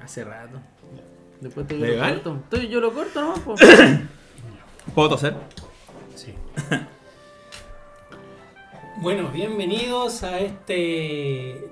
Hace 0.00 0.24
rato. 0.24 0.58
Después 1.42 1.66
te 1.66 1.74
¿Legal? 1.74 2.08
lo 2.08 2.22
corto. 2.22 2.40
Entonces 2.44 2.70
yo 2.70 2.80
lo 2.80 2.90
corto, 2.90 3.20
¿no? 3.20 3.34
po? 3.34 3.54
¿Puedo 4.94 5.10
toser? 5.10 5.34
Sí. 6.14 6.32
bueno, 9.02 9.28
bienvenidos 9.28 10.22
a 10.22 10.38
este. 10.40 11.68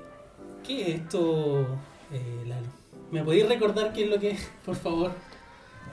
¿Qué 0.62 0.82
es 0.82 0.88
esto, 1.00 1.66
eh, 2.12 2.44
Lalo? 2.46 2.66
¿Me 3.10 3.24
podéis 3.24 3.48
recordar 3.48 3.94
qué 3.94 4.04
es 4.04 4.10
lo 4.10 4.20
que 4.20 4.32
es, 4.32 4.50
por 4.66 4.76
favor? 4.76 5.12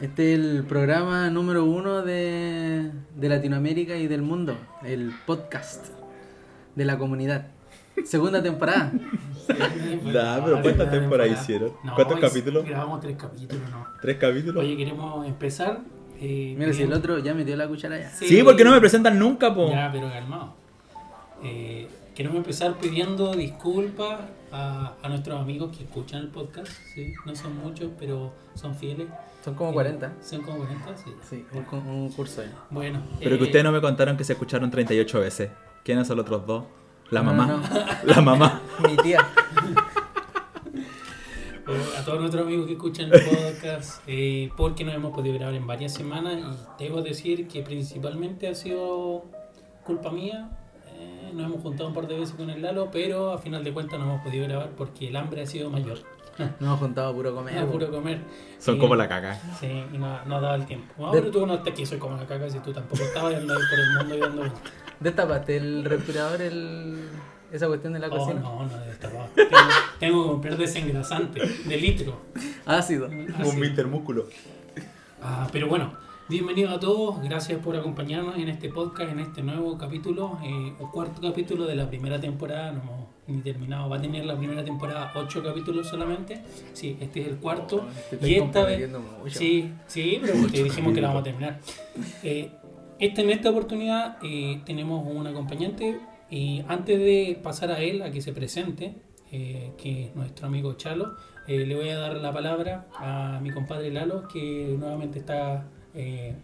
Este 0.01 0.33
es 0.33 0.39
el 0.39 0.65
programa 0.65 1.29
número 1.29 1.63
uno 1.63 2.01
de, 2.01 2.91
de 3.15 3.29
Latinoamérica 3.29 3.95
y 3.95 4.07
del 4.07 4.23
mundo. 4.23 4.57
El 4.83 5.13
podcast 5.25 5.87
de 6.75 6.83
la 6.83 6.97
comunidad. 6.97 7.47
Segunda 8.03 8.43
temporada. 8.43 8.91
Da, 10.13 10.43
pero 10.43 10.61
¿cuántas 10.61 10.91
temporadas 10.91 11.41
hicieron? 11.41 11.71
¿Cuántos 11.95 12.15
hoy 12.15 12.21
capítulos? 12.21 12.65
Grabamos 12.65 12.99
tres 13.01 13.17
capítulos, 13.17 13.69
¿no? 13.69 13.85
¿Tres 14.01 14.17
capítulos? 14.17 14.63
Oye, 14.63 14.77
queremos 14.77 15.25
empezar. 15.27 15.79
eh, 16.19 16.55
Mira, 16.57 16.73
si 16.73 16.83
el 16.83 16.93
otro 16.93 17.19
ya 17.19 17.33
metió 17.33 17.55
la 17.55 17.67
cuchara 17.67 17.99
ya. 17.99 18.09
Sí, 18.09 18.41
porque 18.43 18.63
no 18.63 18.71
me 18.71 18.79
presentan 18.79 19.17
nunca, 19.19 19.53
po. 19.53 19.69
Ya, 19.69 19.89
pero 19.91 20.09
calmado. 20.09 20.53
Eh, 21.43 21.87
queremos 22.15 22.37
empezar 22.37 22.77
pidiendo 22.77 23.33
disculpas 23.33 24.19
a, 24.51 24.93
a 25.01 25.09
nuestros 25.09 25.39
amigos 25.39 25.75
que 25.75 25.83
escuchan 25.83 26.21
el 26.21 26.27
podcast. 26.27 26.71
¿sí? 26.93 27.13
No 27.25 27.35
son 27.35 27.57
muchos, 27.57 27.89
pero 27.99 28.33
son 28.55 28.75
fieles. 28.75 29.07
Son 29.43 29.55
como 29.55 29.71
Eh, 29.71 29.73
40. 29.73 30.13
Son 30.21 30.41
como 30.43 30.57
40, 30.59 30.97
sí. 30.97 31.11
Sí, 31.27 31.45
un 31.53 32.09
curso 32.11 32.43
ya. 32.43 32.51
Bueno. 32.69 33.01
Pero 33.19 33.37
que 33.37 33.43
eh, 33.43 33.47
ustedes 33.47 33.63
no 33.63 33.71
me 33.71 33.81
contaron 33.81 34.15
que 34.17 34.23
se 34.23 34.33
escucharon 34.33 34.69
38 34.69 35.19
veces. 35.19 35.49
¿Quiénes 35.83 36.05
son 36.07 36.17
los 36.17 36.25
otros 36.25 36.45
dos? 36.45 36.63
La 37.15 37.21
mamá. 37.23 37.45
no, 37.45 37.61
La 38.05 38.21
mamá. 38.21 38.61
Mi 38.87 38.95
tía. 38.97 39.19
a 41.97 42.03
todos 42.05 42.19
nuestros 42.19 42.45
amigos 42.45 42.65
que 42.67 42.73
escuchan 42.73 43.09
el 43.13 43.21
podcast, 43.21 44.01
eh, 44.07 44.49
porque 44.57 44.83
no 44.83 44.91
hemos 44.91 45.13
podido 45.13 45.35
grabar 45.35 45.55
en 45.55 45.67
varias 45.67 45.93
semanas 45.93 46.35
y 46.79 46.83
debo 46.83 47.01
decir 47.01 47.47
que 47.47 47.61
principalmente 47.63 48.47
ha 48.47 48.55
sido 48.55 49.25
culpa 49.85 50.09
mía. 50.11 50.49
Eh, 50.97 51.31
nos 51.33 51.45
hemos 51.47 51.61
juntado 51.61 51.89
un 51.89 51.95
par 51.95 52.07
de 52.07 52.17
veces 52.19 52.35
con 52.35 52.49
el 52.49 52.61
Lalo, 52.61 52.89
pero 52.91 53.31
a 53.33 53.37
final 53.37 53.63
de 53.63 53.73
cuentas 53.73 53.99
no 53.99 54.05
hemos 54.05 54.21
podido 54.21 54.45
grabar 54.47 54.69
porque 54.77 55.07
el 55.09 55.15
hambre 55.15 55.41
ha 55.43 55.45
sido 55.47 55.69
mayor. 55.69 55.99
Nos 56.37 56.49
hemos 56.61 56.79
juntado 56.79 57.09
a 57.09 57.13
puro 57.13 57.35
comer. 57.35 57.65
Po. 57.65 57.71
puro 57.73 57.91
comer. 57.91 58.21
Son 58.57 58.77
Y- 58.77 58.79
como 58.79 58.95
la 58.95 59.07
caca. 59.09 59.37
Sí, 59.59 59.67
y 59.93 59.97
no, 59.97 60.23
no 60.25 60.39
daba 60.41 60.55
el 60.55 60.65
tiempo. 60.65 60.93
No, 60.97 61.11
De- 61.11 61.21
tú 61.23 61.45
no 61.45 61.55
estás 61.55 61.73
aquí, 61.73 61.85
soy 61.85 61.97
como 61.99 62.15
la 62.15 62.25
caca, 62.25 62.49
si 62.49 62.59
tú 62.59 62.71
tampoco 62.71 63.03
estabas 63.03 63.35
andando 63.35 63.53
ahí 63.53 63.59
por 63.69 63.79
el 63.79 63.91
mundo 63.97 64.15
y 64.15 64.19
dando 64.19 64.41
vueltas. 64.43 64.61
Destapaste 65.01 65.57
el 65.57 65.83
respirador, 65.83 66.41
el... 66.41 66.95
esa 67.51 67.67
cuestión 67.67 67.93
de 67.93 67.99
la 67.99 68.07
Oh, 68.07 68.17
cocina. 68.17 68.39
no, 68.39 68.65
no 68.65 68.77
destapaba. 68.85 69.27
Tengo, 69.35 69.49
tengo 69.99 70.23
que 70.23 70.29
comprar 70.29 70.57
desengrasante 70.57 71.41
de 71.65 71.77
litro. 71.77 72.21
Ácido. 72.65 73.09
Así. 73.37 73.57
intermúsculo. 73.63 74.27
Ah, 75.23 75.47
pero 75.51 75.67
bueno, 75.67 75.93
bienvenidos 76.29 76.73
a 76.73 76.79
todos, 76.79 77.21
gracias 77.23 77.59
por 77.59 77.75
acompañarnos 77.75 78.37
en 78.37 78.49
este 78.49 78.69
podcast, 78.69 79.11
en 79.11 79.19
este 79.19 79.41
nuevo 79.43 79.77
capítulo, 79.77 80.39
eh, 80.43 80.73
o 80.79 80.89
cuarto 80.91 81.21
capítulo 81.21 81.65
de 81.65 81.75
la 81.75 81.87
primera 81.89 82.19
temporada, 82.19 82.71
no 82.71 82.81
hemos 82.81 83.07
ni 83.27 83.41
terminado, 83.41 83.87
va 83.87 83.97
a 83.97 84.01
tener 84.01 84.25
la 84.25 84.35
primera 84.35 84.63
temporada 84.65 85.11
ocho 85.15 85.43
capítulos 85.43 85.87
solamente, 85.87 86.41
sí, 86.73 86.97
este 86.99 87.21
es 87.21 87.27
el 87.27 87.35
cuarto, 87.37 87.87
estoy 88.11 88.31
y 88.31 88.35
esta 88.35 88.63
vez, 88.65 88.89
mucho. 88.89 89.37
sí, 89.39 89.71
sí, 89.87 90.19
pero 90.21 90.33
te 90.51 90.63
dijimos 90.63 90.93
que 90.93 91.01
la 91.01 91.07
vamos 91.09 91.21
a 91.21 91.23
terminar. 91.25 91.59
Eh, 92.23 92.51
este, 93.01 93.21
en 93.21 93.31
esta 93.31 93.49
oportunidad 93.49 94.17
eh, 94.21 94.61
tenemos 94.63 95.03
un 95.05 95.25
acompañante 95.25 95.99
y 96.29 96.63
antes 96.67 96.99
de 96.99 97.39
pasar 97.41 97.71
a 97.71 97.79
él, 97.79 98.03
a 98.03 98.11
que 98.11 98.21
se 98.21 98.31
presente, 98.31 98.95
eh, 99.31 99.71
que 99.75 100.05
es 100.05 100.15
nuestro 100.15 100.45
amigo 100.45 100.73
Chalo, 100.73 101.15
eh, 101.47 101.65
le 101.65 101.75
voy 101.75 101.89
a 101.89 101.97
dar 101.97 102.17
la 102.17 102.31
palabra 102.31 102.85
a 102.95 103.39
mi 103.41 103.49
compadre 103.49 103.89
Lalo, 103.89 104.27
que 104.27 104.75
nuevamente 104.77 105.17
está 105.17 105.65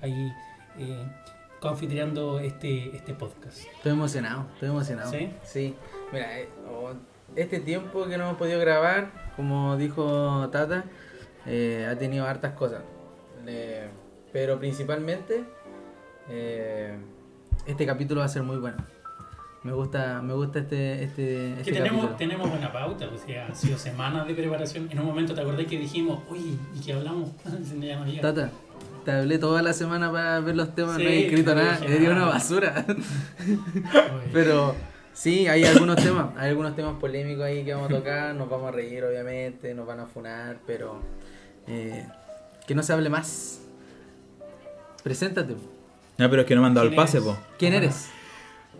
ahí 0.01 0.33
confitriando 1.59 2.39
este, 2.39 2.95
este 2.95 3.13
podcast. 3.13 3.59
Estoy 3.75 3.91
emocionado, 3.91 4.47
estoy 4.55 4.69
emocionado. 4.69 5.11
¿Sí? 5.11 5.29
Sí. 5.43 5.75
Mira, 6.11 6.27
oh, 6.69 6.93
este 7.35 7.59
tiempo 7.59 8.07
que 8.07 8.17
no 8.17 8.25
hemos 8.25 8.37
podido 8.37 8.59
grabar, 8.59 9.11
como 9.35 9.77
dijo 9.77 10.49
Tata, 10.51 10.85
ha 11.45 11.95
tenido 11.97 12.25
hartas 12.25 12.53
cosas. 12.53 12.81
Pero 14.33 14.59
principalmente, 14.59 15.45
eh, 16.29 16.95
este 17.65 17.85
capítulo 17.85 18.19
va 18.21 18.25
a 18.25 18.29
ser 18.29 18.43
muy 18.43 18.57
bueno. 18.57 18.77
Me 19.63 19.73
gusta, 19.73 20.21
me 20.21 20.33
gusta 20.33 20.59
este, 20.59 21.03
este, 21.03 21.23
Que 21.25 21.59
este 21.59 21.71
tenemos, 21.73 22.05
capítulo. 22.05 22.15
tenemos 22.15 22.49
buena 22.49 22.71
pauta, 22.71 23.09
o 23.13 23.17
sea, 23.17 23.47
han 23.47 23.55
sido 23.55 23.77
semanas 23.77 24.25
de 24.25 24.33
preparación. 24.33 24.87
En 24.89 24.99
un 24.99 25.05
momento 25.05 25.33
te 25.33 25.41
acordás 25.41 25.65
que 25.65 25.77
dijimos, 25.77 26.23
oye, 26.29 26.57
¿y 26.73 26.79
qué 26.79 26.93
hablamos? 26.93 27.31
Tata, 28.21 28.51
te 29.03 29.11
hablé 29.11 29.37
toda 29.39 29.61
la 29.61 29.73
semana 29.73 30.11
para 30.11 30.39
ver 30.39 30.55
los 30.55 30.73
temas, 30.73 30.95
Sí, 30.97 31.03
no 31.03 31.09
he 31.09 31.25
escrito 31.25 31.53
no 31.53 31.61
nada, 31.61 31.79
he 31.85 32.09
una 32.09 32.25
basura. 32.25 32.85
Pero 34.33 34.75
sí, 35.11 35.47
hay 35.47 35.65
algunos 35.65 35.97
temas, 35.97 36.27
hay 36.37 36.49
algunos 36.49 36.75
temas 36.75 36.95
polémicos 36.97 37.43
ahí 37.43 37.65
que 37.65 37.73
vamos 37.73 37.91
a 37.91 37.95
tocar, 37.95 38.35
nos 38.35 38.49
vamos 38.49 38.69
a 38.69 38.71
reír 38.71 39.03
obviamente, 39.03 39.73
nos 39.73 39.85
van 39.85 39.99
a 39.99 40.05
funar, 40.05 40.59
pero 40.65 41.01
eh, 41.67 42.07
que 42.65 42.73
no 42.75 42.83
se 42.83 42.93
hable 42.93 43.09
más. 43.09 43.61
Preséntate. 45.03 45.55
No, 46.17 46.29
pero 46.29 46.41
es 46.41 46.47
que 46.47 46.55
no 46.55 46.61
me 46.61 46.67
han 46.67 46.73
dado 46.73 46.85
el 46.87 46.91
¿Quién 46.93 47.01
pase, 47.03 47.17
eres? 47.17 47.29
po. 47.29 47.37
¿Quién 47.59 47.73
eres? 47.73 47.93
Sin 47.95 48.11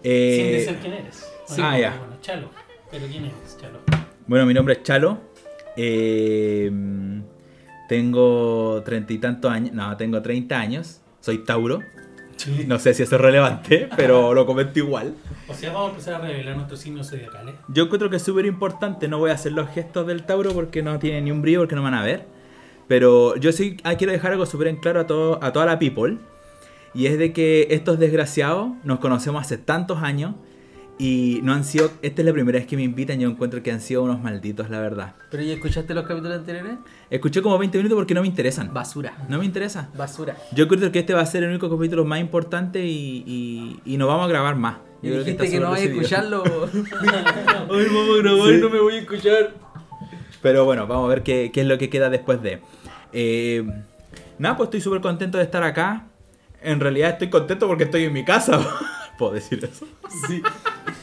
Eh, 0.04 0.52
decir 0.66 0.78
quién 0.82 0.94
eres. 0.94 1.16
sí. 1.46 1.56
Bueno, 1.62 1.66
Ah, 1.68 1.80
ya. 1.80 1.98
Bueno, 1.98 2.14
Chalo. 2.22 2.50
Pero 2.92 3.08
¿quién 3.08 3.26
eres, 3.26 3.58
Chalo? 3.60 3.80
Bueno, 4.28 4.46
mi 4.46 4.54
nombre 4.54 4.76
es 4.76 4.84
Chalo. 4.84 5.20
Eh, 5.76 6.72
tengo 7.88 8.82
treinta 8.84 9.14
y 9.14 9.18
tantos 9.20 9.52
años. 9.52 9.74
No, 9.74 9.96
tengo 9.98 10.22
30 10.22 10.60
años. 10.60 11.02
Soy 11.22 11.40
Tauro. 11.40 11.80
No 12.68 12.78
sé 12.78 12.94
si 12.94 13.02
eso 13.04 13.16
es 13.16 13.22
relevante, 13.22 13.90
pero 13.98 14.34
lo 14.34 14.46
comento 14.46 14.78
igual. 14.80 15.16
O 15.48 15.54
sea, 15.54 15.72
vamos 15.74 15.88
a 15.88 15.92
empezar 15.94 16.14
a 16.16 16.20
revelar 16.28 16.56
nuestros 16.56 16.80
signos 16.80 17.10
zodiacales. 17.10 17.56
Yo 17.68 17.86
encuentro 17.86 18.10
que 18.12 18.18
es 18.18 18.22
súper 18.24 18.46
importante. 18.46 19.08
No 19.08 19.18
voy 19.18 19.32
a 19.32 19.34
hacer 19.34 19.54
los 19.54 19.70
gestos 19.70 20.06
del 20.06 20.24
Tauro 20.24 20.52
porque 20.54 20.84
no 20.84 21.00
tiene 21.00 21.22
ni 21.22 21.32
un 21.32 21.42
brillo, 21.42 21.62
porque 21.62 21.76
no 21.76 21.82
me 21.82 21.90
van 21.90 22.00
a 22.00 22.04
ver. 22.04 22.26
Pero 22.88 23.36
yo 23.38 23.52
sí 23.52 23.78
ah, 23.84 23.96
quiero 23.96 24.14
dejar 24.14 24.34
algo 24.34 24.46
súper 24.46 24.68
en 24.68 24.78
claro 24.78 25.00
a, 25.02 25.08
todo, 25.08 25.44
a 25.44 25.52
toda 25.52 25.66
la 25.66 25.80
people. 25.80 26.18
Y 26.94 27.06
es 27.08 27.18
de 27.18 27.34
que 27.34 27.68
estos 27.72 28.00
desgraciados 28.00 28.72
nos 28.84 29.00
conocemos 29.00 29.42
hace 29.42 29.58
tantos 29.58 30.02
años. 30.02 30.36
Y 31.00 31.42
no 31.44 31.54
han 31.54 31.64
sido. 31.64 31.92
Esta 32.02 32.24
es 32.24 32.26
la 32.26 32.34
primera 32.34 32.58
vez 32.58 32.68
que 32.68 32.76
me 32.76 32.82
invitan. 32.82 33.20
Yo 33.20 33.30
encuentro 33.30 33.62
que 33.62 33.72
han 33.72 33.82
sido 33.82 34.02
unos 34.02 34.20
malditos, 34.20 34.72
la 34.72 34.80
verdad. 34.80 35.14
¿Pero 35.30 35.44
ya 35.44 35.54
escuchaste 35.54 35.94
los 35.94 36.08
capítulos 36.08 36.40
anteriores? 36.40 36.74
Escuché 37.12 37.44
como 37.44 37.56
20 37.60 37.78
minutos 37.78 37.96
porque 37.96 38.16
no 38.16 38.22
me 38.22 38.28
interesan. 38.28 38.74
Basura. 38.74 39.14
No 39.30 39.38
me 39.38 39.46
interesa. 39.46 39.92
Basura. 39.96 40.36
Yo 40.54 40.68
creo 40.68 40.92
que 40.92 40.98
este 40.98 41.14
va 41.14 41.22
a 41.22 41.26
ser 41.28 41.44
el 41.44 41.50
único 41.52 41.70
capítulo 41.70 42.04
más 42.04 42.20
importante 42.20 42.84
y, 42.84 43.24
y, 43.28 43.80
y 43.86 43.98
no 43.98 44.08
vamos 44.08 44.26
a 44.26 44.28
grabar 44.28 44.56
más. 44.56 44.78
Y 45.04 45.08
Yo 45.10 45.12
creo 45.14 45.24
dijiste 45.24 45.44
que, 45.44 45.56
está 45.58 45.60
no 45.66 45.72
vais 45.72 45.84
a 45.84 45.86
escucharlo. 45.92 46.44
Ay, 46.74 47.86
vamos 47.94 48.18
a 48.18 48.22
grabar 48.24 48.48
Sí. 48.50 48.56
y 48.56 48.62
no 48.62 48.70
me 48.72 48.80
voy 48.80 48.96
a 48.96 49.00
escuchar. 49.00 49.54
Pero 50.42 50.66
bueno, 50.66 50.88
vamos 50.88 51.06
a 51.06 51.10
ver 51.10 51.22
qué, 51.22 51.52
qué 51.54 51.62
es 51.62 51.68
lo 51.68 51.78
que 51.78 51.90
queda 51.92 52.10
después 52.10 52.42
de. 52.42 52.60
Eh, 53.14 53.64
nada, 54.40 54.58
pues 54.58 54.68
estoy 54.68 54.82
súper 54.82 55.02
contento 55.02 55.38
de 55.38 55.44
estar 55.44 55.62
acá. 55.62 56.08
En 56.62 56.80
realidad 56.80 57.12
estoy 57.12 57.30
contento 57.30 57.68
porque 57.68 57.84
estoy 57.86 58.06
en 58.06 58.14
mi 58.14 58.24
casa. 58.26 58.60
¿Puedo 59.18 59.34
decir 59.34 59.64
eso? 59.64 59.88
Sí. 60.28 60.42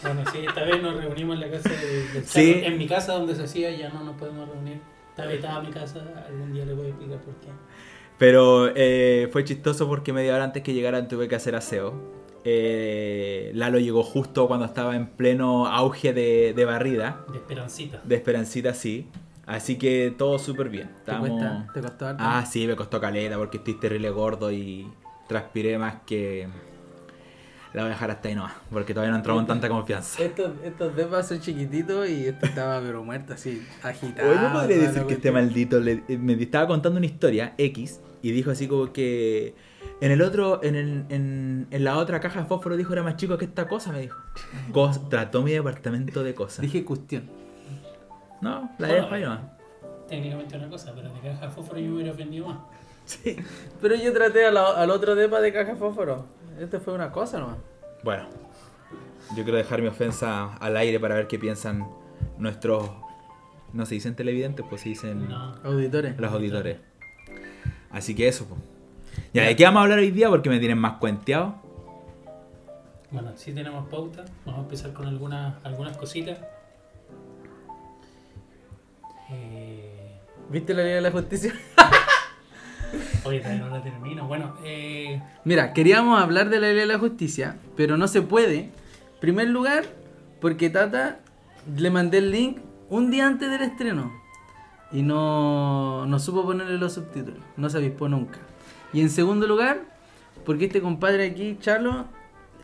Bueno, 0.03 0.23
sí, 0.33 0.39
esta 0.47 0.63
vez 0.65 0.81
nos 0.83 0.95
reunimos 0.97 1.35
en 1.35 1.41
la 1.41 1.51
casa 1.51 1.69
de, 1.71 2.09
del. 2.13 2.25
Sí. 2.25 2.61
En 2.65 2.79
mi 2.79 2.87
casa 2.87 3.15
donde 3.15 3.35
se 3.35 3.45
hacía, 3.45 3.71
ya 3.71 3.89
no 3.89 4.05
nos 4.05 4.17
podemos 4.17 4.49
reunir. 4.49 4.81
Está 5.11 5.27
vetada 5.27 5.61
mi 5.63 5.71
casa, 5.71 6.01
algún 6.29 6.53
día 6.53 6.65
le 6.65 6.75
voy 6.75 6.87
a 6.87 6.89
explicar 6.91 7.19
por 7.21 7.35
qué. 7.37 7.49
Pero 8.19 8.69
eh, 8.75 9.29
fue 9.33 9.45
chistoso 9.45 9.89
porque 9.89 10.13
media 10.13 10.35
hora 10.35 10.45
antes 10.45 10.63
que 10.63 10.73
llegaran 10.75 11.09
tuve 11.09 11.27
que 11.29 11.35
hacer 11.37 11.55
aseo. 11.57 11.95
Eh, 12.45 13.51
Lalo 13.55 13.79
llegó 13.79 14.03
justo 14.03 14.47
cuando 14.47 14.67
estaba 14.67 14.95
en 14.97 15.07
pleno 15.09 15.67
auge 15.67 16.13
de, 16.13 16.53
de 16.55 16.65
barrida. 16.65 17.25
De 17.33 17.39
Esperancita. 17.39 18.01
De 18.05 18.15
Esperancita, 18.17 18.75
sí. 18.75 19.09
Así 19.47 19.77
que 19.77 20.15
todo 20.17 20.39
súper 20.39 20.69
bien. 20.69 20.89
¿Te 20.89 20.99
Estábamos- 21.13 21.31
cuesta? 21.31 21.71
¿Te 21.75 21.81
costó 21.81 22.07
harto? 22.07 22.23
Ah, 22.25 22.45
sí, 22.47 22.67
me 22.67 22.77
costó 22.77 23.01
caleta 23.01 23.37
porque 23.39 23.57
estoy 23.59 23.75
terrible 23.75 24.11
gordo 24.11 24.51
y 24.53 24.87
transpiré 25.27 25.79
más 25.79 25.97
que... 26.07 26.49
La 27.73 27.83
voy 27.83 27.91
a 27.91 27.95
dejar 27.95 28.11
hasta 28.13 28.29
ahí 28.29 28.37
nomás, 28.37 28.53
porque 28.71 28.95
todavía 28.95 29.11
no 29.11 29.17
entramos 29.17 29.41
en 29.43 29.47
tanta 29.49 29.69
confianza. 29.69 30.23
Estos, 30.23 30.53
estos 30.63 30.95
depas 30.95 31.27
son 31.27 31.41
chiquititos 31.41 32.09
y 32.09 32.27
este 32.27 32.47
estaba 32.47 32.81
pero 32.81 33.03
muerto 33.03 33.33
así, 33.35 33.67
agitado. 33.83 34.31
Hoy 34.31 34.37
no 34.41 34.53
podría 34.53 34.79
decir 34.79 35.05
que 35.07 35.15
este 35.15 35.33
maldito 35.33 35.81
le- 35.81 36.05
eh, 36.07 36.17
me 36.17 36.35
estaba 36.35 36.69
contando 36.69 36.99
una 36.99 37.07
historia 37.07 37.55
X 37.59 38.01
y 38.23 38.31
dijo 38.31 38.53
así 38.53 38.69
como 38.69 38.93
que 38.93 39.57
en 40.01 40.13
el 40.13 40.23
otro, 40.23 40.63
en, 40.63 40.77
el, 40.77 41.05
en, 41.09 41.67
en 41.69 41.85
la 41.85 41.97
otra 41.99 42.21
caja 42.21 42.43
de 42.43 42.47
fósforo 42.47 42.77
dijo 42.77 42.93
era 42.93 43.03
más 43.03 43.17
chico 43.17 43.37
que 43.37 43.45
esta 43.47 43.67
cosa, 43.67 43.91
me 43.91 44.03
dijo. 44.03 44.21
Cos- 44.71 45.09
trató 45.09 45.43
mi 45.43 45.51
departamento 45.51 46.23
de 46.23 46.33
cosas. 46.33 46.61
Dije 46.61 46.85
cuestión. 46.85 47.29
No, 48.41 48.71
la 48.79 48.87
Bueno, 48.87 49.03
dejo 49.03 49.15
ahí 49.17 49.23
nomás. 49.23 49.41
Técnicamente 50.09 50.57
una 50.57 50.69
cosa, 50.69 50.93
pero 50.95 51.13
de 51.13 51.19
caja 51.19 51.47
de 51.47 51.51
fósforo 51.53 51.81
yo 51.81 51.89
me 51.89 51.95
hubiera 51.97 52.13
ofendido 52.13 52.47
más. 52.47 52.59
Sí. 53.05 53.37
Pero 53.83 53.95
yo 53.97 54.13
traté 54.13 54.47
a 54.47 54.51
la- 54.51 54.71
al 54.73 54.91
otro 54.91 55.15
depa 55.15 55.41
de 55.41 55.53
caja 55.53 55.77
fósforo. 55.77 56.25
Este 56.59 56.79
fue 56.81 56.95
una 56.95 57.11
cosa 57.13 57.39
nomás. 57.39 57.57
Bueno, 58.03 58.27
yo 59.37 59.43
quiero 59.45 59.57
dejar 59.59 59.83
mi 59.83 59.89
ofensa 59.89 60.55
al 60.57 60.77
aire 60.77 60.99
para 61.01 61.15
ver 61.17 61.27
qué 61.27 61.39
piensan 61.39 61.87
nuestros 62.39 62.91
No 63.73 63.85
se 63.87 63.95
dicen 63.97 64.15
televidentes, 64.15 64.65
pues 64.71 64.83
se 64.83 64.91
dicen 64.91 65.29
No. 65.29 65.57
Auditores. 65.65 66.17
los 66.19 66.33
auditores. 66.33 66.79
Así 67.91 68.15
que 68.15 68.29
eso, 68.29 68.47
pues. 68.47 68.61
Ya, 69.33 69.43
¿de 69.45 69.57
qué 69.57 69.65
vamos 69.65 69.81
a 69.81 69.83
hablar 69.83 69.99
hoy 69.99 70.13
día? 70.13 70.29
Porque 70.29 70.49
me 70.49 70.59
tienen 70.61 70.79
más 70.79 70.99
cuenteado. 70.99 71.57
Bueno, 73.11 73.33
sí 73.37 73.53
tenemos 73.53 73.89
pauta. 73.89 74.25
Vamos 74.47 74.61
a 74.61 74.63
empezar 74.63 74.93
con 74.93 75.07
algunas, 75.07 75.57
algunas 75.65 75.97
cositas. 75.97 76.39
Eh, 79.31 80.21
¿Viste 80.51 80.73
la 80.75 80.83
Liga 80.83 80.95
de 80.97 81.01
la 81.01 81.11
Justicia? 81.11 81.53
oye, 83.25 83.43
no 83.59 83.69
la 83.69 83.83
termino. 83.83 84.27
Bueno, 84.27 84.57
eh, 84.65 85.21
Mira, 85.45 85.73
queríamos 85.73 86.21
hablar 86.21 86.51
de 86.51 86.61
la 86.61 86.69
Liga 86.69 86.81
de 86.81 86.87
la 86.87 86.99
Justicia, 86.99 87.57
pero 87.77 87.97
no 87.97 88.09
se 88.09 88.23
puede. 88.23 88.59
En 88.59 88.73
primer 89.21 89.49
lugar, 89.49 89.85
porque 90.41 90.71
Tata 90.71 91.21
le 91.77 91.91
mandé 91.91 92.19
el 92.19 92.31
link 92.31 92.59
un 92.91 93.11
día 93.11 93.27
antes 93.27 93.51
del 93.51 93.63
estreno. 93.63 94.13
Y 94.93 95.03
no, 95.03 96.07
no 96.07 96.19
supo 96.19 96.45
ponerle 96.45 96.79
los 96.79 96.93
subtítulos. 96.93 97.41
No 97.57 97.69
se 97.69 97.79
avispó 97.79 98.09
nunca. 98.09 98.39
Y 98.93 99.01
en 99.01 99.11
segundo 99.11 99.47
lugar, 99.47 99.81
porque 100.45 100.67
este 100.67 100.81
compadre 100.81 101.27
aquí, 101.27 101.57
Charlo, 101.61 102.07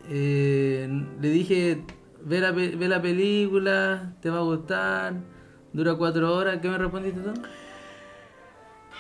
eh, 0.08 0.88
le 1.20 1.28
dije, 1.30 1.82
ve 2.24 2.40
la, 2.40 2.52
ve 2.52 2.88
la 2.88 3.02
película, 3.02 4.12
te 4.20 4.30
va 4.30 4.38
a 4.38 4.42
gustar, 4.42 5.14
dura 5.72 5.94
cuatro 5.94 6.34
horas. 6.34 6.58
¿Qué 6.60 6.68
me 6.68 6.78
respondiste 6.78 7.20
tú? 7.20 7.32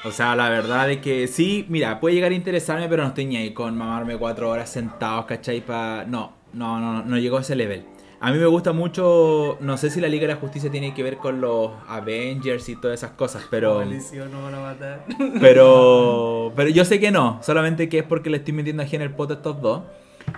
O 0.04 0.10
sea, 0.12 0.34
la 0.34 0.48
verdad 0.48 0.90
es 0.90 0.98
que 0.98 1.26
sí, 1.26 1.66
mira, 1.68 2.00
puede 2.00 2.14
llegar 2.14 2.32
a 2.32 2.34
interesarme, 2.34 2.88
pero 2.88 3.02
no 3.02 3.10
estoy 3.10 3.26
ni 3.26 3.36
ahí 3.36 3.52
con 3.52 3.76
mamarme 3.76 4.16
cuatro 4.16 4.48
horas 4.48 4.70
sentados, 4.70 5.26
¿cachai? 5.26 5.60
Pa... 5.60 6.04
No, 6.06 6.32
no, 6.54 6.80
no, 6.80 7.04
no 7.04 7.18
llegó 7.18 7.36
a 7.36 7.42
ese 7.42 7.54
level. 7.54 7.84
A 8.22 8.32
mí 8.32 8.38
me 8.38 8.46
gusta 8.46 8.72
mucho, 8.72 9.56
no 9.60 9.78
sé 9.78 9.88
si 9.88 9.98
la 9.98 10.08
Liga 10.08 10.26
de 10.26 10.34
la 10.34 10.40
Justicia 10.40 10.70
tiene 10.70 10.92
que 10.92 11.02
ver 11.02 11.16
con 11.16 11.40
los 11.40 11.70
Avengers 11.88 12.68
y 12.68 12.76
todas 12.76 13.00
esas 13.00 13.12
cosas, 13.12 13.46
pero... 13.50 13.82
No 13.82 14.42
van 14.42 14.54
a 14.54 14.60
matar. 14.60 15.06
Pero, 15.40 16.52
pero 16.54 16.68
yo 16.68 16.84
sé 16.84 17.00
que 17.00 17.10
no, 17.10 17.38
solamente 17.42 17.88
que 17.88 18.00
es 18.00 18.04
porque 18.04 18.28
le 18.28 18.38
estoy 18.38 18.52
metiendo 18.52 18.82
aquí 18.82 18.96
en 18.96 19.02
el 19.02 19.12
pot 19.12 19.30
a 19.30 19.34
estos 19.34 19.62
dos. 19.62 19.82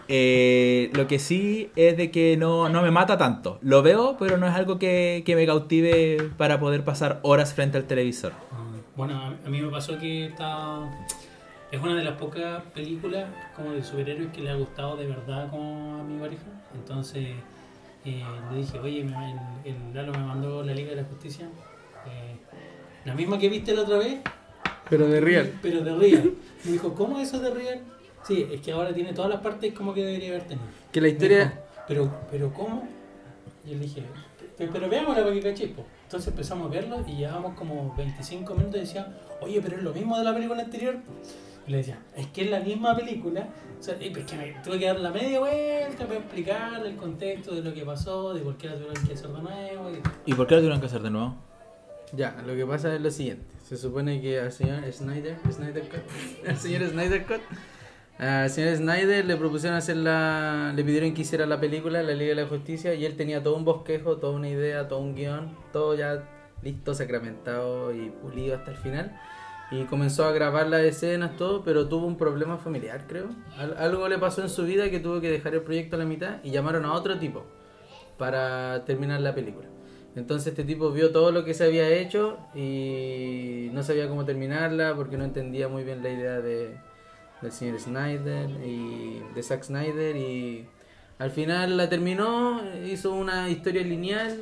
Eh, 0.06 0.91
lo 0.94 1.09
que 1.09 1.19
sí 1.19 1.70
es 1.75 1.97
de 1.97 2.11
que 2.11 2.37
no, 2.37 2.69
no 2.69 2.82
me 2.82 2.91
mata 2.91 3.19
tanto. 3.19 3.59
Lo 3.62 3.82
veo, 3.82 4.17
pero 4.17 4.37
no 4.37 4.47
es 4.47 4.55
algo 4.55 4.79
que, 4.79 5.23
que 5.26 5.35
me 5.35 5.44
cautive 5.47 6.31
para 6.37 6.61
poder 6.61 6.85
pasar 6.85 7.19
horas 7.23 7.53
frente 7.53 7.79
al 7.79 7.85
televisor. 7.85 8.32
Bueno, 9.04 9.20
a, 9.44 9.49
mí 9.49 9.60
me 9.60 9.69
pasó 9.69 9.99
que 9.99 10.26
está... 10.26 10.78
Es 11.72 11.81
una 11.81 11.96
de 11.96 12.04
las 12.04 12.16
pocas 12.19 12.62
películas 12.75 13.26
como 13.56 13.72
de 13.72 13.82
superhéroes 13.82 14.31
que 14.31 14.43
le 14.43 14.50
ha 14.50 14.54
gustado 14.54 14.96
de 14.96 15.06
verdad 15.06 15.50
como 15.50 15.99
a 16.00 16.04
mi 16.04 16.20
pareja. 16.20 16.44
Entonces 16.75 17.31
eh, 18.04 18.22
le 18.52 18.56
dije, 18.58 18.78
oye, 18.78 19.00
el, 19.00 19.08
el 19.64 19.94
Lalo 19.94 20.12
me 20.12 20.25
mandó 20.25 20.62
la 20.62 20.72
Liga 20.75 20.90
de 20.90 20.96
la 20.96 21.04
Justicia. 21.04 21.46
eh, 22.06 22.37
la 23.04 23.14
misma 23.14 23.38
que 23.38 23.49
viste 23.49 23.75
la 23.75 23.82
otra 23.82 23.99
vez, 23.99 24.20
Pero 24.88 25.08
de 25.08 25.20
real. 25.20 25.50
Pero 25.62 25.81
de 25.82 25.96
Real. 25.96 26.32
Me 26.64 26.72
dijo, 26.72 26.94
¿cómo 26.94 27.19
eso 27.19 27.40
de 27.40 27.50
Real? 27.52 27.81
Sí, 28.22 28.46
es 28.52 28.60
que 28.60 28.70
ahora 28.70 28.93
tiene 28.94 29.12
todas 29.14 29.31
las 29.31 29.40
partes 29.40 29.72
como 29.75 29.93
que 29.94 30.04
debería 30.04 30.28
haber 30.28 30.44
tenido. 30.44 30.66
Que 30.93 31.00
la 31.00 31.08
historia... 31.08 31.44
dijo, 31.46 31.54
pero, 31.88 32.14
pero 32.31 32.52
¿cómo? 32.52 32.87
Y 33.66 33.70
le 33.75 33.81
dije, 33.81 34.02
"Pe- 34.56 34.69
pero 34.72 34.88
veámosla 34.88 35.22
para 35.25 35.34
que 35.34 35.40
caché, 35.43 35.69
po". 35.69 35.84
Entonces 36.12 36.29
empezamos 36.29 36.67
a 36.67 36.70
verlo 36.75 37.03
y 37.09 37.17
llevábamos 37.17 37.55
como 37.55 37.94
25 37.97 38.55
minutos 38.55 38.76
y 38.76 38.81
decía, 38.81 39.06
oye, 39.41 39.62
pero 39.62 39.79
es 39.79 39.82
lo 39.82 39.94
mismo 39.94 40.19
de 40.19 40.25
la 40.25 40.35
película 40.35 40.62
anterior. 40.62 40.97
Y 41.67 41.70
le 41.70 41.79
decía, 41.79 42.00
es 42.14 42.26
que 42.26 42.44
es 42.44 42.50
la 42.50 42.61
misma 42.61 42.94
película. 42.94 43.49
O 43.81 43.82
sea, 43.82 43.97
y 43.99 44.09
es 44.09 44.19
que 44.26 44.37
me 44.37 44.53
tuve 44.62 44.79
que 44.79 44.85
dar 44.88 45.00
la 45.00 45.11
media 45.11 45.41
vuelta 45.41 46.05
para 46.06 46.19
explicarle 46.19 46.91
el 46.91 46.97
contexto 46.97 47.55
de 47.55 47.62
lo 47.62 47.73
que 47.73 47.87
pasó, 47.87 48.35
de 48.35 48.43
por 48.43 48.59
qué 48.59 48.67
la 48.69 48.75
tuvieron 48.75 49.06
que 49.06 49.14
hacer 49.14 49.29
de 49.31 49.41
nuevo. 49.43 49.91
y- 49.91 50.31
¿Y 50.31 50.35
por 50.35 50.47
qué 50.47 50.55
lo 50.56 50.61
tuvieron 50.61 50.81
que 50.81 50.87
hacer 50.87 51.00
de 51.00 51.11
nuevo? 51.11 51.35
Ya, 52.14 52.43
lo 52.47 52.55
que 52.55 52.67
pasa 52.67 52.94
es 52.94 53.00
lo 53.00 53.11
siguiente. 53.11 53.47
Se 53.67 53.79
supone 53.79 54.20
que 54.20 54.38
al 54.38 54.53
señor 54.53 54.85
Snyder, 54.93 55.38
Snyder 55.50 55.88
Cut, 55.88 56.03
al 56.47 56.59
señor 56.59 56.91
Snyder 56.91 57.25
Cut, 57.25 57.41
al 58.19 58.50
señor 58.50 58.76
Snyder 58.76 59.25
le 59.25 59.37
propusieron 59.37 59.76
hacer 59.76 59.97
la, 59.97 60.73
le 60.76 60.85
pidieron 60.85 61.12
que 61.14 61.23
hiciera 61.23 61.47
la 61.47 61.59
película, 61.59 62.03
la 62.03 62.12
Liga 62.12 62.35
de 62.35 62.43
la 62.43 62.49
Justicia, 62.49 62.94
y 62.94 63.05
él 63.05 63.17
tenía 63.17 63.43
todo 63.43 63.56
un 63.56 63.64
bosquejo, 63.64 64.19
toda 64.19 64.32
una 64.35 64.49
idea, 64.49 64.87
todo 64.88 65.00
un 65.00 65.14
guion, 65.14 65.56
todo 65.73 65.94
ya 65.97 66.29
listo, 66.62 66.94
sacramentado 66.94 67.93
y 67.93 68.11
pulido 68.11 68.55
hasta 68.56 68.70
el 68.70 68.76
final. 68.76 69.19
Y 69.73 69.85
comenzó 69.85 70.26
a 70.26 70.32
grabar 70.32 70.69
las 70.69 70.82
escenas, 70.82 71.37
todo, 71.37 71.64
pero 71.64 71.88
tuvo 71.88 72.06
un 72.06 72.19
problema 72.19 72.59
familiar, 72.59 73.06
creo. 73.09 73.31
Al- 73.56 73.76
algo 73.79 74.06
le 74.06 74.19
pasó 74.19 74.43
en 74.43 74.50
su 74.50 74.64
vida 74.64 74.91
que 74.91 75.00
tuvo 75.00 75.20
que 75.20 75.31
dejar 75.31 75.55
el 75.55 75.62
proyecto 75.62 75.97
a 75.97 75.99
la 75.99 76.05
mitad 76.05 76.37
y 76.44 76.50
llamaron 76.50 76.85
a 76.85 76.93
otro 76.93 77.19
tipo 77.19 77.44
para 78.19 78.85
terminar 78.85 79.20
la 79.20 79.35
película. 79.35 79.67
Entonces 80.14 80.49
este 80.49 80.64
tipo 80.64 80.91
vio 80.91 81.11
todo 81.11 81.32
lo 81.32 81.44
que 81.44 81.55
se 81.55 81.64
había 81.64 81.88
hecho 81.88 82.38
y 82.55 83.70
no 83.73 83.82
sabía 83.82 84.09
cómo 84.09 84.26
terminarla 84.26 84.94
porque 84.94 85.17
no 85.17 85.25
entendía 85.25 85.69
muy 85.69 85.85
bien 85.85 86.03
la 86.03 86.11
idea 86.11 86.41
de, 86.43 86.76
del 87.43 87.53
señor 87.53 87.81
Snyder 87.81 88.49
y 88.65 89.23
de 89.35 89.43
Zack 89.43 89.65
Snyder 89.65 90.17
y 90.17 90.67
al 91.19 91.31
final 91.31 91.77
la 91.77 91.89
terminó, 91.89 92.61
hizo 92.87 93.12
una 93.12 93.50
historia 93.50 93.83
lineal, 93.83 94.39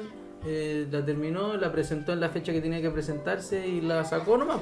eh, 0.47 0.87
la 0.91 1.05
terminó, 1.05 1.57
la 1.57 1.73
presentó 1.73 2.13
en 2.13 2.21
la 2.21 2.29
fecha 2.29 2.53
que 2.53 2.61
tenía 2.61 2.81
que 2.81 2.91
presentarse 2.91 3.67
y 3.67 3.81
la 3.81 4.05
sacó 4.05 4.39
nomás. 4.39 4.61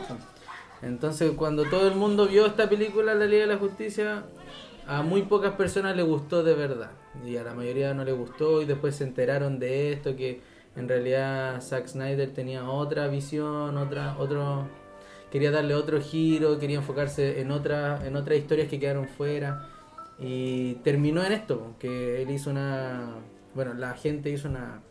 Entonces 0.83 1.33
cuando 1.33 1.65
todo 1.65 1.89
el 1.89 1.95
mundo 1.95 2.27
vio 2.27 2.47
esta 2.47 2.69
película, 2.69 3.15
La 3.15 3.27
Liga 3.27 3.43
de 3.43 3.55
la 3.55 3.59
Justicia, 3.59 4.25
a 4.87 5.03
muy 5.03 5.23
pocas 5.23 5.53
personas 5.55 5.95
le 5.97 6.03
gustó 6.03 6.43
de 6.43 6.55
verdad 6.55 6.91
y 7.27 7.37
a 7.37 7.43
la 7.43 7.53
mayoría 7.53 7.93
no 7.95 8.05
le 8.05 8.13
gustó 8.13 8.63
y 8.63 8.65
después 8.65 8.97
se 8.97 9.05
enteraron 9.05 9.59
de 9.59 9.93
esto 9.93 10.17
que 10.17 10.41
en 10.77 10.89
realidad 10.89 11.61
Zack 11.61 11.89
Snyder 11.89 12.33
tenía 12.33 12.69
otra 12.71 13.09
visión, 13.09 13.77
otra 13.77 14.17
otro 14.19 14.67
quería 15.31 15.51
darle 15.51 15.75
otro 15.75 16.01
giro, 16.01 16.59
quería 16.59 16.77
enfocarse 16.77 17.41
en 17.41 17.51
otra 17.51 18.07
en 18.07 18.17
otras 18.17 18.39
historias 18.39 18.69
que 18.69 18.79
quedaron 18.79 19.09
fuera 19.09 19.67
y 20.19 20.75
terminó 20.77 21.25
en 21.25 21.33
esto, 21.33 21.75
que 21.79 22.23
él 22.23 22.31
hizo 22.31 22.51
una 22.51 23.17
bueno, 23.55 23.75
la 23.75 23.95
gente 23.95 24.31
hizo 24.31 24.49
una 24.49 24.83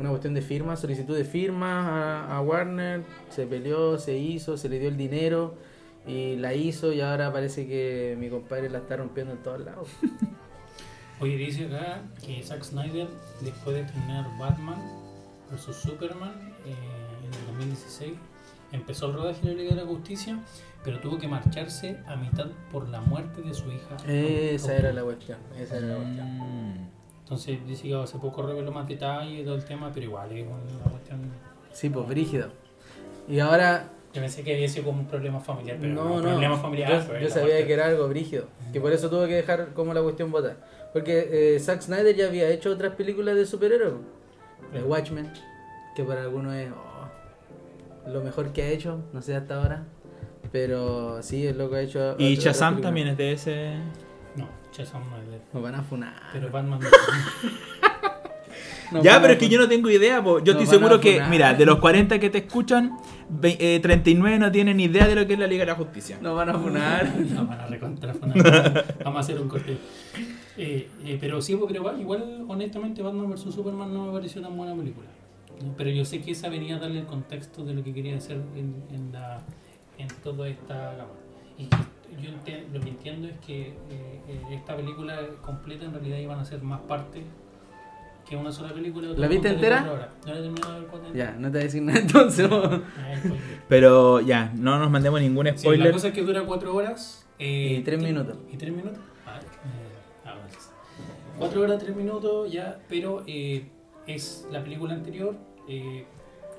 una 0.00 0.08
cuestión 0.08 0.34
de 0.34 0.40
firma, 0.40 0.76
solicitud 0.76 1.16
de 1.16 1.24
firma 1.24 2.26
a, 2.26 2.36
a 2.36 2.40
Warner, 2.40 3.02
se 3.28 3.46
peleó, 3.46 3.98
se 3.98 4.16
hizo, 4.16 4.56
se 4.56 4.68
le 4.68 4.78
dio 4.78 4.88
el 4.88 4.96
dinero 4.96 5.54
y 6.06 6.36
la 6.36 6.54
hizo 6.54 6.92
y 6.92 7.00
ahora 7.00 7.32
parece 7.32 7.66
que 7.66 8.16
mi 8.18 8.28
compadre 8.28 8.68
la 8.70 8.78
está 8.78 8.96
rompiendo 8.96 9.32
en 9.32 9.42
todos 9.42 9.60
lados. 9.60 9.88
Oye, 11.20 11.36
dice 11.36 11.66
acá 11.66 12.02
que 12.24 12.42
Zack 12.42 12.62
Snyder, 12.64 13.08
después 13.40 13.76
de 13.76 13.84
terminar 13.84 14.26
Batman 14.38 14.82
vs 15.50 15.76
Superman 15.76 16.34
eh, 16.66 16.74
en 17.24 17.32
el 17.32 17.46
2016, 17.46 18.12
empezó 18.74 19.06
el 19.06 19.14
rodaje 19.14 19.40
de 19.46 19.54
la 19.54 19.62
Liga 19.62 19.74
de 19.74 19.82
la 19.82 19.86
Justicia, 19.86 20.38
pero 20.82 21.00
tuvo 21.00 21.18
que 21.18 21.28
marcharse 21.28 21.98
a 22.06 22.16
mitad 22.16 22.46
por 22.70 22.88
la 22.88 23.00
muerte 23.00 23.40
de 23.40 23.54
su 23.54 23.70
hija. 23.70 23.96
Esa 24.06 24.76
era 24.76 24.92
la 24.92 25.02
cuestión, 25.02 25.38
esa 25.58 25.78
era 25.78 25.86
la 25.86 25.96
cuestión. 25.96 26.38
Mm. 26.38 26.88
Entonces 27.20 27.66
dice 27.66 27.88
que 27.88 27.94
hace 27.94 28.18
poco 28.18 28.42
reveló 28.42 28.70
más 28.70 28.86
detalles 28.86 29.40
y 29.40 29.44
todo 29.44 29.54
el 29.54 29.64
tema, 29.64 29.90
pero 29.94 30.06
igual 30.06 30.30
es 30.32 30.46
una 30.46 30.90
cuestión. 30.90 31.20
Sí, 31.72 31.88
pues 31.88 32.06
brígido. 32.06 32.48
Y 33.26 33.38
ahora 33.38 33.90
Yo 34.12 34.20
pensé 34.20 34.42
que 34.42 34.54
había 34.54 34.68
sido 34.68 34.84
como 34.84 35.00
un 35.00 35.06
problema 35.06 35.40
familiar, 35.40 35.78
pero 35.80 35.94
no, 35.94 36.20
no, 36.20 36.22
problema 36.22 36.58
familiar. 36.58 37.06
yo, 37.08 37.18
yo 37.18 37.30
sabía 37.30 37.66
que 37.66 37.72
era 37.72 37.86
algo 37.86 38.06
brígido, 38.08 38.48
que 38.72 38.80
por 38.80 38.92
eso 38.92 39.08
tuve 39.08 39.28
que 39.28 39.36
dejar 39.36 39.72
como 39.72 39.94
la 39.94 40.02
cuestión 40.02 40.30
botar. 40.30 40.56
Porque 40.92 41.56
eh, 41.56 41.60
Zack 41.60 41.80
Snyder 41.80 42.14
ya 42.14 42.26
había 42.26 42.48
hecho 42.50 42.70
otras 42.70 42.94
películas 42.94 43.34
de 43.34 43.46
superhéroes. 43.46 43.94
The 44.72 44.82
Watchmen, 44.82 45.32
que 45.96 46.04
para 46.04 46.22
algunos 46.22 46.54
es 46.54 46.70
oh, 46.70 46.93
lo 48.06 48.20
mejor 48.22 48.52
que 48.52 48.62
ha 48.62 48.68
hecho, 48.68 49.00
no 49.12 49.22
sé 49.22 49.34
hasta 49.36 49.56
ahora. 49.62 49.84
Pero 50.52 51.22
sí, 51.22 51.46
es 51.46 51.56
lo 51.56 51.68
que 51.70 51.76
ha 51.76 51.80
hecho. 51.80 52.14
Y 52.18 52.34
otra- 52.38 52.52
Shazam 52.52 52.80
también 52.80 53.08
es 53.08 53.16
de 53.16 53.32
ese. 53.32 53.74
No, 54.36 54.48
Shazam 54.72 55.02
no 55.10 55.16
es 55.18 55.28
de 55.28 55.36
él. 55.36 55.42
Nos 55.52 55.62
van 55.62 55.74
a 55.74 55.82
funar. 55.82 56.14
Pero 56.32 56.50
Batman 56.50 56.80
no. 56.82 56.88
Nos 58.92 59.02
ya, 59.02 59.20
pero 59.20 59.32
es 59.32 59.38
que 59.38 59.48
yo 59.48 59.58
no 59.58 59.66
tengo 59.68 59.90
idea, 59.90 60.22
po. 60.22 60.38
yo 60.38 60.52
estoy 60.52 60.66
van 60.66 60.74
a 60.74 60.78
seguro 60.78 61.00
que, 61.00 61.20
mira, 61.28 61.54
de 61.54 61.64
los 61.66 61.78
40 61.78 62.20
que 62.20 62.30
te 62.30 62.38
escuchan, 62.38 62.96
ve- 63.28 63.56
eh, 63.58 63.80
39 63.80 64.38
no 64.38 64.52
tienen 64.52 64.76
ni 64.76 64.84
idea 64.84 65.08
de 65.08 65.14
lo 65.16 65.26
que 65.26 65.32
es 65.32 65.38
la 65.38 65.46
Liga 65.46 65.62
de 65.64 65.72
la 65.72 65.74
Justicia. 65.74 66.18
Nos 66.20 66.36
van 66.36 66.50
a 66.50 66.58
funar. 66.58 67.10
No, 67.34 67.46
van 67.46 67.60
a 67.60 67.66
recontrafonar. 67.66 68.84
Vamos 69.04 69.16
a 69.16 69.20
hacer 69.20 69.40
un 69.40 69.48
corte. 69.48 69.76
Eh, 70.56 70.88
eh, 71.04 71.18
pero 71.20 71.40
sí, 71.42 71.56
porque 71.56 71.74
igual, 71.78 72.00
igual, 72.00 72.44
honestamente, 72.46 73.02
Batman 73.02 73.30
vs 73.32 73.52
Superman 73.52 73.92
no 73.92 74.06
me 74.06 74.12
pareció 74.12 74.40
tan 74.42 74.56
buena 74.56 74.74
película. 74.76 75.08
Pero 75.76 75.90
yo 75.90 76.04
sé 76.04 76.20
que 76.20 76.32
esa 76.32 76.48
venía 76.48 76.76
a 76.76 76.78
darle 76.78 77.00
el 77.00 77.06
contexto 77.06 77.64
de 77.64 77.74
lo 77.74 77.82
que 77.84 77.92
quería 77.94 78.16
hacer 78.16 78.36
en, 78.56 78.82
en, 78.90 79.12
la, 79.12 79.42
en 79.98 80.08
toda 80.22 80.48
esta 80.48 80.94
gama. 80.94 81.12
Y 81.58 81.68
yo 82.22 82.30
lo 82.72 82.80
que 82.80 82.88
entiendo 82.88 83.28
es 83.28 83.38
que 83.44 83.68
eh, 83.68 83.74
eh, 84.28 84.40
esta 84.52 84.76
película 84.76 85.20
completa 85.42 85.84
en 85.84 85.92
realidad 85.92 86.18
iban 86.18 86.38
a 86.38 86.44
ser 86.44 86.62
más 86.62 86.80
partes 86.82 87.22
que 88.28 88.36
una 88.36 88.50
sola 88.52 88.72
película. 88.72 89.08
¿La 89.16 89.28
viste 89.28 89.48
entera? 89.50 89.80
No 89.82 89.96
la 89.96 90.38
he 90.38 90.42
terminado 90.42 90.74
de 90.74 90.80
ver 90.80 90.88
cuatro 90.88 91.14
Ya, 91.14 91.32
no 91.32 91.48
te 91.48 91.52
voy 91.52 91.60
a 91.60 91.64
decir 91.64 91.82
nada 91.82 91.98
entonces. 92.00 92.46
spoiler. 92.46 92.82
Pero 93.68 94.20
ya, 94.20 94.52
no 94.56 94.78
nos 94.78 94.90
mandemos 94.90 95.20
ningún 95.20 95.44
Sí, 95.46 95.52
la 95.52 95.58
spoiler. 95.58 95.92
cosa 95.92 96.08
es 96.08 96.14
que 96.14 96.22
dura 96.22 96.42
cuatro 96.44 96.74
horas. 96.74 97.26
eh, 97.38 97.76
Y 97.80 97.82
tres 97.82 98.00
tre- 98.00 98.04
minutos. 98.04 98.38
¿Y 98.52 98.56
tres 98.56 98.72
minutos? 98.74 98.98
Ah, 99.26 99.38
eh, 99.40 100.26
ah. 100.26 100.34
Cuatro 101.38 101.62
horas, 101.62 101.78
tres 101.82 101.94
minutos 101.96 102.50
ya, 102.50 102.78
pero 102.88 103.22
eh, 103.26 103.66
es 104.06 104.46
la 104.50 104.62
película 104.62 104.94
anterior 104.94 105.36
eh, 105.68 106.04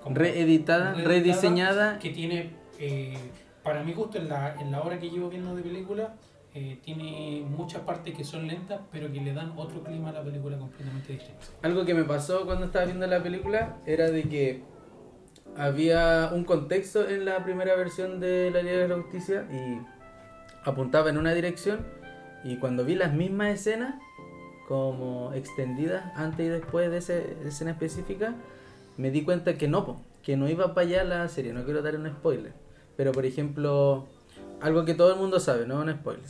reeditada, 0.05 0.93
rediseñada. 0.93 1.99
que 1.99 2.09
tiene, 2.09 2.51
eh, 2.79 3.17
para 3.63 3.83
mi 3.83 3.93
gusto, 3.93 4.17
en 4.17 4.29
la, 4.29 4.55
en 4.59 4.71
la 4.71 4.81
hora 4.81 4.99
que 4.99 5.09
llevo 5.09 5.29
viendo 5.29 5.55
de 5.55 5.61
película, 5.61 6.15
eh, 6.53 6.79
tiene 6.81 7.43
muchas 7.49 7.81
partes 7.81 8.15
que 8.15 8.23
son 8.23 8.47
lentas, 8.47 8.79
pero 8.91 9.11
que 9.11 9.19
le 9.19 9.33
dan 9.33 9.53
otro 9.57 9.83
clima 9.83 10.09
a 10.09 10.13
la 10.13 10.23
película 10.23 10.57
completamente 10.57 11.13
distinto. 11.13 11.45
Algo 11.61 11.83
que 11.85 11.93
me 11.93 12.05
pasó 12.05 12.45
cuando 12.45 12.67
estaba 12.67 12.85
viendo 12.85 13.05
la 13.07 13.21
película 13.21 13.77
era 13.85 14.09
de 14.09 14.23
que 14.23 14.63
había 15.57 16.31
un 16.33 16.45
contexto 16.45 17.07
en 17.09 17.25
la 17.25 17.43
primera 17.43 17.75
versión 17.75 18.19
de 18.19 18.51
la 18.51 18.61
Liga 18.61 18.77
de 18.77 18.87
la 18.87 18.95
Justicia 18.95 19.47
y 19.51 19.79
apuntaba 20.63 21.09
en 21.09 21.17
una 21.17 21.33
dirección 21.33 21.85
y 22.43 22.57
cuando 22.57 22.85
vi 22.85 22.95
las 22.95 23.13
mismas 23.13 23.49
escenas 23.49 23.95
como 24.67 25.31
extendidas 25.33 26.11
antes 26.15 26.45
y 26.45 26.49
después 26.49 26.89
de 26.89 26.97
esa 26.97 27.13
escena 27.45 27.71
específica 27.71 28.35
me 28.97 29.11
di 29.11 29.23
cuenta 29.23 29.57
que 29.57 29.67
no, 29.67 30.01
que 30.23 30.37
no 30.37 30.49
iba 30.49 30.73
para 30.73 30.87
allá 30.87 31.03
la 31.03 31.27
serie, 31.27 31.53
no 31.53 31.63
quiero 31.65 31.81
dar 31.81 31.95
un 31.95 32.07
spoiler, 32.07 32.53
pero 32.97 33.11
por 33.11 33.25
ejemplo 33.25 34.07
algo 34.61 34.85
que 34.85 34.93
todo 34.93 35.13
el 35.13 35.19
mundo 35.19 35.39
sabe, 35.39 35.67
no 35.67 35.81
un 35.81 35.91
spoiler, 35.91 36.25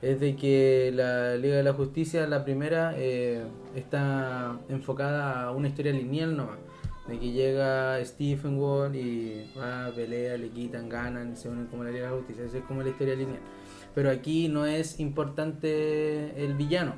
es 0.00 0.20
de 0.20 0.36
que 0.36 0.92
la 0.94 1.36
Liga 1.36 1.56
de 1.56 1.62
la 1.62 1.72
Justicia, 1.72 2.26
la 2.26 2.44
primera, 2.44 2.94
eh, 2.96 3.42
está 3.74 4.56
enfocada 4.68 5.44
a 5.44 5.50
una 5.50 5.68
historia 5.68 5.92
lineal 5.92 6.36
nomás. 6.36 6.58
De 7.08 7.18
que 7.18 7.32
llega 7.32 8.04
Stephen 8.04 8.58
Wall 8.58 8.94
y 8.94 9.50
va, 9.58 9.90
pelea, 9.94 10.36
le 10.36 10.50
quitan, 10.50 10.88
ganan, 10.88 11.36
se 11.36 11.48
unen 11.48 11.66
como 11.66 11.82
la 11.82 11.90
Liga 11.90 12.04
de 12.04 12.10
la 12.10 12.16
Justicia. 12.18 12.44
Esa 12.44 12.58
es 12.58 12.64
como 12.64 12.82
la 12.82 12.90
historia 12.90 13.16
lineal. 13.16 13.40
Pero 13.94 14.10
aquí 14.10 14.48
no 14.48 14.66
es 14.66 15.00
importante 15.00 16.44
el 16.44 16.54
villano, 16.54 16.94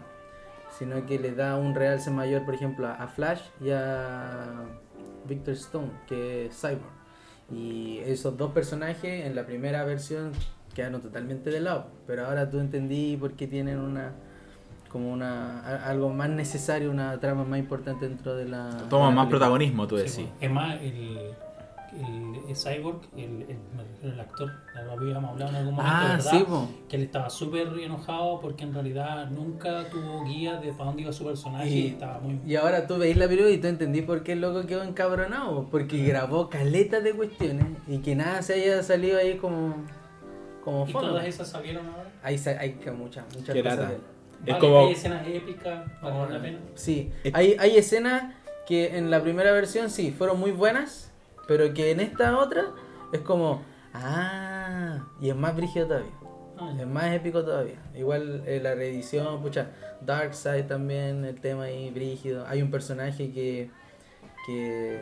sino 0.79 1.05
que 1.07 1.19
le 1.19 1.33
da 1.33 1.57
un 1.57 1.75
realce 1.75 2.11
mayor, 2.11 2.45
por 2.45 2.55
ejemplo, 2.55 2.87
a 2.87 3.07
Flash 3.09 3.41
y 3.63 3.71
a 3.71 4.65
Victor 5.27 5.55
Stone, 5.55 5.91
que 6.07 6.47
es 6.47 6.61
Cyborg. 6.61 7.01
Y 7.51 7.99
esos 7.99 8.37
dos 8.37 8.53
personajes 8.53 9.27
en 9.27 9.35
la 9.35 9.45
primera 9.45 9.85
versión 9.85 10.33
quedaron 10.75 11.01
totalmente 11.01 11.51
de 11.51 11.61
lado. 11.61 11.87
Pero 12.07 12.27
ahora 12.27 12.49
tú 12.49 12.61
entendí 12.61 13.17
por 13.17 13.33
qué 13.33 13.47
tienen 13.47 13.79
una 13.79 14.13
como 14.91 15.13
una 15.13 15.61
algo 15.87 16.11
más 16.11 16.29
necesario, 16.29 16.91
una 16.91 17.19
trama 17.21 17.45
más 17.45 17.59
importante 17.59 18.09
dentro 18.09 18.35
de 18.35 18.47
la. 18.47 18.67
de 18.75 18.89
Toma 18.89 19.07
la 19.07 19.11
más 19.11 19.27
película. 19.27 19.29
protagonismo, 19.29 19.87
tú 19.87 19.97
decís. 19.97 20.15
pues. 20.17 20.29
Es 20.41 20.51
más, 20.51 20.81
el, 20.83 21.19
el, 21.93 22.41
el 22.49 22.57
Cyborg, 22.57 23.01
el, 23.17 23.47
el, 24.03 24.21
actor, 24.21 24.51
lo 24.85 24.93
habíamos 24.93 25.31
hablado 25.33 25.51
en 25.51 25.57
algún 25.57 25.75
momento, 25.75 25.97
Ah, 25.97 26.15
¿verdad? 26.17 26.31
sí, 26.31 26.45
po. 26.49 26.69
que 26.89 26.97
él 26.97 27.03
estaba 27.03 27.31
súper 27.31 27.69
enojado 27.79 28.41
porque 28.41 28.65
en 28.65 28.73
realidad 28.75 29.29
nunca 29.31 29.89
tuvo 29.91 30.25
guía 30.25 30.57
de 30.57 30.73
para 30.73 30.87
dónde 30.87 31.03
iba 31.03 31.13
su 31.13 31.25
personaje 31.25 31.69
y, 31.69 31.79
Y, 31.79 31.87
estaba 31.89 32.19
muy... 32.21 32.41
y 32.47 32.57
ahora 32.57 32.87
tú 32.87 32.97
veis 32.99 33.17
la 33.17 33.27
película 33.27 33.51
y 33.51 33.59
tú 33.59 33.67
entendí 33.67 34.03
por 34.03 34.23
qué 34.23 34.33
el 34.33 34.41
loco 34.41 34.67
quedó 34.67 34.83
encabronado. 34.83 35.69
Porque 35.71 36.03
grabó 36.05 36.49
caletas 36.49 37.03
de 37.03 37.13
cuestiones 37.13 37.67
y 37.87 37.99
que 37.99 38.15
nada 38.15 38.43
se 38.43 38.55
haya 38.55 38.83
salido 38.83 39.19
ahí 39.19 39.37
como. 39.37 39.75
como 40.65 40.87
¿Y 40.89 40.93
fondo. 40.93 41.09
todas 41.11 41.27
esas 41.27 41.49
salieron 41.49 41.87
ahora? 41.87 42.11
Hay, 42.23 42.41
hay 42.59 42.73
que 42.75 42.91
muchas, 42.91 43.25
muchas 43.37 43.55
Qué 43.55 43.63
cosas. 43.63 43.89
de. 43.91 43.99
Es 44.53 44.57
como. 44.57 44.87
Hay 44.87 44.93
escenas 44.93 45.27
épicas, 45.27 45.85
vale 46.03 46.33
la 46.35 46.41
pena. 46.43 46.59
Sí, 46.75 47.11
Es- 47.25 47.35
hay, 47.35 47.57
hay 47.59 47.77
escenas 47.77 48.35
que 48.67 48.97
en 48.97 49.11
la 49.11 49.21
primera 49.23 49.53
versión 49.53 49.91
sí 49.91 50.13
fueron 50.13 50.39
muy 50.41 50.53
buenas, 50.53 51.10
pero 51.47 51.73
que 51.75 51.91
en 51.91 52.01
esta 52.01 52.39
otra 52.39 52.67
es 53.13 53.21
como. 53.21 53.63
Ah, 53.93 55.05
y 55.21 55.31
es 55.31 55.37
más 55.37 55.57
brígido 55.57 55.87
todavía. 55.87 56.13
Ah, 56.59 56.73
Es 56.79 56.87
más 56.87 57.13
épico 57.15 57.43
todavía. 57.45 57.81
Igual 57.95 58.43
eh, 58.47 58.61
la 58.63 58.75
reedición, 58.75 59.41
pucha, 59.41 59.71
Darkseid 60.03 60.67
también, 60.67 61.25
el 61.25 61.41
tema 61.41 61.65
ahí 61.65 61.91
brígido. 61.91 62.47
Hay 62.47 62.61
un 62.63 62.71
personaje 62.71 63.33
que, 63.33 63.71
que, 64.47 65.01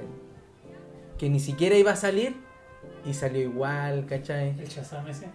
que 1.18 1.28
ni 1.28 1.40
siquiera 1.40 1.76
iba 1.76 1.90
a 1.92 1.96
salir 1.96 2.36
y 3.04 3.12
salió 3.12 3.42
igual, 3.42 4.06
¿cachai? 4.06 4.50
El 4.58 4.68
Shazam 4.68 5.08
ese. 5.08 5.26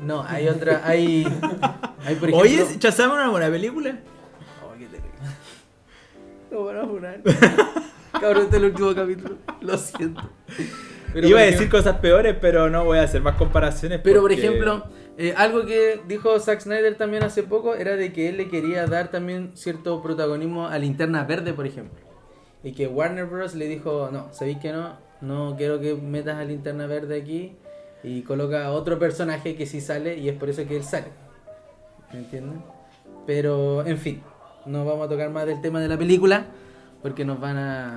No, 0.00 0.22
hay 0.22 0.48
otra, 0.48 0.82
hay, 0.84 1.24
hay 2.04 2.14
por 2.14 2.28
ejemplo... 2.28 2.36
Oye, 2.36 2.64
¿Shazam 2.78 3.10
es 3.10 3.16
una 3.16 3.30
buena 3.30 3.48
película? 3.48 3.98
Oh, 4.62 4.76
qué 4.78 4.86
terrible. 4.86 5.10
Lo 6.50 6.64
van 6.64 7.04
a. 7.06 7.80
Cabrón, 8.12 8.44
este 8.44 8.56
es 8.56 8.62
el 8.62 8.70
último 8.70 8.94
capítulo. 8.94 9.36
Lo 9.60 9.76
siento. 9.78 10.22
Pero, 11.12 11.26
Iba 11.28 11.38
a 11.38 11.42
por 11.42 11.50
decir 11.50 11.54
ejemplo- 11.66 11.78
cosas 11.78 11.96
peores, 11.98 12.36
pero 12.40 12.70
no 12.70 12.84
voy 12.84 12.98
a 12.98 13.02
hacer 13.02 13.20
más 13.22 13.36
comparaciones. 13.36 14.00
Pero 14.02 14.20
por 14.20 14.30
porque- 14.30 14.46
ejemplo, 14.46 14.84
eh, 15.18 15.34
algo 15.36 15.64
que 15.66 16.00
dijo 16.06 16.38
Zack 16.38 16.60
Snyder 16.60 16.96
también 16.96 17.22
hace 17.24 17.42
poco 17.42 17.74
era 17.74 17.96
de 17.96 18.12
que 18.12 18.28
él 18.28 18.36
le 18.36 18.48
quería 18.48 18.86
dar 18.86 19.10
también 19.10 19.50
cierto 19.54 20.02
protagonismo 20.02 20.68
a 20.68 20.78
Linterna 20.78 21.24
Verde, 21.24 21.52
por 21.52 21.66
ejemplo. 21.66 21.98
Y 22.62 22.72
que 22.72 22.86
Warner 22.86 23.26
Bros. 23.26 23.54
le 23.54 23.66
dijo, 23.66 24.10
no, 24.12 24.28
¿sabéis 24.32 24.58
que 24.58 24.72
no? 24.72 24.96
No 25.20 25.54
quiero 25.56 25.80
que 25.80 25.94
metas 25.94 26.36
a 26.38 26.44
Linterna 26.44 26.86
Verde 26.86 27.20
aquí. 27.20 27.56
Y 28.02 28.22
coloca 28.22 28.64
a 28.64 28.70
otro 28.72 28.98
personaje 28.98 29.56
que 29.56 29.66
sí 29.66 29.80
sale 29.80 30.16
y 30.16 30.28
es 30.28 30.36
por 30.38 30.48
eso 30.48 30.66
que 30.66 30.76
él 30.76 30.84
sale. 30.84 31.08
¿Me 32.12 32.20
entienden? 32.20 32.62
Pero, 33.26 33.84
en 33.86 33.98
fin, 33.98 34.22
no 34.64 34.84
vamos 34.84 35.06
a 35.06 35.10
tocar 35.10 35.28
más 35.30 35.44
del 35.46 35.60
tema 35.60 35.80
de 35.80 35.88
la 35.88 35.98
película 35.98 36.46
porque 37.02 37.24
nos 37.24 37.40
van 37.40 37.56
a... 37.56 37.94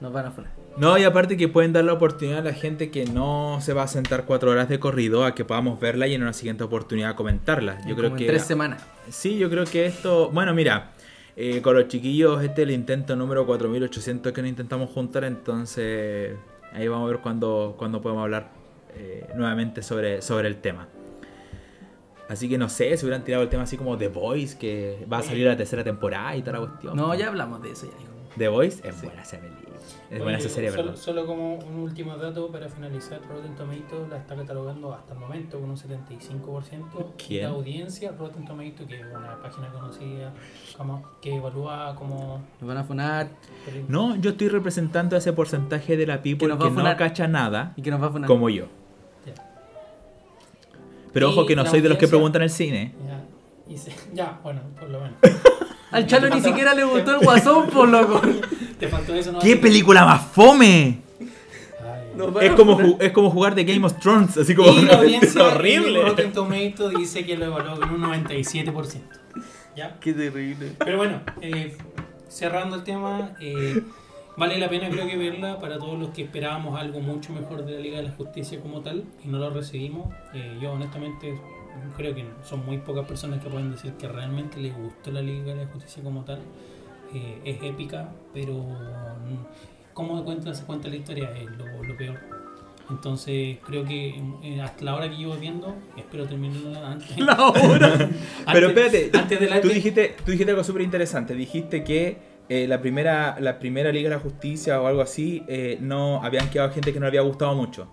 Nos 0.00 0.12
van 0.12 0.26
a 0.26 0.30
funar. 0.32 0.52
No, 0.76 0.98
y 0.98 1.04
aparte 1.04 1.36
que 1.36 1.48
pueden 1.48 1.72
dar 1.72 1.84
la 1.84 1.92
oportunidad 1.92 2.40
a 2.40 2.42
la 2.42 2.52
gente 2.52 2.90
que 2.90 3.06
no 3.06 3.58
se 3.60 3.72
va 3.72 3.84
a 3.84 3.88
sentar 3.88 4.24
cuatro 4.24 4.50
horas 4.50 4.68
de 4.68 4.80
corrido 4.80 5.24
a 5.24 5.34
que 5.34 5.44
podamos 5.44 5.78
verla 5.78 6.08
y 6.08 6.14
en 6.14 6.22
una 6.22 6.32
siguiente 6.32 6.64
oportunidad 6.64 7.14
comentarla. 7.14 7.78
Yo 7.86 7.94
creo 7.94 8.10
en 8.10 8.16
que. 8.16 8.26
tres 8.26 8.42
semanas. 8.42 8.84
Sí, 9.08 9.38
yo 9.38 9.48
creo 9.48 9.64
que 9.64 9.86
esto. 9.86 10.30
Bueno, 10.30 10.52
mira, 10.52 10.90
eh, 11.36 11.62
con 11.62 11.76
los 11.76 11.88
chiquillos, 11.88 12.42
este 12.42 12.62
es 12.62 12.68
el 12.68 12.74
intento 12.74 13.16
número 13.16 13.46
4800 13.46 14.32
que 14.32 14.42
nos 14.42 14.48
intentamos 14.48 14.90
juntar, 14.90 15.24
entonces 15.24 16.36
ahí 16.72 16.86
vamos 16.88 17.08
a 17.08 17.12
ver 17.12 17.20
cuándo, 17.22 17.74
cuándo 17.76 18.00
podemos 18.00 18.22
hablar 18.24 18.50
eh, 18.96 19.28
nuevamente 19.36 19.82
sobre, 19.82 20.22
sobre 20.22 20.48
el 20.48 20.56
tema. 20.56 20.88
Así 22.28 22.48
que 22.48 22.56
no 22.56 22.68
sé, 22.68 22.96
si 22.96 23.04
hubieran 23.04 23.24
tirado 23.24 23.42
el 23.42 23.48
tema 23.48 23.64
así 23.64 23.76
como 23.76 23.98
The 23.98 24.08
Voice, 24.08 24.56
que 24.56 25.06
va 25.12 25.18
a 25.18 25.22
salir 25.22 25.46
la 25.46 25.56
tercera 25.56 25.84
temporada 25.84 26.36
y 26.36 26.40
toda 26.40 26.60
la 26.60 26.66
cuestión. 26.66 26.96
No, 26.96 27.14
ya 27.14 27.28
hablamos 27.28 27.62
de 27.62 27.72
eso, 27.72 27.86
ya 27.86 27.98
dijo. 27.98 28.13
The 28.36 28.48
Voice 28.48 28.86
es 28.88 28.94
Sí. 28.96 29.06
buena 29.06 29.22
esa 29.22 29.38
película. 29.38 29.60
Es 29.76 29.96
Oye, 30.12 30.22
buena 30.22 30.38
esa 30.38 30.48
serie, 30.48 30.70
solo, 30.70 30.82
perdón. 30.82 30.96
solo 30.96 31.26
como 31.26 31.54
un 31.56 31.74
último 31.80 32.16
dato 32.16 32.48
para 32.50 32.68
finalizar, 32.68 33.20
Rotten 33.28 33.54
Tomatoes 33.54 34.08
la 34.08 34.16
está 34.18 34.34
catalogando 34.34 34.92
hasta 34.94 35.12
el 35.12 35.18
momento 35.20 35.60
con 35.60 35.70
un 35.70 35.76
75% 35.76 37.12
¿Quién? 37.18 37.42
de 37.42 37.46
audiencia. 37.46 38.12
Rotten 38.18 38.44
Tomatoes, 38.44 38.88
que 38.88 39.00
es 39.00 39.06
una 39.06 39.40
página 39.42 39.68
conocida 39.68 40.32
como, 40.76 41.02
que 41.20 41.36
evalúa 41.36 41.94
como... 41.96 42.42
Nos 42.60 42.68
van 42.68 42.78
a 42.78 42.84
funar 42.84 43.28
No, 43.88 44.16
yo 44.16 44.30
estoy 44.30 44.48
representando 44.48 45.16
a 45.16 45.18
ese 45.18 45.32
porcentaje 45.32 45.96
de 45.96 46.06
la 46.06 46.22
people 46.22 46.48
nos 46.48 46.58
que, 46.58 46.64
a 46.64 46.70
no 46.70 46.96
cacha 46.96 47.28
nada, 47.28 47.72
y 47.76 47.82
que 47.82 47.90
nos 47.90 48.02
va 48.02 48.06
a 48.06 48.10
funar. 48.10 48.26
como 48.28 48.48
yo. 48.48 48.66
Pero 51.12 51.28
Y 51.28 51.32
ojo 51.32 51.46
que 51.46 51.54
no 51.54 51.64
soy 51.66 51.80
de 51.80 51.88
los 51.88 51.98
que 51.98 52.08
preguntan 52.08 52.42
el 52.42 52.50
cine. 52.50 52.92
Ya, 53.06 53.72
y 53.72 53.76
se- 53.78 53.92
ya, 54.14 54.40
bueno, 54.42 54.60
por 54.78 54.90
lo 54.90 55.00
menos. 55.00 55.16
Al 55.94 56.06
Chalo 56.06 56.28
ni 56.34 56.40
siquiera 56.40 56.74
le 56.74 56.84
gustó 56.84 57.12
el 57.18 57.24
guasón, 57.24 57.68
por 57.70 57.88
loco. 57.88 58.20
Te 58.78 58.88
faltó 58.88 59.14
eso, 59.14 59.32
¿no? 59.32 59.38
¡Qué 59.38 59.56
película 59.56 60.04
más 60.04 60.22
fome! 60.26 60.98
Es 62.40 62.50
a 62.50 62.54
como, 62.54 62.78
ju- 62.78 62.96
es 63.00 63.10
como 63.12 63.30
jugar 63.30 63.54
de 63.54 63.64
Game 63.64 63.84
of 63.86 63.98
Thrones, 64.00 64.36
así 64.36 64.54
como 64.54 64.70
Y 64.70 64.82
la 64.82 64.94
audiencia 64.98 65.42
horrible. 65.44 66.00
en 66.00 66.06
Rotten 66.06 66.32
Tomatoes 66.32 66.94
dice 66.96 67.24
que 67.26 67.36
lo 67.36 67.46
evaluó 67.46 67.78
con 67.80 67.90
un 67.92 68.02
97%. 68.02 69.00
¿Ya? 69.76 69.96
Qué 70.00 70.12
terrible. 70.12 70.72
Pero 70.78 70.96
bueno, 70.96 71.20
eh, 71.40 71.76
cerrando 72.28 72.76
el 72.76 72.84
tema, 72.84 73.32
eh, 73.40 73.80
vale 74.36 74.58
la 74.58 74.68
pena 74.68 74.88
creo 74.90 75.06
que 75.08 75.16
verla 75.16 75.58
para 75.58 75.78
todos 75.78 75.98
los 75.98 76.10
que 76.10 76.22
esperábamos 76.22 76.80
algo 76.80 77.00
mucho 77.00 77.32
mejor 77.32 77.64
de 77.64 77.72
la 77.74 77.80
Liga 77.80 77.96
de 77.98 78.04
la 78.04 78.12
Justicia 78.12 78.60
como 78.60 78.80
tal 78.82 79.04
y 79.24 79.28
no 79.28 79.38
lo 79.38 79.50
recibimos. 79.50 80.12
Eh, 80.34 80.56
yo 80.62 80.70
honestamente 80.72 81.36
creo 81.96 82.14
que 82.14 82.24
son 82.42 82.64
muy 82.64 82.78
pocas 82.78 83.06
personas 83.06 83.42
que 83.42 83.48
pueden 83.48 83.70
decir 83.70 83.92
que 83.94 84.08
realmente 84.08 84.58
les 84.60 84.76
gustó 84.76 85.10
la 85.10 85.22
Liga 85.22 85.54
de 85.54 85.64
la 85.64 85.66
Justicia 85.66 86.02
como 86.02 86.24
tal. 86.24 86.40
Eh, 87.12 87.40
es 87.44 87.62
épica, 87.62 88.08
pero 88.32 88.54
mm, 88.54 89.92
cómo 89.92 90.24
cuenta, 90.24 90.52
se 90.54 90.64
cuenta 90.64 90.88
la 90.88 90.96
historia 90.96 91.30
es 91.36 91.50
lo, 91.56 91.82
lo 91.82 91.96
peor. 91.96 92.18
Entonces 92.90 93.58
creo 93.64 93.84
que 93.84 94.20
eh, 94.42 94.60
hasta 94.60 94.84
la 94.84 94.94
hora 94.94 95.08
que 95.08 95.16
llevo 95.16 95.34
viendo, 95.36 95.74
espero 95.96 96.26
terminarla 96.26 96.92
antes. 96.92 97.16
La 97.18 97.48
hora. 97.48 98.10
Pero 98.52 98.68
espérate, 98.68 99.10
antes 99.14 99.40
de 99.40 99.48
la 99.48 99.60
tú 99.60 99.68
dijiste, 99.68 100.16
tú 100.24 100.32
dijiste 100.32 100.50
algo 100.50 100.64
súper 100.64 100.82
interesante. 100.82 101.34
Dijiste 101.34 101.82
que 101.82 102.18
eh, 102.48 102.66
la, 102.68 102.80
primera, 102.80 103.36
la 103.40 103.58
primera 103.58 103.90
Liga 103.90 104.10
de 104.10 104.16
la 104.16 104.20
Justicia 104.20 104.80
o 104.82 104.86
algo 104.86 105.00
así, 105.00 105.42
eh, 105.48 105.78
no 105.80 106.22
habían 106.22 106.50
quedado 106.50 106.70
gente 106.70 106.92
que 106.92 107.00
no 107.00 107.04
le 107.04 107.08
había 107.08 107.22
gustado 107.22 107.54
mucho. 107.54 107.88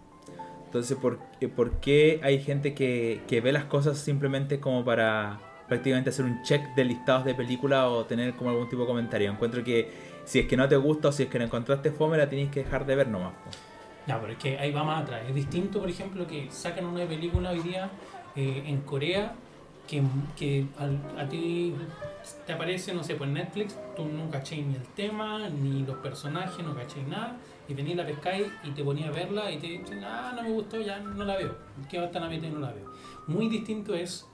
Entonces, 0.72 0.98
¿por, 0.98 1.20
eh, 1.42 1.50
¿por 1.50 1.82
qué 1.82 2.22
hay 2.24 2.42
gente 2.42 2.74
que, 2.74 3.20
que 3.28 3.42
ve 3.42 3.52
las 3.52 3.66
cosas 3.66 3.98
simplemente 3.98 4.62
como 4.62 4.86
para 4.86 5.38
prácticamente 5.68 6.12
hacer 6.12 6.24
un 6.24 6.42
check 6.44 6.64
de 6.76 6.86
listados 6.86 7.26
de 7.26 7.36
películas 7.36 7.88
o 7.90 8.06
tener 8.06 8.36
como 8.36 8.52
algún 8.52 8.70
tipo 8.70 8.84
de 8.84 8.88
comentario? 8.88 9.30
Encuentro 9.30 9.66
que 9.66 9.92
si 10.24 10.40
es 10.40 10.48
que 10.48 10.56
no 10.56 10.70
te 10.70 10.78
gusta 10.78 11.10
o 11.10 11.12
si 11.12 11.24
es 11.24 11.30
que 11.30 11.40
no 11.40 11.44
encontraste 11.44 11.92
fome, 11.92 12.18
la 12.18 12.30
tenéis 12.30 12.52
que 12.52 12.64
dejar 12.64 12.86
de 12.86 12.96
ver 12.96 13.10
nomás. 13.10 13.34
Ya, 14.08 14.18
pero 14.22 14.32
es 14.32 14.40
que 14.40 14.58
ahí 14.58 14.72
va 14.72 14.86
más 14.86 15.04
atrás. 15.04 15.24
Es 15.28 15.36
distinto, 15.36 15.82
por 15.82 15.90
ejemplo, 15.90 16.26
que 16.26 16.48
sacan 16.52 16.86
una 16.86 17.06
película 17.06 17.50
hoy 17.52 17.60
día 17.60 17.90
eh, 18.38 18.64
en 18.66 18.80
Corea 18.82 19.36
que, 19.90 20.02
que 20.38 20.64
al- 20.80 21.20
a, 21.20 21.28
ti 21.28 21.76
te 22.48 22.54
aparece, 22.54 22.94
no 22.94 23.04
sé, 23.04 23.16
por 23.16 23.28
Netflix, 23.28 23.76
tú 23.98 24.06
no 24.06 24.30
cachéis 24.32 24.66
ni 24.66 24.76
el 24.76 24.88
tema, 24.96 25.50
ni 25.50 25.84
los 25.84 25.98
personajes, 25.98 26.66
no 26.66 26.74
cachéis 26.74 27.06
nada, 27.10 27.36
y 27.68 27.74
venía 27.74 27.96
la 27.96 28.06
pescáis 28.06 28.48
y 28.64 28.72
te 28.72 28.84
ponía 28.84 29.08
a 29.08 29.12
verla 29.12 29.52
y 29.52 29.58
te 29.58 29.68
dicen, 29.68 30.04
ah, 30.04 30.34
no 30.36 30.44
me 30.44 30.50
gustó, 30.52 30.80
ya 30.82 31.00
no 31.00 31.24
la 31.24 31.38
veo. 31.38 31.56
¿Qué 31.90 31.98
va 31.98 32.04
a 32.04 32.06
estar 32.08 32.22
la 32.22 32.28
mente 32.30 32.48
y 32.48 32.52
no 32.52 32.60
la 32.60 32.72
veo? 32.74 32.92
Muy 33.28 33.48
distinto 33.50 33.94
es 33.96 34.26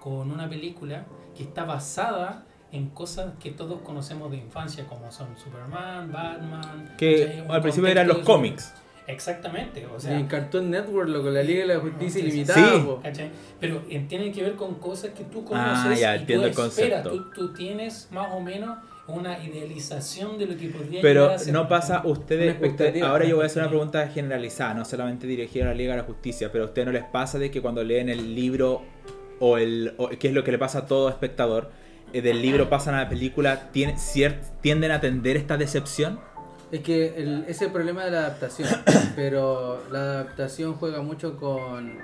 con 0.00 0.30
una 0.30 0.48
película 0.48 1.04
que 1.36 1.42
está 1.44 1.64
basada 1.64 2.46
en 2.72 2.88
cosas 2.90 3.32
que 3.40 3.50
todos 3.50 3.80
conocemos 3.82 4.30
de 4.30 4.36
infancia, 4.38 4.86
como 4.86 5.10
son 5.10 5.36
Superman, 5.36 6.10
Batman. 6.12 6.94
Que 6.96 7.44
al 7.48 7.60
principio 7.62 7.88
eran 7.90 8.08
los 8.08 8.18
cómics. 8.18 8.72
Exactamente, 9.06 9.84
o 9.86 9.94
en 9.94 10.00
sea, 10.00 10.28
Cartoon 10.28 10.70
Network, 10.70 11.08
loco, 11.08 11.30
la 11.30 11.42
Liga 11.42 11.62
de 11.66 11.74
la 11.74 11.80
Justicia 11.80 12.20
Ilimitada, 12.20 12.80
sí. 13.12 13.22
Pero 13.58 13.82
eh, 13.90 14.06
tienen 14.08 14.32
que 14.32 14.42
ver 14.42 14.54
con 14.54 14.76
cosas 14.76 15.10
que 15.10 15.24
tú 15.24 15.44
conoces 15.44 15.84
Ah, 15.84 15.94
ya, 15.94 16.16
y 16.16 16.20
entiendo 16.20 16.48
tú 16.52 16.62
el 16.62 16.68
esperas, 16.68 17.02
concepto. 17.02 17.30
tú, 17.34 17.48
tú 17.48 17.52
tienes 17.52 18.08
más 18.12 18.28
o 18.32 18.40
menos 18.40 18.78
una 19.12 19.42
idealización 19.44 20.38
de 20.38 20.46
lo 20.46 20.56
que 20.56 20.68
podría 20.68 21.00
Pero 21.02 21.22
llegar 21.22 21.36
a 21.36 21.38
ser. 21.38 21.52
no 21.52 21.68
pasa, 21.68 22.02
ustedes, 22.04 22.56
ustedes- 22.62 23.02
ahora 23.02 23.24
yo 23.26 23.36
voy 23.36 23.44
a 23.44 23.46
hacer 23.46 23.62
una 23.62 23.70
pregunta 23.70 24.08
generalizada, 24.08 24.74
no 24.74 24.84
solamente 24.84 25.26
dirigida 25.26 25.64
a 25.64 25.68
la 25.68 25.74
Liga 25.74 25.92
de 25.92 25.98
la 26.02 26.04
Justicia, 26.06 26.50
pero 26.52 26.64
a 26.64 26.66
ustedes 26.68 26.86
no 26.86 26.92
les 26.92 27.04
pasa 27.04 27.38
de 27.38 27.50
que 27.50 27.60
cuando 27.60 27.82
leen 27.84 28.08
el 28.08 28.34
libro 28.34 28.82
o 29.38 29.58
el, 29.58 29.94
o- 29.96 30.08
que 30.10 30.28
es 30.28 30.34
lo 30.34 30.44
que 30.44 30.52
le 30.52 30.58
pasa 30.58 30.80
a 30.80 30.86
todo 30.86 31.08
espectador, 31.08 31.70
eh, 32.12 32.22
del 32.22 32.42
libro 32.42 32.68
pasan 32.68 32.94
a 32.94 33.02
la 33.04 33.08
película, 33.08 33.70
tiene, 33.72 33.94
cier- 33.94 34.40
tienden 34.60 34.90
a 34.90 35.00
tender 35.00 35.36
esta 35.36 35.56
decepción? 35.56 36.18
Es 36.72 36.80
que 36.80 37.14
el, 37.16 37.42
ese 37.42 37.50
es 37.50 37.62
el 37.62 37.72
problema 37.72 38.04
de 38.04 38.10
la 38.12 38.18
adaptación, 38.20 38.68
pero 39.16 39.82
la 39.90 39.98
adaptación 39.98 40.74
juega 40.74 41.02
mucho 41.02 41.36
con 41.36 41.98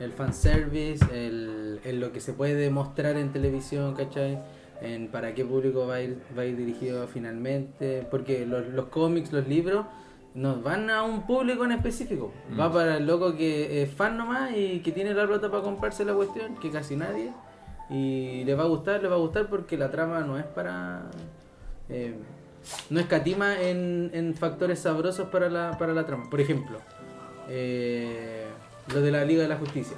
el 0.00 0.12
fanservice, 0.12 1.04
el, 1.12 1.80
en 1.84 2.00
lo 2.00 2.12
que 2.12 2.20
se 2.20 2.32
puede 2.32 2.70
mostrar 2.70 3.16
en 3.16 3.32
televisión, 3.32 3.94
¿cachai? 3.94 4.38
En 4.82 5.08
para 5.08 5.32
qué 5.32 5.44
público 5.44 5.86
va 5.86 5.94
a 5.94 6.02
ir, 6.02 6.18
va 6.36 6.42
a 6.42 6.44
ir 6.44 6.56
dirigido 6.56 7.06
finalmente, 7.06 8.06
porque 8.10 8.44
los, 8.44 8.66
los 8.68 8.86
cómics, 8.86 9.32
los 9.32 9.46
libros, 9.46 9.86
nos 10.34 10.62
van 10.62 10.90
a 10.90 11.04
un 11.04 11.24
público 11.24 11.64
en 11.64 11.72
específico. 11.72 12.32
Mm. 12.50 12.60
Va 12.60 12.72
para 12.72 12.96
el 12.96 13.06
loco 13.06 13.36
que 13.36 13.82
es 13.82 13.90
fan 13.90 14.16
nomás 14.16 14.50
y 14.56 14.80
que 14.80 14.90
tiene 14.90 15.14
la 15.14 15.26
plata 15.26 15.50
para 15.50 15.62
comprarse 15.62 16.04
la 16.04 16.14
cuestión, 16.14 16.56
que 16.56 16.70
casi 16.70 16.96
nadie, 16.96 17.30
y 17.90 18.42
le 18.44 18.54
va 18.54 18.64
a 18.64 18.66
gustar, 18.66 19.02
le 19.02 19.08
va 19.08 19.14
a 19.14 19.18
gustar 19.18 19.48
porque 19.48 19.76
la 19.76 19.90
trama 19.90 20.20
no 20.20 20.36
es 20.38 20.46
para... 20.46 21.02
eh, 21.88 22.14
no 22.90 23.00
escatima 23.00 23.60
en, 23.60 24.10
en 24.14 24.34
factores 24.34 24.80
sabrosos 24.80 25.28
para 25.28 25.48
la, 25.48 25.76
para 25.78 25.92
la 25.92 26.06
trama. 26.06 26.30
Por 26.30 26.40
ejemplo, 26.40 26.78
eh, 27.48 28.46
lo 28.92 29.00
de 29.00 29.10
la 29.10 29.24
Liga 29.24 29.42
de 29.42 29.48
la 29.48 29.56
Justicia. 29.56 29.96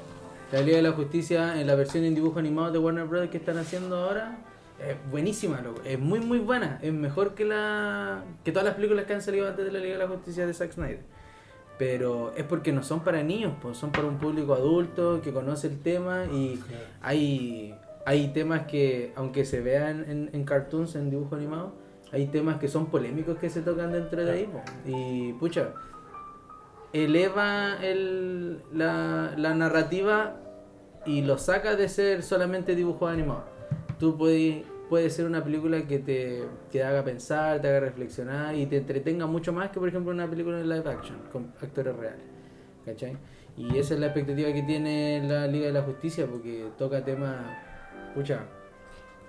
La 0.53 0.61
Liga 0.61 0.76
de 0.76 0.83
la 0.83 0.93
Justicia 0.93 1.61
en 1.61 1.67
la 1.67 1.75
versión 1.75 2.05
en 2.05 2.14
dibujo 2.14 2.38
animado 2.38 2.71
de 2.71 2.79
Warner 2.79 3.05
Bros. 3.05 3.29
que 3.29 3.37
están 3.38 3.59
haciendo 3.59 3.97
ahora 3.97 4.38
es 4.78 4.97
buenísima, 5.11 5.61
loco. 5.61 5.81
es 5.85 5.99
muy 5.99 6.21
muy 6.21 6.38
buena. 6.38 6.78
Es 6.83 6.93
mejor 6.93 7.35
que 7.35 7.45
la 7.45 8.25
que 8.45 8.52
todas 8.52 8.66
las 8.66 8.75
películas 8.75 9.04
que 9.07 9.14
han 9.14 9.23
salido 9.23 9.47
antes 9.49 9.64
de 9.64 9.73
la 9.73 9.78
Liga 9.78 9.93
de 9.95 9.99
la 10.04 10.09
Justicia 10.09 10.47
de 10.47 10.54
Zack 10.54 10.73
Snyder. 10.73 11.00
Pero 11.78 12.33
es 12.37 12.45
porque 12.45 12.73
no 12.73 12.83
son 12.85 13.00
para 13.02 13.23
niños, 13.23 13.52
pues 13.61 13.76
son 13.78 13.90
para 13.90 14.07
un 14.07 14.19
público 14.19 14.54
adulto 14.54 15.21
que 15.23 15.33
conoce 15.33 15.66
el 15.66 15.81
tema 15.81 16.25
y 16.33 16.57
Claro. 16.59 16.85
hay, 17.02 17.75
hay 18.07 18.28
temas 18.28 18.66
que, 18.66 19.12
aunque 19.16 19.45
se 19.45 19.61
vean 19.61 20.04
en, 20.09 20.31
en 20.33 20.45
cartoons, 20.45 20.95
en 20.95 21.11
dibujo 21.11 21.35
animado, 21.35 21.73
hay 22.12 22.26
temas 22.26 22.59
que 22.61 22.69
son 22.69 22.87
polémicos 22.87 23.38
que 23.38 23.50
se 23.50 23.61
tocan 23.61 23.90
dentro 23.90 24.25
de 24.25 24.31
ahí. 24.31 24.45
po. 24.47 24.62
Y 24.87 25.33
pucha, 25.33 25.71
eleva 26.93 27.76
el, 27.83 28.62
la, 28.73 29.35
la 29.37 29.54
narrativa 29.54 30.37
y 31.07 31.23
lo 31.23 31.38
saca 31.38 31.75
de 31.76 31.88
ser 31.88 32.23
solamente 32.23 32.76
dibujo 32.76 33.09
animado. 33.09 33.45
Tú 34.04 34.18
puedes, 34.18 34.64
puede 34.90 35.08
ser 35.08 35.25
una 35.25 35.42
película 35.42 35.87
que 35.87 35.99
te, 35.99 36.42
te 36.70 36.84
haga 36.84 37.02
pensar, 37.02 37.58
te 37.62 37.68
haga 37.68 37.80
reflexionar 37.80 38.54
y 38.54 38.66
te 38.66 38.76
entretenga 38.76 39.25
mucho 39.26 39.50
más 39.50 39.70
que, 39.70 39.80
por 39.80 39.88
ejemplo, 39.88 40.12
una 40.12 40.28
película 40.28 40.61
en 40.61 40.68
live 40.68 40.90
action 40.90 41.16
con 41.32 41.54
actores 41.62 41.96
reales. 41.96 42.20
¿Cachai? 42.84 43.16
Y 43.56 43.78
esa 43.78 43.94
es 43.94 44.00
la 44.00 44.08
expectativa 44.08 44.52
que 44.52 44.62
tiene 44.62 45.26
la 45.26 45.46
Liga 45.46 45.68
de 45.68 45.73
la 45.73 45.80
Justicia 45.80 46.26
porque 46.26 46.66
toca 46.76 47.02
temas, 47.02 47.46
pucha, 48.14 48.40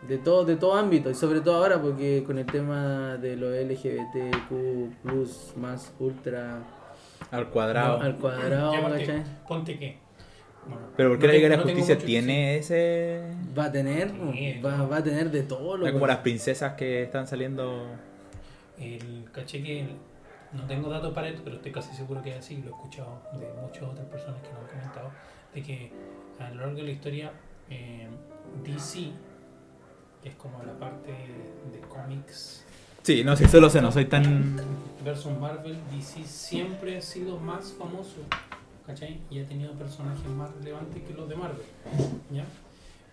de 0.06 0.18
todo, 0.18 0.44
de 0.44 0.58
todo 0.58 0.74
ámbito 0.74 1.10
y 1.10 1.16
sobre 1.16 1.40
todo 1.40 1.56
ahora 1.56 1.82
porque 1.82 2.26
con 2.28 2.38
el 2.38 2.46
tema 2.46 3.16
de 3.16 3.38
los 3.38 3.56
LGBTQ 3.56 5.56
más 5.58 5.94
ultra 6.00 6.58
Al 7.32 7.50
cuadrado. 7.50 8.02
al 8.02 8.18
cuadrado, 8.18 8.74
Ya, 8.74 8.82
ponte, 8.82 9.00
¿cachai? 9.06 9.24
ponte 9.48 9.80
que. 9.80 10.05
Pero 10.98 11.10
¿por 11.10 11.20
qué 11.20 11.28
no 11.28 11.34
la 11.34 11.38
Liga 11.38 11.50
de 11.50 11.58
la 11.58 11.64
Justicia 11.64 11.98
tiene 11.98 12.58
ese... 12.58 13.22
Va 13.58 13.66
a 13.66 13.72
tener, 13.72 14.12
Sí, 14.34 14.60
va, 14.64 14.78
no. 14.78 14.90
va 14.90 14.98
a 14.98 15.04
tener 15.04 15.30
de 15.32 15.44
todo 15.44 15.78
lo 15.78 15.86
No 15.86 15.92
como 15.94 16.08
las 16.08 16.18
princesas 16.20 16.74
que 16.74 17.04
están 17.04 17.28
saliendo... 17.28 17.88
El 18.80 19.26
caché 19.32 19.62
que 19.64 19.82
el- 19.82 19.96
no 20.54 20.66
tengo 20.68 20.90
datos 20.90 21.14
para 21.14 21.28
esto, 21.28 21.42
pero 21.44 21.58
estoy 21.58 21.72
casi 21.72 21.94
seguro 21.96 22.22
que 22.22 22.32
es 22.32 22.38
así, 22.38 22.56
lo 22.58 22.68
he 22.72 22.76
escuchado 22.76 23.22
de 23.34 23.48
muchas 23.62 23.84
otras 23.84 24.06
personas 24.08 24.42
que 24.42 24.50
lo 24.54 24.60
han 24.60 24.68
comentado, 24.68 25.12
de 25.54 25.62
que 25.64 25.92
a 26.40 26.50
lo 26.52 26.62
largo 26.62 26.76
de 26.78 26.84
la 26.84 26.92
historia 26.92 27.32
eh, 27.70 28.08
DC, 28.64 29.10
que 30.24 30.30
es 30.30 30.36
como 30.36 30.64
la 30.64 30.74
parte 30.80 31.12
de 31.12 31.80
cómics. 31.90 32.64
Sí, 33.04 33.24
no 33.24 33.36
sé, 33.36 33.48
solo 33.50 33.70
sé, 33.70 33.82
no 33.82 33.92
soy 33.92 34.06
tan... 34.06 34.56
versus 35.04 35.38
Marvel, 35.38 35.78
DC 35.92 36.24
siempre 36.24 36.98
ha 36.98 37.02
sido 37.02 37.38
más 37.38 37.74
famoso, 37.78 38.22
¿cachai? 38.86 39.22
Y 39.30 39.40
ha 39.40 39.46
tenido 39.46 39.74
personajes 39.74 40.26
más 40.28 40.54
relevantes 40.56 41.04
que 41.04 41.14
los 41.14 41.28
de 41.28 41.36
Marvel, 41.36 41.66
¿ya? 42.32 42.46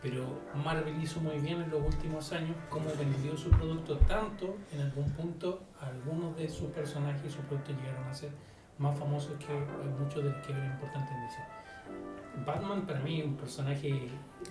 Pero 0.02 0.40
Marvel 0.64 1.00
hizo 1.00 1.20
muy 1.20 1.38
bien 1.38 1.62
en 1.62 1.70
los 1.70 1.80
últimos 1.80 2.32
años 2.32 2.56
como 2.68 2.86
vendió 2.98 3.36
su 3.36 3.50
producto 3.50 3.96
tanto, 3.98 4.56
en 4.72 4.80
algún 4.80 5.08
punto, 5.12 5.62
algunos 5.80 6.36
de 6.36 6.48
sus 6.48 6.70
personajes 6.70 7.24
y 7.24 7.30
sus 7.30 7.44
productos 7.44 7.76
llegaron 7.76 8.08
a 8.08 8.14
ser 8.14 8.30
más 8.78 8.98
famosos 8.98 9.32
que 9.38 9.54
muchos 9.98 10.24
de 10.24 10.30
los 10.30 10.46
que 10.46 10.52
eran 10.52 10.72
importantes 10.72 11.12
en 11.12 11.22
DC. 11.22 11.61
Batman 12.46 12.86
para 12.86 13.00
mí 13.00 13.20
es 13.20 13.26
un 13.26 13.36
personaje 13.36 13.88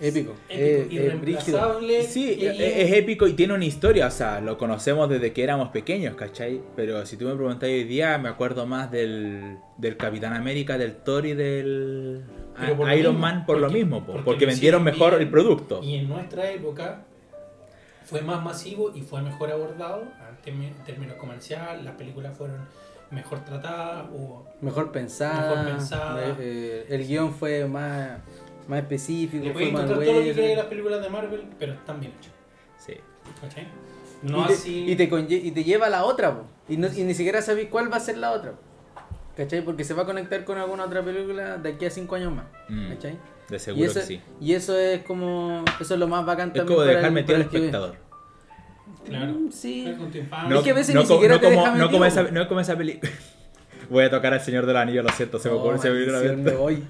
épico, 0.00 0.32
eh, 0.48 0.86
eh, 0.90 0.94
irreemplazable. 0.94 2.02
Sí, 2.04 2.36
y- 2.40 2.46
es, 2.46 2.58
es 2.60 2.92
épico 2.92 3.26
y 3.26 3.34
tiene 3.34 3.52
una 3.54 3.64
historia, 3.64 4.06
o 4.06 4.10
sea, 4.10 4.40
lo 4.40 4.56
conocemos 4.56 5.08
desde 5.10 5.32
que 5.32 5.42
éramos 5.42 5.68
pequeños, 5.68 6.14
¿cachai? 6.14 6.60
Pero 6.76 7.04
si 7.04 7.16
tú 7.16 7.26
me 7.26 7.34
preguntas 7.34 7.68
hoy 7.68 7.84
día, 7.84 8.16
me 8.18 8.28
acuerdo 8.30 8.66
más 8.66 8.90
del, 8.90 9.58
del 9.76 9.96
Capitán 9.96 10.32
América, 10.32 10.78
del 10.78 10.96
Thor 10.96 11.26
y 11.26 11.34
del 11.34 12.20
lo 12.20 12.94
Iron 12.94 13.14
mismo, 13.14 13.18
Man 13.18 13.44
por 13.46 13.56
lo 13.58 13.66
porque- 13.66 13.78
mismo, 13.78 14.00
po, 14.00 14.06
porque 14.12 14.24
porque, 14.24 14.46
lo 14.46 14.50
vendieron 14.52 14.82
mejor 14.84 15.10
bien. 15.10 15.22
el 15.22 15.28
producto. 15.30 15.80
Y 15.82 15.96
en 15.96 16.08
nuestra 16.08 16.50
época 16.50 17.04
fue 18.04 18.22
más 18.22 18.42
masivo 18.42 18.92
y 18.94 19.02
fue 19.02 19.20
mejor 19.22 19.50
abordado 19.50 20.02
en 20.02 20.54
temi- 20.54 20.68
en 20.68 20.84
términos 20.84 21.16
comerciales, 21.16 21.84
las 21.84 21.94
películas 21.96 22.36
fueron 22.36 22.56
mejor 23.12 23.40
tratadas, 23.44 24.06
hubo 24.12 24.46
Mejor 24.60 24.92
pensada, 24.92 25.50
Mejor 25.62 25.72
pensada. 25.76 26.24
eh, 26.28 26.34
eh, 26.38 26.86
el 26.88 27.06
guion 27.06 27.32
fue 27.32 27.66
más, 27.66 28.18
más 28.68 28.78
específico, 28.80 29.44
Le 29.44 29.52
fue 29.52 29.60
puedes 29.62 29.72
más 29.72 29.82
encontrar 29.82 30.06
todo 30.06 30.18
lo 30.20 30.34
que 30.34 30.40
de 30.48 30.56
las 30.56 30.66
películas 30.66 31.02
de 31.02 31.10
Marvel, 31.10 31.42
pero 31.58 31.72
están 31.74 32.00
bien 32.00 32.12
hechas. 32.18 32.32
Sí. 32.78 32.94
¿Cachai? 33.40 33.66
y, 34.24 34.30
No 34.30 34.46
te, 34.46 34.52
así. 34.54 34.84
y, 34.90 34.96
te 34.96 35.10
conlle- 35.10 35.40
y 35.42 35.50
te 35.50 35.64
lleva 35.64 35.86
a 35.86 35.90
la 35.90 36.04
otra, 36.04 36.34
po. 36.34 36.44
y, 36.68 36.76
no- 36.76 36.88
y 36.92 37.02
ni 37.04 37.14
siquiera 37.14 37.42
sabes 37.42 37.68
cuál 37.68 37.92
va 37.92 37.96
a 37.96 38.00
ser 38.00 38.18
la 38.18 38.30
otra. 38.32 38.54
¿Cachai? 39.36 39.64
Porque 39.64 39.82
se 39.84 39.94
va 39.94 40.02
a 40.02 40.06
conectar 40.06 40.44
con 40.44 40.58
alguna 40.58 40.84
otra 40.84 41.02
película 41.02 41.56
de 41.56 41.70
aquí 41.70 41.86
a 41.86 41.90
cinco 41.90 42.14
años 42.16 42.34
más. 42.34 42.44
Mm, 42.68 42.88
¿Cachai? 42.92 43.18
de 43.48 43.56
Y 43.56 43.58
seguro 43.58 43.86
eso, 43.90 44.00
que 44.00 44.06
sí. 44.06 44.20
y 44.40 44.52
eso 44.54 44.78
es 44.78 45.02
como. 45.02 45.64
Eso 45.80 45.94
es 45.94 46.00
lo 46.00 46.06
más 46.06 46.24
bacán 46.24 46.48
Es 46.48 46.54
también. 46.54 46.66
como 46.66 46.78
para 46.78 46.90
dejar 46.90 47.04
el- 47.06 47.12
metido 47.12 47.36
al 47.36 47.42
el 47.42 47.48
que 47.48 47.56
espectador. 47.56 47.96
Claro. 49.06 49.32
Mm, 49.32 49.50
sí. 49.52 49.84
No, 50.48 50.58
Es 50.58 50.62
que 50.64 50.70
a 50.70 50.74
veces 50.74 50.94
no 50.94 51.02
ni 51.02 51.06
co- 51.06 51.14
siquiera 51.14 51.34
no 51.34 51.40
te 51.40 51.46
como, 51.54 51.66
no 51.66 52.04
esa, 52.04 52.24
po. 52.24 52.30
no 52.32 52.48
como 52.48 52.60
esa 52.60 52.76
película. 52.76 53.10
Voy 53.90 54.04
a 54.04 54.10
tocar 54.10 54.32
al 54.32 54.40
Señor 54.40 54.64
del 54.66 54.76
Anillo, 54.76 55.02
lo 55.02 55.10
siento, 55.10 55.38
se 55.38 55.48
me 55.48 55.54
Oh, 55.56 55.58
ocurre, 55.58 55.78
se 55.78 55.90
me 55.90 56.06
me 56.36 56.50
voy. 56.52 56.82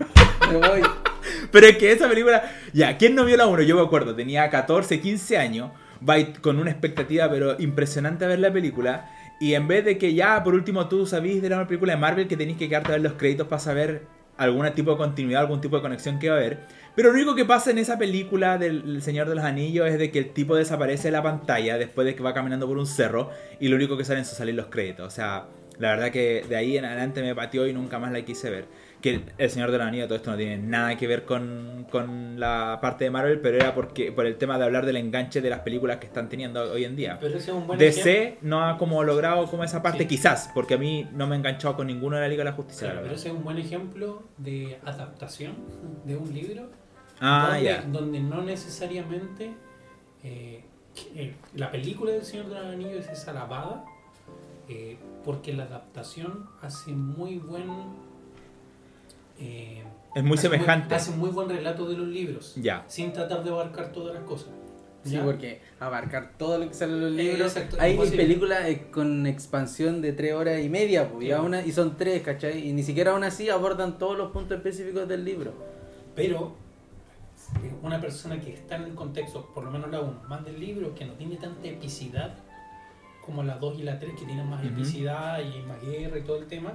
Me 0.50 0.56
voy. 0.56 0.82
Pero 1.50 1.66
es 1.66 1.76
que 1.76 1.90
esa 1.92 2.08
película, 2.08 2.42
ya, 2.72 2.96
¿quién 2.98 3.14
no 3.14 3.24
vio 3.24 3.36
la 3.36 3.46
1? 3.46 3.62
Yo 3.62 3.76
me 3.76 3.82
acuerdo, 3.82 4.14
tenía 4.14 4.48
14, 4.50 5.00
15 5.00 5.38
años, 5.38 5.70
va 6.08 6.16
con 6.40 6.58
una 6.58 6.70
expectativa 6.70 7.28
pero 7.30 7.58
impresionante 7.60 8.24
a 8.24 8.28
ver 8.28 8.38
la 8.40 8.52
película. 8.52 9.10
Y 9.40 9.54
en 9.54 9.66
vez 9.66 9.84
de 9.84 9.98
que 9.98 10.14
ya, 10.14 10.42
por 10.44 10.54
último, 10.54 10.88
tú 10.88 11.06
sabís 11.06 11.42
de 11.42 11.48
la 11.48 11.66
película 11.66 11.94
de 11.94 11.98
Marvel 11.98 12.28
que 12.28 12.36
tenéis 12.36 12.58
que 12.58 12.68
quedarte 12.68 12.88
a 12.88 12.92
ver 12.92 13.00
los 13.02 13.14
créditos 13.14 13.48
para 13.48 13.60
saber 13.60 14.02
algún 14.36 14.70
tipo 14.72 14.92
de 14.92 14.96
continuidad, 14.98 15.40
algún 15.42 15.60
tipo 15.60 15.76
de 15.76 15.82
conexión 15.82 16.18
que 16.18 16.28
va 16.28 16.36
a 16.36 16.38
haber. 16.38 16.60
Pero 16.94 17.08
lo 17.10 17.14
único 17.14 17.34
que 17.34 17.44
pasa 17.44 17.70
en 17.70 17.78
esa 17.78 17.96
película 17.98 18.58
del 18.58 18.82
El 18.96 19.02
Señor 19.02 19.28
de 19.28 19.34
los 19.34 19.44
Anillos 19.44 19.88
es 19.88 19.98
de 19.98 20.10
que 20.10 20.18
el 20.18 20.30
tipo 20.32 20.54
desaparece 20.56 21.08
de 21.08 21.12
la 21.12 21.22
pantalla 21.22 21.78
después 21.78 22.06
de 22.06 22.14
que 22.14 22.22
va 22.22 22.34
caminando 22.34 22.66
por 22.68 22.76
un 22.78 22.86
cerro 22.86 23.30
y 23.60 23.68
lo 23.68 23.76
único 23.76 23.96
que 23.96 24.04
salen 24.04 24.24
son 24.24 24.36
salir 24.36 24.54
los 24.54 24.66
créditos. 24.66 25.06
O 25.06 25.10
sea, 25.10 25.46
la 25.78 25.90
verdad 25.92 26.10
que 26.10 26.44
de 26.46 26.54
ahí 26.56 26.76
en 26.76 26.84
adelante 26.84 27.22
me 27.22 27.34
pateó 27.34 27.66
y 27.66 27.72
nunca 27.72 27.98
más 27.98 28.12
la 28.12 28.22
quise 28.22 28.50
ver. 28.50 28.66
Que 29.00 29.20
El 29.38 29.50
Señor 29.50 29.72
de 29.72 29.78
los 29.78 29.86
Anillos, 29.86 30.06
todo 30.06 30.16
esto 30.16 30.30
no 30.30 30.36
tiene 30.36 30.58
nada 30.58 30.96
que 30.96 31.06
ver 31.08 31.24
con, 31.24 31.86
con 31.90 32.38
la 32.38 32.78
parte 32.80 33.04
de 33.04 33.10
Marvel, 33.10 33.40
pero 33.40 33.56
era 33.56 33.74
porque 33.74 34.12
por 34.12 34.26
el 34.26 34.36
tema 34.36 34.58
de 34.58 34.64
hablar 34.64 34.86
del 34.86 34.96
enganche 34.96 35.40
de 35.40 35.50
las 35.50 35.60
películas 35.60 35.96
que 35.96 36.06
están 36.06 36.28
teniendo 36.28 36.62
hoy 36.72 36.84
en 36.84 36.94
día. 36.94 37.16
Pero 37.20 37.36
ese 37.36 37.50
es 37.50 37.56
un 37.56 37.66
buen 37.66 37.80
ejemplo. 37.80 38.04
DC 38.04 38.38
no 38.42 38.64
ha 38.64 38.78
como 38.78 39.02
logrado 39.02 39.46
como 39.46 39.64
esa 39.64 39.82
parte, 39.82 40.00
Sí. 40.00 40.06
quizás, 40.06 40.50
porque 40.54 40.74
a 40.74 40.78
mí 40.78 41.08
no 41.14 41.26
me 41.26 41.34
he 41.34 41.38
enganchado 41.38 41.74
con 41.74 41.88
ninguno 41.88 42.14
de 42.16 42.22
la 42.22 42.28
Liga 42.28 42.44
de 42.44 42.50
la 42.50 42.56
Justicia. 42.56 42.82
Claro, 42.88 42.96
la 42.96 43.02
pero 43.02 43.14
ese 43.16 43.28
es 43.30 43.34
un 43.34 43.42
buen 43.42 43.58
ejemplo 43.58 44.22
de 44.36 44.78
adaptación 44.84 45.54
de 46.04 46.14
un 46.16 46.32
libro 46.32 46.70
Ah, 47.24 47.50
donde, 47.52 47.64
ya. 47.64 47.82
donde 47.82 48.20
no 48.20 48.42
necesariamente 48.42 49.52
eh, 50.24 50.64
eh, 51.14 51.34
la 51.54 51.70
película 51.70 52.10
del 52.10 52.24
Señor 52.24 52.46
de 52.48 52.54
los 52.56 52.64
Anillos 52.66 53.06
es 53.08 53.28
alabada 53.28 53.84
eh, 54.68 54.96
porque 55.24 55.52
la 55.52 55.64
adaptación 55.64 56.48
hace 56.62 56.90
muy 56.92 57.38
buen... 57.38 57.68
eh, 59.38 59.82
Es 60.14 60.22
muy 60.22 60.34
hace 60.36 60.48
semejante. 60.48 60.94
hace 60.94 61.10
muy 61.12 61.30
buen 61.30 61.48
relato 61.48 61.88
de 61.88 61.96
los 61.96 62.08
libros, 62.08 62.54
Ya. 62.56 62.84
sin 62.88 63.12
tratar 63.12 63.42
de 63.44 63.50
abarcar 63.50 63.92
todas 63.92 64.14
las 64.14 64.24
cosas. 64.24 64.50
Sí, 65.04 65.12
¿ya? 65.12 65.24
porque 65.24 65.60
abarcar 65.80 66.32
todo 66.38 66.58
lo 66.58 66.68
que 66.68 66.74
sale 66.74 66.92
en 66.92 67.00
los 67.00 67.12
Eh, 67.12 67.22
libros. 67.22 67.56
exacto, 67.56 67.76
hay 67.80 67.92
imposible. 67.92 68.22
películas 68.22 68.64
eh, 68.66 68.86
con 68.92 69.26
expansión 69.26 70.00
de 70.00 70.12
tres 70.12 70.32
horas 70.34 70.60
y 70.62 70.68
media, 70.68 71.08
pues, 71.10 71.26
y, 71.26 71.32
aún 71.32 71.54
a- 71.54 71.64
y 71.66 71.72
son 71.72 71.96
tres, 71.96 72.22
¿cachai? 72.22 72.68
Y 72.68 72.72
ni 72.72 72.82
siquiera 72.84 73.10
aún 73.12 73.24
así 73.24 73.48
abordan 73.50 73.98
todos 73.98 74.16
los 74.16 74.30
puntos 74.30 74.56
específicos 74.58 75.08
del 75.08 75.24
libro. 75.24 75.54
Pero 76.14 76.54
una 77.82 78.00
persona 78.00 78.40
que 78.40 78.52
está 78.54 78.76
en 78.76 78.82
el 78.84 78.94
contexto, 78.94 79.46
por 79.54 79.64
lo 79.64 79.70
menos 79.70 79.90
la 79.90 80.00
1, 80.00 80.22
más 80.28 80.44
del 80.44 80.58
libro, 80.60 80.94
que 80.94 81.04
no 81.04 81.12
tiene 81.14 81.36
tanta 81.36 81.66
epicidad 81.68 82.34
como 83.24 83.42
la 83.42 83.56
2 83.56 83.78
y 83.78 83.82
la 83.82 83.98
3, 83.98 84.14
que 84.18 84.24
tienen 84.24 84.48
más 84.48 84.60
Ujú. 84.64 84.72
epicidad 84.74 85.40
y 85.40 85.62
más 85.62 85.80
guerra 85.82 86.18
y 86.18 86.22
todo 86.22 86.38
el 86.38 86.46
tema, 86.46 86.72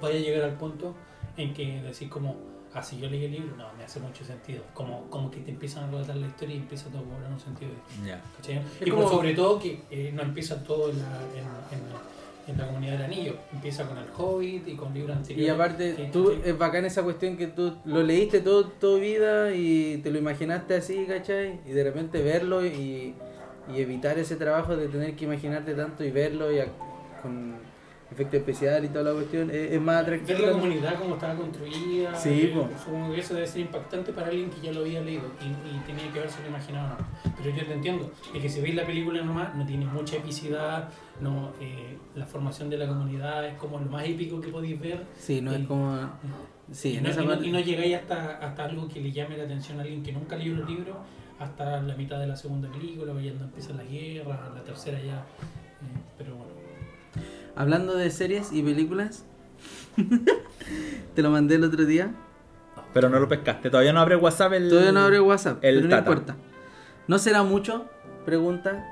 vaya 0.00 0.18
a 0.18 0.22
llegar 0.22 0.44
al 0.44 0.56
punto 0.56 0.94
en 1.36 1.52
que 1.54 1.80
decís 1.82 2.08
como, 2.08 2.36
ah, 2.74 2.82
si 2.82 2.98
yo 2.98 3.08
leí 3.10 3.24
el 3.26 3.32
libro, 3.32 3.56
no, 3.56 3.66
me 3.76 3.84
hace 3.84 4.00
mucho 4.00 4.24
sentido. 4.24 4.62
Como, 4.74 5.08
como 5.10 5.30
que 5.30 5.40
te 5.40 5.50
empiezan 5.50 5.84
a 5.84 5.90
relatar 5.90 6.16
la 6.16 6.26
historia 6.26 6.54
y 6.56 6.58
empieza 6.58 6.88
todo 6.88 7.00
a 7.00 7.04
cobrar 7.04 7.30
un 7.32 7.40
sentido. 7.40 7.72
Es 8.80 8.86
Y 8.86 8.90
por 8.90 9.00
como- 9.04 9.08
sobre 9.10 9.34
todo 9.34 9.58
que 9.58 9.82
eh, 9.90 10.10
no 10.14 10.22
empieza 10.22 10.62
todo 10.64 10.90
en 10.90 10.98
la, 10.98 11.06
en, 11.34 11.78
en- 11.78 12.10
en 12.50 12.58
la 12.58 12.66
comunidad 12.66 12.92
del 12.92 13.02
anillo, 13.02 13.34
empieza 13.52 13.86
con 13.86 13.98
el 13.98 14.04
Hobbit 14.16 14.68
y 14.68 14.74
con 14.76 14.92
libros 14.94 15.16
anteriores. 15.16 15.46
Y 15.46 15.48
aparte, 15.50 15.94
que- 15.96 16.04
tú 16.06 16.32
que- 16.42 16.50
es 16.50 16.58
bacán 16.58 16.84
esa 16.84 17.02
cuestión 17.02 17.36
que 17.36 17.46
tú 17.46 17.74
lo 17.84 18.02
leíste 18.02 18.40
todo 18.40 18.64
tu 18.66 18.98
vida 18.98 19.54
y 19.54 19.98
te 19.98 20.10
lo 20.10 20.18
imaginaste 20.18 20.74
así, 20.74 21.04
¿cachai? 21.06 21.60
Y 21.66 21.70
de 21.70 21.84
repente 21.84 22.22
verlo 22.22 22.64
y, 22.64 23.14
y 23.74 23.80
evitar 23.80 24.18
ese 24.18 24.36
trabajo 24.36 24.76
de 24.76 24.88
tener 24.88 25.14
que 25.16 25.24
imaginarte 25.24 25.74
tanto 25.74 26.04
y 26.04 26.10
verlo 26.10 26.52
y 26.52 26.58
con 27.22 27.54
efecto 28.10 28.36
especial 28.36 28.84
y 28.84 28.88
toda 28.88 29.04
la 29.04 29.12
cuestión 29.12 29.50
es, 29.50 29.72
es 29.72 29.80
más 29.80 30.02
atractivo. 30.02 30.38
Ver 30.38 30.46
la 30.48 30.52
comunidad 30.52 30.94
como 30.98 31.14
estaba 31.14 31.34
construida, 31.36 32.14
Sí, 32.14 32.42
eh, 32.44 32.52
po. 32.54 32.68
supongo 32.82 33.14
que 33.14 33.20
eso 33.20 33.34
debe 33.34 33.46
ser 33.46 33.60
impactante 33.62 34.12
para 34.12 34.28
alguien 34.28 34.50
que 34.50 34.60
ya 34.60 34.72
lo 34.72 34.80
había 34.80 35.00
leído 35.00 35.24
y, 35.40 35.46
y 35.46 35.78
tenía 35.86 36.12
que 36.12 36.18
haberse 36.18 36.42
lo 36.42 36.48
imaginado. 36.48 36.96
¿no? 36.98 37.34
Pero 37.42 37.56
yo 37.56 37.64
te 37.66 37.72
entiendo, 37.72 38.10
es 38.34 38.42
que 38.42 38.48
si 38.48 38.60
veis 38.60 38.74
la 38.74 38.84
película 38.84 39.22
nomás, 39.22 39.54
no 39.54 39.64
tiene 39.64 39.86
mucha 39.86 40.16
epicidad, 40.16 40.88
no, 41.20 41.52
eh, 41.60 41.96
la 42.14 42.26
formación 42.26 42.68
de 42.68 42.78
la 42.78 42.88
comunidad 42.88 43.46
es 43.46 43.54
como 43.54 43.78
lo 43.78 43.86
más 43.86 44.04
épico 44.06 44.40
que 44.40 44.48
podéis 44.48 44.80
ver. 44.80 45.04
Sí, 45.18 45.40
no 45.40 45.52
es 45.52 45.66
como... 45.66 46.10
Sí, 46.72 46.90
y, 46.90 46.96
en 46.98 47.02
no, 47.04 47.10
esa 47.10 47.22
y 47.22 47.26
no- 47.26 47.42
y 47.44 47.50
no 47.52 47.60
llegáis 47.60 47.96
hasta, 47.96 48.38
hasta 48.38 48.64
algo 48.64 48.86
que 48.88 49.00
le 49.00 49.10
llame 49.10 49.36
la 49.36 49.44
atención 49.44 49.78
a 49.78 49.82
alguien 49.82 50.02
que 50.02 50.12
nunca 50.12 50.36
leyó 50.36 50.54
los 50.54 50.68
libros, 50.68 50.96
hasta 51.38 51.80
la 51.80 51.94
mitad 51.96 52.18
de 52.20 52.26
la 52.26 52.36
segunda 52.36 52.70
película, 52.70 53.12
ya 53.20 53.32
no 53.32 53.44
empieza 53.44 53.72
la 53.72 53.82
guerra, 53.84 54.50
la 54.54 54.62
tercera 54.62 54.98
ya. 55.00 55.14
eh, 55.16 56.00
pero 56.18 56.36
bueno. 56.36 56.49
Hablando 57.56 57.94
de 57.96 58.10
series 58.10 58.52
y 58.52 58.62
películas, 58.62 59.24
te 61.14 61.22
lo 61.22 61.30
mandé 61.30 61.56
el 61.56 61.64
otro 61.64 61.84
día. 61.84 62.12
Pero 62.94 63.08
no 63.08 63.20
lo 63.20 63.28
pescaste. 63.28 63.70
Todavía 63.70 63.92
no 63.92 64.00
abre 64.00 64.16
WhatsApp 64.16 64.52
el. 64.54 64.68
Todavía 64.68 64.92
no 64.92 65.00
abre 65.00 65.20
WhatsApp, 65.20 65.58
el 65.62 65.76
pero 65.76 65.88
no 65.88 65.96
Tata. 65.96 66.10
importa. 66.10 66.36
¿No 67.06 67.18
será 67.18 67.42
mucho? 67.42 67.86
Pregunta. 68.24 68.84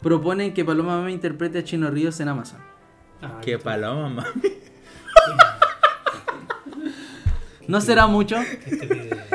Proponen 0.00 0.54
que 0.54 0.64
Paloma 0.64 0.98
Mami 1.00 1.12
interprete 1.12 1.58
a 1.58 1.64
Chino 1.64 1.90
Ríos 1.90 2.18
en 2.20 2.28
Amazon. 2.28 2.60
Ah, 3.22 3.38
Qué 3.42 3.52
esto- 3.54 3.64
paloma, 3.64 4.08
mamá. 4.08 4.26
¿No 7.68 7.80
será 7.80 8.06
mucho? 8.06 8.36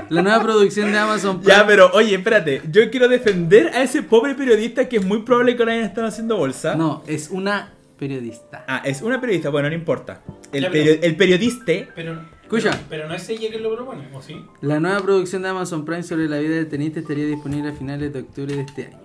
La 0.10 0.22
nueva 0.22 0.42
producción 0.42 0.92
de 0.92 0.98
Amazon 0.98 1.40
Prime. 1.40 1.54
Ya, 1.56 1.66
pero 1.66 1.92
oye, 1.94 2.16
espérate. 2.16 2.62
Yo 2.72 2.90
quiero 2.90 3.08
defender 3.08 3.68
a 3.70 3.84
ese 3.84 4.04
pobre 4.04 4.36
periodista 4.36 4.90
que 4.90 4.98
es 4.98 5.06
muy 5.06 5.22
probable 5.22 5.56
que 5.56 5.64
lo 5.64 5.72
hayan 5.72 5.86
estado 5.86 6.08
haciendo 6.08 6.36
bolsa. 6.38 6.76
No, 6.76 7.04
es 7.08 7.30
una 7.30 7.74
periodista. 7.98 8.66
Ah, 8.68 8.82
es 8.84 9.02
una 9.02 9.22
periodista, 9.22 9.50
bueno, 9.50 9.70
no 9.70 9.76
importa. 9.76 10.22
El, 10.52 10.64
Ya, 10.64 10.72
pero- 10.72 10.84
perio- 10.84 11.00
el 11.04 11.16
periodista. 11.16 11.72
Pero, 11.96 12.22
Escucha. 12.42 12.72
Pero, 12.72 12.84
pero 12.90 13.08
no 13.08 13.14
es 13.16 13.28
ella 13.30 13.50
que 13.50 13.60
lo 13.60 13.74
propone, 13.76 14.08
¿o 14.14 14.22
sí? 14.22 14.36
La 14.62 14.80
nueva 14.80 15.00
producción 15.00 15.42
de 15.44 15.50
Amazon 15.50 15.86
Prime 15.86 16.04
sobre 16.04 16.28
la 16.28 16.38
vida 16.40 16.56
del 16.56 16.68
tenista 16.68 17.00
estaría 17.00 17.26
disponible 17.26 17.70
a 17.70 17.74
finales 17.74 18.12
de 18.14 18.20
octubre 18.20 18.56
de 18.56 18.62
este 18.62 18.88
año. 18.88 18.98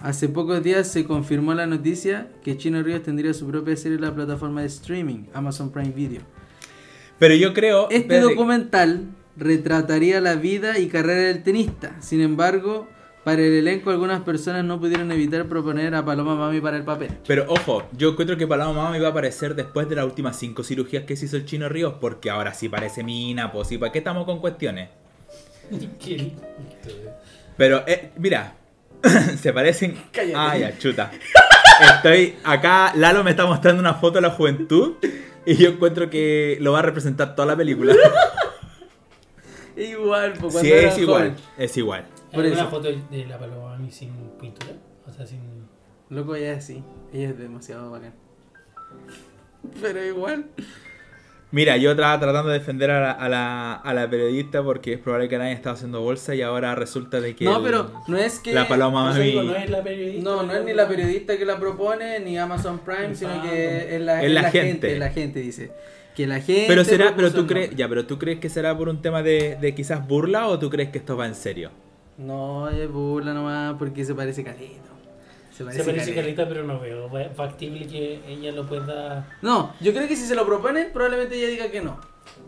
Hace 0.00 0.28
pocos 0.28 0.62
días 0.62 0.86
se 0.86 1.04
confirmó 1.06 1.54
la 1.54 1.66
noticia 1.66 2.28
que 2.42 2.56
Chino 2.58 2.82
Ríos 2.82 3.02
tendría 3.02 3.32
su 3.32 3.46
propia 3.46 3.74
serie 3.76 3.96
en 3.96 4.02
la 4.02 4.14
plataforma 4.14 4.60
de 4.60 4.66
streaming, 4.66 5.24
Amazon 5.32 5.70
Prime 5.72 5.90
Video. 5.92 6.20
Pero 7.18 7.34
yo 7.34 7.54
creo. 7.54 7.84
Este 7.84 7.96
espérate, 7.96 8.26
documental 8.26 9.08
retrataría 9.36 10.20
la 10.20 10.36
vida 10.36 10.78
y 10.78 10.88
carrera 10.88 11.22
del 11.22 11.42
tenista. 11.42 12.00
Sin 12.00 12.20
embargo, 12.20 12.88
para 13.24 13.40
el 13.40 13.54
elenco 13.54 13.90
algunas 13.90 14.22
personas 14.22 14.64
no 14.64 14.78
pudieron 14.78 15.10
evitar 15.10 15.46
proponer 15.46 15.94
a 15.94 16.04
Paloma 16.04 16.34
Mami 16.34 16.60
para 16.60 16.76
el 16.76 16.84
papel. 16.84 17.10
Pero 17.26 17.46
ojo, 17.48 17.88
yo 17.92 18.10
encuentro 18.10 18.36
que 18.36 18.46
Paloma 18.46 18.82
Mama 18.82 18.98
iba 18.98 19.08
a 19.08 19.10
aparecer 19.10 19.54
después 19.54 19.88
de 19.88 19.96
las 19.96 20.04
últimas 20.04 20.38
cinco 20.38 20.62
cirugías 20.62 21.04
que 21.04 21.16
se 21.16 21.26
hizo 21.26 21.36
el 21.36 21.46
chino 21.46 21.68
Ríos, 21.68 21.94
porque 22.00 22.30
ahora 22.30 22.52
sí 22.54 22.68
parece 22.68 23.02
mina, 23.02 23.50
pues 23.50 23.68
sí, 23.68 23.78
¿para 23.78 23.92
qué 23.92 23.98
estamos 23.98 24.24
con 24.24 24.40
cuestiones? 24.40 24.90
Pero, 27.56 27.82
eh, 27.86 28.10
mira, 28.18 28.54
se 29.40 29.52
parecen. 29.52 29.96
Cállate. 30.12 30.34
Ah, 30.36 30.58
ya, 30.58 30.78
chuta. 30.78 31.10
Estoy 31.96 32.36
acá, 32.44 32.92
Lalo 32.94 33.24
me 33.24 33.30
está 33.30 33.46
mostrando 33.46 33.80
una 33.80 33.94
foto 33.94 34.16
de 34.16 34.22
la 34.22 34.30
juventud 34.30 34.94
y 35.46 35.56
yo 35.56 35.70
encuentro 35.70 36.10
que 36.10 36.58
lo 36.60 36.72
va 36.72 36.80
a 36.80 36.82
representar 36.82 37.34
toda 37.34 37.46
la 37.46 37.56
película. 37.56 37.94
Igual, 39.76 40.32
pues 40.38 40.52
cuando 40.52 40.60
Sí, 40.60 40.70
era 40.72 40.88
es 40.88 40.98
igual, 40.98 41.22
joven. 41.30 41.36
es 41.58 41.76
igual. 41.76 42.06
Por 42.32 42.44
¿Hay 42.44 42.52
eso. 42.52 42.60
una 42.60 42.70
foto 42.70 42.88
de 43.10 43.26
la 43.26 43.38
paloma 43.38 43.78
sin 43.90 44.10
pintura? 44.40 44.72
O 45.08 45.12
sea, 45.12 45.26
sin... 45.26 45.40
Loco, 46.10 46.34
ella 46.36 46.52
es 46.52 46.58
así. 46.64 46.84
Ella 47.12 47.30
es 47.30 47.38
demasiado 47.38 47.90
bacán. 47.90 48.14
Pero 49.80 50.04
igual. 50.04 50.46
Mira, 51.54 51.76
yo 51.76 51.92
estaba 51.92 52.18
tratando 52.18 52.50
de 52.50 52.58
defender 52.58 52.90
a 52.90 53.00
la, 53.00 53.10
a 53.12 53.28
la, 53.28 53.74
a 53.74 53.94
la 53.94 54.10
periodista 54.10 54.62
porque 54.64 54.94
es 54.94 54.98
probable 54.98 55.28
que 55.28 55.38
nadie 55.38 55.52
estaba 55.52 55.74
haciendo 55.74 56.00
bolsa 56.00 56.34
y 56.34 56.42
ahora 56.42 56.74
resulta 56.74 57.20
de 57.20 57.36
que. 57.36 57.44
No, 57.44 57.58
el- 57.58 57.62
pero 57.62 57.90
no 58.08 58.16
es 58.16 58.40
que. 58.40 58.52
La 58.52 58.66
paloma 58.66 59.12
eso 59.12 59.20
digo, 59.20 59.42
no 59.44 59.54
es 59.54 59.70
la 59.70 59.80
periodista. 59.82 60.22
No, 60.24 60.42
no 60.42 60.52
es 60.52 60.64
ni 60.64 60.72
la 60.72 60.88
periodista 60.88 61.38
que 61.38 61.44
la 61.44 61.58
propone, 61.60 62.18
ni 62.18 62.36
Amazon 62.36 62.80
Prime, 62.80 63.14
sino 63.14 63.40
que 63.42 63.94
es 63.94 64.00
la, 64.00 64.20
Es 64.20 64.26
es 64.26 64.32
la 64.32 64.42
la 64.42 64.50
gente. 64.50 64.68
gente. 64.68 64.92
Es 64.94 64.98
la 64.98 65.10
gente, 65.10 65.40
dice. 65.40 65.70
Que 66.16 66.26
la 66.26 66.40
gente. 66.40 66.64
Pero 66.66 66.82
será, 66.84 67.14
pero 67.14 67.32
tú 67.32 67.46
crees, 67.46 67.70
ya, 67.76 67.88
pero 67.88 68.04
tú 68.04 68.18
crees 68.18 68.40
que 68.40 68.48
será 68.48 68.76
por 68.76 68.88
un 68.88 69.00
tema 69.00 69.22
de, 69.22 69.56
de 69.60 69.74
quizás 69.76 70.06
burla 70.06 70.48
o 70.48 70.58
tú 70.58 70.70
crees 70.70 70.90
que 70.90 70.98
esto 70.98 71.16
va 71.16 71.26
en 71.26 71.34
serio? 71.36 71.70
No, 72.18 72.68
es 72.68 72.90
burla 72.90 73.32
nomás 73.32 73.76
porque 73.78 74.04
se 74.04 74.14
parece 74.14 74.42
calito. 74.42 74.93
Se 75.54 75.58
Se 75.58 75.64
parece, 75.66 75.84
parece 75.84 76.14
caleta. 76.14 76.22
carita, 76.22 76.48
pero 76.48 76.64
no 76.64 76.80
veo 76.80 77.08
factible 77.36 77.86
que 77.86 78.20
ella 78.26 78.50
lo 78.50 78.66
pueda... 78.66 79.36
No, 79.40 79.72
yo 79.80 79.92
creo 79.94 80.08
que 80.08 80.16
si 80.16 80.24
se 80.26 80.34
lo 80.34 80.44
proponen, 80.44 80.88
probablemente 80.92 81.36
ella 81.36 81.46
diga 81.48 81.70
que 81.70 81.80
no. 81.80 81.96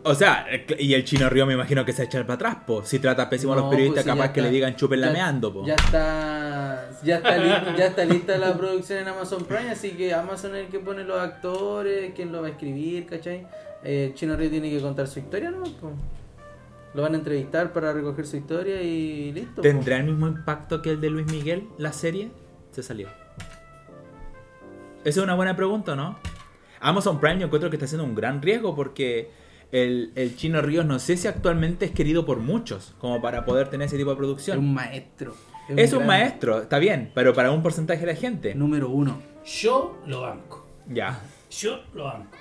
O 0.02 0.12
sea, 0.14 0.46
y 0.78 0.92
el 0.94 1.04
chino 1.04 1.28
río 1.28 1.46
me 1.46 1.54
imagino 1.54 1.84
que 1.84 1.92
se 1.92 2.02
echar 2.02 2.22
para 2.26 2.34
atrás, 2.34 2.56
po. 2.66 2.82
Si 2.84 2.98
trata 2.98 3.30
pésimo 3.30 3.52
a 3.52 3.56
los 3.56 3.66
periodistas, 3.70 4.02
pues, 4.04 4.12
sí, 4.14 4.18
capaz 4.20 4.32
que 4.32 4.42
le 4.42 4.50
digan 4.50 4.74
chupen 4.74 5.00
lameando, 5.00 5.52
po. 5.52 5.64
Ya 5.64 5.74
está, 5.76 6.90
ya 7.04 7.16
está, 7.18 7.36
li- 7.38 7.76
ya 7.78 7.86
está 7.86 8.04
lista 8.04 8.36
la 8.38 8.56
producción 8.56 8.98
en 8.98 9.08
Amazon 9.08 9.44
Prime, 9.44 9.70
así 9.70 9.90
que 9.90 10.12
Amazon 10.12 10.56
es 10.56 10.64
el 10.64 10.68
que 10.72 10.80
pone 10.80 11.04
los 11.04 11.18
actores, 11.20 12.12
quién 12.16 12.32
lo 12.32 12.40
va 12.42 12.48
a 12.48 12.50
escribir, 12.50 13.06
¿cachai? 13.06 13.46
Eh, 13.84 14.10
Chino 14.14 14.34
Río 14.36 14.50
tiene 14.50 14.68
que 14.70 14.80
contar 14.80 15.06
su 15.06 15.20
historia, 15.20 15.50
¿no? 15.52 15.62
Po. 15.62 15.92
Lo 16.94 17.02
van 17.02 17.12
a 17.14 17.18
entrevistar 17.18 17.72
para 17.72 17.92
recoger 17.92 18.26
su 18.26 18.36
historia 18.38 18.82
y 18.82 19.30
listo. 19.32 19.56
po. 19.56 19.62
¿Tendrá 19.62 19.98
el 19.98 20.04
mismo 20.04 20.26
impacto 20.26 20.82
que 20.82 20.90
el 20.90 21.00
de 21.00 21.10
Luis 21.10 21.26
Miguel, 21.30 21.68
la 21.78 21.92
serie? 21.92 22.30
Se 22.76 22.82
salió. 22.82 23.08
Esa 25.02 25.20
es 25.20 25.24
una 25.24 25.32
buena 25.34 25.56
pregunta, 25.56 25.96
¿no? 25.96 26.18
Amazon 26.78 27.18
Prime 27.20 27.38
yo 27.38 27.46
encuentro 27.46 27.70
que 27.70 27.76
está 27.76 27.86
haciendo 27.86 28.04
un 28.04 28.14
gran 28.14 28.42
riesgo 28.42 28.76
porque 28.76 29.30
el, 29.72 30.12
el 30.14 30.36
chino 30.36 30.60
Ríos 30.60 30.84
no 30.84 30.98
sé 30.98 31.16
si 31.16 31.26
actualmente 31.26 31.86
es 31.86 31.92
querido 31.92 32.26
por 32.26 32.36
muchos 32.40 32.94
como 32.98 33.22
para 33.22 33.46
poder 33.46 33.68
tener 33.70 33.86
ese 33.86 33.96
tipo 33.96 34.10
de 34.10 34.14
Es 34.14 34.18
producción. 34.18 34.58
un 34.58 34.74
maestro. 34.74 35.34
Es 35.70 35.94
un 35.94 36.00
gran 36.00 36.08
maestro, 36.08 36.60
está 36.60 36.78
bien, 36.78 37.12
pero 37.14 37.32
para 37.32 37.50
un 37.50 37.62
porcentaje 37.62 38.04
de 38.04 38.14
gente. 38.14 38.54
Número 38.54 38.90
uno. 38.90 39.22
Yo 39.46 39.96
lo 40.06 40.20
banco. 40.20 40.66
Ya. 40.86 41.18
Yo 41.50 41.80
lo 41.94 42.04
banco. 42.04 42.36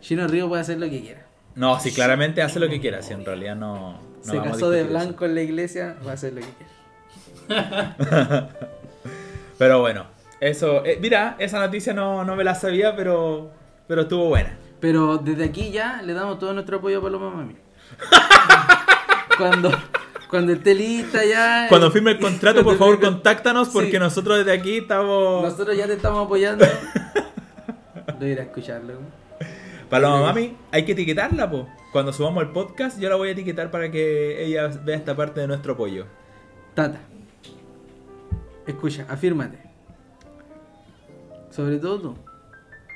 Chino 0.00 0.26
Río 0.26 0.48
puede 0.48 0.62
hacer 0.62 0.78
lo 0.78 0.88
que 0.88 1.02
quiera. 1.02 1.26
No, 1.54 1.78
si 1.80 1.92
claramente 1.92 2.40
hace 2.40 2.58
lo 2.60 2.70
que 2.70 2.80
quiera, 2.80 3.02
si 3.02 3.12
en 3.12 3.26
realidad 3.26 3.56
no. 3.56 3.92
no 3.92 4.00
Se 4.22 4.38
vamos 4.38 4.46
a 4.48 4.52
casó 4.52 4.70
de 4.70 4.80
eso. 4.80 4.88
blanco 4.88 5.26
en 5.26 5.34
la 5.34 5.42
iglesia, 5.42 5.98
va 6.06 6.12
a 6.12 6.14
hacer 6.14 6.32
lo 6.32 6.40
que 6.40 6.46
quiera. 7.46 8.48
Pero 9.60 9.80
bueno, 9.80 10.06
eso. 10.40 10.82
eh, 10.86 10.96
mira, 11.02 11.36
esa 11.38 11.58
noticia 11.58 11.92
no, 11.92 12.24
no 12.24 12.34
me 12.34 12.44
la 12.44 12.54
sabía, 12.54 12.96
pero, 12.96 13.50
pero 13.86 14.00
estuvo 14.02 14.24
buena. 14.28 14.56
Pero 14.80 15.18
desde 15.18 15.44
aquí 15.44 15.70
ya 15.70 16.00
le 16.00 16.14
damos 16.14 16.38
todo 16.38 16.54
nuestro 16.54 16.78
apoyo 16.78 17.00
a 17.00 17.02
Paloma 17.02 17.28
Mami. 17.28 17.56
cuando, 19.36 19.70
cuando 20.30 20.52
esté 20.54 20.74
lista 20.74 21.22
ya. 21.26 21.66
Cuando 21.68 21.90
firme 21.90 22.12
el 22.12 22.18
contrato, 22.18 22.64
por 22.64 22.78
favor, 22.78 22.98
contáctanos 23.00 23.68
porque 23.68 23.90
Sí. 23.92 23.98
nosotros 23.98 24.38
desde 24.38 24.52
aquí 24.52 24.78
estamos. 24.78 25.42
Nosotros 25.42 25.76
ya 25.76 25.86
te 25.86 25.92
estamos 25.92 26.24
apoyando. 26.24 26.64
Lo 28.18 28.26
iré 28.26 28.40
a 28.40 28.44
escucharlo. 28.44 28.94
Paloma 29.90 30.22
Mami, 30.22 30.56
hay 30.72 30.86
que 30.86 30.92
etiquetarla, 30.92 31.50
po. 31.50 31.68
Cuando 31.92 32.14
subamos 32.14 32.44
el 32.44 32.48
podcast, 32.50 32.98
yo 32.98 33.10
la 33.10 33.16
voy 33.16 33.28
a 33.28 33.32
etiquetar 33.32 33.70
para 33.70 33.90
que 33.90 34.42
ella 34.42 34.68
vea 34.84 34.96
esta 34.96 35.14
parte 35.14 35.40
de 35.40 35.48
nuestro 35.48 35.74
apoyo. 35.74 36.06
Tata. 36.74 37.00
Escucha, 38.70 39.06
afírmate. 39.08 39.58
Sobre 41.50 41.78
todo 41.78 42.00
tú. 42.00 42.14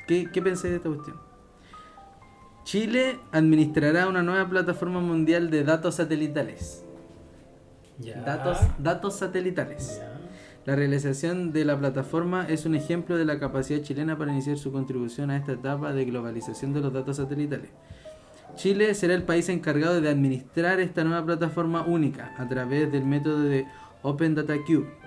¿Qué, 0.07 0.31
qué 0.31 0.43
pensáis 0.43 0.73
de 0.73 0.77
esta 0.77 0.89
cuestión? 0.89 1.17
Chile 2.65 3.19
administrará 3.33 4.09
una 4.09 4.23
nueva 4.23 4.49
plataforma 4.49 5.01
mundial 5.01 5.51
de 5.51 5.65
datos 5.65 5.97
satelitales. 5.97 6.85
Ya. 7.99 8.21
Datos, 8.23 8.59
datos 8.79 9.17
satelitales. 9.17 9.99
Ya. 9.99 10.15
La 10.65 10.77
realización 10.77 11.53
de 11.53 11.67
la 11.67 11.79
plataforma 11.79 12.47
es 12.49 12.65
un 12.65 12.75
ejemplo 12.75 13.19
de 13.19 13.27
la 13.27 13.39
capacidad 13.39 13.83
chilena 13.83 14.17
para 14.17 14.33
iniciar 14.33 14.57
su 14.57 14.73
contribución 14.73 15.31
a 15.31 15.37
esta 15.37 15.53
etapa 15.53 15.93
de 15.93 16.07
globalización 16.07 16.73
de 16.73 16.81
los 16.81 16.93
datos 16.93 17.19
satelitales. 17.19 17.71
Chile 18.57 18.95
será 18.95 19.15
el 19.15 19.25
país 19.25 19.49
encargado 19.51 20.01
de 20.01 20.09
administrar 20.09 20.81
esta 20.81 21.05
nueva 21.05 21.27
plataforma 21.27 21.83
única 21.83 22.35
a 22.39 22.49
través 22.49 22.91
del 22.91 23.05
método 23.05 23.43
de 23.43 23.67
Open 24.03 24.35
Data 24.35 24.55
Cube. 24.67 25.04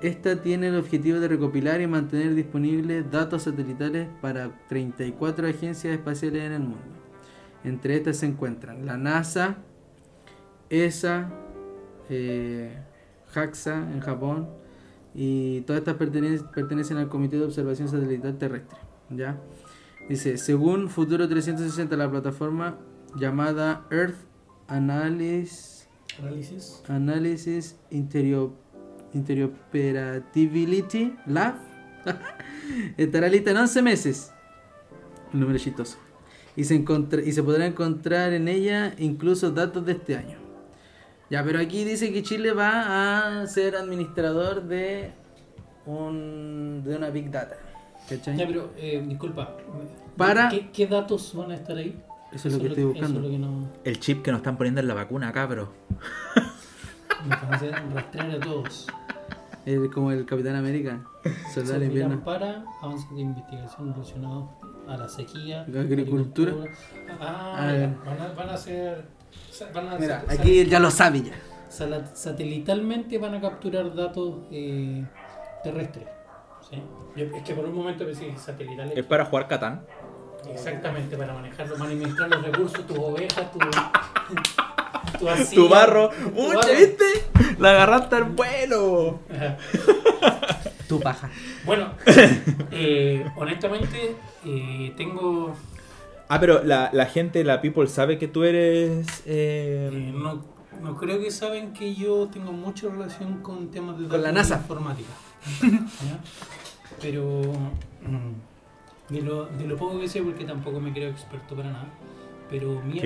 Esta 0.00 0.40
tiene 0.40 0.68
el 0.68 0.76
objetivo 0.76 1.18
de 1.18 1.26
recopilar 1.26 1.80
y 1.80 1.88
mantener 1.88 2.34
disponibles 2.34 3.10
datos 3.10 3.42
satelitales 3.42 4.08
para 4.20 4.56
34 4.68 5.48
agencias 5.48 5.92
espaciales 5.92 6.44
en 6.44 6.52
el 6.52 6.60
mundo. 6.60 6.78
Entre 7.64 7.96
estas 7.96 8.18
se 8.18 8.26
encuentran 8.26 8.86
la 8.86 8.96
NASA, 8.96 9.56
ESA, 10.70 11.30
eh, 12.08 12.78
JAXA 13.32 13.90
en 13.92 14.00
Japón 14.00 14.48
y 15.14 15.62
todas 15.62 15.80
estas 15.80 15.96
pertenecen, 15.96 16.46
pertenecen 16.54 16.96
al 16.98 17.08
Comité 17.08 17.36
de 17.36 17.44
Observación 17.44 17.88
Satelital 17.88 18.38
Terrestre. 18.38 18.78
¿ya? 19.10 19.36
Dice, 20.08 20.38
según 20.38 20.88
Futuro 20.88 21.28
360, 21.28 21.96
la 21.96 22.08
plataforma 22.08 22.78
llamada 23.16 23.84
Earth 23.90 24.16
Analysis, 24.68 25.88
Análisis. 26.20 26.82
Analysis 26.88 27.76
Interio- 27.90 28.52
Interoperability 29.14 31.14
Lab 31.26 31.54
estará 32.96 33.28
lista 33.28 33.50
en 33.50 33.56
11 33.58 33.82
meses. 33.82 34.32
Un 35.32 35.40
número 35.40 35.58
chistoso. 35.58 35.98
Y 36.56 36.64
se, 36.64 36.74
encontra- 36.74 37.22
y 37.24 37.32
se 37.32 37.42
podrá 37.42 37.66
encontrar 37.66 38.32
en 38.32 38.48
ella 38.48 38.94
incluso 38.98 39.50
datos 39.50 39.84
de 39.86 39.92
este 39.92 40.16
año. 40.16 40.38
Ya, 41.30 41.44
pero 41.44 41.60
aquí 41.60 41.84
dice 41.84 42.12
que 42.12 42.22
Chile 42.22 42.52
va 42.52 43.42
a 43.42 43.46
ser 43.46 43.76
administrador 43.76 44.62
de 44.64 45.12
un 45.86 46.82
de 46.84 46.96
una 46.96 47.10
Big 47.10 47.30
Data. 47.30 47.56
¿Cachai? 48.08 48.36
Ya, 48.38 48.46
pero, 48.46 48.72
eh, 48.78 49.04
disculpa. 49.06 49.56
Para- 50.16 50.48
¿Qué, 50.48 50.70
qué 50.72 50.86
datos 50.86 51.34
van 51.36 51.52
a 51.52 51.54
estar 51.54 51.76
ahí? 51.76 52.00
Eso 52.32 52.48
es 52.48 52.54
lo 52.54 52.60
que 52.60 52.68
estoy 52.68 52.84
buscando. 52.84 53.20
Eso 53.20 53.28
es 53.28 53.30
lo 53.30 53.30
que 53.30 53.38
no. 53.38 53.68
El 53.84 54.00
chip 54.00 54.22
que 54.22 54.30
nos 54.32 54.38
están 54.38 54.56
poniendo 54.56 54.80
en 54.80 54.88
la 54.88 54.94
vacuna, 54.94 55.30
cabro. 55.32 55.72
Nos 57.26 57.40
van 57.42 57.52
a 57.52 57.56
hacer 57.56 57.74
rastrear 57.94 58.30
a 58.30 58.40
todos. 58.40 58.86
El- 59.66 59.90
como 59.90 60.12
el 60.12 60.24
Capitán 60.24 60.56
América. 60.56 61.00
Soldado 61.52 61.82
invierno. 61.84 62.22
para 62.24 62.64
avances 62.80 63.10
de 63.14 63.20
investigación 63.20 63.92
relacionados 63.92 64.48
a 64.88 64.96
la 64.96 65.08
sequía, 65.08 65.66
La 65.68 65.80
agricultura. 65.82 66.54
Ah, 67.20 67.56
Ah, 67.58 67.88
van, 68.06 68.20
a, 68.22 68.28
van 68.34 68.48
a 68.50 68.56
ser. 68.56 69.04
Van 69.74 69.88
a 69.88 69.98
Mira, 69.98 70.24
aquí 70.28 70.64
ya 70.64 70.78
lo 70.80 70.90
sabe 70.90 71.22
ya. 71.22 71.32
sal- 71.68 72.10
satelitalmente 72.14 73.18
van 73.18 73.34
a 73.34 73.40
capturar 73.40 73.94
datos 73.94 74.36
eh, 74.50 75.04
terrestres. 75.62 76.06
¿sí? 76.70 76.82
Yo- 77.16 77.24
es 77.36 77.42
que 77.42 77.54
por 77.54 77.64
un 77.66 77.74
momento 77.74 78.04
pensé 78.06 78.28
que 78.28 78.38
satelitales. 78.38 78.96
Es 78.96 79.04
para 79.04 79.24
jugar 79.26 79.48
Catán. 79.48 79.84
Exactamente, 80.48 81.16
para 81.16 81.34
manejarlo, 81.34 81.74
para 81.76 81.90
administrar 81.90 82.30
los 82.30 82.42
recursos, 82.42 82.86
tus 82.86 82.96
ovejas, 82.98 83.50
tu, 83.52 83.58
tu, 85.18 85.68
barro. 85.68 86.10
tu 86.10 86.30
¡Mucha, 86.30 86.56
barro. 86.58 86.74
viste! 86.76 87.04
La 87.58 87.70
agarraste 87.70 88.16
al 88.16 88.24
vuelo. 88.24 89.20
Tu 90.88 91.00
paja. 91.00 91.30
Bueno, 91.66 91.90
eh, 92.70 93.26
honestamente, 93.36 94.16
eh, 94.44 94.92
tengo. 94.96 95.54
Ah, 96.28 96.40
pero 96.40 96.62
la, 96.64 96.90
la 96.92 97.06
gente, 97.06 97.44
la 97.44 97.60
people, 97.60 97.86
sabe 97.88 98.18
que 98.18 98.28
tú 98.28 98.44
eres. 98.44 99.06
eh, 99.26 99.90
eh, 99.92 100.12
no, 100.14 100.42
no 100.82 100.96
creo 100.96 101.20
que 101.20 101.30
saben 101.30 101.72
que 101.72 101.94
yo 101.94 102.28
tengo 102.32 102.52
mucha 102.52 102.88
relación 102.88 103.42
con 103.42 103.70
temas 103.70 103.98
de 103.98 104.08
Con 104.08 104.22
la 104.22 104.32
datos 104.32 104.48
NASA. 104.50 104.62
informática. 104.62 105.08
¿ya? 105.62 106.18
Pero. 107.02 107.40
mm, 108.02 109.12
De 109.14 109.22
lo, 109.22 109.46
de 109.46 109.66
lo 109.66 109.76
poco 109.76 109.98
que 110.00 110.08
sé, 110.08 110.22
porque 110.22 110.44
tampoco 110.44 110.80
me 110.80 110.92
creo 110.92 111.10
experto 111.10 111.54
para 111.54 111.70
nada. 111.70 111.86
Pero 112.50 112.80
mi, 112.82 112.98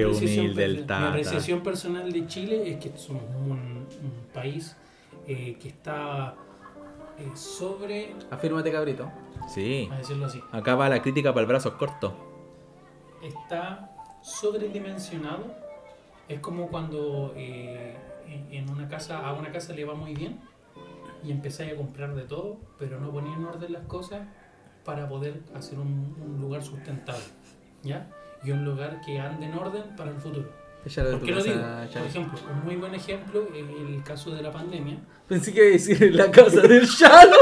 apreciación, 1.08 1.58
mi 1.58 1.64
personal 1.64 2.12
de 2.12 2.26
Chile 2.26 2.70
es 2.70 2.76
que 2.78 2.96
somos 2.96 3.22
un, 3.44 3.50
un 3.50 3.86
país 4.32 4.76
eh, 5.26 5.56
que 5.60 5.68
está 5.68 6.34
eh, 7.18 7.30
sobre. 7.36 8.14
Afírmate, 8.30 8.70
cabrito. 8.70 9.10
Sí. 9.52 9.88
A 9.92 9.96
decirlo 9.98 10.26
así. 10.26 10.40
Acá 10.52 10.76
va 10.76 10.88
la 10.88 11.02
crítica 11.02 11.32
para 11.32 11.42
el 11.42 11.48
brazo 11.48 11.76
corto. 11.76 12.14
está 13.22 13.90
sobredimensionado. 14.22 15.44
Es 16.28 16.38
como 16.40 16.68
cuando 16.68 17.32
eh, 17.36 17.96
en- 18.28 18.52
en 18.52 18.70
una 18.70 18.88
casa, 18.88 19.26
a 19.26 19.32
una 19.34 19.50
casa 19.50 19.72
le 19.72 19.84
va 19.84 19.94
muy 19.94 20.14
bien 20.14 20.38
y 21.24 21.30
empezáis 21.30 21.72
a 21.72 21.76
comprar 21.76 22.14
de 22.14 22.22
todo, 22.22 22.58
pero 22.78 23.00
no 23.00 23.10
ponéis 23.10 23.36
en 23.36 23.44
orden 23.44 23.72
las 23.72 23.84
cosas 23.86 24.20
para 24.84 25.08
poder 25.08 25.40
hacer 25.54 25.78
un, 25.78 26.16
un 26.20 26.40
lugar 26.40 26.62
sustentable. 26.62 27.22
¿Ya? 27.82 28.08
Y 28.44 28.50
un 28.50 28.64
lugar 28.64 29.00
que 29.04 29.20
ande 29.20 29.46
en 29.46 29.54
orden 29.54 29.84
para 29.96 30.10
el 30.10 30.16
futuro. 30.16 30.48
¿Por 30.82 31.22
qué 31.22 31.30
lo 31.30 31.42
digo? 31.44 31.60
Por 31.92 32.02
ejemplo, 32.02 32.40
un 32.52 32.64
muy 32.64 32.76
buen 32.76 32.94
ejemplo 32.94 33.46
es 33.54 33.60
el 33.60 34.02
caso 34.02 34.32
de 34.32 34.42
la 34.42 34.50
pandemia. 34.50 34.98
Pensé 35.28 35.52
que 35.52 35.58
iba 35.60 35.68
a 35.68 35.70
decir 35.70 36.14
la 36.14 36.30
casa 36.30 36.60
del 36.60 36.86
Shalo. 36.86 37.36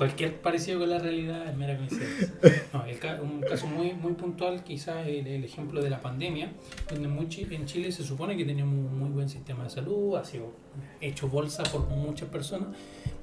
Cualquier 0.00 0.40
parecido 0.40 0.78
con 0.78 0.88
la 0.88 0.98
realidad 0.98 1.46
es 1.46 1.54
mera 1.58 1.76
coincidencia. 1.76 2.32
No, 2.72 2.84
un 3.22 3.42
caso 3.42 3.66
muy, 3.66 3.92
muy 3.92 4.14
puntual, 4.14 4.64
quizás 4.64 5.06
el, 5.06 5.26
el 5.26 5.44
ejemplo 5.44 5.82
de 5.82 5.90
la 5.90 6.00
pandemia, 6.00 6.52
donde 6.88 7.06
muy 7.06 7.28
en 7.50 7.66
Chile 7.66 7.92
se 7.92 8.02
supone 8.02 8.34
que 8.34 8.46
teníamos 8.46 8.76
un 8.76 8.98
muy 8.98 9.10
buen 9.10 9.28
sistema 9.28 9.64
de 9.64 9.68
salud, 9.68 10.16
ha 10.16 10.24
sido 10.24 10.54
hecho 11.02 11.28
bolsa 11.28 11.64
por 11.64 11.86
muchas 11.88 12.30
personas, 12.30 12.68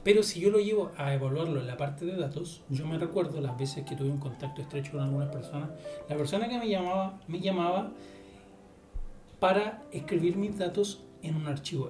pero 0.03 0.21
si 0.21 0.39
yo 0.39 0.51
lo 0.51 0.59
llevo 0.59 0.91
a 0.97 1.15
evaluarlo 1.15 1.61
en 1.61 1.65
la 1.65 1.77
parte 1.77 2.05
de 2.05 2.15
datos, 2.15 2.61
yo 2.69 2.85
me 2.85 2.99
recuerdo 2.99 3.41
las 3.41 3.57
veces 3.57 3.83
que 3.83 3.95
tuve 3.95 4.11
un 4.11 4.19
contacto 4.19 4.61
estrecho 4.61 4.91
con 4.91 5.01
algunas 5.01 5.29
personas, 5.29 5.71
la 6.07 6.15
persona 6.15 6.47
que 6.47 6.59
me 6.59 6.69
llamaba, 6.69 7.19
me 7.27 7.39
llamaba 7.39 7.91
para 9.39 9.81
escribir 9.91 10.37
mis 10.37 10.55
datos 10.59 11.03
en 11.23 11.37
un 11.37 11.47
archivo 11.47 11.89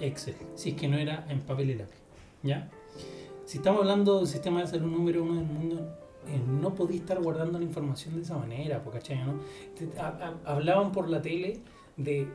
Excel, 0.00 0.34
si 0.56 0.70
es 0.70 0.74
que 0.74 0.88
no 0.88 0.98
era 0.98 1.24
en 1.28 1.42
papel 1.42 1.70
y 1.70 1.74
lápiz, 1.76 2.02
¿ya? 2.42 2.68
Si 3.50 3.58
estamos 3.58 3.80
hablando 3.80 4.18
del 4.18 4.28
sistema 4.28 4.60
de 4.60 4.68
salud 4.68 4.92
número 4.92 5.24
uno 5.24 5.34
del 5.34 5.44
mundo, 5.44 5.98
eh, 6.28 6.40
no 6.46 6.72
podía 6.72 6.98
estar 6.98 7.20
guardando 7.20 7.58
la 7.58 7.64
información 7.64 8.14
de 8.14 8.22
esa 8.22 8.38
manera, 8.38 8.80
¿cachai? 8.92 9.18
¿no? 9.24 9.40
Hablaban 10.44 10.92
por 10.92 11.08
la 11.08 11.20
tele 11.20 11.60
de 11.96 12.28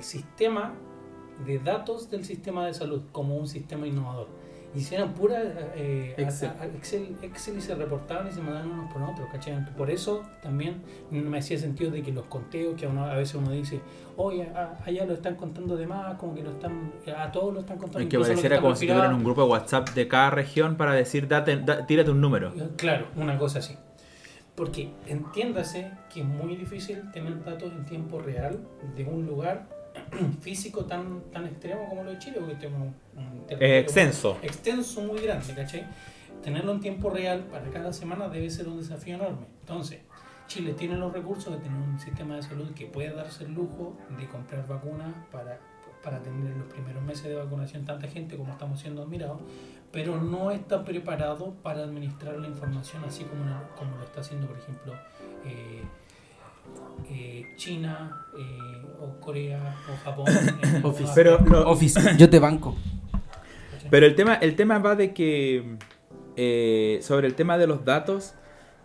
sistema 0.00 0.72
de 1.44 1.58
datos 1.58 2.08
del 2.08 2.24
sistema 2.24 2.64
de 2.64 2.72
salud 2.72 3.02
como 3.12 3.36
un 3.36 3.46
sistema 3.46 3.86
innovador. 3.86 4.28
Hicieron 4.72 5.12
pura 5.14 5.42
eh, 5.74 6.14
Excel. 6.16 6.50
a- 6.50 6.62
a- 6.62 6.66
Excel, 6.66 7.16
Excel 7.22 7.58
y 7.58 7.60
se 7.60 7.74
reportaban 7.74 8.28
y 8.28 8.32
se 8.32 8.40
mandaban 8.40 8.70
unos 8.70 8.92
por 8.92 9.02
otros, 9.02 9.28
¿cachai? 9.32 9.64
Por 9.76 9.90
eso 9.90 10.22
también 10.42 10.82
no 11.10 11.28
me 11.28 11.38
hacía 11.38 11.58
sentido 11.58 11.90
de 11.90 12.02
que 12.02 12.12
los 12.12 12.26
conteos, 12.26 12.76
que 12.78 12.86
a, 12.86 12.88
uno- 12.88 13.04
a 13.04 13.14
veces 13.16 13.34
uno 13.34 13.50
dice, 13.50 13.80
oye, 14.16 14.44
a- 14.54 14.78
allá 14.84 15.04
lo 15.06 15.14
están 15.14 15.34
contando 15.34 15.76
de 15.76 15.86
más, 15.88 16.14
como 16.18 16.34
que 16.36 16.42
lo 16.42 16.50
están, 16.50 16.92
a 17.16 17.32
todos 17.32 17.52
lo 17.52 17.60
están 17.60 17.78
contando. 17.78 17.98
Es 18.00 18.08
que 18.08 18.18
pareciera 18.18 18.60
como 18.60 18.76
si 18.76 18.86
tuvieran 18.86 19.14
un 19.14 19.24
grupo 19.24 19.42
de 19.42 19.48
WhatsApp 19.48 19.88
de 19.90 20.06
cada 20.06 20.30
región 20.30 20.76
para 20.76 20.92
decir, 20.92 21.26
date, 21.26 21.56
da- 21.56 21.84
tírate 21.86 22.10
un 22.12 22.20
número. 22.20 22.52
Claro, 22.76 23.06
una 23.16 23.36
cosa 23.38 23.58
así. 23.58 23.76
Porque 24.54 24.90
entiéndase 25.06 25.90
que 26.12 26.20
es 26.20 26.26
muy 26.26 26.54
difícil 26.56 27.10
tener 27.12 27.42
datos 27.44 27.72
en 27.72 27.84
tiempo 27.86 28.20
real 28.20 28.58
de 28.96 29.04
un 29.04 29.26
lugar 29.26 29.66
físico 30.40 30.84
tan, 30.84 31.20
tan 31.32 31.46
extremo 31.46 31.88
como 31.88 32.04
lo 32.04 32.10
de 32.12 32.18
Chile, 32.18 32.36
porque 32.40 32.54
tenemos 32.56 32.88
un 33.16 33.46
territorio 33.46 33.74
Eh, 33.74 33.78
extenso. 33.80 34.38
extenso 34.42 35.00
muy 35.02 35.20
grande, 35.20 35.54
¿cachai? 35.54 35.86
Tenerlo 36.42 36.72
en 36.72 36.80
tiempo 36.80 37.10
real 37.10 37.40
para 37.50 37.68
cada 37.70 37.92
semana 37.92 38.28
debe 38.28 38.48
ser 38.50 38.66
un 38.68 38.78
desafío 38.78 39.16
enorme. 39.16 39.46
Entonces, 39.60 40.00
Chile 40.46 40.72
tiene 40.74 40.96
los 40.96 41.12
recursos 41.12 41.52
de 41.52 41.58
tener 41.60 41.78
un 41.80 41.98
sistema 42.00 42.36
de 42.36 42.42
salud 42.42 42.72
que 42.74 42.86
pueda 42.86 43.12
darse 43.12 43.44
el 43.44 43.52
lujo 43.54 43.96
de 44.18 44.26
comprar 44.28 44.66
vacunas 44.66 45.14
para, 45.30 45.58
para 46.02 46.18
tener 46.20 46.50
en 46.52 46.58
los 46.58 46.72
primeros 46.72 47.02
meses 47.04 47.24
de 47.24 47.34
vacunación 47.34 47.84
tanta 47.84 48.08
gente 48.08 48.36
como 48.36 48.52
estamos 48.52 48.80
siendo 48.80 49.02
admirados, 49.02 49.40
pero 49.92 50.20
no 50.20 50.50
está 50.50 50.82
preparado 50.84 51.54
para 51.62 51.82
administrar 51.82 52.36
la 52.38 52.48
información 52.48 53.04
así 53.04 53.24
como, 53.24 53.44
como 53.76 53.96
lo 53.96 54.04
está 54.04 54.20
haciendo, 54.20 54.46
por 54.48 54.56
ejemplo, 54.58 54.94
eh, 55.44 55.82
eh, 57.10 57.52
China 57.56 58.24
eh, 58.38 58.82
o 59.00 59.20
Corea 59.20 59.76
o 59.92 60.04
Japón. 60.04 60.26
Office. 60.84 61.12
Pero, 61.14 61.38
lo- 61.40 61.68
Office, 61.68 62.00
yo 62.18 62.28
te 62.30 62.38
banco. 62.38 62.76
pero 63.90 64.06
el 64.06 64.14
tema, 64.14 64.34
el 64.34 64.56
tema 64.56 64.78
va 64.78 64.94
de 64.94 65.12
que 65.14 65.76
eh, 66.36 66.98
sobre 67.02 67.26
el 67.26 67.34
tema 67.34 67.58
de 67.58 67.66
los 67.66 67.84
datos, 67.84 68.34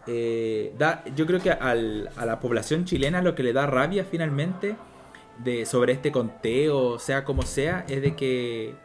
eh, 0.07 0.73
da, 0.77 1.03
yo 1.15 1.25
creo 1.25 1.39
que 1.39 1.51
al- 1.51 2.09
a 2.15 2.25
la 2.25 2.39
población 2.39 2.85
chilena 2.85 3.21
lo 3.21 3.35
que 3.35 3.43
le 3.43 3.53
da 3.53 3.65
rabia 3.65 4.03
finalmente 4.05 4.75
de, 5.43 5.65
sobre 5.65 5.93
este 5.93 6.11
conteo, 6.11 6.97
sea 6.99 7.23
como 7.23 7.41
sea, 7.43 7.85
es 7.89 8.01
de 8.01 8.15
que 8.15 8.75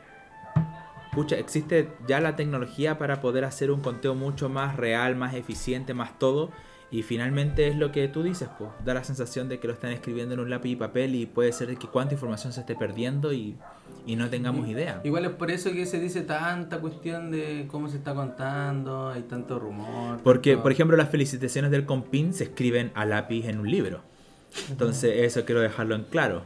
pucha, 1.13 1.37
existe 1.37 1.89
ya 2.07 2.21
la 2.21 2.37
tecnología 2.37 2.97
para 2.99 3.21
poder 3.21 3.45
hacer 3.45 3.71
un 3.71 3.81
conteo 3.81 4.15
mucho 4.15 4.49
más 4.49 4.77
real, 4.77 5.17
más 5.17 5.35
eficiente, 5.35 5.93
más 5.95 6.19
todo. 6.19 6.51
Y 6.93 7.03
finalmente 7.03 7.69
es 7.69 7.77
lo 7.77 7.93
que 7.93 8.09
tú 8.09 8.23
dices, 8.25 8.49
pues, 8.59 8.69
da 8.85 8.95
la 8.95 9.05
sensación 9.05 9.49
de 9.49 9.61
que 9.61 9.69
lo 9.69 9.75
están 9.75 9.93
escribiendo 9.93 10.35
en 10.35 10.41
un 10.41 10.51
lápiz 10.51 10.71
y 10.71 10.77
papel 10.77 11.15
y 11.15 11.27
puede 11.27 11.53
ser 11.53 11.77
que 11.77 11.87
cuánta 11.87 12.15
información 12.15 12.53
se 12.53 12.61
esté 12.61 12.75
perdiendo 12.75 13.33
y, 13.33 13.57
y 14.07 14.17
no 14.17 14.29
tengamos 14.29 14.67
idea. 14.69 15.01
Igual 15.05 15.25
es 15.27 15.31
por 15.31 15.53
eso 15.53 15.71
que 15.71 15.87
se 15.87 16.01
dice 16.01 16.23
tanta 16.23 16.81
cuestión 16.81 17.31
de 17.31 17.67
cómo 17.71 17.89
se 17.89 17.99
está 17.99 18.13
contando, 18.13 19.09
hay 19.09 19.23
tanto 19.23 19.61
rumor. 19.61 20.19
Porque, 20.25 20.51
tanto- 20.53 20.63
por 20.65 20.73
ejemplo, 20.73 20.97
las 20.97 21.11
felicitaciones 21.11 21.71
del 21.71 21.87
compin 21.87 22.35
se 22.35 22.45
escriben 22.45 22.91
a 22.95 23.05
lápiz 23.05 23.47
en 23.47 23.61
un 23.61 23.71
libro. 23.71 24.01
Entonces, 24.69 25.13
eso 25.19 25.45
quiero 25.45 25.61
dejarlo 25.61 25.95
en 25.95 26.03
claro. 26.03 26.43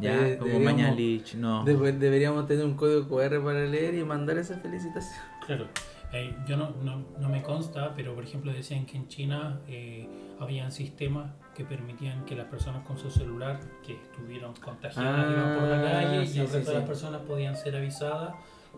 Ya, 0.00 0.28
Eh, 0.28 0.38
como 0.38 0.58
Mañalich, 0.60 1.34
no. 1.36 1.64
Debe- 1.64 1.92
deberíamos 1.92 2.46
tener 2.48 2.64
un 2.64 2.74
código 2.74 3.06
QR 3.08 3.40
para 3.42 3.64
leer 3.64 3.94
y 3.94 4.02
mandar 4.04 4.38
esa 4.38 4.56
felicitación. 4.58 5.20
Claro. 5.46 5.66
Eh, 6.12 6.34
yo 6.46 6.56
no, 6.56 6.70
no, 6.82 7.04
no 7.18 7.28
me 7.28 7.42
consta, 7.42 7.92
pero 7.94 8.14
por 8.14 8.24
ejemplo 8.24 8.50
decían 8.52 8.86
que 8.86 8.96
en 8.96 9.08
China 9.08 9.60
eh, 9.68 10.08
habían 10.40 10.72
sistemas 10.72 11.32
que 11.54 11.64
permitían 11.64 12.24
que 12.24 12.34
las 12.34 12.46
personas 12.46 12.86
con 12.86 12.96
su 12.98 13.10
celular 13.10 13.60
que 13.84 13.94
estuvieron 13.94 14.54
contagiadas 14.54 15.26
Ah, 15.26 15.30
iban 15.30 15.58
por 15.58 15.68
la 15.68 15.82
calle 15.82 16.26
sí, 16.26 16.38
y 16.38 16.40
el 16.40 16.48
sí, 16.48 16.54
resto 16.54 16.70
de 16.72 16.78
las 16.78 16.86
personas 16.88 17.20
podían 17.22 17.56
ser 17.56 17.76
avisadas 17.76 18.34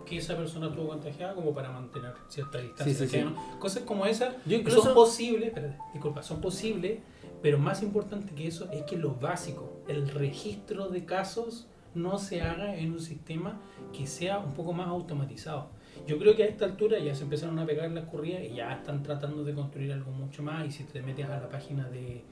que 0.07 0.17
esa 0.17 0.37
persona 0.37 0.69
estuvo 0.69 0.89
contagiada 0.89 1.35
como 1.35 1.53
para 1.55 1.71
mantener 1.71 2.15
cierta 2.29 2.59
distancia. 2.59 3.33
Cosas 3.59 3.83
como 3.85 4.07
esas 4.07 4.35
Yo 4.47 4.57
incluso- 4.57 4.83
son 4.83 4.95
posibles, 4.95 5.53
disculpa, 5.93 6.23
son 6.23 6.41
posibles, 6.41 6.99
pero 7.43 7.59
más 7.59 7.83
importante 7.83 8.35
que 8.35 8.47
eso 8.49 8.69
es 8.73 8.83
que 8.85 8.97
lo 8.97 9.15
básico, 9.15 9.83
el 9.89 10.09
registro 10.09 10.89
de 10.89 11.05
casos 11.05 11.69
no 11.95 12.19
se 12.19 12.41
haga 12.43 12.77
en 12.77 12.93
un 12.93 13.01
sistema 13.01 13.61
que 13.93 14.07
sea 14.07 14.39
un 14.39 14.53
poco 14.55 14.73
más 14.73 14.89
automatizado. 14.89 15.69
Yo 16.11 16.19
creo 16.19 16.35
que 16.35 16.43
a 16.43 16.47
esta 16.47 16.65
altura 16.65 16.99
ya 16.99 17.15
se 17.15 17.23
empezaron 17.23 17.57
a 17.61 17.65
pegar 17.65 17.89
las 17.93 18.05
corridas 18.07 18.43
y 18.43 18.57
ya 18.57 18.73
están 18.73 19.01
tratando 19.05 19.45
de 19.45 19.55
construir 19.55 19.93
algo 19.93 20.11
mucho 20.11 20.43
más. 20.43 20.67
Y 20.67 20.73
si 20.73 20.83
te 20.83 21.01
metes 21.03 21.27
a 21.27 21.39
la 21.41 21.49
página 21.49 21.89
de 21.89 22.23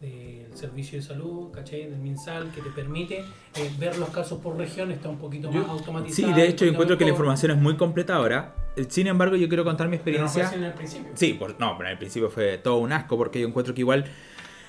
del 0.00 0.56
servicio 0.56 0.96
de 0.98 1.04
salud, 1.04 1.50
¿cachai? 1.50 1.90
Del 1.90 1.98
MinSal, 1.98 2.52
que 2.52 2.60
te 2.62 2.70
permite 2.70 3.18
eh, 3.18 3.70
ver 3.80 3.98
los 3.98 4.10
casos 4.10 4.38
por 4.40 4.56
región, 4.56 4.92
está 4.92 5.08
un 5.08 5.18
poquito 5.18 5.50
Yo- 5.50 5.58
más 5.60 5.66
Sí, 5.66 5.72
automatizado. 5.72 6.34
de 6.36 6.48
hecho 6.48 6.64
y 6.64 6.68
encuentro 6.68 6.96
que 6.96 7.02
la 7.04 7.10
información 7.10 7.50
es 7.50 7.56
muy 7.58 7.76
completa 7.76 8.14
ahora. 8.14 8.54
Eh, 8.76 8.86
Sin 8.88 9.08
embargo, 9.08 9.34
yo 9.34 9.48
quiero 9.48 9.64
contar 9.64 9.88
mi 9.88 9.98
Pero 9.98 10.20
no 10.22 10.28
fue 10.28 10.42
experiencia. 10.42 10.56
en 10.56 10.64
el 10.72 10.72
principio. 10.78 11.10
Sí, 11.14 11.34
por- 11.34 11.58
no, 11.58 11.76
pero 11.76 11.90
al 11.90 11.98
principio 11.98 12.30
fue 12.30 12.58
todo 12.58 12.76
un 12.76 12.92
asco 12.92 13.16
porque 13.16 13.40
yo 13.40 13.48
encuentro 13.48 13.74
que 13.74 13.80
igual, 13.80 14.04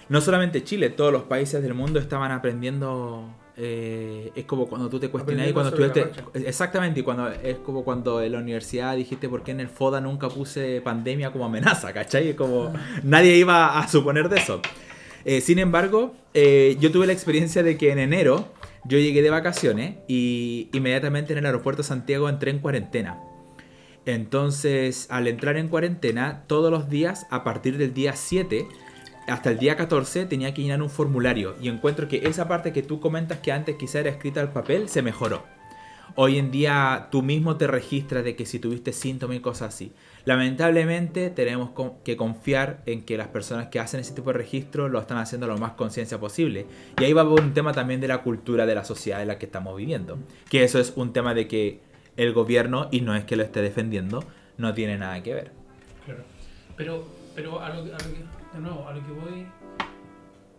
no 0.09 0.19
solamente 0.19 0.63
Chile, 0.63 0.89
todos 0.89 1.13
los 1.13 1.21
países 1.23 1.61
del 1.61 1.75
mundo 1.75 1.99
estaban 1.99 2.31
aprendiendo. 2.31 3.29
Eh, 3.61 4.31
es 4.35 4.45
como 4.45 4.67
cuando 4.67 4.87
tú 4.89 5.01
te 5.01 5.09
cuestionas 5.09 5.49
y 5.49 5.51
cuando 5.51 5.75
estudiaste. 5.75 6.23
Exactamente, 6.47 7.01
y 7.01 7.03
cuando 7.03 7.27
es 7.27 7.57
como 7.57 7.83
cuando 7.83 8.21
en 8.21 8.31
la 8.31 8.39
universidad 8.39 8.95
dijiste 8.95 9.27
por 9.27 9.43
qué 9.43 9.51
en 9.51 9.59
el 9.59 9.67
FODA 9.67 9.99
nunca 9.99 10.29
puse 10.29 10.79
pandemia 10.79 11.31
como 11.31 11.43
amenaza, 11.43 11.91
¿cachai? 11.93 12.29
Es 12.29 12.35
como 12.35 12.71
nadie 13.03 13.35
iba 13.35 13.77
a 13.77 13.87
suponer 13.89 14.29
de 14.29 14.37
eso. 14.37 14.61
Eh, 15.25 15.41
sin 15.41 15.59
embargo, 15.59 16.15
eh, 16.33 16.77
yo 16.79 16.89
tuve 16.89 17.05
la 17.05 17.11
experiencia 17.11 17.61
de 17.61 17.77
que 17.77 17.91
en 17.91 17.99
enero 17.99 18.47
yo 18.85 18.97
llegué 18.97 19.21
de 19.21 19.29
vacaciones 19.29 19.97
y 20.07 20.69
inmediatamente 20.71 21.33
en 21.33 21.39
el 21.39 21.45
aeropuerto 21.45 21.81
de 21.81 21.87
Santiago 21.89 22.29
entré 22.29 22.51
en 22.51 22.59
cuarentena. 22.59 23.19
Entonces, 24.05 25.07
al 25.09 25.27
entrar 25.27 25.57
en 25.57 25.67
cuarentena, 25.67 26.43
todos 26.47 26.71
los 26.71 26.89
días, 26.89 27.27
a 27.29 27.43
partir 27.43 27.77
del 27.77 27.93
día 27.93 28.13
7 28.15 28.65
hasta 29.27 29.51
el 29.51 29.59
día 29.59 29.75
14, 29.75 30.25
tenía 30.25 30.53
que 30.53 30.61
llenar 30.61 30.81
un 30.81 30.89
formulario. 30.89 31.55
Y 31.61 31.69
encuentro 31.69 32.07
que 32.07 32.27
esa 32.27 32.47
parte 32.47 32.73
que 32.73 32.83
tú 32.83 32.99
comentas 32.99 33.39
que 33.39 33.51
antes 33.51 33.75
quizá 33.75 33.99
era 33.99 34.09
escrita 34.09 34.41
al 34.41 34.51
papel, 34.51 34.89
se 34.89 35.01
mejoró. 35.01 35.43
Hoy 36.15 36.37
en 36.37 36.51
día 36.51 37.07
tú 37.11 37.21
mismo 37.21 37.55
te 37.55 37.67
registras 37.67 38.23
de 38.23 38.35
que 38.35 38.45
si 38.45 38.59
tuviste 38.59 38.91
síntomas 38.91 39.37
y 39.37 39.39
cosas 39.39 39.73
así. 39.73 39.93
Lamentablemente 40.25 41.29
tenemos 41.29 41.69
que 42.03 42.17
confiar 42.17 42.81
en 42.85 43.03
que 43.03 43.15
las 43.17 43.27
personas 43.27 43.67
que 43.67 43.79
hacen 43.79 43.99
ese 43.99 44.13
tipo 44.13 44.31
de 44.31 44.39
registro 44.39 44.89
lo 44.89 44.99
están 44.99 45.17
haciendo 45.17 45.47
lo 45.47 45.57
más 45.57 45.73
conciencia 45.73 46.19
posible. 46.19 46.65
Y 46.99 47.05
ahí 47.05 47.13
va 47.13 47.23
por 47.23 47.39
un 47.39 47.53
tema 47.53 47.71
también 47.71 48.01
de 48.01 48.07
la 48.07 48.21
cultura 48.21 48.65
de 48.65 48.75
la 48.75 48.83
sociedad 48.83 49.21
en 49.21 49.27
la 49.27 49.37
que 49.37 49.45
estamos 49.45 49.77
viviendo. 49.77 50.17
Que 50.49 50.63
eso 50.63 50.79
es 50.79 50.93
un 50.95 51.13
tema 51.13 51.33
de 51.33 51.47
que 51.47 51.79
el 52.17 52.33
gobierno, 52.33 52.89
y 52.91 53.01
no 53.01 53.15
es 53.15 53.23
que 53.23 53.35
lo 53.37 53.43
esté 53.43 53.61
defendiendo, 53.61 54.23
no 54.57 54.73
tiene 54.73 54.97
nada 54.97 55.23
que 55.23 55.33
ver. 55.33 55.51
Claro. 56.05 56.23
Pero, 56.75 57.07
pero 57.33 57.63
a 57.63 57.71
que, 57.71 57.93
de 58.53 58.59
nuevo, 58.59 58.87
a 58.87 58.93
lo 58.93 59.05
que 59.05 59.11
voy, 59.11 59.47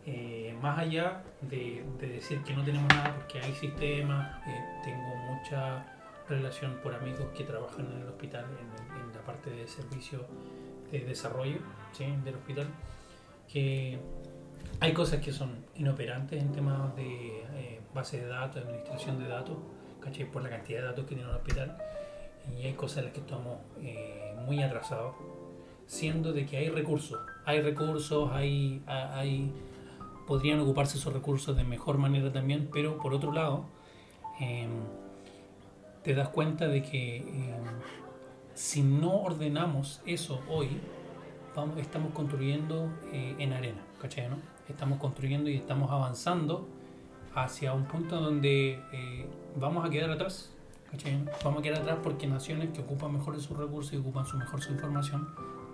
eh, 0.07 0.57
más 0.61 0.79
allá 0.79 1.23
de, 1.43 1.85
de 1.99 2.09
decir 2.09 2.43
que 2.43 2.55
no 2.55 2.65
tenemos 2.65 2.89
nada 2.89 3.15
porque 3.15 3.41
hay 3.41 3.53
sistemas, 3.55 4.47
eh, 4.47 4.65
tengo 4.85 5.17
mucha 5.35 5.85
relación 6.29 6.79
por 6.83 6.95
amigos 6.95 7.27
que 7.37 7.45
trabajan 7.45 7.87
en 7.93 8.03
el 8.03 8.09
hospital, 8.09 8.45
en, 8.45 9.01
en 9.01 9.13
la 9.15 9.21
parte 9.23 9.51
de 9.51 9.67
servicio 9.67 10.27
de 10.91 11.01
desarrollo 11.01 11.59
¿sí? 11.93 12.05
del 12.25 12.37
hospital, 12.37 12.67
que 13.53 13.99
hay 14.81 14.93
cosas 14.93 15.21
que 15.21 15.33
son 15.33 15.65
inoperantes 15.75 16.41
en 16.41 16.53
temas 16.53 16.95
de 16.97 17.43
eh, 17.55 17.81
base 17.93 18.21
de 18.21 18.27
datos, 18.27 18.63
administración 18.63 19.19
de 19.19 19.29
datos, 19.29 19.57
¿cachai? 20.01 20.25
por 20.31 20.43
la 20.43 20.51
cantidad 20.51 20.81
de 20.81 20.87
datos 20.87 21.05
que 21.05 21.15
tiene 21.15 21.29
el 21.29 21.37
hospital, 21.37 21.77
y 22.57 22.67
hay 22.67 22.73
cosas 22.73 22.99
en 22.99 23.05
las 23.07 23.13
que 23.15 23.21
estamos 23.21 23.59
eh, 23.83 24.35
muy 24.47 24.63
atrasados 24.63 25.15
siendo 25.91 26.33
de 26.33 26.47
que 26.47 26.57
hay 26.57 26.69
recursos, 26.69 27.19
hay 27.45 27.61
recursos, 27.63 28.31
hay, 28.33 28.81
ha- 28.87 29.19
hay 29.19 29.53
podrían 30.25 30.61
ocuparse 30.61 30.97
esos 30.99 31.13
recursos 31.13 31.57
de 31.57 31.65
mejor 31.65 31.99
manera 31.99 32.33
también, 32.33 32.69
pero 32.73 32.97
por 32.99 33.13
otro 33.13 33.33
lado, 33.33 33.65
eh, 34.41 34.69
te 36.05 36.15
das 36.15 36.29
cuenta 36.29 36.69
de 36.69 36.83
que 36.85 37.17
eh, 37.17 37.55
si 38.55 38.83
no 38.83 39.23
ordenamos 39.23 40.01
eso 40.07 40.41
hoy, 40.49 40.69
estamos 41.79 42.13
construyendo 42.15 42.89
eh, 43.13 43.35
en 43.41 43.53
arena, 43.53 43.83
¿cachai? 44.01 44.29
Estamos 44.69 45.01
construyendo 45.01 45.51
y 45.51 45.57
estamos 45.57 45.91
avanzando 45.91 46.69
hacia 47.35 47.73
un 47.75 47.87
punto 47.87 48.21
donde 48.21 48.81
eh, 48.93 49.27
vamos 49.57 49.85
a 49.85 49.91
quedar 49.91 50.11
atrás. 50.13 50.55
¿cachai? 50.93 51.25
Vamos 51.45 51.61
a 51.61 51.63
quedar 51.63 51.83
atrás 51.83 51.99
porque 52.03 52.27
naciones 52.29 52.71
que 52.71 52.81
ocupan 52.81 53.13
mejor 53.13 53.41
sus 53.41 53.57
recursos 53.57 53.93
y 53.93 53.97
ocupan 53.97 54.25
su 54.27 54.37
mejor 54.37 54.61
su 54.63 54.73
información, 54.73 55.29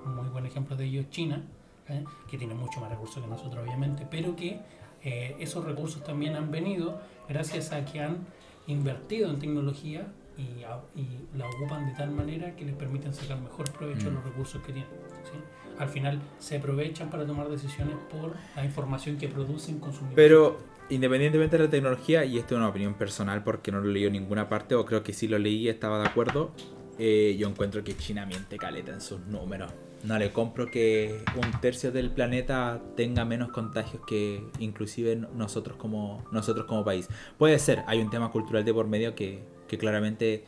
un 0.06 0.16
muy 0.16 0.28
buen 0.28 0.46
ejemplo 0.46 0.76
de 0.76 0.84
ello 0.84 1.00
es 1.00 1.10
China, 1.10 1.42
¿eh? 1.88 2.04
que 2.30 2.38
tiene 2.38 2.54
mucho 2.54 2.80
más 2.80 2.90
recursos 2.90 3.22
que 3.22 3.28
nosotros 3.28 3.62
obviamente, 3.64 4.06
pero 4.10 4.34
que 4.36 4.60
eh, 5.02 5.36
esos 5.38 5.64
recursos 5.64 6.02
también 6.02 6.34
han 6.36 6.50
venido 6.50 7.00
gracias 7.28 7.72
a 7.72 7.84
que 7.84 8.00
han 8.00 8.18
invertido 8.66 9.30
en 9.30 9.38
tecnología 9.38 10.06
y, 10.36 10.62
a- 10.64 10.80
y 10.94 11.36
la 11.38 11.46
ocupan 11.48 11.86
de 11.86 11.92
tal 11.94 12.10
manera 12.10 12.54
que 12.56 12.64
les 12.64 12.74
permiten 12.74 13.12
sacar 13.14 13.38
mejor 13.40 13.70
provecho 13.72 14.06
de 14.08 14.12
los 14.16 14.24
Mm. 14.24 14.28
recursos 14.28 14.62
que 14.62 14.72
tienen. 14.72 14.90
¿sí? 15.24 15.38
Al 15.78 15.88
final 15.88 16.20
se 16.38 16.56
aprovechan 16.56 17.10
para 17.10 17.26
tomar 17.26 17.48
decisiones 17.48 17.96
por 18.10 18.34
la 18.54 18.64
información 18.64 19.16
que 19.18 19.28
producen 19.28 19.78
consumidores. 19.78 20.16
Pero 20.16 20.58
independientemente 20.90 21.56
de 21.58 21.64
la 21.64 21.70
tecnología, 21.70 22.24
y 22.24 22.38
esto 22.38 22.54
es 22.54 22.58
una 22.58 22.68
opinión 22.68 22.94
personal 22.94 23.42
porque 23.44 23.70
no 23.72 23.80
lo 23.80 23.88
leí 23.88 24.04
en 24.06 24.12
ninguna 24.14 24.48
parte, 24.48 24.74
o 24.74 24.84
creo 24.84 25.02
que 25.02 25.12
sí 25.12 25.28
lo 25.28 25.38
leí 25.38 25.56
y 25.64 25.68
estaba 25.68 26.00
de 26.00 26.06
acuerdo, 26.08 26.50
eh, 26.98 27.36
yo 27.38 27.48
encuentro 27.48 27.82
que 27.84 27.96
China 27.96 28.24
miente 28.26 28.56
caleta 28.56 28.92
en 28.92 29.00
sus 29.00 29.20
números. 29.26 29.72
No 30.04 30.18
le 30.18 30.32
compro 30.32 30.70
que 30.70 31.20
un 31.34 31.60
tercio 31.60 31.90
del 31.90 32.10
planeta 32.10 32.80
tenga 32.96 33.24
menos 33.24 33.50
contagios 33.50 34.02
que 34.06 34.40
inclusive 34.60 35.16
nosotros 35.16 35.76
como, 35.76 36.24
nosotros 36.30 36.66
como 36.66 36.84
país. 36.84 37.08
Puede 37.38 37.58
ser, 37.58 37.82
hay 37.86 38.00
un 38.00 38.10
tema 38.10 38.30
cultural 38.30 38.64
de 38.64 38.72
por 38.72 38.86
medio 38.86 39.14
que, 39.14 39.40
que 39.66 39.78
claramente 39.78 40.44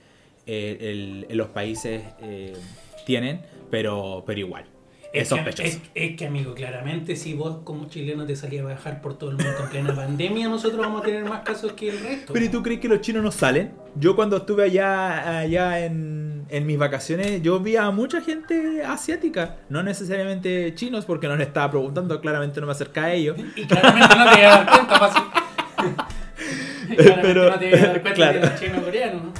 eh, 0.47 1.27
el- 1.29 1.37
los 1.37 1.49
países 1.49 2.03
eh, 2.21 2.55
tienen, 3.05 3.43
pero, 3.71 4.23
pero 4.27 4.39
igual. 4.39 4.65
Es, 5.11 5.23
Es 5.23 5.29
que, 5.31 5.35
sospechoso. 5.37 5.63
es- 5.69 5.81
es 5.95 6.17
que, 6.17 6.27
amigo, 6.27 6.53
claramente 6.55 7.17
si 7.17 7.33
vos 7.33 7.59
como 7.65 7.89
chileno 7.89 8.27
te 8.27 8.37
salías 8.37 8.63
a 8.65 8.69
viajar 8.69 9.01
por 9.01 9.17
todo 9.19 9.31
el 9.31 9.37
mundo 9.37 9.55
en 9.65 9.71
plena 9.71 9.95
pandemia, 9.95 10.49
nosotros 10.49 10.79
vamos 10.81 11.01
a 11.01 11.05
tener 11.05 11.25
más 11.25 11.41
casos 11.45 11.73
que 11.73 11.89
el 11.89 11.99
resto. 12.01 12.33
Pero 12.35 12.45
¿y 12.45 12.49
tú 12.51 12.63
crees 12.63 12.79
que 12.81 12.89
los 12.89 13.01
chinos 13.01 13.23
no 13.23 13.33
salen? 13.33 13.73
Yo 13.95 14.15
cuando 14.15 14.37
estuve 14.37 14.65
allá, 14.65 15.39
allá 15.41 15.85
en, 15.87 16.45
en 16.51 16.67
mis 16.67 16.77
vacaciones, 16.77 17.41
yo 17.43 17.59
vi 17.59 17.77
a 17.77 17.91
mucha 17.91 18.21
gente 18.21 18.85
asiática. 18.85 19.57
No 19.71 19.83
necesariamente 19.83 20.75
chinos, 20.75 21.07
porque 21.07 21.27
no 21.27 21.37
les 21.37 21.47
estaba 21.49 21.71
preguntando, 21.71 22.21
claramente 22.21 22.61
no 22.61 22.67
me 22.67 22.73
acerca 22.73 23.05
a 23.05 23.13
ellos. 23.15 23.39
Y 23.57 23.65
claramente 23.65 24.15
no 24.15 24.31
te 24.31 24.41
ibas 24.41 24.53
a 24.55 24.65
dar 24.65 24.71
cuenta, 24.71 24.99
fácil. 24.99 25.23
Claramente 26.89 27.23
Pero- 27.23 27.51
no 27.51 27.59
te 27.59 27.71
dar 27.71 27.91
cuenta 28.03 28.13
claro. 28.15 28.41
que 28.41 28.47
era 28.47 28.59
chino 28.59 28.79
o 28.79 28.83
coreano, 28.83 29.21
¿no? 29.25 29.33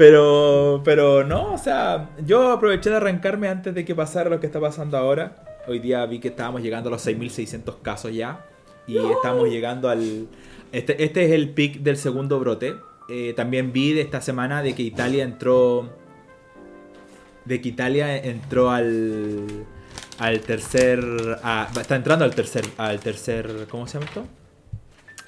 Pero, 0.00 0.80
pero 0.82 1.24
no, 1.24 1.52
o 1.52 1.58
sea, 1.58 2.08
yo 2.24 2.52
aproveché 2.52 2.88
de 2.88 2.96
arrancarme 2.96 3.48
antes 3.48 3.74
de 3.74 3.84
que 3.84 3.94
pasara 3.94 4.30
lo 4.30 4.40
que 4.40 4.46
está 4.46 4.58
pasando 4.58 4.96
ahora. 4.96 5.44
Hoy 5.68 5.78
día 5.78 6.06
vi 6.06 6.20
que 6.20 6.28
estábamos 6.28 6.62
llegando 6.62 6.88
a 6.88 6.92
los 6.92 7.06
6.600 7.06 7.82
casos 7.82 8.14
ya. 8.14 8.46
Y 8.86 8.96
estamos 8.96 9.50
llegando 9.50 9.90
al... 9.90 10.26
Este, 10.72 11.04
este 11.04 11.26
es 11.26 11.32
el 11.32 11.50
pic 11.50 11.80
del 11.80 11.98
segundo 11.98 12.40
brote. 12.40 12.76
Eh, 13.10 13.34
también 13.36 13.74
vi 13.74 13.92
de 13.92 14.00
esta 14.00 14.22
semana 14.22 14.62
de 14.62 14.74
que 14.74 14.82
Italia 14.84 15.22
entró... 15.22 15.90
De 17.44 17.60
que 17.60 17.68
Italia 17.68 18.16
entró 18.16 18.70
al... 18.70 19.66
Al 20.18 20.40
tercer... 20.40 21.04
a- 21.42 21.68
está 21.78 21.96
entrando 21.96 22.24
al 22.24 22.34
tercer... 22.34 22.64
Al 22.78 23.00
tercer... 23.00 23.66
¿Cómo 23.70 23.86
se 23.86 23.98
llama 23.98 24.06
esto? 24.06 24.24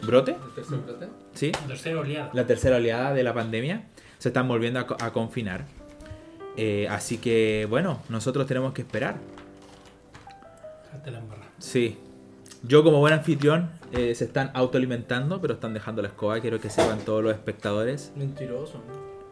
brote, 0.06 0.30
¿El 0.32 0.54
tercer 0.54 0.78
brote? 0.78 1.08
¿sí? 1.34 1.52
La 1.52 1.66
tercera 1.68 2.00
oleada. 2.00 2.30
la 2.32 2.46
tercera 2.46 2.76
oleada 2.78 3.12
de 3.14 3.22
la 3.22 3.32
pandemia, 3.34 3.84
se 4.22 4.28
están 4.28 4.46
volviendo 4.46 4.78
a, 4.78 4.86
co- 4.86 4.96
a 5.00 5.12
confinar. 5.12 5.64
Eh, 6.56 6.86
así 6.88 7.18
que, 7.18 7.66
bueno, 7.68 8.00
nosotros 8.08 8.46
tenemos 8.46 8.72
que 8.72 8.82
esperar. 8.82 9.16
Sí. 11.58 11.98
Yo 12.62 12.84
como 12.84 12.98
buen 13.00 13.14
anfitrión, 13.14 13.70
eh, 13.90 14.14
se 14.14 14.24
están 14.26 14.52
autoalimentando, 14.54 15.40
pero 15.40 15.54
están 15.54 15.74
dejando 15.74 16.02
la 16.02 16.08
escoba. 16.08 16.38
Quiero 16.40 16.60
que 16.60 16.70
sepan 16.70 17.00
todos 17.00 17.24
los 17.24 17.32
espectadores. 17.32 18.12
Mentiroso, 18.14 18.78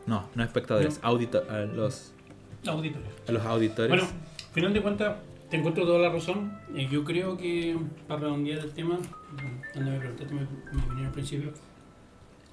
¿no? 0.07 0.12
No, 0.22 0.28
no 0.34 0.43
espectadores, 0.43 0.99
audito- 1.03 1.45
a 1.49 1.59
los, 1.61 2.12
Auditorio. 2.66 3.07
a 3.28 3.32
los 3.32 3.47
auditores. 3.47 3.88
Bueno, 3.91 4.03
al 4.05 4.53
final 4.55 4.72
de 4.74 4.82
cuentas, 4.82 5.16
te 5.51 5.57
encuentro 5.59 5.84
toda 5.86 6.01
la 6.01 6.09
razón. 6.11 6.59
Eh, 6.74 6.88
yo 6.91 7.05
creo 7.05 7.36
que, 7.36 7.78
para 8.09 8.22
redondear 8.22 8.59
el 8.59 8.72
tema, 8.72 8.99
donde 9.74 9.91
me 9.93 9.99
preguntaste 10.01 10.34
mi, 10.34 10.41
mi 10.72 10.82
opinión 10.82 11.07
al 11.07 11.12
principio, 11.12 11.53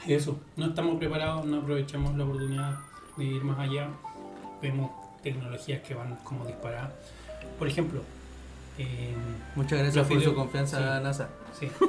eso. 0.08 0.40
No 0.56 0.68
estamos 0.68 0.98
preparados, 0.98 1.46
no 1.46 1.58
aprovechamos 1.58 2.16
la 2.16 2.24
oportunidad 2.26 2.78
de 3.18 3.24
ir 3.26 3.44
más 3.44 3.60
allá. 3.60 3.90
Vemos 4.62 4.92
tecnologías 5.24 5.82
que 5.82 5.94
van 5.94 6.16
como 6.24 6.46
disparadas. 6.46 6.92
Por 7.60 7.68
ejemplo, 7.68 8.02
eh, 8.78 9.16
Muchas 9.56 9.80
gracias 9.80 10.08
por 10.08 10.18
video- 10.18 10.30
su 10.30 10.36
confianza, 10.36 10.98
sí. 10.98 11.04
NASA. 11.04 11.30
Sí. 11.60 11.68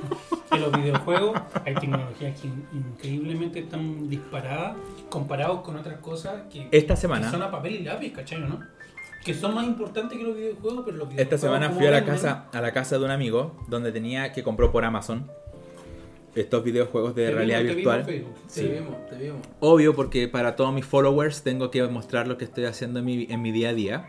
En 0.50 0.62
los 0.62 0.72
videojuegos 0.72 1.38
hay 1.66 1.74
tecnologías 1.74 2.40
que 2.40 2.46
in- 2.48 2.66
increíblemente 2.72 3.58
están 3.60 4.08
disparadas 4.08 4.76
comparados 5.10 5.60
con 5.60 5.76
otras 5.76 5.98
cosas 5.98 6.44
que, 6.50 6.68
Esta 6.72 6.94
que 6.94 7.00
son 7.02 7.20
semana, 7.20 7.44
a 7.46 7.50
papel 7.50 7.74
y 7.74 7.84
lápiz, 7.84 8.12
¿cachai? 8.12 8.40
¿no? 8.40 8.58
Que 9.22 9.34
son 9.34 9.54
más 9.54 9.66
importantes 9.66 10.16
que 10.16 10.24
los 10.24 10.34
videojuegos, 10.34 10.84
pero 10.86 10.96
los 10.96 11.08
videojuegos. 11.10 11.20
esta 11.34 11.36
semana 11.38 11.68
fui 11.70 11.86
a 11.86 11.90
la 11.90 12.04
casa, 12.06 12.46
a 12.50 12.60
la 12.62 12.72
casa 12.72 12.98
de 12.98 13.04
un 13.04 13.10
amigo 13.10 13.62
donde 13.68 13.92
tenía 13.92 14.32
que 14.32 14.42
compró 14.42 14.72
por 14.72 14.86
Amazon 14.86 15.30
estos 16.40 16.62
videojuegos 16.64 17.14
de 17.14 17.26
te 17.26 17.32
realidad 17.32 17.60
vimos- 17.60 17.74
te 17.74 17.76
vimos 17.76 18.06
virtual. 18.06 18.46
Te 18.54 18.62
vimos, 18.68 19.06
te 19.10 19.16
vimos. 19.16 19.40
Obvio, 19.60 19.94
porque 19.94 20.28
para 20.28 20.56
todos 20.56 20.72
mis 20.72 20.84
followers 20.84 21.42
tengo 21.42 21.70
que 21.70 21.82
mostrar 21.88 22.26
lo 22.28 22.36
que 22.38 22.44
estoy 22.44 22.64
haciendo 22.64 22.98
en 23.00 23.04
mi, 23.04 23.26
en 23.30 23.42
mi 23.42 23.52
día 23.52 23.70
a 23.70 23.74
día. 23.74 24.06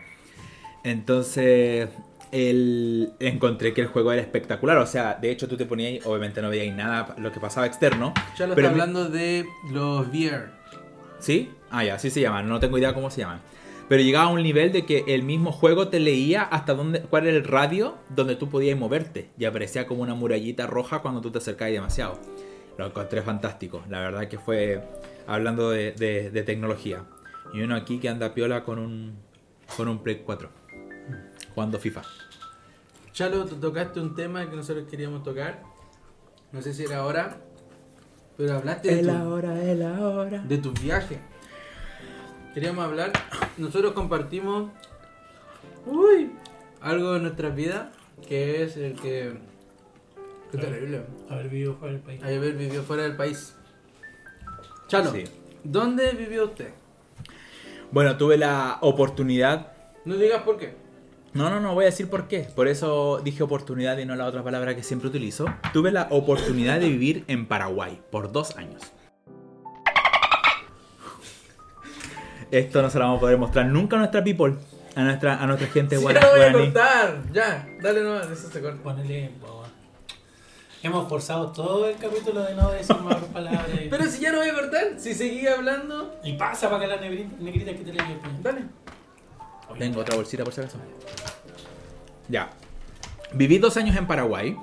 Entonces, 0.84 1.88
el, 2.32 3.12
encontré 3.20 3.74
que 3.74 3.80
el 3.82 3.86
juego 3.88 4.12
era 4.12 4.22
espectacular. 4.22 4.78
O 4.78 4.86
sea, 4.86 5.18
de 5.20 5.30
hecho, 5.30 5.48
tú 5.48 5.56
te 5.56 5.66
ponías, 5.66 6.04
obviamente 6.06 6.40
no 6.42 6.48
veías 6.50 6.74
nada 6.74 7.14
lo 7.18 7.32
que 7.32 7.40
pasaba 7.40 7.66
externo. 7.66 8.14
Ya 8.38 8.46
lo 8.46 8.54
Pero 8.54 8.68
está 8.68 8.80
hablando 8.82 9.08
de 9.08 9.44
los 9.70 10.08
VR. 10.08 10.48
¿Sí? 11.18 11.50
Ah, 11.70 11.84
ya, 11.84 11.94
así 11.96 12.10
se 12.10 12.20
llaman. 12.20 12.48
No 12.48 12.60
tengo 12.60 12.78
idea 12.78 12.94
cómo 12.94 13.10
se 13.10 13.20
llaman. 13.20 13.40
Pero 13.90 14.02
llegaba 14.04 14.26
a 14.30 14.32
un 14.32 14.42
nivel 14.42 14.70
de 14.72 14.86
que 14.86 15.04
el 15.08 15.22
mismo 15.24 15.50
juego 15.52 15.88
te 15.88 15.98
leía 15.98 16.42
hasta 16.44 16.74
dónde, 16.74 17.02
cuál 17.02 17.26
era 17.26 17.36
el 17.36 17.44
radio 17.44 17.96
donde 18.08 18.36
tú 18.36 18.48
podías 18.48 18.78
moverte. 18.78 19.30
Y 19.36 19.44
aparecía 19.46 19.86
como 19.86 20.02
una 20.02 20.14
murallita 20.14 20.66
roja 20.68 21.00
cuando 21.00 21.20
tú 21.20 21.30
te 21.32 21.38
acercabas 21.38 21.72
demasiado. 21.72 22.18
Lo 22.78 22.86
encontré 22.86 23.20
fantástico. 23.20 23.82
La 23.90 23.98
verdad 23.98 24.28
que 24.28 24.38
fue 24.38 24.80
hablando 25.26 25.70
de, 25.70 25.90
de- 25.90 26.30
de 26.30 26.42
tecnología. 26.44 27.04
Y 27.52 27.62
uno 27.62 27.74
aquí 27.74 27.98
que 27.98 28.08
anda 28.08 28.32
piola 28.32 28.62
con 28.62 28.78
un, 28.78 29.16
con 29.76 29.88
un 29.88 29.98
Play 30.04 30.22
4. 30.24 30.48
Jugando 31.54 31.80
FIFA. 31.80 32.02
Chalo, 33.12 33.44
tú 33.44 33.56
tocaste 33.56 33.98
un 33.98 34.14
tema 34.14 34.48
que 34.48 34.54
nosotros 34.54 34.86
queríamos 34.88 35.24
tocar. 35.24 35.62
No 36.52 36.62
sé 36.62 36.72
si 36.72 36.84
era 36.84 36.98
ahora, 36.98 37.38
pero 38.36 38.54
hablaste 38.54 38.94
de, 38.94 39.02
tu, 39.02 39.10
hora, 39.32 39.62
es 39.62 39.76
la 39.76 40.00
hora. 40.00 40.38
de 40.42 40.58
tus 40.58 40.80
viajes. 40.80 41.18
Queríamos 42.54 42.84
hablar. 42.84 43.12
Nosotros 43.58 43.92
compartimos 43.92 44.70
uy, 45.86 46.30
algo 46.80 47.12
de 47.14 47.20
nuestras 47.20 47.54
vidas 47.54 47.88
que 48.26 48.62
es 48.62 48.76
el 48.76 48.94
que. 48.94 49.34
Qué 50.50 50.58
terrible. 50.58 51.02
A 51.28 51.36
ver, 51.36 51.48
videojuegos 51.48 51.92
del 51.92 52.00
país. 52.00 52.22
Haber 52.22 52.54
vivido 52.54 52.82
fuera 52.82 53.04
del 53.04 53.16
país. 53.16 53.54
Chalo, 54.88 55.12
Sí. 55.12 55.24
¿dónde 55.62 56.10
vivió 56.12 56.46
usted? 56.46 56.70
Bueno, 57.92 58.16
tuve 58.16 58.36
la 58.36 58.78
oportunidad 58.82 59.72
No 60.04 60.16
digas 60.16 60.42
por 60.42 60.56
qué. 60.58 60.74
No, 61.32 61.48
no, 61.50 61.60
no 61.60 61.74
voy 61.74 61.84
a 61.84 61.86
decir 61.86 62.10
por 62.10 62.26
qué. 62.26 62.40
Por 62.56 62.66
eso 62.66 63.20
dije 63.22 63.44
oportunidad 63.44 63.96
y 63.98 64.04
no 64.04 64.16
la 64.16 64.26
otra 64.26 64.42
palabra 64.42 64.74
que 64.74 64.82
siempre 64.82 65.08
utilizo. 65.08 65.46
Tuve 65.72 65.92
la 65.92 66.08
oportunidad 66.10 66.80
de 66.80 66.88
vivir 66.88 67.24
en 67.28 67.46
Paraguay 67.46 68.00
por 68.10 68.32
dos 68.32 68.56
años. 68.56 68.82
Esto 72.50 72.82
no 72.82 72.90
se 72.90 72.98
lo 72.98 73.04
vamos 73.04 73.18
a 73.18 73.20
poder 73.20 73.38
mostrar 73.38 73.66
nunca 73.66 73.96
a 73.96 74.00
nuestra 74.00 74.24
people, 74.24 74.54
a 74.96 75.02
nuestra, 75.02 75.42
a 75.42 75.46
nuestra 75.46 75.68
gente 75.68 75.96
Sí, 75.96 76.02
lo 76.02 76.08
voy 76.08 76.16
a 76.16 76.28
guaraní. 76.28 76.58
contar. 76.64 77.22
Ya, 77.32 77.66
dale 77.80 78.02
nomás, 78.02 78.28
eso 78.30 78.50
se 78.50 78.60
corta. 78.60 78.82
Ponele. 78.82 79.30
Hemos 80.82 81.08
forzado 81.10 81.52
todo 81.52 81.86
el 81.88 81.96
capítulo 81.96 82.42
de 82.42 82.54
no 82.54 82.70
decir 82.70 82.96
más 82.96 83.16
palabras. 83.32 83.66
Pero 83.90 84.04
si 84.06 84.20
ya 84.20 84.32
no 84.32 84.38
voy 84.38 84.48
a 84.48 84.54
cortar, 84.54 84.84
si 84.96 85.14
seguía 85.14 85.54
hablando, 85.54 86.18
Y 86.24 86.32
pasa 86.34 86.68
para 86.70 86.80
que 86.80 86.86
la 86.86 86.96
negrita, 86.96 87.36
negrita 87.38 87.72
que 87.72 87.78
te 87.84 87.92
puño. 87.92 88.38
dale. 88.42 88.62
Tengo 89.78 90.00
otra 90.00 90.16
bolsita 90.16 90.42
por 90.42 90.52
si 90.52 90.60
acaso. 90.62 90.78
Ya. 92.28 92.50
Viví 93.32 93.58
dos 93.58 93.76
años 93.76 93.94
en 93.96 94.06
Paraguay. 94.06 94.56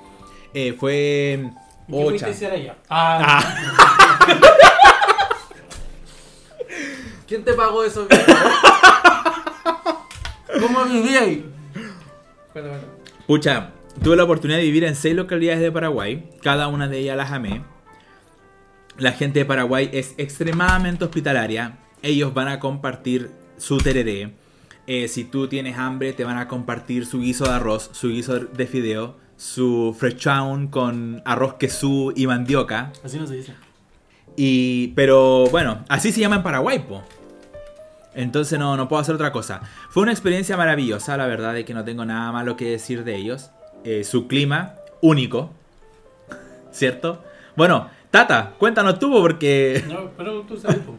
Eh, 0.54 0.74
fue... 0.78 1.40
¿Y 1.88 1.92
¿Qué 1.92 2.04
fuiste 2.04 2.16
Ocha. 2.16 2.26
a 2.26 2.30
hacer 2.32 2.52
allá? 2.52 2.76
Ah, 2.90 3.40
Ah, 3.40 4.28
¿Quién 7.28 7.44
te 7.44 7.54
pagó 7.54 7.82
viajes? 7.82 7.98
¿Cómo 10.62 10.86
viví 10.86 11.16
ahí? 11.16 11.46
Bueno, 12.54 12.70
bueno. 12.70 12.84
Pucha, 13.28 13.72
tuve 14.02 14.16
la 14.16 14.24
oportunidad 14.24 14.60
de 14.60 14.64
vivir 14.64 14.86
en 14.86 14.96
seis 14.96 15.14
localidades 15.14 15.60
de 15.60 15.70
Paraguay. 15.70 16.30
Cada 16.42 16.70
una 16.70 16.88
de 16.88 17.00
ellas 17.00 17.18
las 17.18 17.34
amé. 17.34 17.64
La 18.98 19.12
gente 19.12 19.40
de 19.40 19.46
Paraguay 19.46 19.90
es 19.92 20.16
extremadamente 20.18 21.04
hospitalaria. 21.04 21.80
Ellos 22.02 22.34
van 22.34 22.48
a 22.48 22.60
compartir 22.60 23.30
su 23.58 23.78
tereré. 23.78 24.34
Eh, 24.88 25.10
si 25.10 25.26
tú 25.26 25.50
tienes 25.50 25.78
hambre, 25.78 26.14
te 26.14 26.24
van 26.24 26.38
a 26.38 26.48
compartir 26.48 27.06
su 27.06 27.20
guiso 27.20 27.44
de 27.44 27.52
arroz, 27.52 27.90
su 27.92 28.08
guiso 28.08 28.40
de 28.40 28.68
fideo, 28.68 29.18
su 29.36 29.94
frechown 30.00 30.68
con 30.68 31.22
arroz 31.26 31.56
quesú 31.56 32.14
y 32.16 32.26
mandioca. 32.26 32.94
Así 33.04 33.20
no 33.20 33.28
se 33.28 33.36
dice. 33.36 33.54
Y, 34.38 34.90
pero 34.90 35.48
bueno, 35.48 35.84
así 35.90 36.14
se 36.14 36.22
llama 36.22 36.38
en 36.38 36.44
Paraguay, 36.44 36.80
po. 36.80 37.04
Entonces 38.18 38.58
no, 38.58 38.76
no 38.76 38.88
puedo 38.90 39.00
hacer 39.00 39.14
otra 39.16 39.32
cosa. 39.32 39.62
Fue 39.90 40.02
una 40.04 40.12
experiencia 40.12 40.58
maravillosa, 40.58 41.16
la 41.18 41.28
verdad 41.28 41.56
es 41.56 41.66
que 41.66 41.74
no 41.76 41.84
tengo 41.86 42.04
nada 42.04 42.32
malo 42.32 42.58
que 42.58 42.66
decir 42.72 43.04
de 43.04 43.16
ellos. 43.16 43.52
Eh, 43.84 44.04
su 44.04 44.28
clima, 44.28 44.74
único. 45.02 45.52
¿Cierto? 46.72 47.24
Bueno, 47.56 47.90
Tata, 48.10 48.54
cuéntanos 48.58 48.98
tú, 48.98 49.12
porque... 49.12 49.84
No, 49.88 50.10
pero 50.18 50.42
tú 50.42 50.58
sabes. 50.58 50.78
po. 50.80 50.96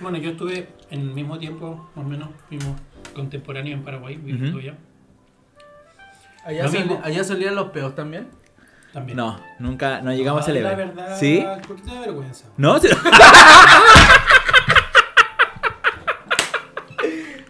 Bueno, 0.00 0.16
yo 0.18 0.30
estuve 0.30 0.68
en 0.90 1.00
el 1.00 1.10
mismo 1.10 1.38
tiempo, 1.38 1.90
más 1.94 2.06
o 2.06 2.08
menos, 2.08 2.30
fuimos 2.48 2.80
contemporáneos 3.14 3.78
en 3.78 3.84
Paraguay, 3.84 4.16
viviendo 4.16 4.58
Ujú. 4.58 4.58
allá. 4.60 4.74
¿Allá, 7.04 7.24
solían 7.24 7.54
los 7.54 7.68
peos 7.72 7.94
también? 7.94 8.28
También. 8.94 9.18
No, 9.18 9.38
nunca, 9.58 10.00
no 10.00 10.14
llegamos 10.14 10.48
a 10.48 10.50
Ah, 10.50 10.54
La 10.54 10.74
verdad, 10.74 11.18
¿Sí? 11.18 11.44
un 11.46 11.60
poquito 11.60 11.92
de 11.92 12.00
vergüenza. 12.00 12.46
¿No? 12.56 12.78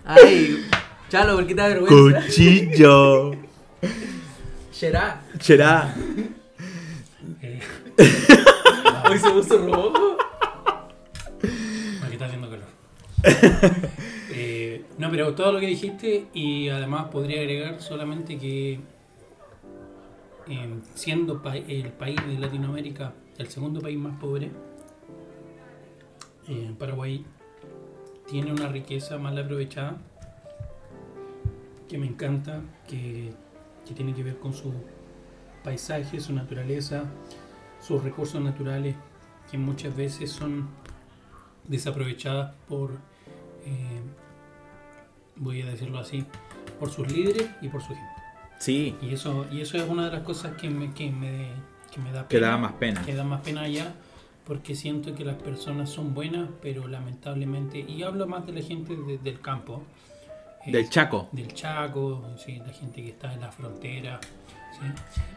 Ay, 0.08 0.66
Chalo, 1.10 1.34
¿por 1.36 1.46
qué 1.46 1.54
te 1.54 1.60
da 1.60 1.68
vergüenza? 1.68 2.22
Cuchillo. 2.26 3.32
Será. 4.70 5.22
Cherá. 5.38 5.94
Eh, 7.42 7.60
Hoy 9.10 9.18
se 9.18 9.30
puso 9.30 9.58
rojo. 9.66 10.16
Aquí 12.02 12.12
está 12.12 12.24
haciendo 12.26 12.48
calor. 12.48 12.68
Eh, 14.30 14.84
no, 14.98 15.10
pero 15.10 15.34
todo 15.34 15.52
lo 15.52 15.60
que 15.60 15.66
dijiste 15.66 16.26
y 16.32 16.68
además 16.68 17.08
podría 17.10 17.40
agregar 17.40 17.80
solamente 17.82 18.38
que 18.38 18.80
eh, 20.48 20.74
siendo 20.94 21.42
pa- 21.42 21.56
el 21.56 21.90
país 21.92 22.16
de 22.26 22.38
Latinoamérica 22.38 23.12
el 23.36 23.48
segundo 23.48 23.80
país 23.80 23.98
más 23.98 24.18
pobre, 24.18 24.50
eh, 26.48 26.72
Paraguay 26.78 27.24
tiene 28.28 28.52
una 28.52 28.68
riqueza 28.68 29.18
mal 29.18 29.36
aprovechada 29.38 29.96
que 31.88 31.96
me 31.98 32.06
encanta, 32.06 32.60
que, 32.86 33.32
que 33.86 33.94
tiene 33.94 34.14
que 34.14 34.22
ver 34.22 34.38
con 34.38 34.52
su 34.52 34.72
paisaje, 35.64 36.20
su 36.20 36.32
naturaleza, 36.34 37.04
sus 37.80 38.02
recursos 38.04 38.40
naturales, 38.42 38.94
que 39.50 39.56
muchas 39.56 39.96
veces 39.96 40.30
son 40.30 40.68
desaprovechadas 41.66 42.54
por, 42.68 42.90
eh, 43.64 44.00
voy 45.36 45.62
a 45.62 45.66
decirlo 45.66 45.98
así, 45.98 46.26
por 46.78 46.90
sus 46.90 47.10
líderes 47.10 47.48
y 47.62 47.68
por 47.68 47.80
su 47.80 47.88
gente. 47.88 48.04
Sí, 48.58 48.96
Y 49.00 49.14
eso, 49.14 49.46
y 49.50 49.60
eso 49.60 49.76
es 49.78 49.88
una 49.88 50.06
de 50.06 50.12
las 50.12 50.22
cosas 50.22 50.56
que 50.60 50.68
me, 50.68 50.92
que 50.92 51.10
me, 51.10 51.48
que 51.92 52.00
me 52.00 52.12
da 52.12 52.26
que 52.28 52.36
pena. 52.36 52.48
da 52.48 52.58
más 52.58 52.72
pena. 52.72 53.02
que 53.06 53.14
da 53.14 53.24
más 53.24 53.40
pena 53.40 53.62
allá 53.62 53.94
porque 54.48 54.74
siento 54.74 55.14
que 55.14 55.24
las 55.24 55.36
personas 55.36 55.90
son 55.90 56.14
buenas, 56.14 56.48
pero 56.62 56.88
lamentablemente, 56.88 57.78
y 57.78 58.02
hablo 58.02 58.26
más 58.26 58.46
de 58.46 58.52
la 58.54 58.62
gente 58.62 58.96
de- 58.96 59.18
del 59.18 59.40
campo, 59.40 59.82
Del 60.66 60.88
Chaco. 60.90 61.28
del 61.32 61.52
Chaco, 61.54 62.24
sí, 62.36 62.58
la 62.66 62.72
gente 62.72 63.02
que 63.02 63.10
está 63.10 63.32
en 63.32 63.40
la 63.40 63.52
frontera, 63.52 64.18
¿sí? 64.72 64.86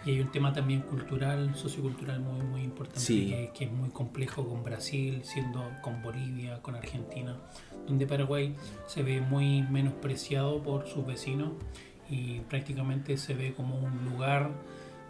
Y 0.06 0.12
hay 0.16 0.20
un 0.22 0.32
tema 0.32 0.52
también 0.54 0.82
cultural, 0.82 1.54
sociocultural 1.56 2.20
muy, 2.22 2.42
muy 2.46 2.62
importante, 2.64 3.00
Sí. 3.02 3.28
que, 3.30 3.52
que 3.54 3.66
es 3.66 3.72
muy 3.72 3.90
complejo 3.90 4.48
con 4.48 4.64
Brasil, 4.64 5.22
siendo 5.24 5.64
con 5.82 6.02
Bolivia, 6.02 6.62
con 6.62 6.76
Argentina, 6.76 7.36
donde 7.88 8.08
Paraguay 8.08 8.56
se 8.88 9.04
ve 9.04 9.22
muy 9.22 9.62
menospreciado 9.64 10.62
por 10.64 10.88
sus 10.88 11.06
vecinos 11.06 11.52
y 12.10 12.40
prácticamente 12.42 13.16
se 13.18 13.34
ve 13.34 13.54
como 13.54 13.78
un 13.78 14.06
lugar 14.12 14.52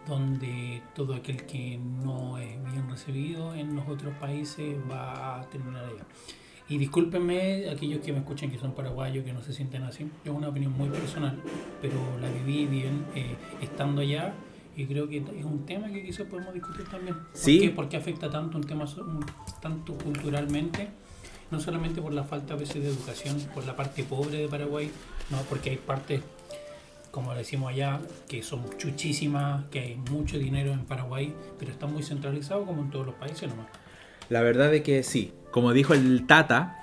donde 0.07 0.81
todo 0.95 1.13
aquel 1.15 1.45
que 1.45 1.77
no 1.77 2.37
es 2.37 2.61
bien 2.71 2.89
recibido 2.89 3.53
en 3.55 3.75
los 3.75 3.87
otros 3.87 4.13
países 4.15 4.75
va 4.89 5.41
a 5.41 5.49
terminar 5.49 5.85
allá. 5.85 6.05
Y 6.69 6.77
discúlpenme 6.77 7.69
aquellos 7.69 7.99
que 7.99 8.13
me 8.13 8.19
escuchan 8.19 8.49
que 8.49 8.57
son 8.57 8.73
paraguayos, 8.73 9.25
que 9.25 9.33
no 9.33 9.41
se 9.41 9.51
sienten 9.53 9.83
así. 9.83 10.09
Es 10.23 10.31
una 10.31 10.47
opinión 10.49 10.71
muy 10.77 10.87
personal, 10.89 11.37
pero 11.81 11.95
la 12.21 12.29
viví 12.29 12.65
bien 12.65 13.05
eh, 13.13 13.35
estando 13.61 14.01
allá 14.01 14.33
y 14.77 14.85
creo 14.85 15.07
que 15.09 15.17
es 15.17 15.43
un 15.45 15.65
tema 15.65 15.89
que 15.91 16.01
quizás 16.01 16.27
podemos 16.27 16.53
discutir 16.53 16.85
también. 16.87 17.15
¿Por 17.17 17.25
Sí. 17.33 17.59
qué? 17.59 17.69
¿Por 17.71 17.89
qué 17.89 17.97
afecta 17.97 18.29
tanto 18.29 18.57
un 18.57 18.63
tema 18.63 18.85
tanto 19.61 19.93
culturalmente? 19.97 20.87
No 21.51 21.59
solamente 21.59 22.01
por 22.01 22.13
la 22.13 22.23
falta 22.23 22.53
a 22.53 22.57
veces 22.57 22.81
de 22.81 22.87
educación, 22.87 23.37
por 23.53 23.65
la 23.67 23.75
parte 23.75 24.05
pobre 24.05 24.37
de 24.37 24.47
Paraguay, 24.47 24.89
no, 25.29 25.41
porque 25.49 25.71
hay 25.71 25.75
partes, 25.77 26.21
como 27.11 27.33
decimos 27.35 27.71
allá, 27.71 27.99
que 28.27 28.41
son 28.41 28.63
chuchísimas, 28.77 29.65
que 29.69 29.79
hay 29.79 29.95
mucho 29.95 30.37
dinero 30.39 30.71
en 30.71 30.85
Paraguay, 30.85 31.33
pero 31.59 31.71
está 31.71 31.85
muy 31.85 32.03
centralizado 32.03 32.65
como 32.65 32.81
en 32.81 32.89
todos 32.89 33.05
los 33.05 33.15
países 33.15 33.49
nomás. 33.49 33.67
La 34.29 34.41
verdad 34.41 34.73
es 34.73 34.81
que 34.81 35.03
sí. 35.03 35.33
Como 35.51 35.73
dijo 35.73 35.93
el 35.93 36.25
Tata, 36.25 36.79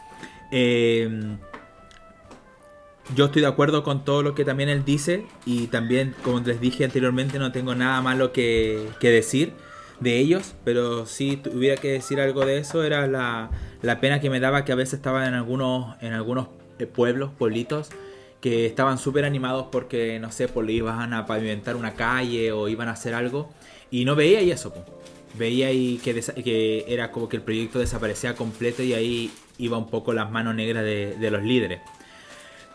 eh, 0.52 1.36
yo 3.14 3.26
estoy 3.26 3.42
de 3.42 3.48
acuerdo 3.48 3.82
con 3.82 4.04
todo 4.04 4.22
lo 4.22 4.34
que 4.34 4.44
también 4.44 4.68
él 4.68 4.84
dice 4.84 5.24
y 5.46 5.68
también, 5.68 6.14
como 6.22 6.40
les 6.40 6.60
dije 6.60 6.84
anteriormente, 6.84 7.38
no 7.38 7.52
tengo 7.52 7.74
nada 7.74 8.02
malo 8.02 8.32
que, 8.32 8.86
que 9.00 9.10
decir 9.10 9.54
de 10.00 10.18
ellos, 10.18 10.54
pero 10.64 11.06
si 11.06 11.36
tuviera 11.36 11.80
que 11.80 11.92
decir 11.92 12.20
algo 12.20 12.44
de 12.44 12.58
eso 12.58 12.84
era 12.84 13.06
la, 13.06 13.50
la 13.82 14.00
pena 14.00 14.20
que 14.20 14.30
me 14.30 14.40
daba 14.40 14.64
que 14.64 14.72
a 14.72 14.76
veces 14.76 14.94
estaban 14.94 15.26
en 15.26 15.34
algunos, 15.34 15.96
en 16.02 16.12
algunos 16.12 16.48
eh, 16.78 16.86
pueblos, 16.86 17.30
pueblitos, 17.36 17.90
que 18.41 18.66
estaban 18.66 18.99
súper 18.99 19.24
animados 19.24 19.66
porque, 19.70 20.18
no 20.18 20.30
sé, 20.30 20.49
pues 20.49 20.66
le 20.66 20.74
iban 20.74 21.12
a 21.12 21.26
pavimentar 21.26 21.76
una 21.76 21.95
calle 21.95 22.53
o 22.53 22.68
iban 22.68 22.89
a 22.89 22.93
hacer 22.93 23.14
algo 23.14 23.51
y 23.91 24.05
no 24.05 24.14
veía 24.14 24.43
y 24.43 24.51
eso, 24.51 24.72
veía 25.34 25.68
ahí 25.68 26.01
que, 26.03 26.84
era 26.89 27.11
como 27.11 27.28
que 27.28 27.36
el 27.36 27.43
proyecto 27.43 27.78
desaparecía 27.78 28.34
completo 28.34 28.82
y 28.82 28.95
ahí 28.95 29.30
iba 29.59 29.76
un 29.76 29.89
poco 29.89 30.12
las 30.12 30.30
manos 30.30 30.55
negras 30.55 30.84
de, 30.84 31.30
los 31.30 31.43
líderes. 31.43 31.80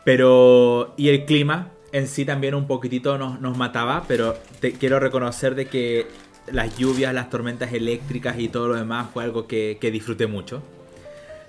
Pero, 0.03 0.93
y 0.97 1.09
el 1.09 1.25
clima 1.25 1.69
en 1.93 2.07
sí 2.07 2.25
también 2.25 2.55
un 2.55 2.67
poquitito 2.67 3.17
nos, 3.17 3.39
nos 3.39 3.57
mataba, 3.57 4.03
pero 4.07 4.35
te 4.59 4.73
quiero 4.73 4.99
reconocer 4.99 5.55
de 5.55 5.67
que 5.67 6.07
las 6.51 6.77
lluvias, 6.77 7.13
las 7.13 7.29
tormentas 7.29 7.71
eléctricas 7.71 8.37
y 8.37 8.49
todo 8.49 8.67
lo 8.67 8.75
demás 8.75 9.07
fue 9.13 9.23
algo 9.23 9.47
que 9.47 9.77
disfruté 9.93 10.27
mucho. 10.27 10.61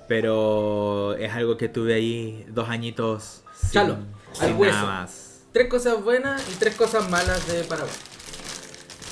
Pero 0.08 1.14
es 1.16 1.32
algo 1.32 1.56
que 1.56 1.68
tuve 1.68 1.94
ahí 1.94 2.44
dos 2.48 2.68
añitos 2.68 3.42
sin, 3.58 3.70
Chalo, 3.72 3.98
al 4.40 4.52
hueso. 4.54 4.74
nada 4.76 4.86
más. 5.02 5.40
Tres 5.52 5.68
cosas 5.68 6.02
buenas 6.02 6.42
y 6.52 6.54
tres 6.56 6.74
cosas 6.74 7.08
malas 7.10 7.46
de 7.48 7.64
Paraguay. 7.64 7.94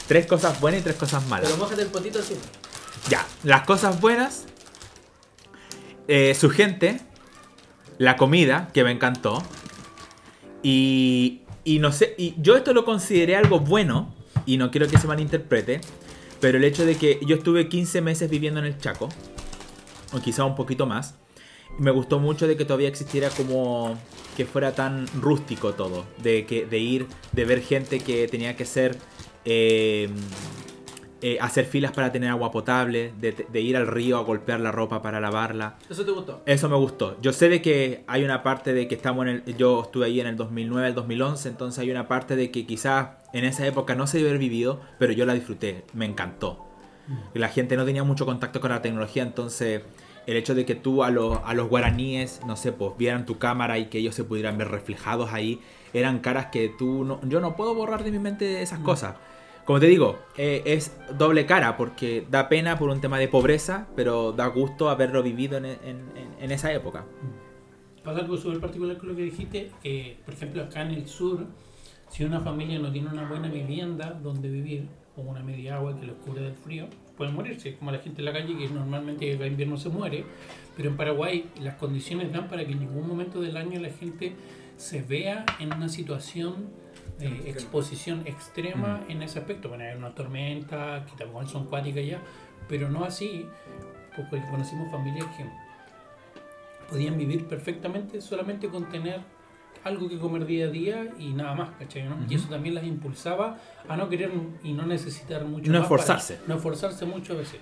Tres 0.08 0.26
cosas 0.26 0.60
buenas 0.60 0.80
y 0.80 0.84
tres 0.84 0.96
cosas 0.96 1.26
malas. 1.28 1.48
Pero 1.48 1.62
mojate 1.62 1.82
el 1.82 1.88
potito 1.88 2.18
así. 2.18 2.34
Ya, 3.08 3.26
las 3.44 3.62
cosas 3.66 4.00
buenas. 4.00 4.44
eh, 6.08 6.34
su 6.34 6.50
gente. 6.50 7.00
La 7.98 8.16
comida, 8.16 8.68
que 8.74 8.82
me 8.84 8.90
encantó. 8.90 9.42
Y, 10.62 11.42
y 11.64 11.78
no 11.78 11.92
sé, 11.92 12.14
y 12.18 12.34
yo 12.38 12.56
esto 12.56 12.72
lo 12.74 12.84
consideré 12.84 13.36
algo 13.36 13.60
bueno. 13.60 14.12
Y 14.44 14.56
no 14.56 14.70
quiero 14.70 14.88
que 14.88 14.98
se 14.98 15.06
malinterprete. 15.06 15.80
Pero 16.40 16.58
el 16.58 16.64
hecho 16.64 16.84
de 16.84 16.96
que 16.96 17.20
yo 17.24 17.36
estuve 17.36 17.68
15 17.68 18.00
meses 18.02 18.28
viviendo 18.28 18.58
en 18.60 18.66
el 18.66 18.78
Chaco. 18.78 19.08
O 20.12 20.20
quizá 20.20 20.44
un 20.44 20.54
poquito 20.54 20.86
más. 20.86 21.16
Me 21.78 21.90
gustó 21.90 22.18
mucho 22.18 22.46
de 22.46 22.56
que 22.56 22.64
todavía 22.64 22.88
existiera 22.88 23.30
como 23.30 23.96
que 24.36 24.44
fuera 24.44 24.74
tan 24.74 25.06
rústico 25.20 25.72
todo. 25.72 26.04
De, 26.22 26.44
que, 26.46 26.66
de 26.66 26.78
ir, 26.78 27.06
de 27.32 27.44
ver 27.44 27.62
gente 27.62 28.00
que 28.00 28.28
tenía 28.28 28.56
que 28.56 28.64
ser... 28.64 28.98
eh, 29.44 30.08
eh, 31.24 31.38
hacer 31.40 31.66
filas 31.66 31.92
para 31.92 32.10
tener 32.10 32.30
agua 32.30 32.50
potable, 32.50 33.12
de, 33.20 33.46
de 33.48 33.60
ir 33.60 33.76
al 33.76 33.86
río 33.86 34.16
a 34.18 34.24
golpear 34.24 34.58
la 34.58 34.72
ropa 34.72 35.02
para 35.02 35.20
lavarla. 35.20 35.76
¿Eso 35.88 36.04
te 36.04 36.10
gustó? 36.10 36.42
Eso 36.46 36.68
me 36.68 36.74
gustó. 36.74 37.16
Yo 37.22 37.32
sé 37.32 37.48
de 37.48 37.62
que 37.62 38.02
hay 38.08 38.24
una 38.24 38.42
parte 38.42 38.72
de 38.72 38.88
que 38.88 38.96
estamos 38.96 39.28
en 39.28 39.42
el... 39.46 39.56
Yo 39.56 39.82
estuve 39.82 40.06
ahí 40.06 40.20
en 40.20 40.26
el 40.26 40.36
2009, 40.36 40.88
el 40.88 40.94
2011, 40.96 41.48
entonces 41.48 41.78
hay 41.78 41.92
una 41.92 42.08
parte 42.08 42.34
de 42.34 42.50
que 42.50 42.66
quizás 42.66 43.10
en 43.32 43.44
esa 43.44 43.64
época 43.68 43.94
no 43.94 44.08
se 44.08 44.16
debe 44.16 44.30
haber 44.30 44.40
vivido, 44.40 44.80
pero 44.98 45.12
yo 45.12 45.24
la 45.24 45.34
disfruté, 45.34 45.84
me 45.92 46.06
encantó. 46.06 46.66
La 47.34 47.48
gente 47.48 47.76
no 47.76 47.84
tenía 47.84 48.02
mucho 48.02 48.26
contacto 48.26 48.60
con 48.60 48.70
la 48.70 48.82
tecnología, 48.82 49.22
entonces 49.22 49.82
el 50.26 50.36
hecho 50.36 50.54
de 50.54 50.64
que 50.64 50.74
tú 50.74 51.02
a 51.02 51.10
los, 51.10 51.38
a 51.44 51.54
los 51.54 51.68
guaraníes, 51.68 52.40
no 52.46 52.56
sé, 52.56 52.72
pues 52.72 52.96
vieran 52.96 53.26
tu 53.26 53.38
cámara 53.38 53.78
y 53.78 53.86
que 53.86 53.98
ellos 53.98 54.14
se 54.14 54.24
pudieran 54.24 54.56
ver 54.58 54.68
reflejados 54.68 55.32
ahí, 55.32 55.60
eran 55.92 56.20
caras 56.20 56.46
que 56.46 56.68
tú 56.78 57.04
no, 57.04 57.20
yo 57.28 57.40
no 57.40 57.56
puedo 57.56 57.74
borrar 57.74 58.04
de 58.04 58.10
mi 58.12 58.18
mente 58.18 58.62
esas 58.62 58.78
cosas. 58.80 59.16
Como 59.64 59.78
te 59.78 59.86
digo, 59.86 60.18
eh, 60.36 60.62
es 60.64 60.92
doble 61.16 61.46
cara 61.46 61.76
porque 61.76 62.26
da 62.30 62.48
pena 62.48 62.78
por 62.78 62.88
un 62.90 63.00
tema 63.00 63.18
de 63.18 63.28
pobreza, 63.28 63.86
pero 63.94 64.32
da 64.32 64.46
gusto 64.48 64.90
haberlo 64.90 65.22
vivido 65.22 65.56
en, 65.58 65.66
en- 65.66 65.76
en- 65.84 66.34
en 66.40 66.50
esa 66.50 66.72
época. 66.72 67.04
Pasa 68.02 68.20
algo 68.20 68.36
súper 68.36 68.58
particular 68.60 68.96
con 68.98 69.10
lo 69.10 69.16
que 69.16 69.22
dijiste, 69.22 69.70
que 69.82 70.18
por 70.24 70.34
ejemplo 70.34 70.62
acá 70.64 70.82
en 70.82 70.90
el 70.90 71.06
sur, 71.06 71.46
si 72.10 72.24
una 72.24 72.40
familia 72.40 72.78
no 72.80 72.90
tiene 72.90 73.08
una 73.10 73.28
buena 73.28 73.48
vivienda 73.48 74.18
donde 74.20 74.48
vivir, 74.48 74.88
o 75.16 75.20
una 75.22 75.42
media 75.42 75.76
agua 75.76 75.98
que 75.98 76.06
los 76.06 76.16
cubre 76.16 76.40
del 76.42 76.54
frío, 76.54 76.86
pueden 77.22 77.36
morirse, 77.36 77.76
como 77.76 77.92
la 77.92 78.00
gente 78.00 78.20
en 78.20 78.24
la 78.24 78.32
calle 78.32 78.58
que 78.58 78.68
normalmente 78.68 79.30
en 79.30 79.46
invierno 79.46 79.76
se 79.76 79.88
muere, 79.88 80.24
pero 80.76 80.88
en 80.88 80.96
Paraguay 80.96 81.48
las 81.60 81.76
condiciones 81.76 82.32
dan 82.32 82.48
para 82.48 82.64
que 82.64 82.72
en 82.72 82.80
ningún 82.80 83.06
momento 83.06 83.40
del 83.40 83.56
año 83.56 83.78
la 83.78 83.90
gente 83.90 84.34
se 84.76 85.02
vea 85.02 85.46
en 85.60 85.72
una 85.72 85.88
situación 85.88 86.70
de 87.20 87.48
exposición 87.48 88.26
extrema 88.26 89.04
en 89.08 89.22
ese 89.22 89.38
aspecto. 89.38 89.68
Bueno, 89.68 89.84
hay 89.84 89.96
una 89.96 90.12
tormenta, 90.16 91.06
que 91.08 91.16
tampoco 91.16 91.46
son 91.46 91.66
cuáticas 91.66 92.04
ya, 92.04 92.20
pero 92.68 92.90
no 92.90 93.04
así, 93.04 93.46
pues, 94.16 94.26
porque 94.28 94.44
conocimos 94.50 94.90
familias 94.90 95.26
que 95.36 95.44
podían 96.90 97.16
vivir 97.16 97.46
perfectamente 97.46 98.20
solamente 98.20 98.66
con 98.66 98.88
tener 98.88 99.20
algo 99.84 100.08
que 100.08 100.18
comer 100.18 100.46
día 100.46 100.66
a 100.66 100.68
día 100.70 101.08
y 101.18 101.32
nada 101.32 101.54
más, 101.54 101.70
¿cachai? 101.78 102.04
no? 102.04 102.16
Y 102.28 102.34
eso 102.36 102.48
también 102.48 102.74
las 102.74 102.84
impulsaba 102.84 103.58
a 103.88 103.96
no 103.96 104.08
querer 104.08 104.30
y 104.62 104.72
no 104.72 104.86
necesitar 104.86 105.44
mucho 105.44 105.70
No 105.72 105.80
más 105.80 105.88
para- 105.88 106.02
esforzarse. 106.02 106.40
no 106.46 106.54
esforzarse 106.56 107.04
mucho 107.06 107.32
a 107.32 107.36
veces. 107.36 107.60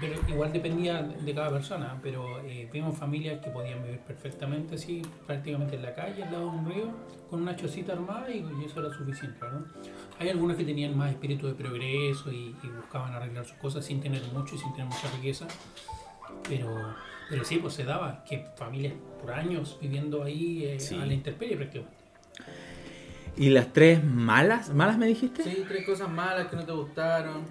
Pero 0.00 0.14
igual 0.26 0.52
dependía 0.52 1.02
de 1.04 1.34
cada 1.34 1.50
persona, 1.50 1.96
pero 2.02 2.40
eh, 2.40 2.68
vimos 2.72 2.98
familias 2.98 3.38
que 3.40 3.50
podían 3.50 3.80
vivir 3.84 4.00
perfectamente 4.00 4.74
así, 4.74 5.02
prácticamente 5.24 5.76
en 5.76 5.82
la 5.82 5.94
calle, 5.94 6.24
al 6.24 6.32
lado 6.32 6.50
de 6.50 6.56
un 6.58 6.66
río, 6.68 6.86
con 7.30 7.42
una 7.42 7.54
chocita 7.54 7.92
armada 7.92 8.28
y, 8.28 8.38
y 8.60 8.64
eso 8.64 8.80
era 8.84 8.92
suficiente, 8.92 9.38
¿verdad? 9.40 9.60
Hay 10.18 10.30
algunas 10.30 10.56
que 10.56 10.64
tenían 10.64 10.98
más 10.98 11.12
espíritu 11.12 11.46
de 11.46 11.54
progreso 11.54 12.32
y, 12.32 12.56
y 12.60 12.66
buscaban 12.76 13.12
arreglar 13.14 13.44
sus 13.44 13.56
cosas 13.58 13.84
sin 13.84 14.00
tener 14.00 14.20
mucho 14.32 14.56
y 14.56 14.58
sin 14.58 14.72
tener 14.72 14.86
mucha 14.86 15.08
riqueza, 15.14 15.46
pero, 16.48 16.74
pero 17.30 17.44
sí, 17.44 17.58
pues 17.58 17.74
se 17.74 17.84
daba 17.84 18.24
que 18.24 18.46
familias 18.56 18.94
por 19.20 19.32
años 19.32 19.78
viviendo 19.80 20.22
ahí 20.22 20.64
eh, 20.64 20.80
Sí. 20.80 20.94
a 21.00 21.06
la 21.06 21.12
intemperie 21.14 21.56
prácticamente. 21.56 21.96
¿Y 23.36 23.50
las 23.50 23.72
tres 23.72 24.02
malas? 24.04 24.70
¿Malas 24.72 24.96
me 24.98 25.06
dijiste? 25.06 25.42
Sí, 25.42 25.64
tres 25.66 25.84
cosas 25.84 26.08
malas 26.10 26.46
que 26.46 26.56
no 26.56 26.64
te 26.64 26.72
gustaron, 26.72 27.42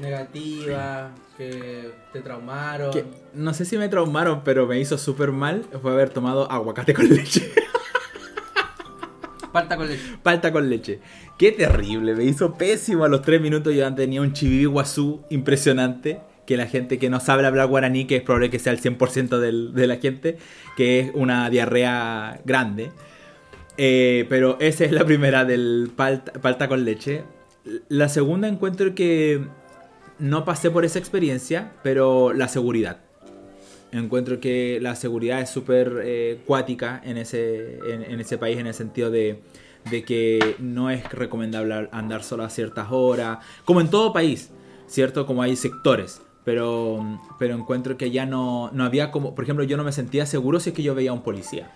negativas, 0.00 1.10
que 1.36 1.90
te 2.12 2.20
traumaron. 2.20 2.92
Que 2.92 3.04
no 3.34 3.52
sé 3.54 3.64
si 3.64 3.76
me 3.78 3.88
traumaron, 3.88 4.42
pero 4.44 4.66
me 4.66 4.78
hizo 4.78 4.96
súper 4.96 5.32
mal 5.32 5.64
fue 5.82 5.90
haber 5.92 6.10
tomado 6.10 6.50
aguacate 6.50 6.94
con 6.94 7.08
leche. 7.08 7.50
Falta 9.52 9.76
con 9.76 9.88
leche. 9.88 10.02
Palta 10.22 10.52
con 10.52 10.68
leche. 10.68 11.00
Qué 11.36 11.52
terrible, 11.52 12.14
me 12.14 12.24
hizo 12.24 12.54
pésimo 12.54 13.04
a 13.04 13.08
los 13.08 13.22
tres 13.22 13.40
minutos. 13.40 13.74
Yo 13.74 13.92
tenía 13.94 14.20
un 14.20 14.32
chibibi 14.32 14.66
guazú 14.66 15.22
impresionante. 15.30 16.20
Que 16.48 16.56
la 16.56 16.66
gente 16.66 16.98
que 16.98 17.10
no 17.10 17.20
sabe 17.20 17.44
hablar 17.46 17.68
guaraní, 17.68 18.06
que 18.06 18.16
es 18.16 18.22
probable 18.22 18.48
que 18.48 18.58
sea 18.58 18.72
el 18.72 18.80
100% 18.80 19.38
del- 19.38 19.74
de 19.74 19.86
la 19.86 19.96
gente, 19.96 20.38
que 20.78 21.00
es 21.00 21.10
una 21.12 21.50
diarrea 21.50 22.40
grande. 22.46 22.90
Eh, 23.76 24.24
pero 24.30 24.56
esa 24.58 24.84
es 24.86 24.92
la 24.92 25.04
primera 25.04 25.44
del 25.44 25.90
palta, 25.94 26.32
palta 26.40 26.66
con 26.66 26.84
leche. 26.86 27.22
La 27.88 28.08
segunda 28.08 28.48
encuentro 28.48 28.94
que 28.94 29.42
no 30.18 30.44
pasé 30.46 30.70
por 30.70 30.86
esa 30.86 30.98
experiencia, 30.98 31.72
pero 31.82 32.32
la 32.32 32.48
seguridad. 32.48 33.00
Encuentro 33.92 34.40
que 34.40 34.78
la 34.80 34.96
seguridad 34.96 35.40
es 35.42 35.50
súper 35.50 36.00
eh, 36.02 36.40
cuática 36.46 37.00
en 37.04 37.18
ese, 37.18 37.78
en, 37.86 38.20
ese 38.20 38.36
país 38.38 38.58
en 38.58 38.66
el 38.66 38.74
sentido 38.74 39.10
de, 39.10 39.42
de 39.90 40.02
que 40.02 40.56
no 40.58 40.90
es 40.90 41.04
recomendable 41.12 41.88
andar 41.92 42.22
solo 42.22 42.42
a 42.44 42.50
ciertas 42.50 42.88
horas, 42.90 43.38
como 43.64 43.80
en 43.80 43.88
todo 43.88 44.12
país, 44.12 44.50
¿cierto? 44.86 45.24
Como 45.26 45.42
hay 45.42 45.56
sectores. 45.56 46.20
Pero, 46.48 47.04
pero 47.38 47.54
encuentro 47.54 47.98
que 47.98 48.10
ya 48.10 48.24
no, 48.24 48.70
no 48.72 48.84
había 48.84 49.10
como, 49.10 49.34
por 49.34 49.44
ejemplo, 49.44 49.66
yo 49.66 49.76
no 49.76 49.84
me 49.84 49.92
sentía 49.92 50.24
seguro 50.24 50.60
si 50.60 50.70
es 50.70 50.74
que 50.74 50.82
yo 50.82 50.94
veía 50.94 51.10
a 51.10 51.12
un 51.12 51.22
policía. 51.22 51.70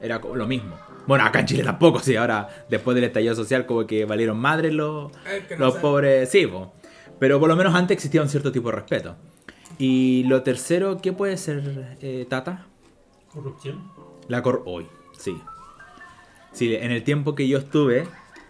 Era 0.00 0.20
como 0.20 0.36
lo 0.36 0.46
mismo. 0.46 0.76
Bueno, 1.08 1.24
acá 1.24 1.40
en 1.40 1.46
Chile 1.46 1.64
tampoco, 1.64 1.98
sí. 1.98 2.14
Ahora, 2.14 2.48
después 2.70 2.94
del 2.94 3.02
estallido 3.02 3.34
social, 3.34 3.66
como 3.66 3.88
que 3.88 4.04
valieron 4.04 4.38
madres 4.38 4.72
los, 4.72 5.10
El 5.28 5.48
que 5.48 5.56
no 5.56 5.64
los 5.64 5.72
sabe. 5.74 5.82
pobres. 5.82 6.30
Sí, 6.30 6.46
po. 6.46 6.72
pero 7.18 7.40
por 7.40 7.48
lo 7.48 7.56
menos 7.56 7.74
antes 7.74 7.96
existía 7.96 8.22
un 8.22 8.28
cierto 8.28 8.52
tipo 8.52 8.70
de 8.70 8.76
respeto. 8.76 9.16
Y 9.78 10.22
lo 10.28 10.44
tercero, 10.44 10.98
¿qué 11.02 11.12
puede 11.12 11.36
ser, 11.36 11.96
eh, 12.00 12.24
Tata? 12.28 12.68
Corrupción. 13.32 13.90
La 14.28 14.42
cor... 14.42 14.62
Hoy, 14.64 14.86
sí. 15.18 15.36
Sí, 16.52 16.72
en 16.72 16.92
el 16.92 17.02
tiempo 17.02 17.34
que 17.34 17.48
yo 17.48 17.58
estuve, 17.58 18.06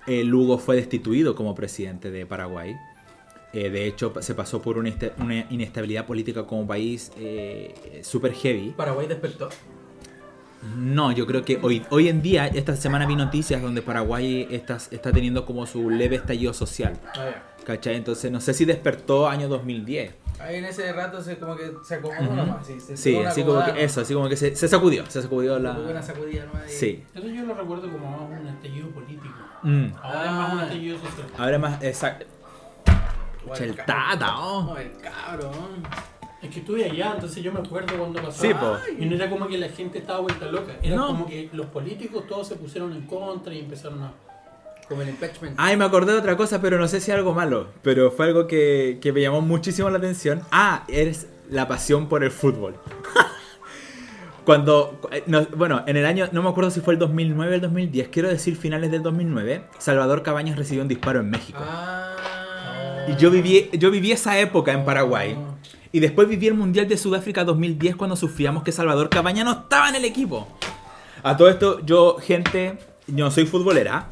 eh, 0.06 0.24
Lugo 0.24 0.58
fue 0.58 0.76
destituido 0.76 1.34
como 1.34 1.54
presidente 1.54 2.10
de 2.10 2.26
Paraguay. 2.26 2.76
Eh, 3.54 3.70
de 3.70 3.86
hecho, 3.86 4.12
se 4.20 4.34
pasó 4.34 4.60
por 4.60 4.76
una, 4.78 4.90
inestabilidad 5.48 6.06
política 6.06 6.42
como 6.44 6.66
país 6.66 7.12
eh, 7.16 8.00
super 8.02 8.32
heavy. 8.34 8.74
Paraguay 8.76 9.06
despertó. 9.06 9.48
No, 10.76 11.12
yo 11.12 11.26
creo 11.26 11.44
que 11.44 11.58
hoy, 11.62 11.84
hoy 11.90 12.08
en 12.08 12.20
día, 12.22 12.46
esta 12.46 12.74
semana 12.74 13.06
vi 13.06 13.14
noticias 13.16 13.60
donde 13.62 13.82
Paraguay 13.82 14.48
está, 14.50 14.76
está 14.90 15.12
teniendo 15.12 15.44
como 15.44 15.66
su 15.66 15.90
leve 15.90 16.16
estallido 16.16 16.52
social. 16.54 16.94
Ah. 17.14 17.30
¿Cachai? 17.64 17.96
Entonces, 17.96 18.30
no 18.32 18.40
sé 18.40 18.54
si 18.54 18.64
despertó 18.64 19.28
año 19.28 19.46
2010. 19.48 20.14
Ahí 20.40 20.56
en 20.56 20.64
ese 20.64 20.92
rato 20.92 21.22
se 21.22 21.36
como 21.38 21.54
que 21.56 21.70
se 21.86 21.94
acomodó 21.94 22.34
nomás. 22.34 22.66
Sí, 22.66 22.80
se 22.80 22.96
Sí, 22.96 23.16
así 23.18 23.42
como 23.44 23.64
que 23.64 23.84
eso, 23.84 24.00
así 24.00 24.14
como 24.14 24.28
que 24.28 24.36
se, 24.36 24.56
se 24.56 24.66
sacudió, 24.68 25.04
se 25.08 25.22
sacudió. 25.22 25.52
Hubo 25.52 25.60
Una 25.60 25.92
la... 25.92 26.02
sacudida 26.02 26.44
y- 26.66 26.70
Sí. 26.70 27.04
Eso 27.14 27.28
yo 27.28 27.44
lo 27.44 27.54
recuerdo 27.54 27.90
como 27.92 28.10
más 28.10 28.40
un 28.40 28.46
estallido 28.48 28.88
político. 28.88 29.34
Mm. 29.62 29.86
Ahora 30.02 30.24
es 30.26 30.32
más 30.32 30.52
un 30.54 30.58
Ah. 30.60 30.62
estallido 30.64 30.98
social. 30.98 31.26
Ahora 31.38 31.58
más, 31.58 31.82
exacto. 31.84 32.26
Igual 33.44 33.62
El 33.62 33.76
tata, 33.76 34.38
oh. 34.38 34.62
No, 34.64 34.76
el 34.78 34.92
cabrón. 34.98 35.82
Es 36.42 36.50
que 36.50 36.60
estuve 36.60 36.84
allá, 36.84 37.12
entonces 37.14 37.42
yo 37.42 37.52
me 37.52 37.60
acuerdo 37.60 37.96
cuando 37.96 38.20
pasó. 38.20 38.42
Sí, 38.42 38.52
po. 38.52 38.76
Y 38.98 39.06
no 39.06 39.14
era 39.16 39.30
como 39.30 39.46
que 39.46 39.56
la 39.56 39.68
gente 39.68 39.98
estaba 39.98 40.20
vuelta 40.20 40.46
loca. 40.46 40.72
Era 40.82 40.96
No. 40.96 41.06
como 41.06 41.26
que 41.26 41.48
los 41.52 41.66
políticos 41.66 42.24
todos 42.28 42.48
se 42.48 42.56
pusieron 42.56 42.92
en 42.92 43.02
contra 43.06 43.54
y 43.54 43.60
empezaron 43.60 44.02
a. 44.02 44.12
Como 44.88 45.00
el 45.00 45.08
impeachment. 45.08 45.54
Ay, 45.58 45.78
me 45.78 45.84
acordé 45.86 46.12
de 46.12 46.18
otra 46.18 46.36
cosa, 46.36 46.60
pero 46.60 46.78
no 46.78 46.86
sé 46.88 47.00
si 47.00 47.10
algo 47.10 47.32
malo. 47.32 47.68
Pero 47.82 48.10
fue 48.10 48.26
algo 48.26 48.46
que, 48.46 48.98
que 49.00 49.12
me 49.14 49.22
llamó 49.22 49.40
muchísimo 49.40 49.88
la 49.88 49.96
atención. 49.96 50.42
Ah, 50.52 50.84
es 50.88 51.28
la 51.48 51.66
pasión 51.66 52.08
por 52.10 52.22
el 52.22 52.30
fútbol. 52.30 52.76
Cuando, 54.44 55.00
eh, 55.10 55.22
no, 55.26 55.46
bueno, 55.56 55.82
en 55.86 55.96
el 55.96 56.04
año, 56.04 56.28
no 56.32 56.42
me 56.42 56.50
acuerdo 56.50 56.70
si 56.70 56.80
fue 56.80 56.92
el 56.92 56.98
2009 56.98 57.50
o 57.52 57.54
el 57.54 57.60
2010, 57.62 58.08
quiero 58.08 58.28
decir 58.28 58.56
finales 58.56 58.90
del 58.90 59.02
2009, 59.02 59.64
Salvador 59.78 60.22
Cabañas 60.22 60.58
recibió 60.58 60.82
un 60.82 60.88
disparo 60.88 61.20
en 61.20 61.30
México. 61.30 61.58
Ah. 61.62 62.14
Y 63.06 63.16
yo 63.16 63.30
viví, 63.30 63.68
yo 63.72 63.90
viví 63.90 64.12
esa 64.12 64.38
época 64.38 64.72
en 64.72 64.84
Paraguay. 64.84 65.36
Y 65.92 66.00
después 66.00 66.28
viví 66.28 66.46
el 66.46 66.54
Mundial 66.54 66.88
de 66.88 66.96
Sudáfrica 66.96 67.44
2010 67.44 67.96
cuando 67.96 68.16
sufríamos 68.16 68.62
que 68.62 68.72
Salvador 68.72 69.10
Cabañas 69.10 69.44
no 69.44 69.52
estaba 69.52 69.88
en 69.88 69.96
el 69.96 70.04
equipo. 70.04 70.48
A 71.22 71.36
todo 71.36 71.48
esto, 71.48 71.84
yo, 71.84 72.16
gente, 72.18 72.78
yo 73.06 73.24
no 73.24 73.30
soy 73.30 73.46
futbolera, 73.46 74.08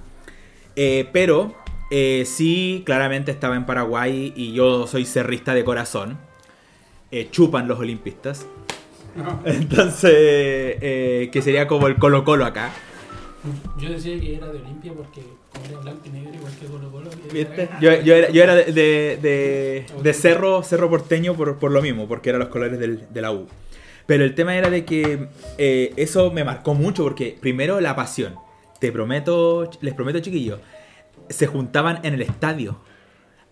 eh, 0.77 1.09
pero 1.13 1.55
eh, 1.91 2.25
sí, 2.27 2.83
claramente 2.87 3.31
estaba 3.31 3.57
en 3.57 3.67
Paraguay 3.67 4.33
y 4.37 4.53
yo 4.53 4.87
soy 4.87 5.05
cerrista 5.07 5.55
de 5.55 5.65
corazón. 5.65 6.19
Eh, 7.11 7.29
chupan 7.31 7.69
los 7.69 7.79
olimpistas. 7.79 8.47
Entonces, 9.45 10.79
que 11.31 11.41
sería 11.43 11.67
como 11.67 11.87
el 11.87 11.97
Colo 11.97 12.25
Colo 12.25 12.45
acá. 12.45 12.71
Yo 13.79 13.91
decía 13.91 14.19
que 14.21 14.37
era 14.37 14.49
de 14.49 14.61
Olimpia 14.61 14.93
porque 14.93 15.23
era 15.69 15.79
blanco 15.81 16.01
y 16.05 16.09
negro 16.11 16.35
igual 16.35 16.53
que 16.59 16.67
Colo 16.67 16.91
Colo. 16.91 17.11
que- 17.11 17.33
¿Viste? 17.33 17.69
Yo, 17.81 18.01
yo 18.01 18.15
era, 18.15 18.31
yo 18.31 18.43
era 18.43 18.55
de, 18.55 18.65
de- 18.73 19.19
de- 19.21 19.87
de 20.03 20.15
cerro, 20.15 20.63
cerro 20.63 20.89
porteño 20.91 21.35
por, 21.35 21.59
por 21.59 21.71
lo 21.71 21.83
mismo, 21.83 22.09
porque 22.09 22.31
eran 22.31 22.41
los 22.41 22.49
colores 22.49 22.79
del- 22.79 23.07
de 23.13 23.21
la 23.23 23.33
U. 23.33 23.47
Pero 24.07 24.25
el 24.25 24.35
tema 24.35 24.57
era 24.57 24.69
de 24.71 24.85
que 24.85 25.29
eh, 25.59 25.93
eso 25.97 26.31
me 26.33 26.45
marcó 26.45 26.75
mucho, 26.75 27.05
porque 27.05 27.37
primero 27.41 27.81
la 27.81 27.95
pasión. 27.95 28.35
Te 28.81 28.91
prometo, 28.91 29.71
les 29.81 29.95
prometo 29.95 30.19
chiquillos, 30.21 30.59
se 31.29 31.47
juntaban 31.47 32.01
en 32.03 32.15
el 32.15 32.23
estadio 32.23 32.81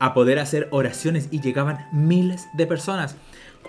a 0.01 0.13
poder 0.13 0.39
hacer 0.41 0.67
oraciones 0.73 1.29
y 1.31 1.41
llegaban 1.41 1.87
miles 1.93 2.49
de 2.55 2.67
personas. 2.67 3.17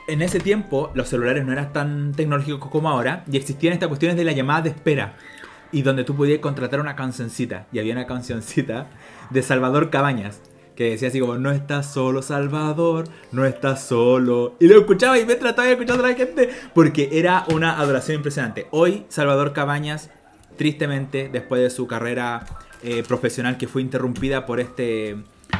En 0.07 0.21
ese 0.23 0.39
tiempo 0.39 0.89
los 0.95 1.09
celulares 1.09 1.45
no 1.45 1.51
eran 1.51 1.71
tan 1.73 2.13
tecnológicos 2.13 2.71
como 2.71 2.89
ahora 2.89 3.25
y 3.31 3.37
existían 3.37 3.73
estas 3.73 3.89
cuestiones 3.89 4.17
de 4.17 4.23
la 4.23 4.31
llamada 4.31 4.61
de 4.61 4.69
espera 4.69 5.17
y 5.71 5.81
donde 5.81 6.03
tú 6.03 6.15
podías 6.15 6.39
contratar 6.39 6.79
una 6.79 6.95
cancioncita 6.95 7.67
y 7.71 7.79
había 7.79 7.93
una 7.93 8.07
cancioncita 8.07 8.87
de 9.29 9.41
Salvador 9.41 9.89
Cabañas 9.89 10.41
que 10.75 10.91
decía 10.91 11.09
así 11.09 11.19
como 11.19 11.37
no 11.37 11.51
estás 11.51 11.91
solo 11.91 12.21
Salvador, 12.21 13.05
no 13.31 13.45
estás 13.45 13.83
solo 13.83 14.55
y 14.59 14.67
lo 14.67 14.79
escuchaba 14.79 15.19
y 15.19 15.25
mientras 15.25 15.51
estaba 15.51 15.69
escuchando 15.69 16.03
a 16.03 16.09
la 16.09 16.15
gente 16.15 16.49
porque 16.73 17.09
era 17.11 17.45
una 17.53 17.79
adoración 17.79 18.17
impresionante. 18.17 18.67
Hoy 18.71 19.05
Salvador 19.09 19.53
Cabañas 19.53 20.09
tristemente 20.57 21.29
después 21.31 21.61
de 21.61 21.69
su 21.69 21.87
carrera 21.87 22.45
eh, 22.83 23.03
profesional 23.07 23.57
que 23.57 23.67
fue 23.67 23.81
interrumpida 23.81 24.45
por 24.45 24.59
este 24.59 25.17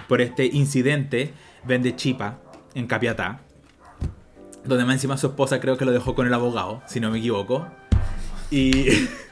por 0.08 0.22
este 0.22 0.46
incidente 0.46 1.34
vende 1.66 1.96
chipa 1.96 2.40
en 2.74 2.88
Capiatá 2.88 3.42
donde 4.64 4.86
más 4.86 4.96
encima 4.96 5.18
su 5.18 5.28
esposa 5.28 5.60
creo 5.60 5.78
que 5.78 5.86
lo 5.86 5.92
dejó 5.92 6.16
con 6.16 6.28
el 6.28 6.34
abogado, 6.34 6.82
si 6.86 7.00
no 7.00 7.10
me 7.12 7.20
equivoco. 7.20 7.68
Y, 8.50 9.08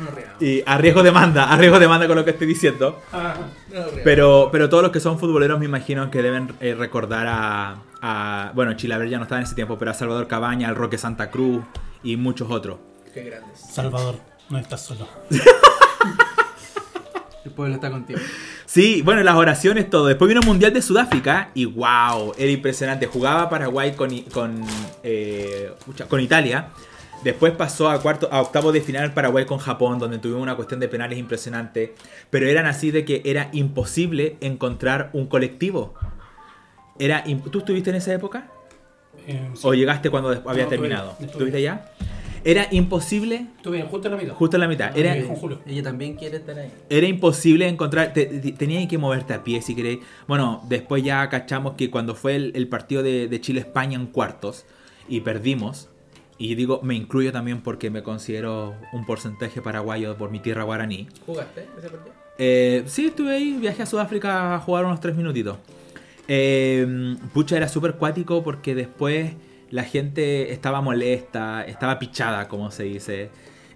No 0.00 0.46
y 0.46 0.62
arriesgo 0.66 1.02
demanda, 1.02 1.50
arriesgo 1.50 1.78
demanda 1.78 2.06
con 2.06 2.16
lo 2.16 2.24
que 2.24 2.30
estoy 2.32 2.46
diciendo. 2.46 3.00
Ah, 3.12 3.34
No. 3.72 3.82
Pero, 4.04 4.48
pero 4.52 4.68
todos 4.68 4.82
los 4.82 4.92
que 4.92 5.00
son 5.00 5.18
futboleros 5.18 5.58
me 5.58 5.64
imagino 5.66 6.10
que 6.10 6.22
deben 6.22 6.54
eh, 6.60 6.74
recordar 6.74 7.26
a, 7.28 7.76
a- 8.02 8.52
Bueno, 8.54 8.74
Chilaver 8.74 9.08
ya 9.08 9.18
no 9.18 9.24
estaba 9.24 9.40
en 9.40 9.46
ese 9.46 9.54
tiempo, 9.54 9.78
pero 9.78 9.90
a 9.90 9.94
Salvador 9.94 10.26
Cabaña, 10.28 10.68
al 10.68 10.76
Roque 10.76 10.98
Santa 10.98 11.30
Cruz 11.30 11.64
y 12.02 12.16
muchos 12.16 12.50
otros. 12.50 12.78
Qué 13.14 13.22
grandes. 13.24 13.58
Salvador, 13.60 14.16
no 14.50 14.58
estás 14.58 14.84
solo. 14.84 15.08
El 17.44 17.52
pueblo 17.52 17.74
está 17.76 17.90
contigo. 17.90 18.18
Sí, 18.66 19.02
bueno, 19.02 19.22
las 19.22 19.36
oraciones, 19.36 19.88
todo. 19.88 20.06
Después 20.06 20.28
vino 20.28 20.40
el 20.40 20.46
Mundial 20.46 20.72
de 20.72 20.82
Sudáfrica 20.82 21.50
y 21.54 21.64
wow, 21.64 22.34
era 22.36 22.50
impresionante. 22.50 23.06
Jugaba 23.06 23.48
Paraguay 23.48 23.92
con, 23.94 24.10
con, 24.32 24.62
eh, 25.04 25.72
con 26.08 26.20
Italia. 26.20 26.70
Después 27.26 27.52
pasó 27.54 27.88
a 27.90 28.00
cuarto, 28.00 28.28
a 28.30 28.40
octavo 28.40 28.70
de 28.70 28.80
final 28.80 29.12
Paraguay 29.12 29.46
con 29.46 29.58
Japón, 29.58 29.98
donde 29.98 30.18
tuvimos 30.18 30.42
una 30.42 30.54
cuestión 30.54 30.78
de 30.78 30.86
penales 30.86 31.18
impresionante. 31.18 31.92
Pero 32.30 32.46
eran 32.48 32.66
así 32.66 32.92
de 32.92 33.04
que 33.04 33.20
era 33.24 33.48
imposible 33.52 34.36
encontrar 34.40 35.10
un 35.12 35.26
colectivo. 35.26 35.94
Era 37.00 37.24
¿Tú 37.50 37.58
estuviste 37.58 37.90
en 37.90 37.96
esa 37.96 38.14
época? 38.14 38.46
Eh, 39.26 39.50
sí. 39.54 39.60
¿O 39.64 39.74
llegaste 39.74 40.08
cuando 40.08 40.28
había 40.28 40.40
No, 40.44 40.50
estuve- 40.52 40.66
terminado? 40.68 41.10
estuve. 41.12 41.26
¿Estuviste 41.32 41.58
allá? 41.58 41.90
Era 42.44 42.68
imposible, 42.70 43.46
Estuve 43.56 43.82
justo 43.82 44.06
en 44.06 44.14
la 44.14 44.20
mitad. 44.22 44.34
justo 44.34 44.56
en 44.56 44.60
la 44.60 44.68
mitad. 44.68 44.96
Era. 44.96 45.16
Ella 45.16 45.82
también 45.82 46.14
quiere 46.14 46.36
estar 46.36 46.56
ahí. 46.56 46.70
era 46.88 47.06
imposible 47.08 47.66
encontrar, 47.66 48.12
te- 48.12 48.26
te- 48.26 48.52
tenías 48.52 48.86
que 48.88 48.98
moverte 48.98 49.34
a 49.34 49.42
pie 49.42 49.60
si 49.62 49.74
queréis. 49.74 49.98
Bueno, 50.28 50.62
después 50.68 51.02
ya 51.02 51.28
cachamos 51.28 51.74
que 51.74 51.90
cuando 51.90 52.14
fue 52.14 52.36
el, 52.36 52.52
el 52.54 52.68
partido 52.68 53.02
de, 53.02 53.26
de 53.26 53.40
Chile-España 53.40 53.96
en 53.98 54.06
cuartos 54.06 54.64
y 55.08 55.22
perdimos, 55.22 55.88
y 56.38 56.54
digo, 56.54 56.80
me 56.82 56.94
incluyo 56.94 57.32
también 57.32 57.62
porque 57.62 57.90
me 57.90 58.02
considero 58.02 58.74
un 58.92 59.06
porcentaje 59.06 59.62
paraguayo 59.62 60.16
por 60.16 60.30
mi 60.30 60.40
tierra 60.40 60.64
guaraní. 60.64 61.08
¿Jugaste 61.24 61.66
ese 61.78 61.88
partido? 61.88 62.14
Eh, 62.38 62.84
sí, 62.86 63.06
estuve 63.06 63.34
ahí, 63.34 63.56
viajé 63.58 63.82
a 63.82 63.86
Sudáfrica 63.86 64.54
a 64.54 64.58
jugar 64.60 64.84
unos 64.84 65.00
tres 65.00 65.16
minutitos. 65.16 65.56
Eh, 66.28 67.16
pucha, 67.32 67.56
era 67.56 67.68
súper 67.68 67.94
cuático 67.94 68.42
porque 68.42 68.74
después 68.74 69.32
la 69.70 69.84
gente 69.84 70.52
estaba 70.52 70.80
molesta, 70.80 71.64
estaba 71.64 71.98
pichada, 71.98 72.48
como 72.48 72.70
se 72.70 72.84
dice. 72.84 73.30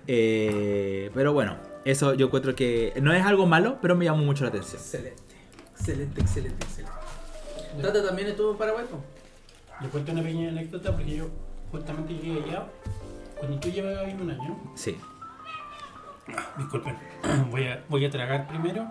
Eh, 0.07 1.11
pero 1.15 1.33
bueno, 1.33 1.57
eso 1.85 2.15
yo 2.15 2.27
encuentro 2.27 2.55
que 2.55 2.93
no 3.01 3.13
es 3.15 3.25
algo 3.25 3.47
malo, 3.47 3.79
pero 3.81 3.97
me 3.97 4.05
llamó 4.05 4.25
mucho 4.25 4.45
la 4.45 4.51
atención. 4.51 4.81
Excelente. 4.81 5.23
Excelente, 5.79 6.21
excelente, 6.21 6.65
excelente. 6.65 6.93
Tata 7.81 8.05
también 8.05 8.29
estuvo 8.29 8.53
en 8.53 8.59
Paraguay? 8.59 8.85
Le 9.81 9.89
cuento 9.89 10.13
una 10.13 10.23
pequeña 10.23 10.51
anécdota 10.51 10.95
porque 10.95 11.17
yo 11.17 11.31
justamente 11.71 12.15
llegué 12.15 12.43
allá 12.45 12.67
cuando 13.39 13.59
tú 13.61 13.69
llevabas 13.71 13.99
ahí 14.07 14.17
un 14.21 14.31
año. 14.31 14.59
Sí. 14.75 14.97
Disculpen, 16.59 16.97
voy 17.51 17.67
a, 17.67 17.83
voy 17.89 18.05
a 18.05 18.11
tragar 18.11 18.47
primero 18.49 18.87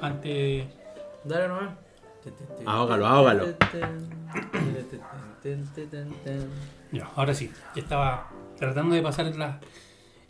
antes. 0.00 0.66
Dale 1.24 1.48
nomás. 1.48 1.70
Ahógalo, 2.66 3.06
ahógalo. 3.06 3.46
Ya, 6.92 7.08
ahora 7.16 7.34
sí, 7.34 7.50
ya 7.74 7.82
estaba 7.82 8.28
tratando 8.58 8.94
de 8.94 9.02
pasar 9.02 9.26
la, 9.36 9.60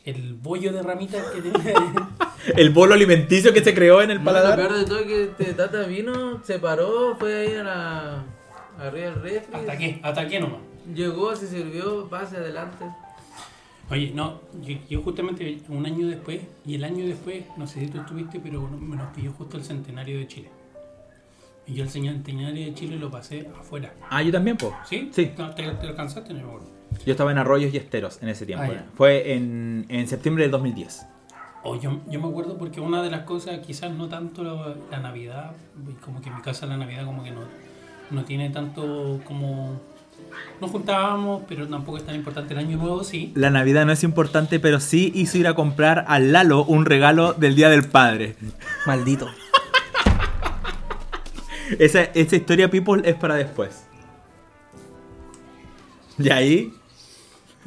el 0.05 0.35
bollo 0.35 0.73
de 0.73 0.83
ramitas 0.83 1.25
que 1.27 1.43
tenía. 1.43 1.75
El 2.57 2.71
bolo 2.71 2.95
alimenticio 2.95 3.53
que 3.53 3.63
se 3.65 3.75
creó 3.75 4.01
en 4.01 4.11
el 4.13 4.19
No, 4.19 4.25
lo 4.25 4.31
paladar. 4.31 4.57
peor 4.57 4.73
de 4.73 4.85
todo 4.87 4.99
es 5.01 5.07
que 5.07 5.23
este 5.25 5.55
Tata 5.55 5.83
vino, 5.83 6.43
se 6.45 6.59
paró, 6.61 7.17
fue 7.19 7.35
ahí 7.35 7.55
a 7.57 7.63
la. 7.65 8.25
arriba 8.79 9.07
del 9.11 9.15
refri. 9.23 9.55
Ataqué, 9.55 10.01
ataqué 10.03 10.41
nomás. 10.41 10.61
Llegó, 10.95 11.35
se 11.37 11.47
sirvió, 11.49 12.09
pase 12.09 12.37
adelante. 12.37 12.85
Oye, 13.91 14.13
no, 14.15 14.41
yo, 14.63 14.77
yo 14.89 15.03
justamente 15.03 15.63
un 15.69 15.87
año 15.87 16.07
después, 16.07 16.41
y 16.67 16.75
el 16.75 16.85
año 16.85 17.07
después, 17.07 17.45
no 17.57 17.67
sé 17.67 17.81
si 17.81 17.87
tú 17.87 17.99
estuviste, 17.99 18.39
pero 18.39 18.69
me 18.69 18.97
nos 18.97 19.15
pilló 19.15 19.33
justo 19.33 19.57
el 19.57 19.65
centenario 19.65 20.19
de 20.19 20.27
Chile. 20.27 20.51
Y 21.67 21.75
yo 21.75 21.85
el 21.85 21.91
centenario 21.91 22.67
de 22.67 22.75
Chile 22.75 22.99
lo 22.99 23.11
pasé 23.11 23.49
afuera. 23.59 23.95
Ah, 24.11 24.23
yo 24.23 24.33
también, 24.33 24.57
po. 24.57 24.75
¿Sí? 24.85 25.11
Sí. 25.13 25.33
No, 25.37 25.55
¿Te, 25.55 25.63
te 25.63 25.87
alcanzaste? 25.87 26.33
No 26.33 26.41
me 26.41 26.47
acuerdo. 26.47 26.67
Yo 27.05 27.13
estaba 27.13 27.31
en 27.31 27.39
Arroyos 27.39 27.73
y 27.73 27.77
Esteros 27.77 28.23
en 28.23 28.29
ese 28.31 28.47
tiempo. 28.47 28.67
Ah. 28.69 28.85
Fue 28.95 29.35
en, 29.35 29.87
en 29.89 30.09
septiembre 30.09 30.45
del 30.45 30.51
2010. 30.51 31.07
O 31.65 31.77
yo, 31.77 32.01
yo 32.09 32.21
me 32.21 32.29
acuerdo 32.29 32.57
porque 32.57 32.81
una 32.81 33.03
de 33.03 33.11
las 33.11 33.23
cosas, 33.23 33.59
quizás 33.59 33.93
no 33.93 34.09
tanto 34.09 34.43
la, 34.43 34.77
la 34.91 35.01
Navidad, 35.01 35.53
como 36.05 36.21
que 36.21 36.29
en 36.31 36.37
mi 36.37 36.43
casa 36.43 36.67
la 36.67 36.77
Navidad 36.77 37.05
como 37.05 37.23
que 37.23 37.31
no, 37.31 37.41
no 38.11 38.25
tiene 38.25 38.51
tanto 38.51 39.21
como... 39.25 39.81
Nos 40.61 40.71
juntábamos, 40.71 41.43
pero 41.49 41.69
tampoco 41.69 41.99
es 41.99 42.05
tan 42.05 42.15
importante 42.15 42.55
el 42.55 42.61
año 42.61 42.77
nuevo, 42.77 43.05
sí. 43.05 43.33
La 43.35 43.51
Navidad 43.51 43.87
no 43.87 43.93
es 43.93 44.03
importante, 44.03 44.61
pero 44.61 44.81
sí 44.81 45.13
hizo 45.15 45.39
ir 45.39 45.47
a 45.47 45.55
comprar 45.55 46.05
al 46.09 46.33
Lalo 46.33 46.65
un 46.65 46.85
regalo 46.85 47.33
del 47.33 47.55
Día 47.55 47.69
del 47.69 47.85
Padre. 47.85 48.37
Maldito. 48.87 49.29
Esa, 51.79 52.03
esa 52.03 52.37
historia, 52.37 52.71
people, 52.71 53.03
es 53.05 53.15
para 53.15 53.35
después. 53.35 53.85
Y 56.19 56.31
ahí, 56.31 56.73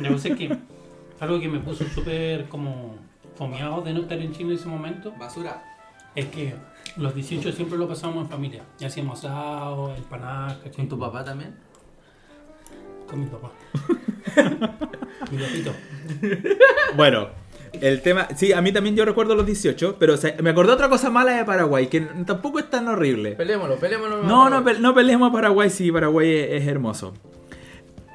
cosa 0.09 0.29
es 0.29 0.37
que 0.37 0.57
algo 1.19 1.39
que 1.39 1.47
me 1.47 1.59
puso 1.59 1.85
súper 1.85 2.49
como 2.49 2.95
fomeado 3.35 3.81
de 3.81 3.93
no 3.93 4.01
estar 4.01 4.17
en 4.19 4.33
Chile 4.33 4.53
en 4.53 4.59
ese 4.59 4.67
momento 4.67 5.13
Basura. 5.17 5.63
es 6.15 6.25
que 6.27 6.55
los 6.97 7.15
18 7.15 7.51
siempre 7.51 7.77
lo 7.77 7.87
pasábamos 7.87 8.23
en 8.25 8.29
familia. 8.29 8.63
Ya 8.79 8.87
hacíamos 8.87 9.19
asado, 9.19 9.95
empanadas. 9.95 10.57
¿Con 10.75 10.89
tu 10.89 10.99
papá 10.99 11.23
también? 11.23 11.55
Con 13.11 13.19
mi 13.19 13.25
papá. 13.27 13.51
mi 15.31 15.37
papito. 15.37 15.73
bueno, 16.95 17.27
el 17.73 18.01
tema. 18.01 18.27
Sí, 18.35 18.53
a 18.53 18.61
mí 18.61 18.71
también 18.71 18.95
yo 18.95 19.05
recuerdo 19.05 19.35
los 19.35 19.45
18, 19.45 19.97
pero 19.99 20.13
o 20.13 20.17
sea, 20.17 20.35
me 20.41 20.49
acordé 20.49 20.71
otra 20.73 20.89
cosa 20.89 21.09
mala 21.09 21.33
de 21.33 21.45
Paraguay, 21.45 21.87
que 21.87 22.01
tampoco 22.25 22.59
es 22.59 22.69
tan 22.69 22.87
horrible. 22.87 23.33
Peleémoslo, 23.33 23.75
peleémoslo. 23.75 24.23
No, 24.23 24.49
no, 24.49 24.63
pe- 24.63 24.79
no 24.79 24.93
peleemos 24.93 25.29
a 25.29 25.33
Paraguay, 25.33 25.69
sí, 25.69 25.91
Paraguay 25.91 26.33
es, 26.33 26.61
es 26.63 26.67
hermoso. 26.67 27.13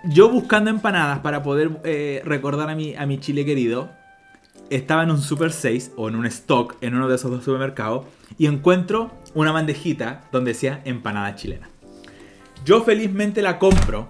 Yo 0.05 0.29
buscando 0.31 0.71
empanadas 0.71 1.19
para 1.21 1.43
poder 1.43 1.71
eh, 1.85 2.23
recordar 2.25 2.71
a 2.71 2.75
mi, 2.77 2.95
a 2.95 3.07
mi 3.07 3.19
Chile 3.19 3.45
querido, 3.45 3.91
estaba 4.71 5.03
en 5.03 5.11
un 5.11 5.21
Super 5.21 5.53
6 5.53 5.93
o 5.97 6.09
en 6.09 6.17
un 6.17 6.27
stock 6.27 6.77
en 6.81 6.95
uno 6.95 7.09
de 7.09 7.17
esos 7.17 7.31
dos 7.31 7.45
supermercados 7.45 8.07
y 8.39 8.47
encuentro 8.47 9.11
una 9.35 9.53
bandejita 9.53 10.23
donde 10.33 10.53
decía 10.53 10.81
empanada 10.85 11.35
chilena. 11.35 11.69
Yo 12.65 12.83
felizmente 12.83 13.43
la 13.43 13.59
compro 13.59 14.09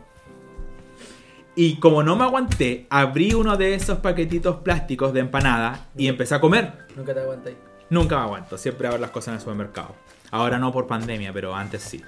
y 1.57 1.77
como 1.77 2.03
no 2.03 2.17
me 2.17 2.25
aguanté, 2.25 2.87
abrí 2.91 3.33
uno 3.33 3.57
de 3.57 3.75
esos 3.75 3.99
paquetitos 3.99 4.57
plásticos 4.57 5.15
de 5.15 5.21
empanada 5.21 5.87
y 5.97 6.07
empecé 6.07 6.35
a 6.35 6.41
comer. 6.41 6.87
Nunca 6.95 7.15
te 7.15 7.21
aguantáis. 7.21 7.57
Nunca 7.89 8.17
me 8.17 8.23
aguanto, 8.23 8.59
siempre 8.59 8.89
hago 8.89 8.99
las 8.99 9.11
cosas 9.11 9.29
en 9.29 9.35
el 9.35 9.41
supermercado. 9.41 9.95
Ahora 10.31 10.59
no 10.59 10.71
por 10.71 10.87
pandemia, 10.87 11.33
pero 11.33 11.55
antes 11.55 11.83
sí. 11.83 12.03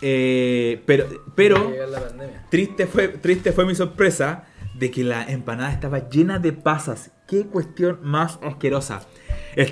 Eh, 0.00 0.82
pero, 0.86 1.06
pero 1.34 1.72
triste 2.48 2.86
fue, 2.86 3.08
triste 3.08 3.52
fue 3.52 3.66
mi 3.66 3.74
sorpresa 3.74 4.44
de 4.74 4.90
que 4.90 5.04
la 5.04 5.24
empanada 5.24 5.72
estaba 5.72 6.08
llena 6.08 6.38
de 6.38 6.52
pasas. 6.52 7.10
Qué 7.26 7.46
cuestión 7.46 7.98
más 8.02 8.38
asquerosa. 8.42 9.00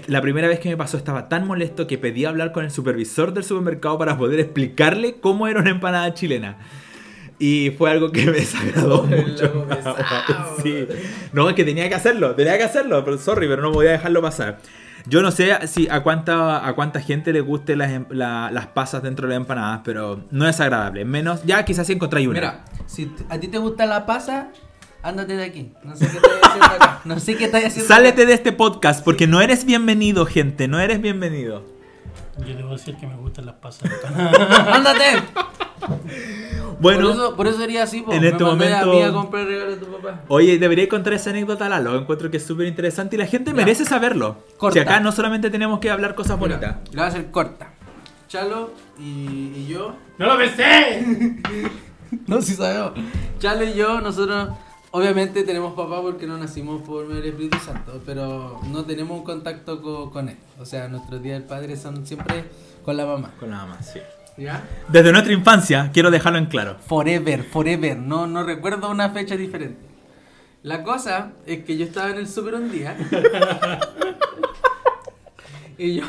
La 0.08 0.20
primera 0.20 0.48
vez 0.48 0.58
que 0.58 0.70
me 0.70 0.76
pasó 0.76 0.96
estaba 0.96 1.28
tan 1.28 1.46
molesto 1.46 1.86
que 1.86 1.98
pedí 1.98 2.24
hablar 2.24 2.52
con 2.52 2.64
el 2.64 2.70
supervisor 2.72 3.32
del 3.32 3.44
supermercado 3.44 3.96
para 3.96 4.18
poder 4.18 4.40
explicarle 4.40 5.20
cómo 5.20 5.46
era 5.46 5.60
una 5.60 5.70
empanada 5.70 6.12
chilena. 6.14 6.58
Y 7.38 7.70
fue 7.78 7.90
algo 7.90 8.10
que 8.10 8.24
me 8.30 8.32
desagradó 8.32 9.04
mucho. 9.04 9.66
Sí. 10.62 10.86
No, 11.32 11.48
es 11.48 11.54
que 11.54 11.64
tenía 11.64 11.88
que 11.88 11.94
hacerlo, 11.94 12.34
tenía 12.34 12.58
que 12.58 12.64
hacerlo, 12.64 13.04
pero 13.04 13.16
sorry, 13.18 13.46
pero 13.46 13.62
no 13.62 13.70
podía 13.72 13.92
dejarlo 13.92 14.20
pasar. 14.20 14.58
Yo 15.06 15.22
no 15.22 15.30
sé 15.30 15.66
si 15.68 15.88
a 15.88 16.02
cuánta, 16.02 16.66
a 16.66 16.74
cuánta 16.74 17.00
gente 17.00 17.32
le 17.32 17.40
guste 17.40 17.76
las, 17.76 17.92
em- 17.92 18.06
la- 18.10 18.50
las 18.50 18.66
pasas 18.66 19.02
dentro 19.02 19.26
de 19.28 19.34
las 19.34 19.40
empanadas, 19.42 19.80
pero 19.84 20.24
no 20.32 20.48
es 20.48 20.58
agradable. 20.60 21.04
Menos, 21.04 21.44
ya 21.44 21.64
quizás 21.64 21.86
si 21.86 21.92
encontráis 21.92 22.26
una. 22.26 22.34
Mira, 22.40 22.64
si 22.86 23.10
a 23.28 23.38
ti 23.38 23.46
te 23.48 23.58
gusta 23.58 23.86
la 23.86 24.04
pasa, 24.04 24.48
ándate 25.02 25.36
de 25.36 25.44
aquí. 25.44 25.72
No 25.84 25.94
sé 25.96 26.08
qué 26.08 26.16
estás 26.16 26.40
haciendo 26.42 26.66
acá. 26.66 27.00
No 27.04 27.20
sé 27.20 27.36
qué 27.36 27.44
estás 27.44 27.64
haciendo 27.64 27.86
Sálete 27.88 28.22
acá. 28.22 28.28
de 28.28 28.34
este 28.34 28.52
podcast 28.52 29.04
porque 29.04 29.26
no 29.28 29.40
eres 29.40 29.64
bienvenido, 29.64 30.26
gente, 30.26 30.66
no 30.68 30.80
eres 30.80 31.00
bienvenido. 31.00 31.64
Yo 32.44 32.54
debo 32.56 32.72
decir 32.72 32.96
que 32.96 33.06
me 33.06 33.16
gustan 33.16 33.46
las 33.46 33.54
pasas. 33.56 33.88
¡Ándate! 34.72 35.22
Bueno, 36.80 37.02
por, 37.08 37.10
eso, 37.14 37.36
por 37.36 37.46
eso 37.48 37.58
sería 37.58 37.82
así, 37.82 38.02
po. 38.02 38.12
en 38.12 38.20
Me 38.20 38.28
este 38.28 38.44
momento- 38.44 38.92
a 38.92 38.94
mí 38.94 39.02
a 39.02 39.12
comprar 39.12 39.42
el 39.42 39.48
regalo 39.48 39.70
de 39.72 39.76
tu 39.78 39.86
papá. 39.86 40.20
oye, 40.28 40.58
debería 40.58 40.88
contar 40.88 41.12
esa 41.14 41.30
anécdota, 41.30 41.68
Lalo. 41.68 41.96
Encuentro 41.98 42.30
que 42.30 42.36
es 42.36 42.46
súper 42.46 42.66
interesante 42.66 43.16
y 43.16 43.18
la 43.18 43.26
gente 43.26 43.50
Ya. 43.50 43.56
merece 43.56 43.84
saberlo. 43.84 44.36
Corta. 44.56 44.74
Si 44.74 44.78
acá 44.80 45.00
no 45.00 45.10
solamente 45.12 45.50
tenemos 45.50 45.80
que 45.80 45.90
hablar 45.90 46.14
cosas 46.14 46.38
Mira, 46.38 46.56
bonitas. 46.56 46.76
La 46.94 47.02
voy 47.02 47.04
a 47.04 47.06
hacer 47.06 47.30
corta. 47.30 47.70
Chalo 48.28 48.72
y, 48.98 49.52
y 49.56 49.66
yo. 49.68 49.94
¡No 50.18 50.26
lo 50.26 50.36
pensé! 50.38 51.36
No, 52.26 52.40
si 52.40 52.54
sabemos. 52.54 52.92
Chalo 53.38 53.64
y 53.64 53.74
yo, 53.74 54.00
nosotros 54.00 54.48
obviamente 54.92 55.42
tenemos 55.44 55.74
papá 55.74 56.00
porque 56.00 56.26
no 56.26 56.38
nacimos 56.38 56.80
por 56.80 57.04
medio 57.06 57.20
del 57.20 57.30
Espíritu 57.32 57.58
Santo, 57.58 58.00
pero 58.06 58.60
no 58.72 58.84
tenemos 58.86 59.18
un 59.18 59.24
contacto 59.24 59.82
co- 59.82 60.10
con, 60.10 60.30
él. 60.30 60.36
O 60.58 60.64
sea, 60.64 60.88
nuestros 60.88 61.22
días 61.22 61.38
del 61.38 61.46
padre 61.46 61.76
son 61.76 62.06
siempre 62.06 62.44
con 62.82 62.96
la 62.96 63.04
mamá. 63.04 63.32
Con 63.38 63.50
nada 63.50 63.66
más, 63.66 63.92
sí. 63.92 63.98
¿Ya? 64.38 64.62
Desde 64.88 65.10
nuestra 65.12 65.32
infancia, 65.32 65.90
quiero 65.92 66.10
dejarlo 66.10 66.38
en 66.38 66.46
claro. 66.46 66.76
Forever, 66.86 67.42
forever. 67.44 67.96
No, 67.98 68.26
no 68.26 68.44
recuerdo 68.44 68.88
una 68.90 69.10
fecha 69.10 69.36
diferente. 69.36 69.80
La 70.62 70.82
cosa 70.84 71.32
es 71.46 71.64
que 71.64 71.76
yo 71.76 71.84
estaba 71.84 72.10
en 72.10 72.18
el 72.18 72.28
súper 72.28 72.54
un 72.54 72.70
día. 72.70 72.96
y 75.78 75.94
yo, 75.96 76.04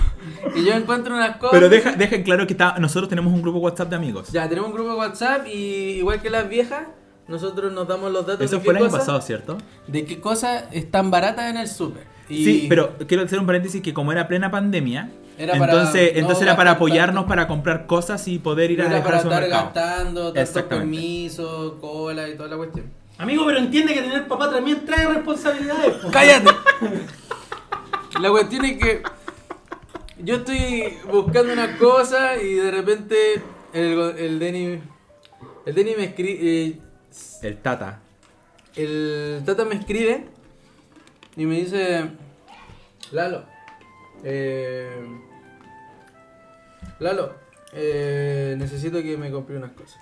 y 0.56 0.66
yo 0.66 0.74
encuentro 0.74 1.16
unas 1.16 1.38
cosas. 1.38 1.52
Pero 1.52 1.70
deja, 1.70 1.92
deja 1.94 2.16
en 2.16 2.24
claro 2.24 2.48
que 2.48 2.54
está- 2.54 2.78
nosotros 2.80 3.10
tenemos 3.10 3.32
un 3.34 3.42
grupo 3.42 3.60
WhatsApp 3.60 3.90
de 3.90 3.96
amigos. 3.96 4.30
Ya, 4.32 4.48
tenemos 4.50 4.70
un 4.72 4.76
grupo 4.76 4.96
WhatsApp 4.96 5.46
y 5.48 5.98
igual 6.00 6.22
que 6.22 6.30
las 6.32 6.50
viejas, 6.50 6.88
nosotros 7.28 7.72
nos 7.72 7.88
damos 7.88 8.12
los 8.12 8.26
datos 8.26 8.46
Eso 8.46 8.58
de 8.58 8.62
fue 8.64 8.72
el 8.74 8.78
año 8.78 8.86
cosa- 8.88 8.98
pasado, 9.00 9.22
¿cierto? 9.22 9.58
de 9.88 10.06
qué 10.06 10.20
cosas 10.20 10.64
están 10.72 11.12
baratas 11.12 11.50
en 11.52 11.58
el 11.58 11.68
súper. 11.68 12.04
Y 12.28 12.44
Sí, 12.46 12.66
pero 12.70 12.96
quiero 13.08 13.24
hacer 13.24 13.40
un 13.40 13.46
paréntesis 13.46 13.82
que 13.82 13.94
como 13.94 14.12
era 14.12 14.28
plena 14.28 14.50
pandemia, 14.50 15.10
Era 15.40 15.58
para 15.58 15.72
entonces, 15.72 16.14
no 16.14 16.20
entonces 16.20 16.44
era 16.44 16.58
para 16.58 16.72
apoyarnos 16.72 17.22
tanto. 17.22 17.30
para 17.30 17.48
comprar 17.48 17.86
cosas 17.86 18.28
y 18.28 18.40
poder 18.40 18.72
ir 18.72 18.80
no 18.80 18.84
a 18.84 18.88
era 18.88 19.02
para 19.02 19.20
estar 19.20 19.48
gastando 19.48 20.34
tantos 20.34 20.64
permisos, 20.64 21.76
cola 21.80 22.28
y 22.28 22.36
toda 22.36 22.50
la 22.50 22.58
cuestión. 22.58 22.92
Amigo, 23.18 23.46
pero 23.46 23.58
entiende 23.58 23.94
que 23.94 24.02
tener 24.02 24.28
papá 24.28 24.52
también 24.52 24.86
trae 24.86 25.08
responsabilidades. 25.08 25.96
po. 25.96 26.12
¡Cállate! 26.12 26.50
La 28.20 28.30
cuestión 28.32 28.66
es 28.66 28.78
que 28.80 29.02
yo 30.18 30.36
estoy 30.36 30.98
buscando 31.10 31.54
una 31.54 31.78
cosa 31.78 32.36
y 32.36 32.56
de 32.56 32.72
repente 32.72 33.42
el, 33.72 33.98
el 34.18 34.40
Denny. 34.40 34.82
El 35.66 35.74
Denny 35.74 35.96
me 35.96 36.04
escribe. 36.04 36.80
El 37.42 37.58
Tata. 37.60 38.02
el 38.76 39.42
Tata 39.46 39.64
me 39.64 39.76
escribe 39.76 40.26
y 41.38 41.46
me 41.46 41.62
dice: 41.62 42.10
Lalo, 43.12 43.46
eh, 44.24 45.29
Lalo, 47.00 47.34
eh, 47.74 48.56
necesito 48.58 49.02
que 49.02 49.18
me 49.18 49.32
compre 49.32 49.58
unas 49.58 49.72
cosas. 49.72 50.00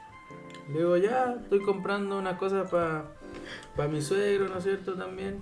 Le 0.72 0.80
digo: 0.80 0.98
Ya, 0.98 1.36
estoy 1.42 1.62
comprando 1.62 2.18
unas 2.18 2.38
cosas 2.38 2.70
para 2.70 3.88
mi 3.90 4.02
suegro, 4.02 4.48
¿no 4.50 4.58
es 4.58 4.64
cierto? 4.64 4.94
También. 4.94 5.42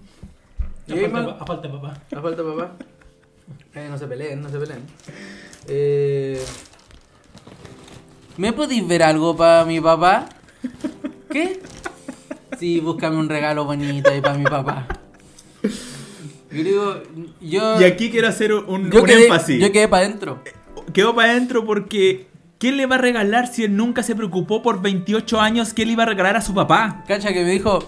Y 0.88 1.04
A 1.04 1.10
falta, 1.10 1.32
a 1.42 1.46
falta 1.46 1.72
papá. 1.72 1.98
a 2.16 2.22
falta 2.22 2.44
papá. 2.44 2.72
Eh, 3.76 3.88
no 3.92 3.98
se 3.98 4.08
peleen, 4.08 4.42
no 4.42 4.50
se 4.50 4.58
peleen. 4.58 4.80
Eh, 5.68 6.42
¿Me 8.38 8.54
podéis 8.54 8.88
ver 8.88 9.04
algo 9.04 9.36
para 9.36 9.66
mi 9.66 9.80
papá? 9.82 10.30
¿Qué? 11.30 11.60
Sí, 12.58 12.80
búscame 12.80 13.18
un 13.18 13.28
regalo 13.30 13.66
bonito 13.66 14.10
ahí 14.10 14.22
para 14.22 14.38
mi 14.38 14.46
papá. 14.46 14.88
Yo 15.62 16.64
digo, 16.64 17.02
yo. 17.42 17.82
Y 17.82 17.84
aquí 17.84 18.10
quiero 18.10 18.30
hacer 18.30 18.54
un, 18.54 18.90
yo 18.90 19.02
un 19.02 19.06
quedé, 19.06 19.26
énfasis. 19.26 19.60
Yo 19.62 19.72
quedé 19.74 19.88
para 19.90 20.06
adentro. 20.06 20.40
Quedó 20.94 21.16
para 21.16 21.32
adentro 21.32 21.66
porque 21.66 22.28
¿quién 22.58 22.78
le 22.78 22.86
va 22.86 22.96
a 22.96 23.00
regalar 23.00 23.48
si 23.48 23.64
él 23.64 23.76
nunca 23.76 24.04
se 24.04 24.16
preocupó 24.16 24.62
por 24.62 24.82
28 24.82 25.40
años 25.40 25.74
que 25.74 25.86
le 25.86 25.94
iba 25.94 26.04
a 26.04 26.08
regalar 26.08 26.38
a 26.38 26.42
su 26.42 26.54
papá? 26.54 27.04
Cacha 27.08 27.34
que 27.34 27.44
me 27.44 27.52
dijo, 27.52 27.84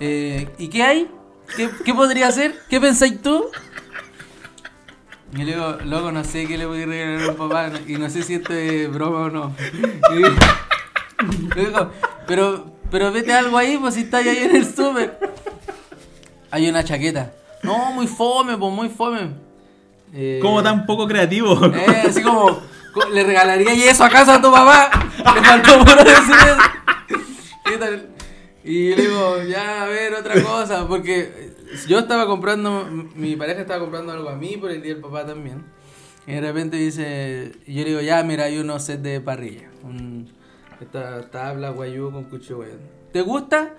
eh, 0.00 0.48
¿y 0.58 0.68
qué 0.68 0.82
hay? 0.82 1.10
¿Qué, 1.56 1.70
qué 1.84 1.94
podría 1.94 2.28
hacer? 2.28 2.54
¿Qué 2.68 2.80
pensáis 2.80 3.20
tú? 3.22 3.46
Y 5.34 5.38
le 5.38 5.52
digo, 5.54 5.76
loco, 5.84 6.10
no 6.10 6.24
sé 6.24 6.46
qué 6.46 6.56
le 6.56 6.66
voy 6.66 6.82
a 6.82 6.86
regalar 6.86 7.20
a 7.20 7.32
mi 7.32 7.38
papá 7.38 7.70
y 7.86 7.92
no 7.94 8.08
sé 8.08 8.22
si 8.22 8.34
esto 8.34 8.54
es 8.54 8.90
broma 8.90 9.20
o 9.20 9.30
no. 9.30 9.54
Y 10.14 10.20
le 11.54 11.66
digo, 11.66 11.90
pero, 12.26 12.72
pero 12.90 13.12
vete 13.12 13.32
algo 13.34 13.58
ahí, 13.58 13.76
pues 13.76 13.94
si 13.94 14.02
estás 14.02 14.26
ahí 14.26 14.38
en 14.38 14.56
el 14.56 14.64
súper. 14.64 15.18
Hay 16.50 16.68
una 16.68 16.82
chaqueta. 16.82 17.32
No, 17.62 17.92
muy 17.92 18.06
fome, 18.06 18.56
pues 18.56 18.72
muy 18.72 18.88
fome. 18.88 19.47
Eh, 20.14 20.38
Como 20.42 20.62
tan 20.62 20.86
poco 20.86 21.06
creativo. 21.06 21.58
eh, 21.74 22.02
así 22.08 22.22
como, 22.22 22.60
co- 22.92 23.08
¿le 23.10 23.22
regalaría 23.24 23.74
y 23.74 23.82
eso 23.84 24.04
a 24.04 24.08
casa 24.10 24.36
a 24.36 24.42
tu 24.42 24.50
papá? 24.50 24.90
Le 25.34 25.42
faltó 25.42 25.84
por 25.84 25.96
decir 26.04 26.34
eso. 26.34 27.22
¿Qué 27.64 27.76
tal? 27.76 28.08
Y 28.64 28.94
le 28.94 29.02
digo, 29.02 29.42
ya, 29.44 29.82
a 29.84 29.86
ver, 29.86 30.14
otra 30.14 30.42
cosa, 30.42 30.86
porque 30.88 31.52
yo 31.86 31.98
estaba 32.00 32.26
comprando, 32.26 32.86
mi 33.14 33.36
pareja 33.36 33.60
estaba 33.62 33.80
comprando 33.80 34.12
algo 34.12 34.28
a 34.28 34.36
mí 34.36 34.56
por 34.56 34.70
el 34.70 34.82
día 34.82 34.94
del 34.94 35.02
papá 35.02 35.24
también. 35.26 35.64
Y 36.26 36.32
de 36.32 36.40
repente 36.42 36.76
dice, 36.76 37.52
y 37.66 37.74
yo 37.74 37.82
le 37.84 37.88
digo, 37.90 38.00
ya, 38.02 38.22
mira, 38.22 38.44
hay 38.44 38.58
unos 38.58 38.84
set 38.84 39.00
de 39.00 39.20
parrilla. 39.20 39.70
Un, 39.82 40.30
esta 40.80 41.30
tabla 41.30 41.70
guayú 41.70 42.10
con 42.12 42.24
cuchillo 42.24 42.56
guayú. 42.58 42.72
¿Te 43.12 43.22
gusta? 43.22 43.70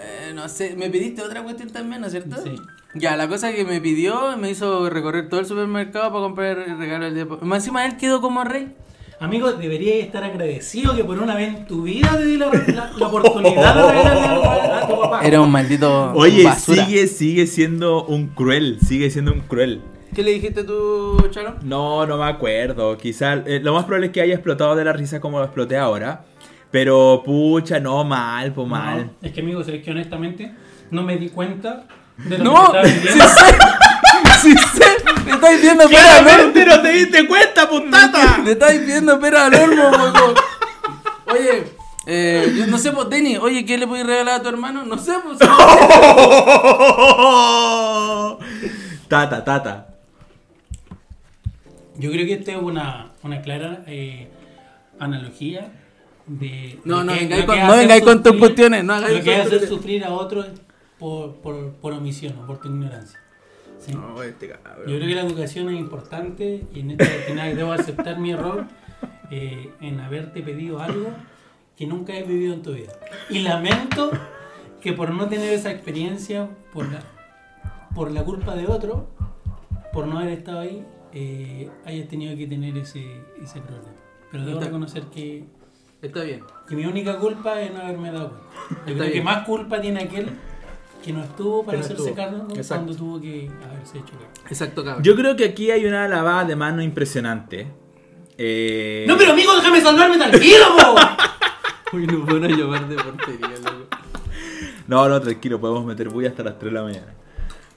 Eh, 0.00 0.32
no 0.34 0.48
sé, 0.48 0.74
me 0.76 0.88
pediste 0.88 1.20
otra 1.22 1.42
cuestión 1.42 1.70
también, 1.70 2.00
¿no 2.00 2.06
es 2.06 2.12
cierto? 2.12 2.42
Sí. 2.42 2.56
Ya, 2.94 3.16
la 3.16 3.28
cosa 3.28 3.52
que 3.52 3.64
me 3.64 3.80
pidió 3.80 4.36
me 4.38 4.50
hizo 4.50 4.88
recorrer 4.90 5.28
todo 5.28 5.40
el 5.40 5.46
supermercado 5.46 6.10
para 6.10 6.22
comprar 6.22 6.58
el 6.58 6.78
regalo 6.78 7.04
del 7.04 7.14
día. 7.14 7.26
Más 7.42 7.58
encima 7.58 7.84
él 7.86 7.96
quedó 7.96 8.20
como 8.20 8.44
rey. 8.44 8.74
Amigo, 9.20 9.52
deberías 9.52 9.96
estar 10.06 10.22
agradecido 10.24 10.94
que 10.96 11.02
por 11.04 11.18
una 11.18 11.34
vez 11.34 11.48
en 11.48 11.66
tu 11.66 11.82
vida 11.82 12.16
te 12.16 12.24
di 12.24 12.36
la, 12.36 12.46
la- 12.46 12.92
la 12.96 13.06
oportunidad 13.08 13.74
de 13.74 13.82
regalarle 13.92 14.22
algo 14.26 14.44
a, 14.44 14.78
a 14.78 14.86
tu 14.88 15.00
papá. 15.00 15.20
Era 15.26 15.40
un 15.40 15.50
maldito 15.50 16.12
Oye, 16.14 16.44
basura. 16.44 16.84
sigue, 16.86 17.06
sigue 17.08 17.46
siendo 17.46 18.04
un 18.04 18.28
cruel, 18.28 18.78
sigue 18.80 19.10
siendo 19.10 19.32
un 19.32 19.40
cruel. 19.40 19.82
¿Qué 20.14 20.22
le 20.22 20.30
dijiste 20.32 20.62
tú, 20.64 21.16
Chalo? 21.30 21.56
No, 21.62 22.06
no 22.06 22.16
me 22.16 22.24
acuerdo. 22.24 22.96
Quizás 22.96 23.40
lo 23.46 23.74
más 23.74 23.84
probable 23.84 24.06
es 24.06 24.12
que 24.12 24.20
haya 24.22 24.34
explotado 24.34 24.76
de 24.76 24.84
la 24.84 24.92
risa 24.92 25.20
como 25.20 25.38
lo 25.40 25.44
exploté 25.44 25.76
ahora. 25.76 26.24
Pero 26.70 27.22
pucha, 27.24 27.80
no, 27.80 28.04
mal, 28.04 28.52
pues 28.52 28.66
No, 28.68 28.74
mal. 28.74 29.10
es 29.20 29.32
que, 29.32 29.40
amigo, 29.40 29.62
sabes 29.64 29.82
que 29.82 29.90
honestamente 29.90 30.52
no 30.90 31.02
me 31.02 31.16
di 31.16 31.28
cuenta 31.30 31.86
de 32.18 32.38
lo 32.38 32.44
No, 32.44 32.72
que 32.72 32.88
estaba 32.88 33.30
sé, 33.30 33.58
sí 34.42 34.54
sé, 34.74 34.84
le 35.24 35.32
estáis 35.32 35.58
pidiendo 35.60 35.88
pera 35.88 36.16
al. 36.18 36.24
¡Claramente 36.24 36.66
no 36.66 36.82
te 36.82 36.88
diste 36.92 37.26
cuenta, 37.28 37.68
puntata! 37.68 38.38
Le 38.44 38.52
estáis 38.58 38.80
pidiendo 38.80 39.18
pera 39.20 39.46
al 39.46 39.54
horno, 39.54 39.90
loco. 39.90 40.34
Oye, 41.32 41.64
eh, 42.06 42.52
yo 42.56 42.66
no 42.66 42.78
sé, 42.78 42.90
pues, 42.92 43.08
Denny, 43.10 43.36
oye, 43.36 43.64
¿qué 43.64 43.78
le 43.78 43.86
podéis 43.86 44.06
regalar 44.06 44.40
a 44.40 44.42
tu 44.42 44.48
hermano? 44.48 44.84
No 44.84 44.98
sé, 44.98 45.12
pues. 45.24 45.38
tata, 49.08 49.44
tata. 49.44 49.86
Yo 51.96 52.10
creo 52.10 52.26
que 52.26 52.34
esta 52.34 52.52
es 52.52 52.58
una, 52.58 53.10
una 53.22 53.40
clara 53.42 53.80
eh, 53.86 54.28
analogía 55.00 55.72
de. 56.26 56.78
No, 56.84 56.98
de 57.00 57.04
no 57.04 57.12
que- 57.12 57.18
vengáis 57.20 57.44
con- 57.44 57.66
no 57.66 57.76
vengáis 57.76 58.02
con 58.04 58.22
tus 58.22 58.36
cuestiones, 58.36 58.84
no 58.84 58.94
hagáis 58.94 59.18
Lo 59.18 59.24
que 59.24 59.36
hace 59.36 59.66
sufrir 59.66 60.04
a 60.04 60.10
otros 60.12 60.46
por, 60.98 61.36
por, 61.36 61.72
por 61.74 61.92
omisión 61.92 62.38
o 62.38 62.46
por 62.46 62.58
tu 62.58 62.68
ignorancia. 62.68 63.18
¿sí? 63.78 63.94
No, 63.94 64.22
este 64.22 64.48
cabrón. 64.48 64.86
Yo 64.88 64.96
creo 64.96 65.08
que 65.08 65.14
la 65.14 65.22
educación 65.22 65.68
es 65.70 65.78
importante 65.78 66.64
y 66.74 66.80
en 66.80 66.90
esta 66.92 67.04
oportunidad 67.04 67.54
debo 67.54 67.72
aceptar 67.72 68.18
mi 68.18 68.32
error 68.32 68.64
eh, 69.30 69.70
en 69.80 70.00
haberte 70.00 70.42
pedido 70.42 70.80
algo 70.80 71.10
que 71.76 71.86
nunca 71.86 72.14
he 72.16 72.22
vivido 72.24 72.54
en 72.54 72.62
tu 72.62 72.72
vida. 72.72 72.92
Y 73.30 73.40
lamento 73.40 74.10
que 74.80 74.92
por 74.92 75.10
no 75.10 75.28
tener 75.28 75.52
esa 75.52 75.70
experiencia, 75.70 76.48
por 76.72 76.90
la, 76.90 77.00
por 77.94 78.10
la 78.10 78.24
culpa 78.24 78.54
de 78.56 78.66
otro, 78.66 79.08
por 79.92 80.06
no 80.06 80.18
haber 80.18 80.30
estado 80.38 80.60
ahí, 80.60 80.84
eh, 81.12 81.70
hayas 81.84 82.08
tenido 82.08 82.36
que 82.36 82.46
tener 82.46 82.76
ese, 82.76 83.22
ese 83.42 83.60
problema. 83.60 83.94
Pero 84.30 84.44
debo 84.44 84.58
Está- 84.58 84.66
reconocer 84.66 85.04
que, 85.04 85.44
Está 86.02 86.22
bien. 86.22 86.42
que 86.68 86.74
mi 86.76 86.84
única 86.84 87.18
culpa 87.18 87.60
es 87.60 87.72
no 87.72 87.80
haberme 87.80 88.10
dado 88.12 88.30
cuenta. 88.30 88.46
Yo 88.86 88.92
Está 88.92 89.04
creo 89.04 89.12
que 89.12 89.22
más 89.22 89.46
culpa 89.46 89.80
tiene 89.80 90.00
aquel 90.02 90.30
que 91.04 91.12
no 91.12 91.22
estuvo 91.24 91.64
para 91.64 91.78
no 91.78 91.84
hacerse 91.84 92.02
estuvo. 92.02 92.16
cargo 92.16 92.38
¿no? 92.48 92.54
Exacto. 92.54 92.84
cuando 92.84 92.96
tuvo 92.96 93.20
que 93.20 93.50
haberse 93.64 93.98
hecho 93.98 94.12
cargo. 94.12 94.28
Exacto, 94.50 94.84
cabrón. 94.84 95.02
Yo 95.04 95.14
creo 95.16 95.36
que 95.36 95.44
aquí 95.44 95.70
hay 95.70 95.86
una 95.86 96.06
lavada 96.08 96.44
de 96.44 96.56
mano 96.56 96.82
impresionante. 96.82 97.66
Eh, 98.36 99.04
No, 99.08 99.16
pero 99.16 99.32
amigo, 99.32 99.54
déjame 99.56 99.80
salvarme 99.80 100.16
tranquilo, 100.18 100.64
po. 100.76 100.94
Uy, 101.96 102.06
nos 102.06 102.26
van 102.26 102.44
a 102.44 102.48
llamar 102.48 102.88
de 102.88 102.96
portería, 102.96 103.48
loco. 103.64 103.86
No, 104.86 105.08
no, 105.08 105.20
tranquilo, 105.20 105.60
podemos 105.60 105.84
meter 105.84 106.08
bulla 106.08 106.28
hasta 106.30 106.42
las 106.42 106.58
3 106.58 106.72
de 106.72 106.78
la 106.78 106.84
mañana. 106.84 107.14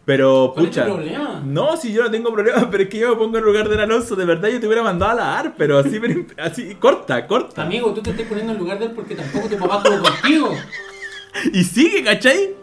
Pero, 0.04 0.52
¿Cuál 0.54 0.66
es 0.66 0.72
tu 0.72 0.80
pucha. 0.82 0.94
problema? 0.94 1.42
No, 1.46 1.78
si 1.78 1.94
yo 1.94 2.04
no 2.04 2.12
tengo 2.12 2.32
problema, 2.34 2.68
pero 2.72 2.84
es 2.84 2.90
que 2.90 3.00
yo 3.00 3.10
me 3.10 3.16
pongo 3.16 3.38
en 3.38 3.44
lugar 3.44 3.70
del 3.70 3.80
Alonso. 3.80 4.16
De 4.16 4.26
verdad, 4.26 4.50
yo 4.50 4.60
te 4.60 4.66
hubiera 4.66 4.84
mandado 4.84 5.12
a 5.12 5.16
lavar, 5.16 5.54
pero 5.58 5.78
así, 5.80 6.00
así 6.38 6.76
corta, 6.76 7.26
corta. 7.28 7.64
Amigo, 7.64 7.94
tú 7.94 8.02
te 8.02 8.12
estás 8.12 8.26
poniendo 8.28 8.54
en 8.54 8.60
lugar 8.60 8.80
de 8.80 8.86
él 8.86 8.92
porque 8.92 9.16
tampoco 9.16 9.48
tu 9.48 9.58
papá 9.58 9.78
estuvo 9.84 10.04
contigo. 10.04 10.56
Y 11.54 11.64
sigue, 11.64 12.04
¿cachai? 12.04 12.56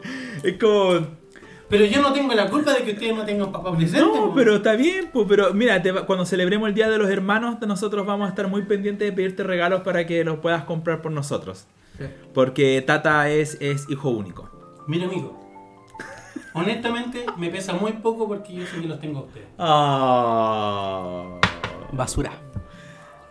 Es 0.43 0.59
como. 0.59 1.07
Pero 1.69 1.85
yo 1.85 2.01
no 2.01 2.13
tengo 2.15 2.33
la 2.35 2.49
culpa 2.49 2.73
de 2.73 2.83
que 2.83 2.93
ustedes 2.93 3.15
no 3.15 3.25
tengan 3.27 3.53
papá 3.53 3.77
presente. 3.77 4.01
No, 4.01 4.13
po. 4.13 4.33
pero 4.35 4.57
está 4.57 4.75
bien, 4.75 5.11
pues, 5.13 5.27
pero 5.29 5.53
mira, 5.53 5.83
te 5.83 5.93
cuando 5.93 6.25
celebremos 6.25 6.69
el 6.69 6.75
Día 6.75 6.89
de 6.89 6.97
los 6.97 7.11
Hermanos, 7.11 7.57
nosotros 7.61 8.07
vamos 8.07 8.27
a 8.27 8.31
estar 8.31 8.49
muy 8.49 8.63
pendientes 8.63 9.07
de 9.07 9.13
pedirte 9.13 9.43
regalos 9.43 9.83
para 9.83 10.07
que 10.07 10.25
los 10.25 10.39
puedas 10.39 10.65
comprar 10.65 11.03
por 11.03 11.13
nosotros. 11.13 11.67
Porque 12.33 12.81
Tata 12.87 13.29
es, 13.29 13.59
es 13.61 13.89
hijo 13.91 14.11
único. 14.11 14.49
Mira, 14.87 15.07
amigo. 15.07 15.39
Honestamente, 16.55 17.27
me 17.37 17.51
pesa 17.51 17.75
muy 17.75 17.93
poco 17.93 18.27
porque 18.27 18.55
yo 18.55 18.67
sé 18.67 18.81
que 18.81 18.89
los 18.89 19.01
tengo 19.01 19.21
a 19.21 19.23
ustedes. 19.25 19.49
Ah. 19.59 21.39
Basura. 21.93 22.33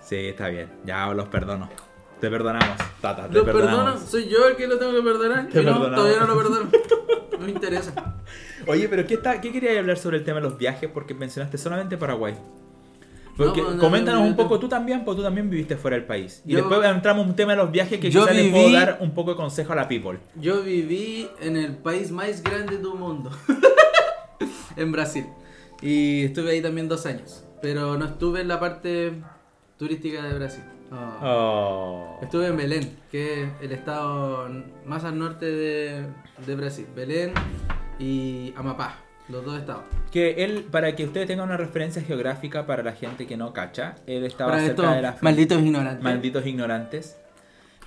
Sí, 0.02 0.16
está 0.16 0.50
bien, 0.50 0.70
ya 0.86 1.08
los 1.14 1.28
perdono. 1.28 1.70
Te 2.20 2.30
perdonamos, 2.32 2.78
Tata, 3.00 3.28
te 3.28 3.34
¿Lo 3.36 3.46
perdonamos. 3.46 3.84
perdono? 3.86 4.08
¿Soy 4.08 4.28
yo 4.28 4.48
el 4.48 4.56
que 4.56 4.66
lo 4.68 4.80
tengo 4.80 4.92
que 4.94 5.02
perdonar? 5.04 5.48
Te 5.50 5.62
Y 5.62 5.66
no, 5.66 5.80
todavía 5.80 6.20
no 6.20 6.28
lo 6.28 6.38
perdono. 6.38 6.70
No 7.38 7.46
me 7.46 7.52
interesa. 7.52 7.94
Oye, 8.66 8.90
pero 8.90 9.06
¿qué, 9.06 9.14
está, 9.14 9.40
¿qué 9.40 9.52
querías 9.52 9.78
hablar 9.78 9.98
sobre 10.00 10.18
el 10.18 10.24
tema 10.24 10.40
de 10.40 10.48
los 10.50 10.58
viajes? 10.58 10.90
Porque 10.92 11.14
mencionaste 11.14 11.60
solamente 11.60 11.96
Paraguay. 11.96 12.34
Porque, 13.38 13.62
No, 13.62 13.76
no, 13.76 13.80
coméntanos 13.80 14.22
no, 14.22 14.28
un 14.28 14.36
poco, 14.36 14.60
tú 14.60 14.68
también, 14.68 15.06
porque 15.06 15.18
tú 15.18 15.24
también 15.24 15.48
viviste 15.48 15.78
fuera 15.78 15.96
del 15.96 16.08
país. 16.08 16.42
Y 16.48 16.54
Yo- 16.54 16.58
después 16.68 16.84
entramos 16.90 17.26
en 17.26 17.30
un 17.30 17.36
tema 17.36 17.52
de 17.52 17.58
los 17.60 17.70
viajes 17.72 18.00
que 18.00 18.10
Yo 18.10 18.22
quizás 18.22 18.36
le 18.36 18.46
viví- 18.46 18.52
puedo 18.54 18.72
dar 18.72 18.98
un 19.02 19.14
poco 19.14 19.30
de 19.32 19.38
consejo 19.38 19.74
a 19.74 19.76
la 19.76 19.88
people. 19.88 20.18
Yo 20.34 20.64
viví 20.64 21.30
en 21.40 21.56
el 21.58 21.78
país 21.78 22.10
más 22.10 22.42
grande 22.42 22.78
del 22.78 22.88
mundo. 22.88 23.30
en 24.76 24.92
Brasil. 24.92 25.26
Y 25.84 26.24
estuve 26.26 26.50
ahí 26.52 26.62
también 26.64 26.88
dos 26.88 27.06
años. 27.06 27.44
Pero 27.62 27.98
no 28.00 28.06
estuve 28.06 28.42
en 28.42 28.48
la 28.48 28.60
parte 28.60 29.14
turística 29.78 30.24
de 30.24 30.34
Brasil. 30.34 30.64
Ah. 30.92 31.20
Oh. 31.22 32.20
Estuve 32.22 32.48
en 32.48 32.58
Belén, 32.58 32.98
que 33.12 33.44
es 33.44 33.50
el 33.62 33.72
estado 33.72 34.50
más 34.86 35.04
al 35.04 35.18
norte 35.20 35.46
de, 35.46 36.06
de 36.46 36.56
Brasil. 36.56 36.88
Belén 36.96 37.34
y 38.00 38.54
Amapá, 38.56 38.96
los 39.30 39.44
dos 39.44 39.60
estados. 39.60 39.84
Que 40.12 40.44
él, 40.46 40.66
para 40.72 40.96
que 40.96 41.06
ustedes 41.06 41.28
tengan 41.28 41.48
una 41.48 41.58
referencia 41.58 42.02
geográfica 42.02 42.66
para 42.66 42.84
la 42.84 42.94
gente 42.94 43.28
que 43.28 43.36
no 43.38 43.52
cacha, 43.54 43.96
él 44.08 44.24
estaba 44.26 44.52
Para 44.52 44.64
cerca 44.66 44.94
de 44.94 45.02
la 45.02 45.18
malditos 45.22 45.60
ignorantes. 45.62 46.04
malditos 46.04 46.46
ignorantes. 46.46 47.18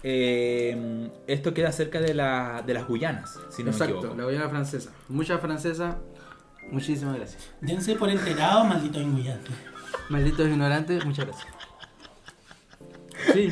Eh, 0.02 1.10
esto 1.26 1.52
queda 1.52 1.72
cerca 1.72 2.00
de, 2.00 2.14
la, 2.14 2.62
de 2.66 2.72
las 2.74 2.86
Guyanas, 2.86 3.38
si 3.50 3.62
no 3.62 3.66
me 3.66 3.72
Exacto, 3.72 3.96
equivoco. 3.98 4.16
la 4.18 4.24
Guyana 4.24 4.48
francesa. 4.48 4.90
Muchas 5.08 5.40
francesas, 5.40 5.96
muchísimas 6.70 7.16
gracias. 7.16 7.50
Dense 7.60 7.94
por 7.96 8.08
enterado, 8.08 8.64
maldito 8.64 8.98
ingullante. 9.00 9.50
Malditos 10.08 10.48
ignorantes, 10.48 11.04
muchas 11.04 11.26
gracias. 11.26 11.52
Sí, 13.32 13.48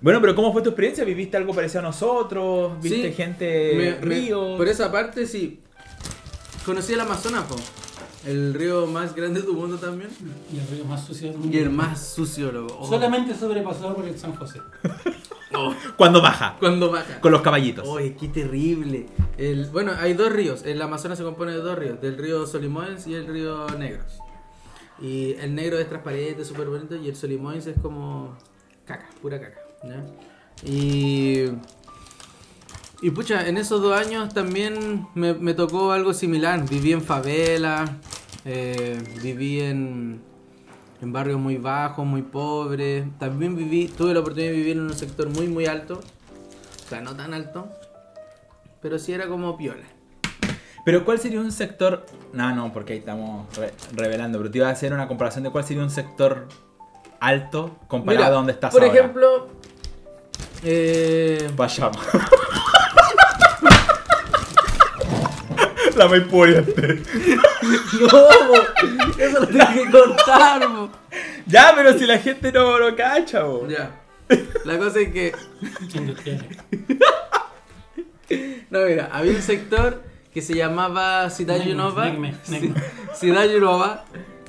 Bueno, 0.00 0.20
pero 0.20 0.34
¿cómo 0.34 0.52
fue 0.52 0.62
tu 0.62 0.68
experiencia? 0.70 1.04
¿Viviste 1.04 1.36
algo 1.36 1.52
parecido 1.52 1.80
a 1.80 1.82
nosotros? 1.84 2.80
¿Viste 2.80 3.08
Sí, 3.08 3.14
gente 3.14 3.72
me- 3.76 3.90
me- 3.90 3.96
ríos? 4.00 4.56
por 4.56 4.68
esa 4.68 4.92
parte 4.92 5.26
sí. 5.26 5.60
Conocí 6.64 6.92
el 6.92 7.00
Amazonas, 7.00 7.44
po. 7.44 7.56
el 8.26 8.52
río 8.54 8.86
más 8.86 9.14
grande 9.14 9.40
del 9.42 9.50
mundo 9.52 9.76
también. 9.78 10.10
Y 10.52 10.58
el 10.58 10.66
río 10.68 10.84
más 10.84 11.04
sucio 11.06 11.28
del 11.30 11.38
mundo. 11.38 11.56
Y 11.56 11.60
el 11.60 11.70
más 11.70 12.06
sucio, 12.14 12.52
loco. 12.52 12.76
Oh. 12.80 12.88
Solamente 12.88 13.34
sobrepasado 13.34 13.94
por 13.96 14.04
el 14.04 14.18
San 14.18 14.34
José. 14.36 14.60
Cuando 15.96 16.20
baja, 16.20 16.56
Cuando 16.60 16.90
baja. 16.90 17.20
con 17.20 17.32
los 17.32 17.40
caballitos. 17.40 17.88
Oye, 17.88 18.14
qué 18.14 18.28
terrible. 18.28 19.06
El, 19.38 19.66
bueno, 19.66 19.92
hay 19.98 20.12
dos 20.14 20.30
ríos. 20.30 20.62
El 20.64 20.80
Amazonas 20.80 21.18
se 21.18 21.24
compone 21.24 21.52
de 21.52 21.58
dos 21.58 21.76
ríos, 21.76 22.00
del 22.00 22.16
río 22.18 22.46
Solimoens 22.46 23.06
y 23.08 23.14
el 23.14 23.26
río 23.26 23.66
Negros. 23.78 24.18
Y 25.00 25.32
el 25.40 25.54
negro 25.54 25.78
es 25.78 25.88
transparente, 25.88 26.44
súper 26.44 26.66
bonito, 26.68 26.94
y 26.96 27.08
el 27.08 27.16
Solimoens 27.16 27.66
es 27.66 27.78
como 27.80 28.36
caca, 28.88 29.06
pura 29.22 29.38
caca. 29.40 29.60
Y, 30.64 31.44
y 33.00 33.10
pucha, 33.10 33.46
en 33.48 33.56
esos 33.58 33.80
dos 33.80 33.96
años 33.96 34.34
también 34.34 35.06
me, 35.14 35.34
me 35.34 35.54
tocó 35.54 35.92
algo 35.92 36.12
similar. 36.12 36.68
Viví 36.68 36.92
en 36.92 37.02
favela, 37.02 37.84
eh, 38.44 39.00
viví 39.22 39.60
en, 39.60 40.20
en 41.00 41.12
barrios 41.12 41.38
muy 41.38 41.58
bajos, 41.58 42.04
muy 42.04 42.22
pobres. 42.22 43.06
También 43.20 43.54
viví, 43.54 43.86
tuve 43.86 44.14
la 44.14 44.20
oportunidad 44.20 44.50
de 44.50 44.56
vivir 44.56 44.76
en 44.78 44.82
un 44.82 44.94
sector 44.94 45.28
muy, 45.28 45.46
muy 45.46 45.66
alto. 45.66 46.00
O 46.84 46.88
sea, 46.88 47.00
no 47.00 47.14
tan 47.14 47.34
alto, 47.34 47.68
pero 48.82 48.98
sí 48.98 49.12
era 49.12 49.28
como 49.28 49.56
piola. 49.56 49.84
Pero 50.84 51.04
¿cuál 51.04 51.18
sería 51.18 51.38
un 51.38 51.52
sector? 51.52 52.06
No, 52.32 52.54
no, 52.54 52.72
porque 52.72 52.94
ahí 52.94 52.98
estamos 53.00 53.54
re- 53.56 53.74
revelando, 53.94 54.38
pero 54.38 54.50
te 54.50 54.58
iba 54.58 54.68
a 54.68 54.72
hacer 54.72 54.94
una 54.94 55.06
comparación 55.06 55.44
de 55.44 55.50
cuál 55.50 55.64
sería 55.64 55.82
un 55.82 55.90
sector 55.90 56.48
alto 57.20 57.76
comparado 57.88 58.18
Mira, 58.18 58.26
a 58.26 58.30
donde 58.30 58.52
estás 58.52 58.72
Por 58.72 58.82
ahora. 58.82 58.94
ejemplo, 58.94 59.48
eh, 60.62 61.50
Vayamos. 61.56 61.98
La 65.96 66.06
más 66.06 66.20
poniente. 66.30 67.02
no, 68.00 68.08
eso 69.18 69.40
lo 69.40 69.46
tengo 69.48 69.66
que 69.72 69.90
contar. 69.90 70.62
Ya, 71.46 71.72
pero 71.74 71.98
si 71.98 72.06
la 72.06 72.18
gente 72.18 72.52
no 72.52 72.78
lo 72.78 72.94
cacha, 72.94 73.42
bo. 73.42 73.66
Ya. 73.66 73.90
La 74.64 74.78
cosa 74.78 75.00
es 75.00 75.12
que, 75.12 75.34
no, 78.70 78.80
mira, 78.84 79.08
había 79.10 79.32
un 79.32 79.42
sector 79.42 80.02
que 80.32 80.40
se 80.42 80.54
llamaba 80.54 81.30
Ciudad 81.30 81.58
Yunova. 81.60 82.12
Ciudad 83.14 83.46
Yunova 83.46 84.04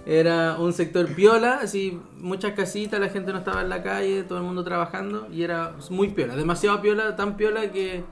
era 0.06 0.58
un 0.60 0.74
sector 0.74 1.08
piola, 1.14 1.60
así 1.62 2.00
muchas 2.18 2.54
casitas, 2.54 3.00
la 3.00 3.10
gente 3.10 3.32
no 3.32 3.40
estaba 3.40 3.62
en 3.62 3.70
la 3.70 3.84
calle, 3.84 4.24
todo 4.24 4.40
el 4.40 4.44
mundo 4.44 4.64
trabajando 4.64 5.28
y 5.32 5.44
era 5.44 5.76
muy 5.90 6.10
piola, 6.10 6.36
demasiado 6.36 6.82
piola, 6.82 7.16
tan 7.16 7.38
piola 7.38 7.72
que, 7.72 8.04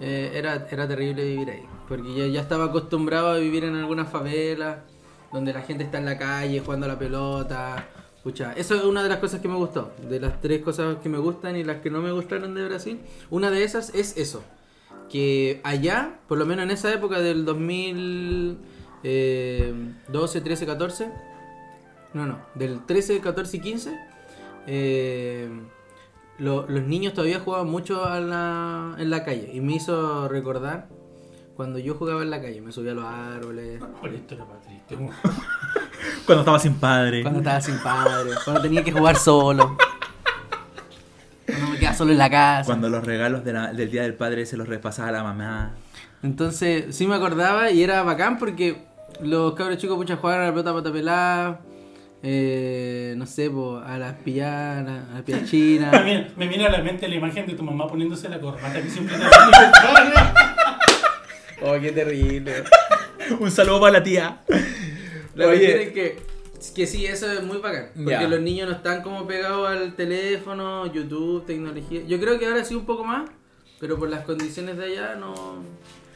eh, 0.00 0.32
era, 0.34 0.66
era 0.70 0.86
terrible 0.86 1.24
vivir 1.24 1.50
ahí. 1.50 1.64
Porque 1.88 2.14
ya, 2.14 2.26
ya 2.26 2.40
estaba 2.40 2.66
acostumbrado 2.66 3.28
a 3.28 3.38
vivir 3.38 3.64
en 3.64 3.74
alguna 3.74 4.04
favela, 4.04 4.84
donde 5.32 5.52
la 5.52 5.62
gente 5.62 5.84
está 5.84 5.98
en 5.98 6.04
la 6.04 6.18
calle 6.18 6.60
jugando 6.60 6.86
a 6.86 6.88
la 6.88 6.98
pelota. 6.98 7.88
Pucha, 8.22 8.52
eso 8.52 8.74
es 8.74 8.84
una 8.84 9.02
de 9.02 9.08
las 9.08 9.18
cosas 9.18 9.40
que 9.40 9.48
me 9.48 9.56
gustó. 9.56 9.92
De 10.08 10.20
las 10.20 10.40
tres 10.40 10.62
cosas 10.62 10.96
que 11.02 11.08
me 11.08 11.18
gustan 11.18 11.56
y 11.56 11.64
las 11.64 11.80
que 11.80 11.90
no 11.90 12.00
me 12.00 12.12
gustaron 12.12 12.54
de 12.54 12.66
Brasil. 12.66 13.00
Una 13.30 13.50
de 13.50 13.64
esas 13.64 13.94
es 13.94 14.16
eso. 14.16 14.42
Que 15.08 15.60
allá, 15.64 16.18
por 16.28 16.38
lo 16.38 16.46
menos 16.46 16.64
en 16.64 16.70
esa 16.70 16.92
época 16.92 17.20
del 17.20 17.44
2012, 19.02 20.40
13, 20.40 20.66
14. 20.66 21.08
No, 22.14 22.26
no, 22.26 22.38
del 22.54 22.84
13, 22.86 23.20
14 23.20 23.56
y 23.56 23.60
15. 23.60 23.98
eh, 24.70 25.48
lo- 26.38 26.68
los 26.68 26.82
niños 26.84 27.14
todavía 27.14 27.40
jugaban 27.40 27.68
mucho 27.68 28.04
a 28.04 28.20
la- 28.20 28.94
en 28.98 29.10
la 29.10 29.24
calle. 29.24 29.50
Y 29.52 29.60
me 29.60 29.74
hizo 29.76 30.28
recordar 30.28 30.88
cuando 31.56 31.78
yo 31.78 31.94
jugaba 31.94 32.22
en 32.22 32.30
la 32.30 32.40
calle. 32.40 32.60
Me 32.60 32.70
subía 32.70 32.92
a 32.92 32.94
los 32.94 33.04
árboles. 33.04 33.82
Por 34.00 34.12
esto 34.14 34.34
era 34.34 34.44
para 34.44 34.60
triste. 34.60 34.94
weón. 34.96 35.10
Cuando 36.26 36.42
estaba 36.42 36.58
sin 36.60 36.74
padre. 36.74 37.22
Cuando 37.22 37.40
estaba 37.40 37.60
sin 37.60 37.78
padre, 37.78 38.30
cuando 38.44 38.62
tenía 38.62 38.84
que 38.84 38.92
jugar 38.92 39.16
solo. 39.16 39.76
Cuando 41.46 41.68
me 41.72 41.78
quedaba 41.78 41.96
solo 41.96 42.12
en 42.12 42.18
la 42.18 42.30
casa. 42.30 42.66
Cuando 42.66 42.88
los 42.90 43.02
regalos 43.04 43.44
de 43.44 43.52
la- 43.54 43.72
del 43.72 43.90
Día 43.90 44.02
del 44.02 44.14
Padre 44.14 44.44
se 44.46 44.56
los 44.58 44.68
repasaba 44.68 45.08
a 45.08 45.12
la 45.12 45.22
mamá. 45.24 45.74
Entonces, 46.22 46.94
sí 46.94 47.06
me 47.06 47.14
acordaba 47.16 47.70
y 47.70 47.82
era 47.82 48.02
bacán 48.02 48.38
porque 48.38 48.86
los 49.20 49.54
cabros 49.54 49.78
chicos 49.78 49.96
pucha 49.96 50.16
jugaban 50.16 50.42
a 50.42 50.46
la 50.46 50.50
pelota 50.52 50.74
pata 50.74 50.92
pelada. 50.92 51.60
eh, 52.22 53.14
no 53.16 53.26
sé, 53.26 53.50
po, 53.50 53.78
a 53.78 53.98
las 53.98 54.14
pillanas, 54.16 55.08
a 55.10 55.14
las 55.14 55.22
piachinas. 55.22 55.90
También 55.92 56.32
me 56.36 56.48
viene 56.48 56.66
a 56.66 56.70
la 56.70 56.82
mente 56.82 57.08
la 57.08 57.14
imagen 57.14 57.46
de 57.46 57.54
tu 57.54 57.62
mamá 57.62 57.86
poniéndose 57.86 58.28
la 58.28 58.40
corbata 58.40 58.82
que 58.82 58.90
siempre 58.90 59.16
te 59.16 59.24
oh, 61.62 61.80
qué 61.80 61.92
terrible. 61.92 62.64
Un 63.40 63.50
saludo 63.50 63.80
para 63.80 63.94
la 63.94 64.02
tía. 64.02 64.40
La 65.34 65.48
Oye. 65.48 65.82
es 65.82 65.92
que, 65.92 66.16
que 66.74 66.86
sí, 66.86 67.06
eso 67.06 67.30
es 67.30 67.42
muy 67.42 67.58
bacán. 67.58 67.90
Porque 67.94 68.26
los 68.26 68.40
niños 68.40 68.68
no 68.68 68.74
están 68.74 69.02
como 69.02 69.26
pegados 69.26 69.68
al 69.68 69.94
teléfono, 69.94 70.92
YouTube, 70.92 71.44
tecnología. 71.46 72.02
Yo 72.06 72.18
creo 72.18 72.38
que 72.38 72.46
ahora 72.46 72.64
sí 72.64 72.74
un 72.74 72.86
poco 72.86 73.04
más, 73.04 73.28
pero 73.80 73.98
por 73.98 74.08
las 74.08 74.24
condiciones 74.24 74.76
de 74.76 74.84
allá 74.86 75.14
no, 75.14 75.62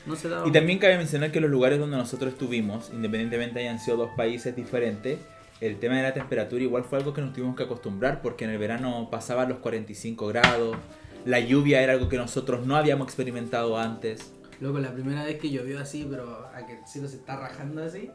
no 0.06 0.16
se 0.16 0.28
da. 0.28 0.46
Y 0.46 0.52
también 0.52 0.78
cabe 0.78 0.96
mencionar 0.96 1.30
que 1.32 1.40
los 1.40 1.50
lugares 1.50 1.78
donde 1.78 1.96
nosotros 1.96 2.32
estuvimos, 2.32 2.90
independientemente 2.92 3.60
hayan 3.60 3.78
sido 3.78 3.96
dos 3.96 4.10
países 4.16 4.54
diferentes, 4.54 5.18
el 5.60 5.78
tema 5.78 5.96
de 5.96 6.02
la 6.02 6.12
temperatura 6.12 6.62
igual 6.62 6.84
fue 6.84 6.98
algo 6.98 7.12
que 7.12 7.20
nos 7.20 7.32
tuvimos 7.32 7.54
que 7.54 7.62
acostumbrar 7.62 8.20
porque 8.20 8.44
en 8.44 8.50
el 8.50 8.58
verano 8.58 9.08
pasaban 9.10 9.48
los 9.48 9.58
45 9.58 10.26
grados, 10.26 10.76
la 11.24 11.38
lluvia 11.38 11.82
era 11.82 11.92
algo 11.92 12.08
que 12.08 12.16
nosotros 12.16 12.66
no 12.66 12.76
habíamos 12.76 13.06
experimentado 13.06 13.78
antes. 13.78 14.32
Loco, 14.60 14.78
la 14.80 14.92
primera 14.92 15.24
vez 15.24 15.38
que 15.38 15.50
llovió 15.50 15.80
así, 15.80 16.06
pero 16.08 16.48
a 16.54 16.66
que 16.66 16.78
el 16.78 16.86
cielo 16.86 17.08
se 17.08 17.16
está 17.16 17.36
rajando 17.36 17.82
así. 17.82 18.10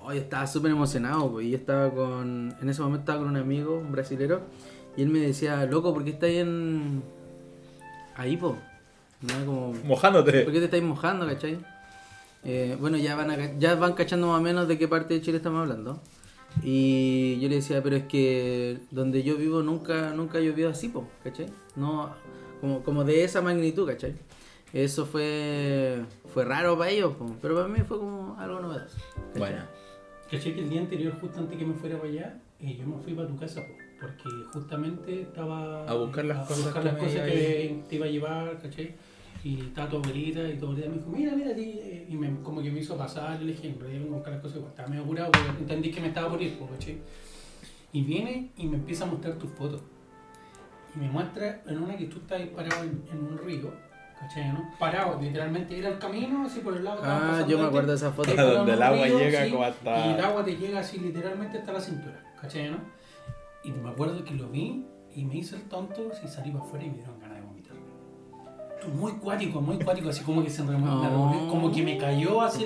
Oh, 0.00 0.12
yo 0.12 0.20
estaba 0.20 0.46
súper 0.46 0.70
emocionado, 0.70 1.30
pues. 1.32 1.46
Y 1.46 1.50
yo 1.50 1.56
estaba 1.56 1.90
con. 1.90 2.54
En 2.60 2.68
ese 2.68 2.82
momento 2.82 3.00
estaba 3.00 3.20
con 3.20 3.28
un 3.28 3.36
amigo, 3.36 3.78
un 3.78 3.90
brasilero. 3.90 4.42
Y 4.96 5.02
él 5.02 5.08
me 5.08 5.20
decía, 5.20 5.64
loco, 5.66 5.94
¿por 5.94 6.04
qué 6.04 6.10
estáis 6.10 6.40
en. 6.40 7.02
Ahí, 8.16 8.36
po? 8.36 8.58
¿No? 9.22 9.46
Como, 9.46 9.72
¿Por 9.72 9.84
Mojándote. 9.84 10.44
qué 10.44 10.52
te 10.52 10.64
estáis 10.64 10.82
mojando, 10.82 11.26
cachai? 11.26 11.58
Eh, 12.44 12.76
bueno, 12.78 12.96
ya 12.98 13.16
van, 13.16 13.30
a 13.30 13.58
ya 13.58 13.74
van 13.74 13.94
cachando 13.94 14.28
más 14.28 14.38
o 14.38 14.42
menos 14.42 14.68
de 14.68 14.76
qué 14.78 14.86
parte 14.86 15.14
de 15.14 15.22
Chile 15.22 15.38
estamos 15.38 15.62
hablando. 15.62 16.00
Y 16.62 17.38
yo 17.40 17.48
le 17.48 17.56
decía, 17.56 17.82
pero 17.82 17.96
es 17.96 18.04
que 18.04 18.78
donde 18.90 19.22
yo 19.22 19.36
vivo 19.36 19.62
nunca 19.62 20.10
nunca 20.10 20.38
llovió 20.40 20.68
así, 20.68 20.88
po, 20.88 21.08
¿cachai? 21.24 21.46
No, 21.74 22.14
como, 22.60 22.82
como 22.82 23.02
de 23.04 23.24
esa 23.24 23.40
magnitud, 23.42 23.86
¿cachai? 23.88 24.14
Eso 24.72 25.06
fue 25.06 26.02
fue 26.32 26.44
raro 26.44 26.76
para 26.78 26.90
ellos, 26.90 27.14
po, 27.16 27.34
pero 27.40 27.54
para 27.54 27.68
mí 27.68 27.80
fue 27.86 27.98
como 27.98 28.36
algo 28.38 28.60
novedoso. 28.60 28.98
¿cachai? 29.16 29.38
Bueno, 29.38 29.62
Caché 30.30 30.54
que 30.54 30.60
el 30.60 30.70
día 30.70 30.80
anterior, 30.80 31.14
justo 31.20 31.38
antes 31.38 31.58
que 31.58 31.64
me 31.64 31.74
fuera 31.74 31.96
para 31.98 32.08
allá, 32.08 32.38
eh, 32.60 32.76
yo 32.78 32.86
me 32.86 33.02
fui 33.02 33.14
para 33.14 33.28
tu 33.28 33.36
casa, 33.36 33.60
po, 33.60 33.74
porque 34.00 34.28
justamente 34.52 35.22
estaba 35.22 35.86
A 35.88 35.94
buscar 35.94 36.24
las 36.24 36.38
a 36.38 36.46
cosas 36.46 36.64
buscar 36.64 36.82
que 36.82 36.88
las 36.88 36.94
me 36.94 37.00
cosas 37.00 37.22
que 37.30 37.82
te 37.88 37.94
iba 37.96 38.06
a 38.06 38.08
llevar, 38.10 38.58
¿cachai? 38.62 38.94
Y 39.44 39.60
estaba 39.60 39.88
tu 39.90 39.96
abuelita 39.98 40.40
y 40.48 40.56
tu 40.56 40.64
abuelita 40.64 40.88
me 40.88 40.96
dijo, 40.96 41.10
mira, 41.10 41.32
mira, 41.36 41.54
ti", 41.54 41.78
eh, 41.82 42.06
y 42.08 42.16
me, 42.16 42.40
como 42.40 42.62
que 42.62 42.70
me 42.70 42.80
hizo 42.80 42.96
pasar, 42.96 43.40
y 43.40 43.44
le 43.44 43.52
dije, 43.52 43.68
en 43.68 43.78
realidad 43.78 44.00
vengo 44.00 44.14
a 44.14 44.16
buscar 44.16 44.32
las 44.32 44.42
cosas, 44.42 44.56
igual 44.56 44.70
estaba 44.70 44.88
medio 44.88 45.02
apurado, 45.04 45.30
porque 45.32 45.48
entendí 45.60 45.90
que 45.90 46.00
me 46.00 46.08
estaba 46.08 46.30
por 46.30 46.40
ir, 46.42 46.58
po, 46.58 46.66
¿cachai? 46.66 46.96
Y 47.92 48.02
viene 48.02 48.50
y 48.56 48.66
me 48.66 48.76
empieza 48.76 49.04
a 49.04 49.06
mostrar 49.08 49.34
tus 49.34 49.50
fotos. 49.50 49.82
Y 50.96 50.98
me 50.98 51.10
muestra 51.10 51.60
en 51.66 51.78
una 51.82 51.96
que 51.96 52.06
tú 52.06 52.18
estás 52.18 52.40
parado 52.48 52.84
en, 52.84 53.02
en 53.12 53.18
un 53.18 53.38
río, 53.38 53.70
¿cachai? 54.18 54.50
¿no? 54.52 54.70
Parado, 54.78 55.20
literalmente 55.20 55.78
era 55.78 55.90
el 55.90 55.98
camino, 55.98 56.46
así 56.46 56.60
por 56.60 56.76
el 56.76 56.84
lado. 56.84 57.00
Ah, 57.04 57.44
yo 57.46 57.58
me 57.58 57.66
acuerdo 57.66 57.90
de 57.90 57.96
esa 57.96 58.12
foto. 58.12 58.34
donde 58.34 58.72
el 58.72 58.82
agua 58.82 59.06
río, 59.06 59.18
llega 59.18 59.44
sí, 59.44 59.50
como 59.50 59.64
hasta- 59.64 60.06
Y 60.06 60.12
el 60.14 60.20
agua 60.24 60.44
te 60.44 60.56
llega 60.56 60.80
así 60.80 60.98
literalmente 60.98 61.58
hasta 61.58 61.72
la 61.72 61.80
cintura, 61.80 62.34
¿cachai? 62.40 62.70
¿no? 62.70 62.78
Y 63.62 63.72
me 63.72 63.90
acuerdo 63.90 64.24
que 64.24 64.34
lo 64.34 64.48
vi 64.48 64.86
y 65.14 65.24
me 65.24 65.36
hice 65.36 65.56
el 65.56 65.62
tonto 65.62 66.10
y 66.24 66.28
salí 66.28 66.50
para 66.50 66.64
afuera 66.64 66.84
y 66.84 66.90
me 66.90 66.96
dieron 66.96 67.18
ganas 67.20 67.33
Muy 68.88 69.12
cuático, 69.12 69.60
muy 69.60 69.78
cuático, 69.78 70.08
así 70.08 70.22
como 70.24 70.42
que 70.42 70.50
se 70.50 70.62
remo- 70.62 70.78
No. 70.78 71.48
como 71.50 71.70
que 71.72 71.82
me 71.82 71.96
cayó 71.98 72.40
así. 72.42 72.64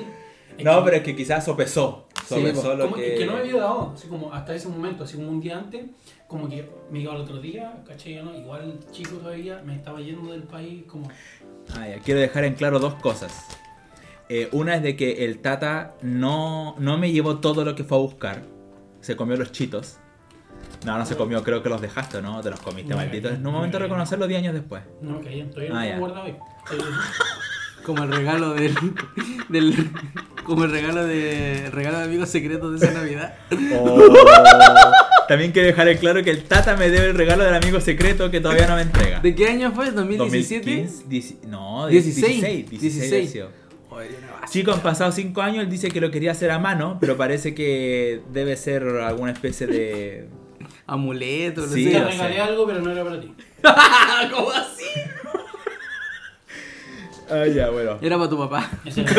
es 0.56 0.64
no, 0.64 0.78
que- 0.78 0.84
pero 0.84 0.96
es 0.96 1.02
que 1.02 1.14
quizás 1.16 1.44
sopesó. 1.44 2.06
Sí, 2.26 2.34
Sopesó 2.34 2.74
lo 2.74 2.84
como 2.84 2.96
que... 2.96 3.14
que... 3.14 3.26
no 3.26 3.32
me 3.34 3.38
había 3.40 3.56
dado, 3.56 3.92
así 3.94 4.06
como 4.08 4.32
hasta 4.34 4.54
ese 4.54 4.68
momento, 4.68 5.04
así 5.04 5.16
como 5.16 5.28
un 5.30 5.40
día 5.40 5.56
antes, 5.56 5.86
como 6.26 6.46
que 6.48 6.68
me 6.90 7.00
iba 7.00 7.12
al 7.14 7.20
otro 7.22 7.38
día, 7.40 7.82
¿cachai? 7.86 8.16
¿no? 8.22 8.36
Igual 8.36 8.78
chico 8.90 9.16
todavía, 9.16 9.62
me 9.64 9.74
estaba 9.76 10.00
yendo 10.00 10.32
del 10.32 10.42
país, 10.42 10.84
como 10.86 11.08
Ah, 11.74 11.88
ya, 11.88 11.98
Quiero 12.00 12.20
dejar 12.20 12.44
en 12.44 12.54
claro 12.54 12.78
dos 12.80 12.94
cosas. 12.94 13.46
Eh, 14.28 14.48
una 14.52 14.74
es 14.76 14.82
de 14.82 14.94
que 14.96 15.24
el 15.24 15.38
Tata 15.38 15.94
no, 16.02 16.74
no 16.78 16.98
me 16.98 17.12
llevó 17.12 17.38
todo 17.38 17.64
lo 17.64 17.74
que 17.74 17.84
fue 17.84 17.96
a 17.96 18.00
buscar. 18.00 18.42
Se 19.00 19.16
comió 19.16 19.36
los 19.38 19.52
chitos. 19.52 19.98
No, 20.86 20.96
no 20.96 21.04
se 21.04 21.16
comió, 21.16 21.42
creo 21.42 21.62
que 21.62 21.68
los 21.68 21.80
dejaste, 21.80 22.22
¿no? 22.22 22.40
Te 22.40 22.50
los 22.50 22.60
comiste, 22.60 22.90
No, 22.90 22.96
maldito. 22.96 23.28
En 23.28 23.44
un 23.46 23.52
momento 23.52 23.78
no. 23.78 23.84
reconocerlo 23.84 24.26
10 24.26 24.40
años 24.42 24.54
después. 24.54 24.82
no 25.02 25.20
caían, 25.20 25.50
todavía 25.50 25.70
no 25.72 25.78
Ah, 25.80 25.98
guardado 25.98 26.22
ahí. 26.26 26.36
Estoy- 26.70 26.80
Como 27.84 28.04
el 28.04 28.12
regalo 28.12 28.54
del, 28.54 28.74
del 29.48 29.90
como 30.44 30.64
el 30.64 30.70
regalo 30.70 31.06
de 31.06 31.68
regalo 31.72 31.98
de 31.98 32.04
amigos 32.04 32.28
secretos 32.28 32.78
de 32.78 32.86
esa 32.86 32.94
Navidad. 32.98 33.34
Oh. 33.78 33.98
También 35.28 35.52
quiero 35.52 35.68
dejar 35.68 35.88
en 35.88 35.98
claro 35.98 36.22
que 36.22 36.30
el 36.30 36.44
Tata 36.44 36.76
me 36.76 36.88
debe 36.90 37.08
el 37.08 37.14
regalo 37.14 37.44
del 37.44 37.54
amigo 37.54 37.80
secreto 37.80 38.30
que 38.30 38.40
todavía 38.40 38.66
no 38.66 38.76
me 38.76 38.82
entrega. 38.82 39.20
¿De 39.20 39.34
qué 39.34 39.48
año 39.48 39.72
fue? 39.72 39.90
¿2017? 39.92 40.16
2015, 40.16 41.04
dieci- 41.08 41.40
no, 41.46 41.86
16, 41.86 42.26
16. 42.42 42.70
16, 42.70 42.80
16. 42.80 43.28
ha 43.28 43.32
sido. 43.32 43.50
Chico, 44.50 44.72
han 44.72 44.80
pasado 44.80 45.10
5 45.12 45.42
años, 45.42 45.64
él 45.64 45.70
dice 45.70 45.90
que 45.90 46.00
lo 46.00 46.10
quería 46.10 46.30
hacer 46.32 46.50
a 46.50 46.58
mano, 46.58 46.98
pero 47.00 47.16
parece 47.16 47.54
que 47.54 48.22
debe 48.32 48.56
ser 48.56 48.84
alguna 48.84 49.32
especie 49.32 49.66
de... 49.66 50.28
Amuleto, 50.88 51.60
no 51.60 51.66
Sí, 51.68 51.84
Te 51.84 51.92
sé. 51.92 51.98
lo 52.00 52.08
regalé 52.08 52.34
sé. 52.34 52.40
algo, 52.40 52.66
pero 52.66 52.80
no 52.80 52.90
era 52.90 53.04
para 53.04 53.20
ti. 53.20 53.32
¿Cómo 54.34 54.50
así? 54.50 54.84
Ah, 57.30 57.46
ya, 57.46 57.68
bueno. 57.68 57.98
Era 58.00 58.16
para 58.16 58.30
tu 58.30 58.38
papá. 58.38 58.70
Ese 58.86 59.02
era- 59.02 59.12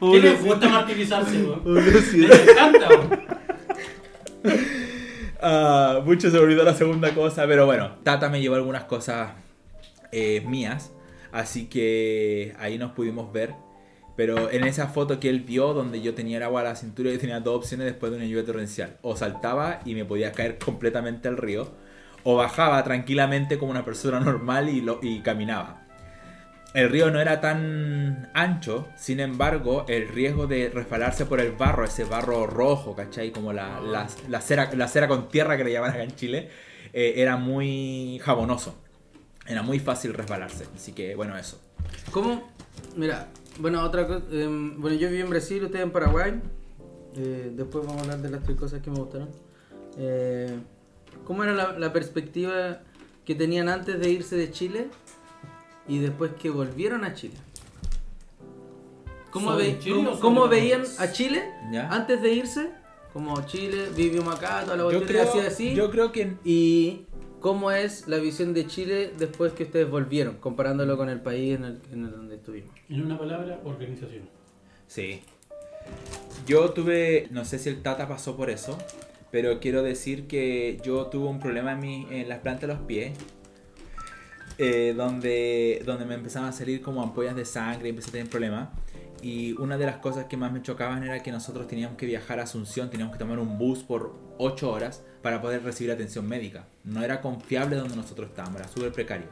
¿Qué 0.00 0.20
les 0.20 0.44
gusta 0.44 0.68
martirizarse, 0.68 1.42
weón? 1.42 1.62
Les 1.84 2.14
encanta. 2.14 2.88
Ah, 5.46 6.00
mucho 6.02 6.30
se 6.30 6.38
me 6.38 6.42
olvidó 6.42 6.64
la 6.64 6.72
segunda 6.72 7.10
cosa, 7.14 7.46
pero 7.46 7.66
bueno, 7.66 7.96
Tata 8.02 8.30
me 8.30 8.40
llevó 8.40 8.54
algunas 8.54 8.84
cosas 8.84 9.32
eh, 10.10 10.42
mías, 10.46 10.90
así 11.34 11.66
que 11.66 12.54
ahí 12.58 12.78
nos 12.78 12.92
pudimos 12.92 13.32
ver. 13.32 13.54
Pero 14.16 14.50
en 14.50 14.62
esa 14.64 14.86
foto 14.86 15.18
que 15.18 15.28
él 15.28 15.40
vio, 15.40 15.74
donde 15.74 16.00
yo 16.00 16.14
tenía 16.14 16.36
el 16.36 16.44
agua 16.44 16.60
a 16.60 16.64
la 16.64 16.76
cintura, 16.76 17.10
yo 17.10 17.18
tenía 17.18 17.40
dos 17.40 17.56
opciones 17.56 17.86
después 17.86 18.12
de 18.12 18.18
una 18.18 18.26
lluvia 18.26 18.44
torrencial. 18.44 18.96
O 19.02 19.16
saltaba 19.16 19.80
y 19.84 19.94
me 19.94 20.04
podía 20.04 20.30
caer 20.30 20.58
completamente 20.58 21.26
al 21.26 21.36
río, 21.36 21.72
o 22.22 22.36
bajaba 22.36 22.82
tranquilamente 22.84 23.58
como 23.58 23.72
una 23.72 23.84
persona 23.84 24.20
normal 24.20 24.68
y, 24.68 24.80
lo, 24.80 25.00
y 25.02 25.20
caminaba. 25.20 25.82
El 26.74 26.90
río 26.90 27.10
no 27.10 27.20
era 27.20 27.40
tan 27.40 28.30
ancho, 28.34 28.88
sin 28.96 29.18
embargo, 29.20 29.84
el 29.88 30.08
riesgo 30.08 30.46
de 30.46 30.70
resbalarse 30.70 31.26
por 31.26 31.40
el 31.40 31.52
barro, 31.52 31.84
ese 31.84 32.04
barro 32.04 32.46
rojo, 32.46 32.94
¿cachai? 32.94 33.30
Como 33.32 33.52
la, 33.52 33.80
la, 33.80 34.08
la 34.28 34.40
cera, 34.40 34.70
la 34.74 34.88
cera 34.88 35.08
con 35.08 35.28
tierra 35.28 35.56
que 35.56 35.64
le 35.64 35.72
llaman 35.72 35.90
acá 35.90 36.02
en 36.02 36.14
Chile, 36.14 36.50
eh, 36.92 37.14
era 37.16 37.36
muy 37.36 38.20
jabonoso. 38.22 38.83
Era 39.46 39.62
muy 39.62 39.78
fácil 39.78 40.14
resbalarse. 40.14 40.66
Así 40.74 40.92
que, 40.92 41.14
bueno, 41.14 41.36
eso. 41.36 41.60
¿Cómo? 42.10 42.50
Mira, 42.96 43.28
bueno, 43.58 43.82
otra 43.82 44.06
cosa. 44.06 44.22
em, 44.30 44.80
bueno, 44.80 44.96
yo 44.96 45.08
viví 45.08 45.20
en 45.20 45.30
Brasil, 45.30 45.64
usted 45.64 45.80
en 45.80 45.90
Paraguay. 45.90 46.40
Eh, 47.16 47.52
después 47.54 47.84
vamos 47.86 48.00
a 48.00 48.04
hablar 48.04 48.20
de 48.22 48.30
las 48.30 48.42
tres 48.42 48.56
cosas 48.58 48.82
que 48.82 48.90
me 48.90 48.98
gustaron. 48.98 49.28
Eh, 49.98 50.58
¿Cómo 51.24 51.44
era 51.44 51.52
la, 51.52 51.78
la 51.78 51.92
perspectiva 51.92 52.80
que 53.24 53.34
tenían 53.34 53.68
antes 53.68 53.98
de 54.00 54.10
irse 54.10 54.36
de 54.36 54.50
Chile 54.50 54.88
y 55.88 55.98
después 55.98 56.32
que 56.40 56.50
volvieron 56.50 57.04
a 57.04 57.14
Chile? 57.14 57.34
¿Cómo, 59.30 59.52
¿Sobre 59.52 59.72
ve- 59.74 59.78
Chile 59.78 59.96
cómo- 59.96 60.20
cómo 60.20 60.48
veían 60.48 60.82
a 60.98 61.10
Chile 61.10 61.42
¿Ya? 61.72 61.88
antes 61.90 62.22
de 62.22 62.32
irse 62.32 62.70
como 63.12 63.40
Chile, 63.46 63.88
vivimos 63.96 64.34
acá, 64.36 64.62
toda 64.64 64.76
la 64.76 64.92
Yo 64.92 65.04
creo, 65.06 65.22
así, 65.28 65.38
así. 65.38 65.74
yo 65.74 65.90
creo 65.90 66.10
que 66.12 66.34
Y 66.44 67.06
cómo 67.44 67.70
es 67.70 68.08
la 68.08 68.16
visión 68.16 68.54
de 68.54 68.66
Chile 68.66 69.12
después 69.18 69.52
que 69.52 69.64
ustedes 69.64 69.90
volvieron, 69.90 70.36
comparándolo 70.36 70.96
con 70.96 71.10
el 71.10 71.20
país 71.20 71.58
en 71.58 71.64
el, 71.64 71.82
en 71.92 72.04
el 72.06 72.10
donde 72.10 72.36
estuvimos. 72.36 72.74
En 72.88 73.04
una 73.04 73.18
palabra, 73.18 73.60
organización. 73.64 74.30
Sí. 74.86 75.20
Yo 76.46 76.70
tuve, 76.70 77.28
no 77.32 77.44
sé 77.44 77.58
si 77.58 77.68
el 77.68 77.82
Tata 77.82 78.08
pasó 78.08 78.34
por 78.34 78.48
eso, 78.48 78.78
pero 79.30 79.60
quiero 79.60 79.82
decir 79.82 80.26
que 80.26 80.80
yo 80.82 81.08
tuve 81.08 81.28
un 81.28 81.38
problema 81.38 81.72
en, 81.72 81.80
mi, 81.80 82.06
en 82.10 82.30
las 82.30 82.38
plantas 82.38 82.62
de 82.62 82.68
los 82.68 82.78
pies, 82.86 83.12
eh, 84.56 84.94
donde, 84.96 85.82
donde 85.84 86.06
me 86.06 86.14
empezaban 86.14 86.48
a 86.48 86.52
salir 86.52 86.80
como 86.80 87.02
ampollas 87.02 87.36
de 87.36 87.44
sangre 87.44 87.88
y 87.88 87.90
empecé 87.90 88.08
a 88.08 88.12
tener 88.12 88.30
problemas. 88.30 88.70
Y 89.20 89.52
una 89.60 89.76
de 89.76 89.84
las 89.84 89.98
cosas 89.98 90.24
que 90.24 90.38
más 90.38 90.50
me 90.50 90.62
chocaban 90.62 91.02
era 91.02 91.22
que 91.22 91.30
nosotros 91.30 91.68
teníamos 91.68 91.98
que 91.98 92.06
viajar 92.06 92.40
a 92.40 92.44
Asunción, 92.44 92.88
teníamos 92.88 93.12
que 93.12 93.18
tomar 93.18 93.38
un 93.38 93.58
bus 93.58 93.82
por 93.82 94.23
8 94.38 94.70
horas 94.70 95.04
para 95.22 95.40
poder 95.40 95.62
recibir 95.62 95.92
atención 95.92 96.28
médica. 96.28 96.66
No 96.84 97.02
era 97.02 97.20
confiable 97.20 97.76
donde 97.76 97.96
nosotros 97.96 98.28
estábamos, 98.28 98.60
era 98.60 98.68
súper 98.68 98.92
precario. 98.92 99.26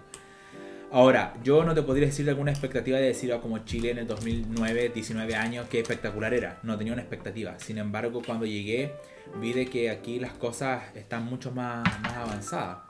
Ahora, 0.94 1.32
yo 1.42 1.64
no 1.64 1.74
te 1.74 1.80
podría 1.80 2.06
decir 2.06 2.28
alguna 2.28 2.50
expectativa 2.50 2.98
de 2.98 3.06
decir 3.06 3.32
ah, 3.32 3.40
como 3.40 3.58
Chile 3.60 3.92
en 3.92 3.98
el 3.98 4.06
2009, 4.06 4.90
19 4.94 5.34
años, 5.34 5.66
qué 5.70 5.80
espectacular 5.80 6.34
era. 6.34 6.60
No 6.62 6.76
tenía 6.76 6.92
una 6.92 7.00
expectativa. 7.00 7.58
Sin 7.58 7.78
embargo, 7.78 8.20
cuando 8.24 8.44
llegué, 8.44 8.92
vi 9.40 9.54
de 9.54 9.64
que 9.64 9.88
aquí 9.88 10.18
las 10.18 10.34
cosas 10.34 10.82
están 10.94 11.24
mucho 11.24 11.50
más, 11.50 11.82
más 12.02 12.12
avanzadas. 12.12 12.80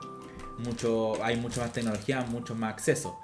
Mucho, 0.57 1.23
hay 1.23 1.37
mucho 1.37 1.61
más 1.61 1.71
tecnología, 1.71 2.25
mucho 2.29 2.55
más 2.55 2.73
acceso. 2.73 3.17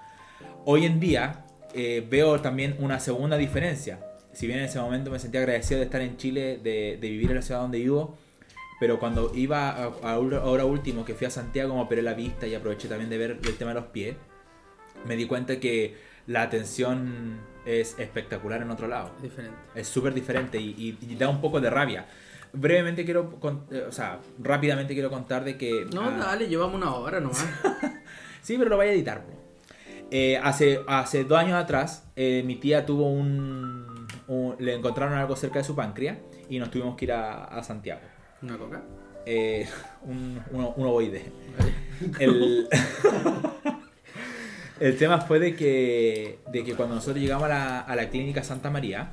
Hoy 0.64 0.86
en 0.86 1.02
día 1.02 1.46
eh, 1.74 2.08
veo 2.10 2.40
también 2.40 2.78
una 2.80 3.02
segunda 3.02 3.36
diferencia. 3.36 4.00
Si 4.32 4.48
bien 4.48 4.60
en 4.60 4.66
ese 4.66 4.80
momento 4.80 5.12
me 5.12 5.20
sentía 5.20 5.42
agradecido 5.42 5.80
de 5.80 5.88
estar 5.88 6.00
en 6.00 6.16
Chile, 6.16 6.58
de, 6.64 6.98
de 7.02 7.10
vivir 7.10 7.32
en 7.32 7.36
la 7.36 7.42
ciudad 7.42 7.60
donde 7.60 7.80
vivo, 7.80 8.18
pero 8.80 9.00
cuando 9.00 9.32
iba 9.36 9.70
a, 9.70 9.84
a- 9.86 10.14
ahora 10.14 10.66
último 10.66 11.04
que 11.06 11.14
fui 11.14 11.28
a 11.28 11.30
Santiago, 11.30 11.76
me 11.76 11.82
operé 11.82 12.02
la 12.02 12.14
vista 12.14 12.48
y 12.48 12.56
aproveché 12.56 12.88
también 12.88 13.10
de 13.10 13.18
ver 13.18 13.32
el 13.44 13.58
tema 13.58 13.72
de 13.74 13.80
los 13.82 13.90
pies, 13.90 14.16
me 15.06 15.16
di 15.16 15.26
cuenta 15.28 15.60
que 15.60 15.98
la 16.28 16.42
atención 16.44 17.40
es 17.66 17.98
espectacular 18.00 18.62
en 18.62 18.70
otro 18.72 18.88
lado. 18.88 19.12
Diferente. 19.22 19.58
Es 19.76 19.88
súper 19.88 20.14
diferente 20.14 20.60
y, 20.60 20.70
y- 20.78 20.98
y 21.12 21.16
da 21.16 21.30
un 21.30 21.42
poco 21.42 21.60
de 21.60 21.70
rabia. 21.70 22.06
Brevemente 22.54 23.06
quiero, 23.06 23.32
con- 23.40 23.66
eh, 23.72 23.86
o 23.88 23.92
sea, 23.92 24.20
rápidamente 24.40 24.94
quiero 24.94 25.10
contar 25.10 25.44
de 25.44 25.56
que... 25.58 25.86
No, 25.94 26.04
ah, 26.04 26.16
dale, 26.18 26.48
llevamos 26.48 26.76
una 26.76 26.94
hora 26.96 27.20
nomás. 27.20 27.46
Sí, 28.42 28.56
pero 28.58 28.70
lo 28.70 28.78
voy 28.78 28.88
a 28.88 28.92
editar. 28.94 29.24
Eh, 30.12 30.40
hace, 30.42 30.80
hace 30.88 31.26
dos 31.26 31.38
años 31.38 31.62
atrás, 31.62 32.08
eh, 32.16 32.42
mi 32.46 32.56
tía 32.56 32.86
tuvo 32.86 33.12
un, 33.12 34.08
un- 34.28 34.56
Le 34.58 34.74
encontraron 34.76 35.16
algo 35.18 35.36
cerca 35.36 35.60
de 35.60 35.66
su 35.66 35.76
páncreas 35.76 36.18
y 36.50 36.58
nos 36.58 36.72
tuvimos 36.72 36.96
que 36.96 37.06
ir 37.06 37.12
a, 37.12 37.44
a 37.44 37.62
Santiago. 37.64 38.02
¿Una 38.42 38.58
coca? 38.58 38.82
Eh, 39.26 39.68
un, 40.04 40.42
un, 40.52 40.74
un 40.76 40.86
ovoide. 40.88 41.32
El, 42.20 42.70
el 44.80 44.98
tema 44.98 45.20
fue 45.20 45.40
de 45.40 45.56
que, 45.56 46.40
de 46.50 46.64
que 46.64 46.74
cuando 46.76 46.96
nosotros 46.96 47.22
llegamos 47.22 47.44
a 47.46 47.50
la, 47.50 47.80
a 47.82 47.96
la 47.98 48.10
clínica 48.10 48.42
Santa 48.42 48.70
María, 48.70 49.12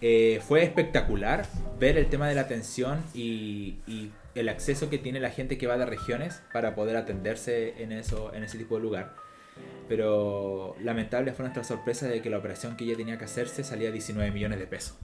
eh, 0.00 0.40
fue 0.46 0.62
espectacular 0.62 1.46
ver 1.78 1.98
el 1.98 2.06
tema 2.06 2.28
de 2.28 2.34
la 2.34 2.42
atención 2.42 3.02
y, 3.12 3.76
y 3.86 4.10
el 4.34 4.48
acceso 4.48 4.90
que 4.90 4.98
tiene 4.98 5.20
la 5.20 5.30
gente 5.30 5.58
que 5.58 5.66
va 5.66 5.76
de 5.76 5.86
regiones 5.86 6.42
para 6.52 6.74
poder 6.74 6.96
atenderse 6.96 7.82
en, 7.82 7.92
eso, 7.92 8.32
en 8.34 8.44
ese 8.44 8.58
tipo 8.58 8.76
de 8.76 8.82
lugar. 8.82 9.14
Pero 9.88 10.74
lamentable 10.82 11.32
fue 11.32 11.44
nuestra 11.44 11.62
sorpresa 11.62 12.08
de 12.08 12.22
que 12.22 12.30
la 12.30 12.38
operación 12.38 12.76
que 12.76 12.84
ella 12.84 12.96
tenía 12.96 13.18
que 13.18 13.24
hacerse 13.24 13.64
salía 13.64 13.90
19 13.90 14.30
millones 14.30 14.58
de 14.58 14.66
pesos. 14.66 14.96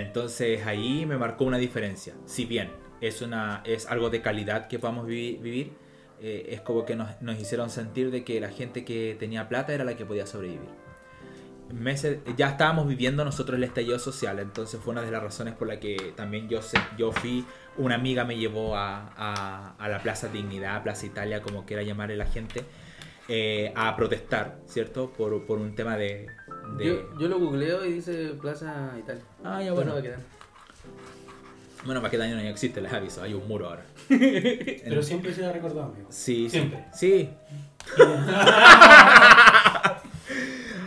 Entonces 0.00 0.66
ahí 0.66 1.06
me 1.06 1.16
marcó 1.16 1.44
una 1.44 1.58
diferencia. 1.58 2.14
Si 2.26 2.44
bien 2.44 2.70
es, 3.00 3.22
una, 3.22 3.62
es 3.64 3.86
algo 3.86 4.10
de 4.10 4.20
calidad 4.20 4.66
que 4.68 4.78
podamos 4.78 5.06
vi- 5.06 5.36
vivir, 5.36 5.72
eh, 6.20 6.48
es 6.50 6.60
como 6.60 6.84
que 6.84 6.96
nos, 6.96 7.20
nos 7.22 7.38
hicieron 7.40 7.70
sentir 7.70 8.10
de 8.10 8.24
que 8.24 8.40
la 8.40 8.50
gente 8.50 8.84
que 8.84 9.16
tenía 9.18 9.48
plata 9.48 9.72
era 9.72 9.84
la 9.84 9.96
que 9.96 10.04
podía 10.04 10.26
sobrevivir. 10.26 10.68
Meses, 11.72 12.18
ya 12.36 12.48
estábamos 12.50 12.88
viviendo 12.88 13.24
nosotros 13.24 13.56
el 13.56 13.62
estallido 13.62 14.00
social, 14.00 14.40
entonces 14.40 14.80
fue 14.80 14.90
una 14.90 15.02
de 15.02 15.10
las 15.12 15.22
razones 15.22 15.54
por 15.54 15.68
la 15.68 15.78
que 15.78 16.12
también 16.16 16.48
yo, 16.48 16.58
yo 16.98 17.12
fui, 17.12 17.44
una 17.78 17.94
amiga 17.94 18.24
me 18.24 18.36
llevó 18.36 18.74
a, 18.74 19.12
a- 19.16 19.76
a 19.78 19.88
la 19.88 20.02
Plaza 20.02 20.26
Dignidad, 20.26 20.82
Plaza 20.82 21.06
Italia, 21.06 21.40
como 21.42 21.64
quiera 21.64 21.84
llamarle 21.84 22.16
la 22.16 22.26
gente, 22.26 22.64
eh, 23.28 23.72
a 23.76 23.94
protestar, 23.94 24.58
¿cierto? 24.66 25.12
Por, 25.12 25.46
por 25.46 25.58
un 25.60 25.76
tema 25.76 25.96
de... 25.96 26.26
de- 26.76 26.84
Yo, 26.86 27.18
yo 27.18 27.28
lo 27.28 27.38
googleo 27.38 27.84
y 27.84 27.92
dice 27.94 28.32
Plaza 28.40 28.92
Italia. 28.98 29.22
Ah, 29.44 29.62
ya 29.62 29.72
bueno. 29.72 29.92
va 29.94 29.98
a 29.98 30.02
quedar. 30.02 30.18
Bueno, 31.84 32.00
para 32.02 32.10
qué 32.10 32.18
daño 32.18 32.34
no 32.36 32.42
existe, 32.42 32.80
les 32.82 32.92
aviso, 32.92 33.22
hay 33.22 33.32
un 33.32 33.46
muro 33.48 33.68
ahora. 33.68 33.84
Pero 34.08 35.02
siempre 35.02 35.32
se 35.32 35.44
ha 35.46 35.52
recordado, 35.52 35.92
amigo. 35.92 36.08
Sí, 36.10 36.44
sí. 36.44 36.50
Siempre. 36.50 36.84
Sí. 36.92 37.30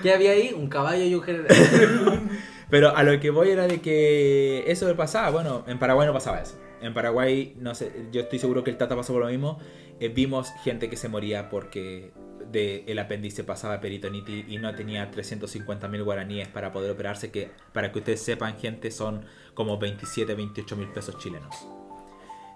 ¿Qué 0.02 0.14
había 0.14 0.32
ahí? 0.32 0.54
Un 0.56 0.68
caballo 0.68 1.04
y 1.04 1.16
un 1.16 1.22
general. 1.24 1.48
Pero 2.70 2.96
a 2.96 3.04
lo 3.04 3.20
que 3.20 3.30
voy 3.30 3.50
era 3.50 3.68
de 3.68 3.82
que 3.82 4.64
eso 4.68 4.86
me 4.88 4.96
pasaba. 4.96 5.30
Bueno, 5.30 5.64
en 5.68 5.80
Paraguay 5.80 6.08
no 6.08 6.14
pasaba 6.14 6.42
eso. 6.42 6.58
En 6.82 6.94
Paraguay, 6.94 7.56
no 7.60 7.74
sé, 7.76 7.92
yo 8.12 8.22
estoy 8.22 8.40
seguro 8.40 8.64
que 8.64 8.72
el 8.72 8.78
Tata 8.78 8.96
pasó 8.96 9.14
por 9.14 9.22
lo 9.24 9.30
mismo. 9.30 9.60
Eh, 10.00 10.10
vimos 10.10 10.50
gente 10.64 10.90
que 10.90 10.98
se 10.98 11.08
moría 11.08 11.50
porque 11.50 12.12
de 12.54 12.86
el 12.88 13.00
apéndice 13.00 13.44
pasaba 13.44 13.82
peritonitis 13.82 14.46
y 14.48 14.58
no 14.58 14.74
tenía 14.74 15.12
350 15.12 15.90
mil 15.90 16.04
guaraníes 16.04 16.48
para 16.48 16.72
poder 16.72 16.92
operarse. 16.92 17.32
Que 17.32 17.52
para 17.74 17.92
que 17.92 18.00
ustedes 18.00 18.22
sepan, 18.22 18.58
gente, 18.58 18.92
son 18.92 19.26
como 19.54 19.78
27, 19.78 20.34
28 20.34 20.76
mil 20.78 20.88
pesos 20.88 21.18
chilenos. 21.18 21.68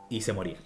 Y 0.09 0.21
se 0.21 0.31
moría. 0.31 0.57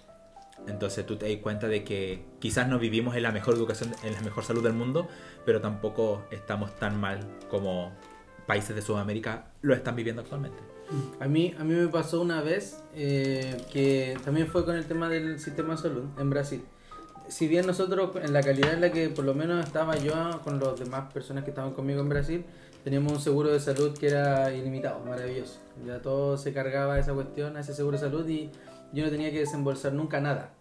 Entonces 0.68 1.04
tú 1.04 1.16
te 1.16 1.28
das 1.28 1.42
cuenta 1.42 1.66
de 1.66 1.82
que 1.82 2.24
quizás 2.38 2.68
no 2.68 2.78
vivimos 2.78 3.16
en 3.16 3.24
la 3.24 3.32
mejor 3.32 3.54
educación, 3.54 3.92
en 4.04 4.12
la 4.12 4.20
mejor 4.20 4.44
salud 4.44 4.62
del 4.62 4.74
mundo, 4.74 5.08
pero 5.44 5.60
tampoco 5.60 6.24
estamos 6.30 6.76
tan 6.78 7.00
mal 7.00 7.18
como 7.50 7.92
países 8.46 8.74
de 8.76 8.82
Sudamérica 8.82 9.46
lo 9.62 9.74
están 9.74 9.96
viviendo 9.96 10.22
actualmente. 10.22 10.58
A 11.20 11.26
mí, 11.26 11.54
a 11.58 11.64
mí 11.64 11.74
me 11.74 11.88
pasó 11.88 12.20
una 12.20 12.42
vez 12.42 12.82
eh, 12.94 13.56
que 13.72 14.16
también 14.24 14.46
fue 14.46 14.64
con 14.64 14.76
el 14.76 14.84
tema 14.84 15.08
del 15.08 15.38
sistema 15.40 15.74
de 15.74 15.82
salud 15.82 16.04
en 16.18 16.30
Brasil. 16.30 16.62
Si 17.32 17.48
bien 17.48 17.66
nosotros, 17.66 18.10
en 18.16 18.34
la 18.34 18.42
calidad 18.42 18.74
en 18.74 18.82
la 18.82 18.92
que 18.92 19.08
por 19.08 19.24
lo 19.24 19.32
menos 19.32 19.64
estaba 19.64 19.96
yo 19.96 20.42
con 20.44 20.60
las 20.60 20.78
demás 20.78 21.10
personas 21.14 21.44
que 21.44 21.50
estaban 21.50 21.72
conmigo 21.72 22.02
en 22.02 22.10
Brasil, 22.10 22.44
teníamos 22.84 23.10
un 23.10 23.20
seguro 23.20 23.48
de 23.50 23.58
salud 23.58 23.96
que 23.96 24.08
era 24.08 24.52
ilimitado, 24.52 25.00
maravilloso. 25.00 25.58
Ya 25.86 26.02
todo 26.02 26.36
se 26.36 26.52
cargaba 26.52 26.98
esa 26.98 27.14
cuestión, 27.14 27.56
a 27.56 27.60
ese 27.60 27.72
seguro 27.72 27.96
de 27.96 28.04
salud 28.04 28.28
y 28.28 28.50
yo 28.92 29.02
no 29.02 29.10
tenía 29.10 29.30
que 29.30 29.38
desembolsar 29.38 29.94
nunca 29.94 30.20
nada. 30.20 30.52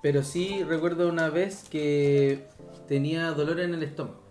Pero 0.00 0.22
sí 0.22 0.64
recuerdo 0.64 1.10
una 1.10 1.28
vez 1.28 1.68
que 1.68 2.46
tenía 2.88 3.32
dolor 3.32 3.60
en 3.60 3.74
el 3.74 3.82
estómago. 3.82 4.22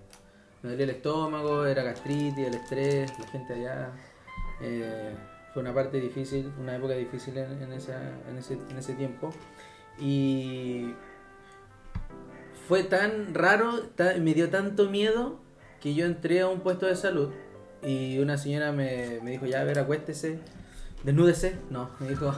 Me 0.63 0.71
dolía 0.71 0.85
el 0.85 0.89
estómago, 0.89 1.67
era 1.67 1.83
gastritis, 1.83 2.47
el 2.47 2.55
estrés, 2.55 3.13
la 3.19 3.27
gente 3.27 3.53
allá. 3.53 3.91
eh, 4.63 5.13
fue 5.53 5.61
una 5.61 5.75
parte 5.75 6.01
difícil, 6.01 6.51
una 6.59 6.75
época 6.75 6.95
difícil 6.95 7.37
en, 7.37 7.61
en 7.61 7.71
esa, 7.71 8.01
en, 8.27 8.37
ese, 8.39 8.55
en 8.55 8.77
ese 8.79 8.93
tiempo. 8.95 9.29
Y 9.99 10.95
fue 12.67 12.83
tan 12.83 13.33
raro, 13.33 13.71
me 14.21 14.33
dio 14.33 14.49
tanto 14.49 14.89
miedo 14.89 15.39
que 15.81 15.93
yo 15.93 16.05
entré 16.05 16.41
a 16.41 16.47
un 16.47 16.61
puesto 16.61 16.85
de 16.85 16.95
salud 16.95 17.29
y 17.81 18.17
una 18.19 18.37
señora 18.37 18.71
me, 18.71 19.19
me 19.23 19.31
dijo, 19.31 19.45
ya, 19.45 19.61
a 19.61 19.63
ver, 19.65 19.79
acuéstese, 19.79 20.39
desnúdese. 21.03 21.57
No, 21.69 21.89
me 21.99 22.07
dijo, 22.07 22.33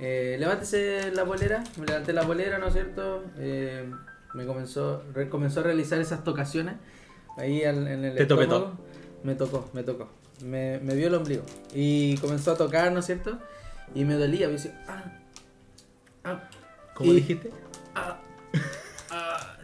eh, 0.00 0.36
levántese 0.38 1.10
la 1.12 1.24
bolera. 1.24 1.62
Me 1.78 1.86
levanté 1.86 2.12
la 2.14 2.22
bolera, 2.22 2.58
¿no 2.58 2.68
es 2.68 2.72
cierto? 2.72 3.22
Eh, 3.38 3.90
me 4.34 4.46
comenzó, 4.46 5.02
re- 5.12 5.28
comenzó 5.28 5.60
a 5.60 5.64
realizar 5.64 6.00
esas 6.00 6.24
tocaciones 6.24 6.76
ahí 7.36 7.62
en 7.62 7.86
el 7.86 8.14
Te 8.16 8.24
topetó. 8.26 8.78
Me 9.22 9.34
tocó, 9.34 9.68
me 9.74 9.82
tocó. 9.82 10.08
Me, 10.42 10.78
me 10.80 10.94
vio 10.94 11.08
el 11.08 11.14
ombligo. 11.14 11.42
Y 11.74 12.16
comenzó 12.18 12.52
a 12.52 12.56
tocar, 12.56 12.90
¿no 12.92 13.00
es 13.00 13.06
cierto? 13.06 13.38
Y 13.94 14.04
me 14.04 14.14
dolía. 14.14 14.46
Me 14.46 14.54
decía, 14.54 14.82
ah, 14.88 15.04
ah, 16.24 16.48
¿Cómo 16.94 17.12
Y- 17.12 17.16
dijiste? 17.16 17.50
ah, 17.94 18.18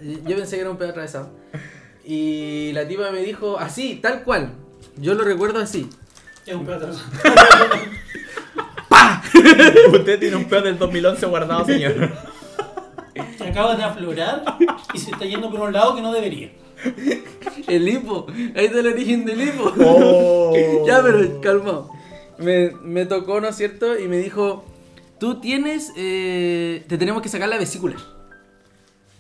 Yo 0.02 0.36
pensé 0.36 0.56
que 0.56 0.62
era 0.62 0.70
un 0.70 0.76
pedo 0.76 0.90
atravesado. 0.90 1.30
Y 2.04 2.72
la 2.72 2.86
tipa 2.86 3.10
me 3.10 3.20
dijo, 3.20 3.58
así, 3.58 3.96
tal 3.96 4.24
cual. 4.24 4.52
Yo 4.96 5.14
lo 5.14 5.24
recuerdo 5.24 5.60
así. 5.60 5.88
Es 6.46 6.54
un 6.54 6.66
pedazo. 6.66 7.00
Usted 9.92 10.20
tiene 10.20 10.36
un 10.36 10.44
peor 10.44 10.62
del 10.64 10.78
2011 10.78 11.26
guardado, 11.26 11.64
señor. 11.64 12.12
Acaba 13.40 13.76
de 13.76 13.84
aflorar 13.84 14.44
y 14.92 14.98
se 14.98 15.10
está 15.10 15.24
yendo 15.24 15.50
por 15.50 15.60
un 15.60 15.72
lado 15.72 15.94
que 15.94 16.02
no 16.02 16.12
debería. 16.12 16.52
El 17.66 17.88
hipo. 17.88 18.26
Ahí 18.54 18.66
está 18.66 18.80
el 18.80 18.88
origen 18.88 19.24
del 19.24 19.40
hipo. 19.40 19.72
Oh. 19.80 20.52
ya, 20.86 21.02
pero 21.02 21.40
calmado. 21.40 21.90
Me, 22.38 22.72
me 22.82 23.06
tocó, 23.06 23.40
¿no 23.40 23.48
es 23.48 23.56
cierto? 23.56 23.98
Y 23.98 24.08
me 24.08 24.18
dijo, 24.18 24.64
tú 25.18 25.40
tienes, 25.40 25.92
eh, 25.96 26.84
te 26.88 26.98
tenemos 26.98 27.22
que 27.22 27.28
sacar 27.28 27.48
la 27.48 27.58
vesícula. 27.58 27.96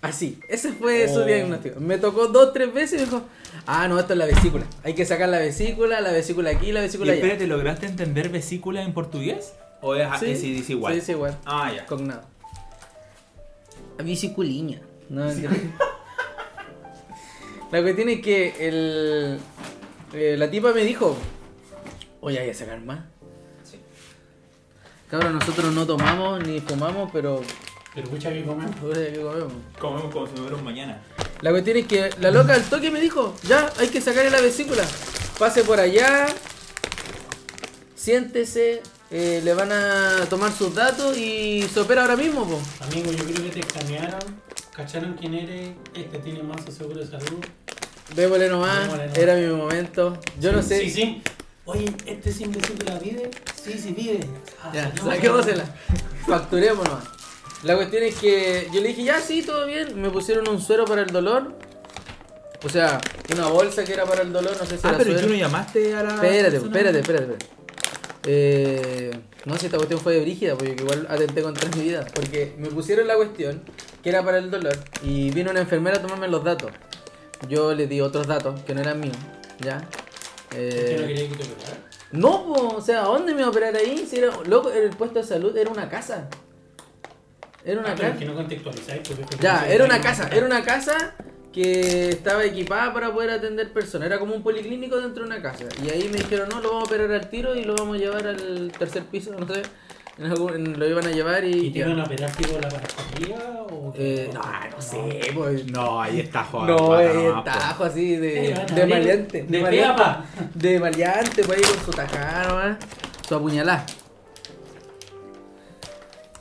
Así, 0.04 0.38
ese 0.48 0.72
fue 0.72 1.08
su 1.08 1.20
Oh. 1.20 1.24
diagnóstico. 1.24 1.80
Me 1.80 1.96
tocó 1.98 2.26
dos, 2.28 2.52
tres 2.52 2.72
veces 2.74 3.00
y 3.00 3.04
me 3.04 3.10
dijo, 3.10 3.22
ah, 3.66 3.88
no, 3.88 3.98
esto 3.98 4.12
es 4.12 4.18
la 4.18 4.26
vesícula. 4.26 4.66
Hay 4.82 4.94
que 4.94 5.06
sacar 5.06 5.28
la 5.30 5.38
vesícula, 5.38 6.00
la 6.02 6.12
vesícula 6.12 6.50
aquí, 6.50 6.72
la 6.72 6.80
Y 6.80 6.82
vesícula 6.82 7.12
allá. 7.12 7.22
espérate, 7.22 7.46
¿lograste 7.46 7.86
entender 7.86 8.28
vesícula 8.28 8.82
en 8.82 8.92
portugués? 8.92 9.54
¿O 9.80 9.94
es 9.94 10.06
Sí, 10.20 10.32
ACDC 10.32 10.70
igual? 10.70 10.92
Sí, 10.94 10.98
es 11.00 11.08
igual. 11.08 11.38
Ah, 11.46 11.72
ya. 11.74 11.86
Con 11.86 12.06
nada. 12.06 12.26
Biciculiña. 14.02 14.80
No, 15.08 15.24
mentira. 15.24 15.50
La 17.72 17.82
cuestión 17.82 18.08
es 18.08 18.20
que 18.20 18.68
el, 18.68 19.38
eh, 20.12 20.36
la 20.38 20.50
tipa 20.50 20.72
me 20.72 20.82
dijo, 20.84 21.16
oye, 22.20 22.38
hay 22.38 22.46
que 22.48 22.54
sacar 22.54 22.80
más. 22.80 23.00
Sí. 23.64 23.78
Cabrón, 25.10 25.34
nosotros 25.34 25.72
no 25.74 25.84
tomamos 25.86 26.46
ni 26.46 26.60
fumamos, 26.60 27.10
pero 27.12 27.42
Pero 27.94 28.06
escucha 28.06 28.32
que 28.32 28.44
comer. 28.44 28.68
oye, 28.82 29.12
¿qué 29.12 29.20
comemos? 29.20 29.52
Comemos 29.78 30.12
como 30.12 30.26
si 30.26 30.32
no 30.34 30.40
hubiera 30.40 30.56
un 30.56 30.64
mañana. 30.64 31.00
La 31.40 31.50
cuestión 31.50 31.76
es 31.76 31.86
que 31.86 32.10
la 32.20 32.30
loca 32.30 32.54
al 32.54 32.62
toque 32.64 32.90
me 32.90 33.00
dijo, 33.00 33.34
ya, 33.46 33.72
hay 33.78 33.88
que 33.88 34.00
sacarle 34.00 34.30
la 34.30 34.40
vesícula. 34.40 34.82
Pase 35.38 35.62
por 35.64 35.78
allá, 35.78 36.26
siéntese, 37.94 38.82
eh, 39.10 39.40
le 39.44 39.54
van 39.54 39.70
a 39.72 40.26
tomar 40.28 40.52
sus 40.52 40.74
datos 40.74 41.16
y 41.16 41.62
se 41.72 41.80
opera 41.80 42.02
ahora 42.02 42.16
mismo, 42.16 42.44
po. 42.46 42.60
Amigo, 42.84 43.12
yo 43.12 43.24
creo 43.24 43.36
que 43.44 43.50
te 43.50 43.60
escanearon, 43.60 44.20
cacharon 44.74 45.14
quién 45.18 45.34
eres, 45.34 45.70
este 45.94 46.18
tiene 46.18 46.42
más 46.42 46.60
seguro 46.74 47.00
de 47.00 47.06
salud. 47.06 47.44
Démosle 48.14 48.48
nomás, 48.48 48.80
Démosle 48.82 49.02
nomás. 49.06 49.18
era 49.18 49.34
mi 49.36 49.46
momento. 49.46 50.18
Yo 50.40 50.52
no 50.52 50.62
sé. 50.62 50.80
Sí, 50.80 50.90
sí. 50.90 51.22
Oye, 51.66 51.94
¿este 52.06 52.30
sin 52.32 52.52
vesícula 52.52 52.98
vive? 52.98 53.30
Sí, 53.62 53.72
sí 53.78 53.92
vive. 53.96 54.20
Ah, 54.62 54.70
Ya, 54.74 54.92
saquémosela. 55.02 55.64
Facturemos 56.26 56.84
nomás. 56.86 57.04
La 57.64 57.76
cuestión 57.76 58.02
es 58.02 58.14
que 58.16 58.68
yo 58.72 58.80
le 58.80 58.88
dije, 58.88 59.04
ya 59.04 59.20
sí, 59.20 59.42
todo 59.42 59.66
bien. 59.66 60.00
Me 60.00 60.10
pusieron 60.10 60.48
un 60.48 60.60
suero 60.60 60.84
para 60.84 61.02
el 61.02 61.08
dolor. 61.10 61.52
O 62.64 62.68
sea, 62.68 63.00
una 63.32 63.46
bolsa 63.48 63.84
que 63.84 63.92
era 63.92 64.04
para 64.04 64.22
el 64.22 64.32
dolor, 64.32 64.56
no 64.58 64.64
sé 64.66 64.76
si 64.78 64.86
Ah, 64.86 64.90
era 64.90 64.98
pero 64.98 65.10
suero. 65.12 65.26
tú 65.26 65.32
no 65.32 65.38
llamaste 65.38 65.94
a 65.94 66.02
la. 66.02 66.14
Espérate, 66.14 66.50
persona? 66.50 66.66
espérate, 66.76 66.98
espérate, 67.00 67.24
espérate. 67.32 67.46
Eh, 68.26 69.10
no 69.44 69.54
sé 69.54 69.60
si 69.60 69.66
esta 69.66 69.76
cuestión 69.76 70.00
fue 70.00 70.14
de 70.14 70.20
brígida, 70.20 70.56
porque 70.56 70.76
igual 70.78 71.06
atenté 71.10 71.42
contra 71.42 71.68
mi 71.76 71.82
vida. 71.82 72.06
Porque 72.14 72.54
me 72.58 72.68
pusieron 72.68 73.06
la 73.06 73.16
cuestión 73.16 73.62
que 74.02 74.08
era 74.08 74.24
para 74.24 74.38
el 74.38 74.50
dolor 74.50 74.76
y 75.02 75.30
vino 75.30 75.50
una 75.50 75.60
enfermera 75.60 75.98
a 75.98 76.02
tomarme 76.02 76.28
los 76.28 76.42
datos. 76.44 76.70
Yo 77.48 77.74
le 77.74 77.86
di 77.86 78.00
otros 78.00 78.26
datos 78.26 78.60
que 78.62 78.74
no 78.74 78.80
eran 78.80 79.00
míos, 79.00 79.16
¿ya? 79.60 79.78
¿Por 79.78 80.58
qué 80.58 80.96
no 80.98 81.02
Eh, 81.02 81.06
quería 81.06 81.28
que 81.28 81.34
te 81.36 81.42
operara? 81.52 81.78
no, 82.12 82.46
po, 82.46 82.76
o 82.76 82.80
sea, 82.80 83.02
¿a 83.02 83.04
dónde 83.06 83.32
me 83.34 83.40
iba 83.40 83.48
a 83.48 83.50
operar 83.50 83.76
ahí? 83.76 84.06
Si 84.08 84.16
era, 84.16 84.30
loco, 84.46 84.70
el 84.70 84.88
puesto 84.90 85.18
de 85.18 85.24
salud 85.26 85.54
era 85.56 85.68
una 85.70 85.88
casa. 85.90 86.28
Era 87.64 87.80
una 87.80 87.92
Ah, 87.92 87.94
casa. 87.94 88.16
que 88.18 88.24
no 88.26 88.34
contextualizáis. 88.34 89.00
porque 89.08 89.22
es 89.22 89.28
que 89.30 89.38
Ya, 89.38 89.66
era 89.68 89.84
una 89.84 90.00
casa, 90.00 90.28
era 90.32 90.44
una 90.46 90.62
casa 90.62 91.14
que 91.52 92.08
estaba 92.10 92.44
equipada 92.44 92.92
para 92.92 93.12
poder 93.12 93.30
atender 93.30 93.72
personas. 93.72 94.06
Era 94.06 94.18
como 94.18 94.34
un 94.34 94.42
policlínico 94.42 94.96
dentro 95.00 95.24
de 95.24 95.30
una 95.30 95.40
casa. 95.40 95.64
Y 95.84 95.88
ahí 95.88 96.08
me 96.12 96.18
dijeron, 96.18 96.48
no, 96.50 96.60
lo 96.60 96.68
vamos 96.70 96.84
a 96.84 96.86
operar 96.92 97.12
al 97.12 97.28
tiro 97.30 97.54
y 97.54 97.64
lo 97.64 97.74
vamos 97.76 97.96
a 97.96 98.00
llevar 98.00 98.26
al 98.26 98.72
tercer 98.78 99.04
piso, 99.04 99.30
no 99.38 99.46
sé. 99.52 99.62
En 100.18 100.26
algún- 100.26 100.54
en- 100.54 100.78
lo 100.78 100.86
iban 100.88 101.04
a 101.06 101.10
llevar 101.10 101.44
y... 101.44 101.66
¿Y 101.66 101.70
te 101.72 101.80
iban 101.80 101.98
a 101.98 102.04
operar 102.04 102.30
tipo 102.32 102.52
la 102.60 102.68
parafobia 102.68 103.36
o 103.68 103.92
Eh, 103.96 104.30
no, 104.32 104.40
no 104.42 104.80
sé, 104.82 105.20
pues... 105.34 105.66
No, 105.72 106.00
ahí 106.00 106.20
está 106.20 106.44
Juan. 106.44 106.66
No, 106.68 106.78
Juan, 106.78 107.02
es 107.02 107.14
nomás, 107.14 107.34
po. 107.34 107.42
tajo 107.44 107.84
así 107.84 108.16
de, 108.16 108.50
Eh, 108.50 108.54
de 108.54 108.82
abrir 108.82 108.94
maleante. 108.96 109.42
de 109.42 109.60
maleante, 109.62 109.96
peapa. 109.96 110.24
de 110.54 110.78
maleante, 110.80 111.42
pues 111.44 111.58
ahí 111.58 111.64
con 111.74 111.84
su 111.84 111.90
tajada 111.90 112.46
nomás, 112.48 112.76
su 113.28 113.34
apuñalada. 113.34 113.86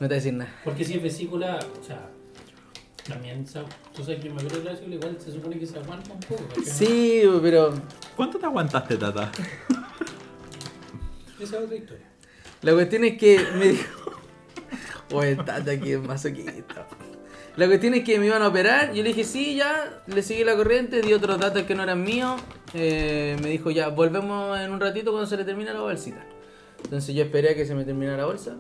No 0.03 0.09
te 0.09 0.15
decir 0.15 0.33
nada. 0.33 0.51
Porque 0.65 0.83
si 0.83 0.95
es 0.95 1.01
vesícula, 1.01 1.57
o 1.79 1.81
sea, 1.81 2.09
también, 3.07 3.45
tú 3.45 4.03
sabes 4.03 4.21
que 4.21 4.29
me 4.29 4.35
acuerdo 4.35 4.57
de 4.57 4.65
la 4.65 4.71
vesícula, 4.71 4.95
igual 4.95 5.17
se 5.17 5.31
supone 5.31 5.57
que 5.57 5.65
se 5.65 5.79
aguanta 5.79 6.11
un 6.11 6.19
poco. 6.19 6.43
Sí, 6.65 7.23
pero 7.41 7.73
¿Cuánto 8.13 8.37
te 8.37 8.45
aguantaste, 8.45 8.97
Tata? 8.97 9.31
Esa 11.39 11.57
es 11.57 11.63
otra 11.63 11.77
historia. 11.77 12.05
La 12.63 12.73
cuestión 12.73 13.05
es 13.05 13.17
que 13.17 13.47
me 13.57 13.69
dijo. 13.69 14.11
Oye, 15.13 15.37
tata 15.37 15.71
aquí 15.71 15.93
es 15.93 16.01
masoquista. 16.01 16.85
La 17.55 17.67
cuestión 17.67 17.93
es 17.93 18.03
que 18.03 18.19
me 18.19 18.25
iban 18.25 18.41
a 18.41 18.49
operar. 18.49 18.91
Yo 18.91 19.03
le 19.03 19.07
dije, 19.07 19.23
sí, 19.23 19.55
ya. 19.55 20.03
Le 20.07 20.21
seguí 20.21 20.43
la 20.43 20.57
corriente. 20.57 21.01
Di 21.01 21.13
otros 21.13 21.39
datos 21.39 21.63
que 21.63 21.75
no 21.75 21.83
eran 21.83 22.03
míos. 22.03 22.41
Eh, 22.73 23.37
me 23.41 23.51
dijo, 23.51 23.71
ya, 23.71 23.87
volvemos 23.87 24.59
en 24.59 24.69
un 24.69 24.81
ratito 24.81 25.11
cuando 25.11 25.29
se 25.29 25.37
le 25.37 25.45
termine 25.45 25.71
la 25.71 25.79
bolsita. 25.79 26.25
Entonces 26.83 27.15
yo 27.15 27.23
esperé 27.23 27.51
a 27.51 27.55
que 27.55 27.65
se 27.65 27.73
me 27.73 27.85
terminara 27.85 28.17
la 28.17 28.25
bolsa. 28.25 28.57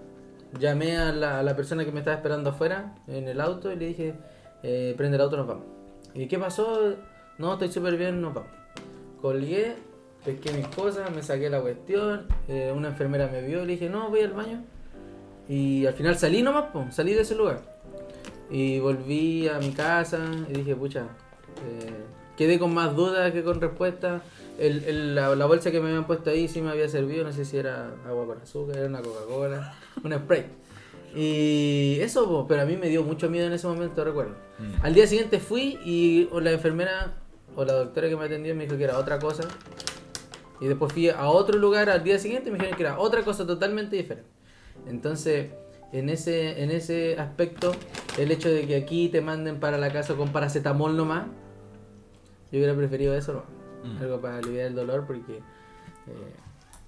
Llamé 0.59 0.97
a 0.97 1.11
la, 1.11 1.55
persona 1.55 1.83
que 1.83 1.91
me 1.91 1.99
estaba 1.99 2.17
esperando 2.17 2.51
afuera 2.51 2.95
en 3.07 3.27
el 3.27 3.41
auto 3.41 3.71
y 3.71 3.75
le 3.75 3.87
dije, 3.87 4.13
eh, 4.61 4.93
prende 4.97 5.15
el 5.15 5.21
auto, 5.21 5.37
nos 5.37 5.47
vamos. 5.47 5.65
¿Y 6.13 6.27
qué 6.27 6.37
pasó? 6.37 6.95
No, 7.37 7.53
estoy 7.53 7.71
súper 7.71 7.97
bien, 7.97 8.21
nos 8.21 8.33
vamos. 8.33 8.51
Colgué, 9.21 9.75
pesqué 10.23 10.53
mis 10.53 10.67
cosas, 10.67 11.09
me 11.13 11.23
saqué 11.23 11.49
la 11.49 11.61
cuestión. 11.61 12.27
eh, 12.47 12.71
una 12.75 12.89
enfermera 12.89 13.27
me 13.27 13.41
vio 13.41 13.65
le 13.65 13.73
dije, 13.73 13.89
no, 13.89 14.09
voy 14.09 14.21
al 14.21 14.33
baño. 14.33 14.63
Y 15.47 15.85
al 15.85 15.93
final 15.93 16.17
salí 16.17 16.41
nomás, 16.41 16.65
po, 16.71 16.85
salí 16.91 17.13
de 17.13 17.21
ese 17.21 17.35
lugar. 17.35 17.61
Y 18.49 18.79
volví 18.79 19.47
a 19.47 19.57
mi 19.57 19.71
casa 19.71 20.19
y 20.49 20.53
dije, 20.53 20.75
pucha, 20.75 21.07
eh, 21.65 22.05
quedé 22.37 22.59
con 22.59 22.73
más 22.73 22.95
dudas 22.95 23.31
que 23.31 23.43
con 23.43 23.59
respuestas. 23.61 24.21
El, 24.59 24.83
el- 24.83 25.15
la, 25.15 25.35
la 25.35 25.45
bolsa 25.45 25.71
que 25.71 25.79
me 25.81 25.87
habían 25.89 26.05
puesto 26.05 26.29
ahí 26.29 26.47
sí 26.47 26.61
me 26.61 26.69
había 26.71 26.87
servido, 26.87 27.23
no 27.23 27.31
sé 27.31 27.43
si 27.45 27.57
era 27.57 27.91
agua 28.07 28.25
con 28.27 28.41
azúcar, 28.41 28.77
era 28.77 28.87
una 28.87 29.01
Coca-Cola, 29.01 29.73
un 30.03 30.13
spray. 30.13 30.45
Y 31.15 31.97
eso, 32.01 32.45
pero 32.47 32.61
a 32.63 32.65
mí 32.65 32.75
me 32.77 32.89
dio 32.89 33.03
mucho 33.03 33.29
miedo 33.29 33.47
en 33.47 33.53
ese 33.53 33.67
momento, 33.67 34.03
recuerdo. 34.03 34.35
Mm. 34.59 34.85
Al 34.85 34.93
día 34.93 35.07
siguiente 35.07 35.39
fui 35.39 35.77
y 35.85 36.27
la 36.41 36.51
enfermera 36.51 37.13
o 37.55 37.63
la 37.65 37.73
doctora 37.73 38.09
que 38.09 38.15
me 38.15 38.25
atendió 38.25 38.55
me 38.55 38.63
dijo 38.63 38.77
que 38.77 38.83
era 38.83 38.97
otra 38.97 39.19
cosa. 39.19 39.43
Y 40.59 40.67
después 40.67 40.91
fui 40.93 41.09
a 41.09 41.27
otro 41.27 41.57
lugar 41.57 41.89
al 41.89 42.03
día 42.03 42.17
siguiente 42.19 42.49
y 42.49 42.51
me 42.51 42.57
dijeron 42.57 42.77
que 42.77 42.83
era 42.83 42.97
otra 42.99 43.23
cosa 43.23 43.45
totalmente 43.45 43.95
diferente. 43.95 44.29
Entonces, 44.87 45.51
en 45.91 46.09
ese, 46.09 46.63
en 46.63 46.71
ese 46.71 47.19
aspecto, 47.19 47.73
el 48.17 48.31
hecho 48.31 48.49
de 48.49 48.65
que 48.65 48.75
aquí 48.75 49.09
te 49.09 49.21
manden 49.21 49.59
para 49.59 49.77
la 49.77 49.91
casa 49.91 50.15
con 50.15 50.29
paracetamol 50.29 50.95
nomás, 50.97 51.25
yo 52.53 52.59
hubiera 52.59 52.75
preferido 52.75 53.15
eso, 53.15 53.33
¿no? 53.33 53.89
Mm. 53.93 53.97
Algo 54.03 54.21
para 54.21 54.37
aliviar 54.37 54.67
el 54.67 54.75
dolor 54.75 55.05
porque, 55.07 55.37
eh, 55.37 56.33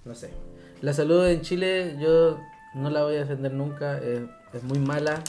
no 0.05 0.13
sé. 0.15 0.29
La 0.81 0.93
salud 0.93 1.25
en 1.27 1.41
Chile 1.41 1.97
yo 1.99 2.39
no 2.75 2.89
la 2.91 3.03
voy 3.03 3.15
a 3.15 3.19
defender 3.19 3.51
nunca, 3.51 3.97
eh, 4.01 4.25
es 4.53 4.63
muy 4.63 4.77
mala 4.79 5.21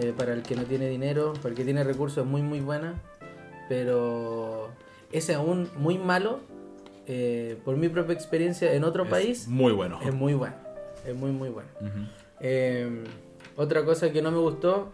eh, 0.00 0.14
para 0.16 0.32
el 0.32 0.42
que 0.42 0.54
no 0.54 0.62
tiene 0.62 0.88
dinero, 0.88 1.32
para 1.34 1.48
el 1.48 1.54
que 1.56 1.64
tiene 1.64 1.82
recursos 1.82 2.24
es 2.24 2.30
muy 2.30 2.42
muy 2.42 2.60
buena, 2.60 2.94
pero 3.68 4.68
ese 5.10 5.34
aún 5.34 5.68
muy 5.76 5.98
malo, 5.98 6.38
eh, 7.06 7.58
por 7.64 7.76
mi 7.76 7.88
propia 7.88 8.14
experiencia 8.14 8.72
en 8.72 8.84
otro 8.84 9.02
Es 9.04 9.10
país, 9.10 9.48
Muy 9.48 9.72
bueno. 9.72 9.98
es 10.04 10.14
muy 10.14 10.34
bueno, 10.34 10.54
es 11.04 11.16
muy 11.16 11.32
muy 11.32 11.48
bueno. 11.48 11.68
Eh, 12.38 13.02
otra 13.56 13.84
cosa 13.84 14.12
que 14.12 14.22
no 14.22 14.30
me 14.30 14.38
gustó 14.38 14.92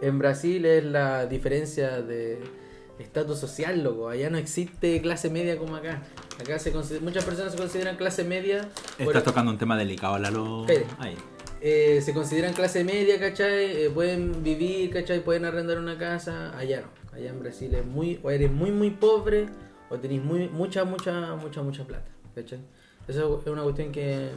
en 0.00 0.18
Brasil 0.18 0.64
es 0.64 0.84
la 0.84 1.26
diferencia 1.26 2.00
de 2.02 2.38
estatus 2.98 3.38
social, 3.38 3.82
loco. 3.82 4.08
Allá 4.08 4.30
no 4.30 4.38
existe 4.38 5.00
clase 5.02 5.30
media 5.30 5.58
como 5.58 5.76
acá. 5.76 6.02
Acá 6.40 6.58
se 6.58 6.72
muchas 7.00 7.24
personas 7.24 7.52
se 7.52 7.58
consideran 7.58 7.96
clase 7.96 8.24
media. 8.24 8.68
por- 8.98 9.08
Estás 9.08 9.24
tocando 9.24 9.50
un 9.50 9.58
tema 9.58 9.76
delicado, 9.76 10.18
Lalo. 10.18 10.66
Ahí. 10.98 11.16
eh, 11.60 12.00
se 12.02 12.12
consideran 12.12 12.52
clase 12.52 12.84
media, 12.84 13.18
¿cachai? 13.18 13.84
Eh, 13.84 13.90
pueden 13.90 14.42
vivir, 14.42 14.90
¿cachai? 14.92 15.20
Pueden 15.24 15.44
arrendar 15.44 15.78
una 15.78 15.96
casa. 15.98 16.56
Allá 16.56 16.82
no. 16.82 16.88
Allá 17.16 17.30
en 17.30 17.40
Brasil 17.40 17.74
es 17.74 17.84
muy, 17.86 18.20
o 18.22 18.30
eres 18.30 18.50
muy, 18.52 18.70
muy 18.70 18.90
pobre 18.90 19.46
o 19.88 19.98
tenéis 19.98 20.22
muy, 20.22 20.48
mucha, 20.48 20.84
mucha, 20.84 21.34
mucha, 21.36 21.62
mucha 21.62 21.84
plata, 21.84 22.08
¿cachai? 22.34 22.58
Eso 23.08 23.40
es 23.40 23.46
una 23.46 23.62
cuestión 23.62 23.90
que, 23.92 24.30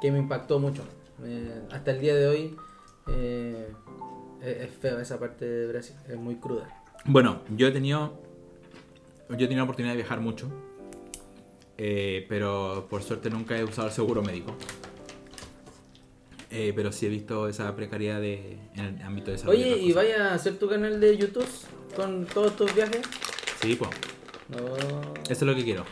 que 0.00 0.10
me 0.10 0.18
impactó 0.18 0.58
mucho. 0.58 0.82
Eh, 1.24 1.60
hasta 1.70 1.90
el 1.90 2.00
día 2.00 2.14
de 2.14 2.26
hoy 2.26 2.56
es, 3.08 4.56
es 4.62 4.70
feo 4.80 4.98
esa 5.00 5.18
parte 5.18 5.44
de 5.44 5.66
Brasil, 5.68 5.96
es 6.08 6.16
muy 6.16 6.36
cruda. 6.36 6.68
Bueno, 7.06 7.42
yo 7.56 7.66
he 7.68 7.70
tenido. 7.70 8.20
Yo 9.28 9.34
he 9.36 9.38
tenido 9.38 9.58
la 9.58 9.62
oportunidad 9.64 9.92
de 9.94 9.96
viajar 9.98 10.20
mucho. 10.20 10.48
eh, 11.76 12.24
pero 12.28 12.86
por 12.88 13.02
suerte 13.02 13.30
nunca 13.30 13.58
he 13.58 13.64
usado 13.64 13.88
el 13.88 13.92
seguro 13.94 14.22
médico. 14.22 14.54
Eh, 16.50 16.72
pero 16.76 16.92
sí 16.92 17.06
he 17.06 17.08
visto 17.08 17.48
esa 17.48 17.74
precariedad 17.74 18.20
de, 18.20 18.58
en 18.76 18.84
el 18.84 19.02
ámbito 19.02 19.32
de 19.32 19.38
salud. 19.38 19.52
Oye, 19.54 19.76
¿y 19.76 19.88
cosas. 19.92 19.94
vaya 19.96 20.30
a 20.30 20.34
hacer 20.34 20.56
tu 20.58 20.68
canal 20.68 21.00
de 21.00 21.16
YouTube 21.16 21.48
con 21.96 22.26
todos 22.26 22.54
tus 22.56 22.72
viajes? 22.74 23.00
Sí, 23.60 23.74
pues. 23.74 23.90
No. 24.48 24.76
Eso 25.24 25.32
es 25.32 25.42
lo 25.42 25.54
que 25.56 25.64
quiero. 25.64 25.84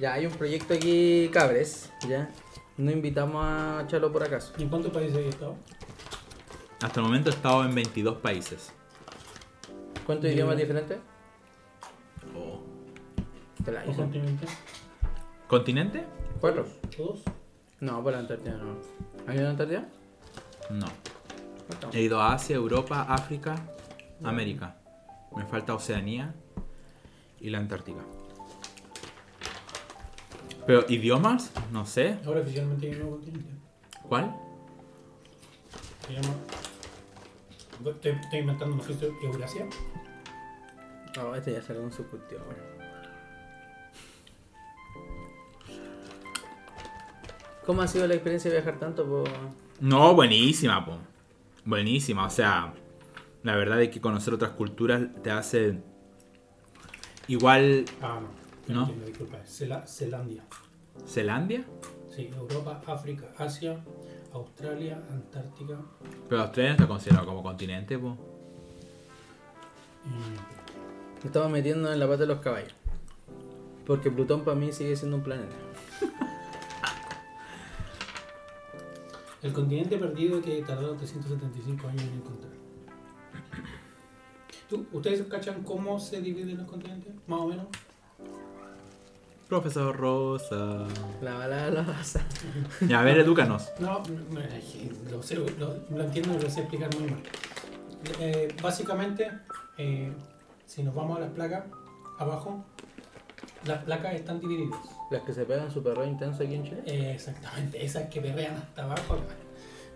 Ya, 0.00 0.14
hay 0.14 0.26
un 0.26 0.32
proyecto 0.32 0.74
aquí, 0.74 1.30
cabres, 1.32 1.90
¿ya? 2.08 2.32
No 2.76 2.90
invitamos 2.90 3.44
a 3.46 3.84
Chalo 3.86 4.10
por 4.10 4.24
acaso. 4.24 4.52
¿Y 4.58 4.62
en 4.62 4.68
cuántos 4.68 4.90
países 4.92 5.16
hay 5.16 5.28
estado? 5.28 5.54
Hasta 6.80 6.98
el 6.98 7.06
momento 7.06 7.30
he 7.30 7.32
estado 7.34 7.64
en 7.64 7.72
22 7.74 8.16
países. 8.16 8.72
¿Cuántos 10.06 10.24
Bien. 10.24 10.34
idiomas 10.34 10.56
diferentes? 10.56 10.98
Oh. 12.36 12.60
Te 13.64 13.72
la 13.72 13.80
¿O 13.84 13.90
hice. 13.90 13.96
continente? 13.96 14.46
¿Continente? 15.48 16.04
¿Cuatro? 16.40 16.66
¿Todos? 16.96 17.22
No, 17.80 18.02
por 18.02 18.12
la 18.12 18.18
Antártida 18.20 18.56
no. 18.56 18.76
¿Has 19.26 19.34
ido 19.34 19.42
a 19.42 19.44
la 19.44 19.50
Antártida? 19.50 19.88
No. 20.70 20.86
No. 20.86 21.92
He 21.92 22.02
ido 22.02 22.20
a 22.20 22.32
Asia, 22.34 22.56
Europa, 22.56 23.06
África, 23.08 23.54
América. 24.24 24.76
Me 25.36 25.44
falta 25.46 25.74
Oceanía 25.74 26.34
y 27.40 27.50
la 27.50 27.58
Antártica. 27.58 28.00
Pero 30.66 30.84
idiomas, 30.88 31.52
no 31.72 31.86
sé. 31.86 32.18
Ahora 32.24 32.40
oficialmente 32.40 32.86
hay 32.86 32.92
un 32.92 32.98
nuevo 33.00 33.16
continente. 33.16 33.50
¿Cuál? 34.08 34.36
Se 36.06 36.12
llama. 36.14 36.34
Estoy, 37.84 38.12
estoy 38.12 38.38
inventando, 38.38 38.76
¿no 38.76 38.82
sé 38.82 39.10
Eurasia? 39.24 39.66
No, 41.16 41.34
este 41.34 41.52
ya 41.52 41.62
salió 41.62 41.82
un 41.82 41.92
subcultivo. 41.92 42.40
Bueno. 42.46 42.62
¿Cómo 47.66 47.82
ha 47.82 47.86
sido 47.86 48.06
la 48.06 48.14
experiencia 48.14 48.50
de 48.50 48.56
viajar 48.56 48.78
tanto? 48.78 49.04
Po? 49.06 49.24
No, 49.80 50.14
buenísima, 50.14 50.84
po. 50.84 50.98
Buenísima, 51.64 52.26
o 52.26 52.30
sea, 52.30 52.72
la 53.44 53.54
verdad 53.56 53.80
es 53.82 53.90
que 53.90 54.00
conocer 54.00 54.34
otras 54.34 54.50
culturas 54.52 55.02
te 55.22 55.30
hace 55.30 55.78
igual 57.28 57.84
Ah, 58.00 58.20
no. 58.66 58.74
¿No? 58.74 58.80
entiendo, 58.82 59.06
disculpa. 59.06 59.38
Cela- 59.44 59.86
Zelandia. 59.86 60.42
Zelandia, 61.06 61.64
Sí, 62.14 62.28
Europa, 62.36 62.82
África, 62.86 63.32
Asia, 63.38 63.82
Australia, 64.34 65.00
Antártica. 65.10 65.78
pero 66.28 66.42
Australia 66.42 66.70
no 66.72 66.74
está 66.76 66.86
considerado 66.88 67.26
como 67.26 67.42
continente, 67.42 67.98
po. 67.98 68.18
Estaba 71.24 71.48
metiendo 71.48 71.92
en 71.92 71.98
la 72.00 72.06
pata 72.06 72.18
de 72.20 72.26
los 72.26 72.40
caballos. 72.40 72.72
Porque 73.86 74.10
Plutón 74.10 74.44
para 74.44 74.56
mí 74.56 74.72
sigue 74.72 74.96
siendo 74.96 75.16
un 75.16 75.22
planeta. 75.22 75.54
El 79.42 79.52
continente 79.52 79.98
perdido 79.98 80.40
que 80.40 80.62
tardó 80.62 80.94
375 80.94 81.88
años 81.88 82.02
en 82.04 82.12
encontrar. 82.14 82.52
¿Tú- 84.68 84.86
¿Ustedes 84.92 85.22
cachan 85.22 85.62
cómo 85.64 85.98
se 85.98 86.20
dividen 86.20 86.58
los 86.58 86.68
continentes? 86.68 87.12
Más 87.26 87.40
o 87.40 87.46
menos. 87.48 87.66
Profesor 89.48 89.94
Rosa. 89.96 90.86
La 91.20 91.46
la 91.48 91.82
basa. 91.82 92.24
Ya, 92.88 93.00
a 93.00 93.04
ver, 93.04 93.18
edúcanos. 93.18 93.68
No, 93.80 94.02
lo, 95.10 95.22
sé, 95.22 95.34
lo, 95.34 95.46
lo 95.90 96.02
entiendo 96.04 96.34
y 96.38 96.40
lo 96.42 96.48
sé 96.48 96.60
explicar 96.60 96.88
muy 96.98 97.10
mal. 97.10 97.20
Eh, 98.20 98.48
básicamente, 98.62 99.30
eh, 99.76 100.10
si 100.72 100.82
nos 100.82 100.94
vamos 100.94 101.18
a 101.18 101.20
las 101.20 101.30
placas, 101.32 101.64
abajo, 102.18 102.64
las 103.66 103.84
placas 103.84 104.14
están 104.14 104.40
divididas. 104.40 104.80
Las 105.10 105.22
que 105.22 105.34
se 105.34 105.44
pegan 105.44 105.70
super 105.70 105.94
re 105.94 106.06
intenso 106.06 106.42
aquí 106.42 106.54
en 106.54 106.64
Chile. 106.64 106.82
Eh, 106.86 107.12
exactamente, 107.14 107.84
esas 107.84 108.08
que 108.08 108.20
berrean 108.20 108.56
hasta 108.56 108.84
abajo. 108.84 109.18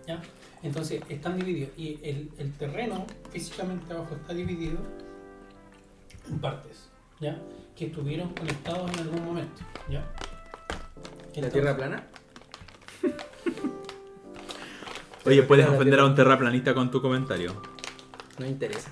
¿ya? 0.05 0.21
Entonces, 0.61 1.01
están 1.09 1.35
divididos. 1.39 1.71
Y 1.77 1.99
el, 2.03 2.29
el 2.37 2.53
terreno 2.53 3.07
físicamente 3.31 3.91
abajo 3.91 4.13
está 4.13 4.35
dividido 4.35 4.77
en 6.29 6.37
partes, 6.37 6.89
¿ya? 7.19 7.39
Que 7.75 7.87
estuvieron 7.87 8.29
conectados 8.35 8.91
en 8.93 8.99
algún 8.99 9.25
momento, 9.25 9.63
¿ya? 9.89 10.05
¿La 11.37 11.49
tierra 11.49 11.75
plana? 11.75 12.03
Oye, 15.25 15.41
puedes 15.41 15.67
ofender 15.67 15.99
a 15.99 16.05
un 16.05 16.13
terraplanista 16.13 16.75
con 16.75 16.91
tu 16.91 17.01
comentario. 17.01 17.53
No 18.37 18.45
me 18.45 18.49
interesa. 18.49 18.91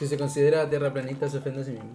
Si 0.00 0.06
se 0.06 0.16
considera 0.16 0.66
terraplanista 0.70 1.28
se 1.28 1.36
ofende 1.36 1.60
a 1.60 1.64
sí 1.64 1.72
mismo. 1.72 1.94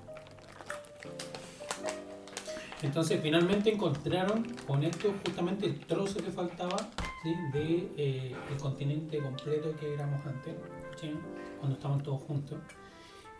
Entonces 2.84 3.20
finalmente 3.20 3.74
encontraron 3.74 4.44
con 4.68 4.84
esto 4.84 5.12
justamente 5.26 5.66
el 5.66 5.80
trozo 5.80 6.20
que 6.20 6.30
faltaba 6.30 6.78
¿sí? 7.24 7.34
de 7.52 7.90
eh, 7.98 8.36
el 8.52 8.58
continente 8.58 9.18
completo 9.18 9.76
que 9.80 9.92
éramos 9.92 10.24
antes, 10.24 10.54
¿sí? 11.02 11.16
cuando 11.58 11.78
estaban 11.78 12.04
todos 12.04 12.22
juntos, 12.22 12.60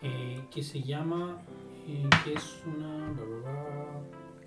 eh, 0.02 0.40
que 0.52 0.64
se 0.64 0.82
llama, 0.82 1.40
eh, 1.86 2.10
que 2.24 2.32
es 2.32 2.58
una... 2.66 3.14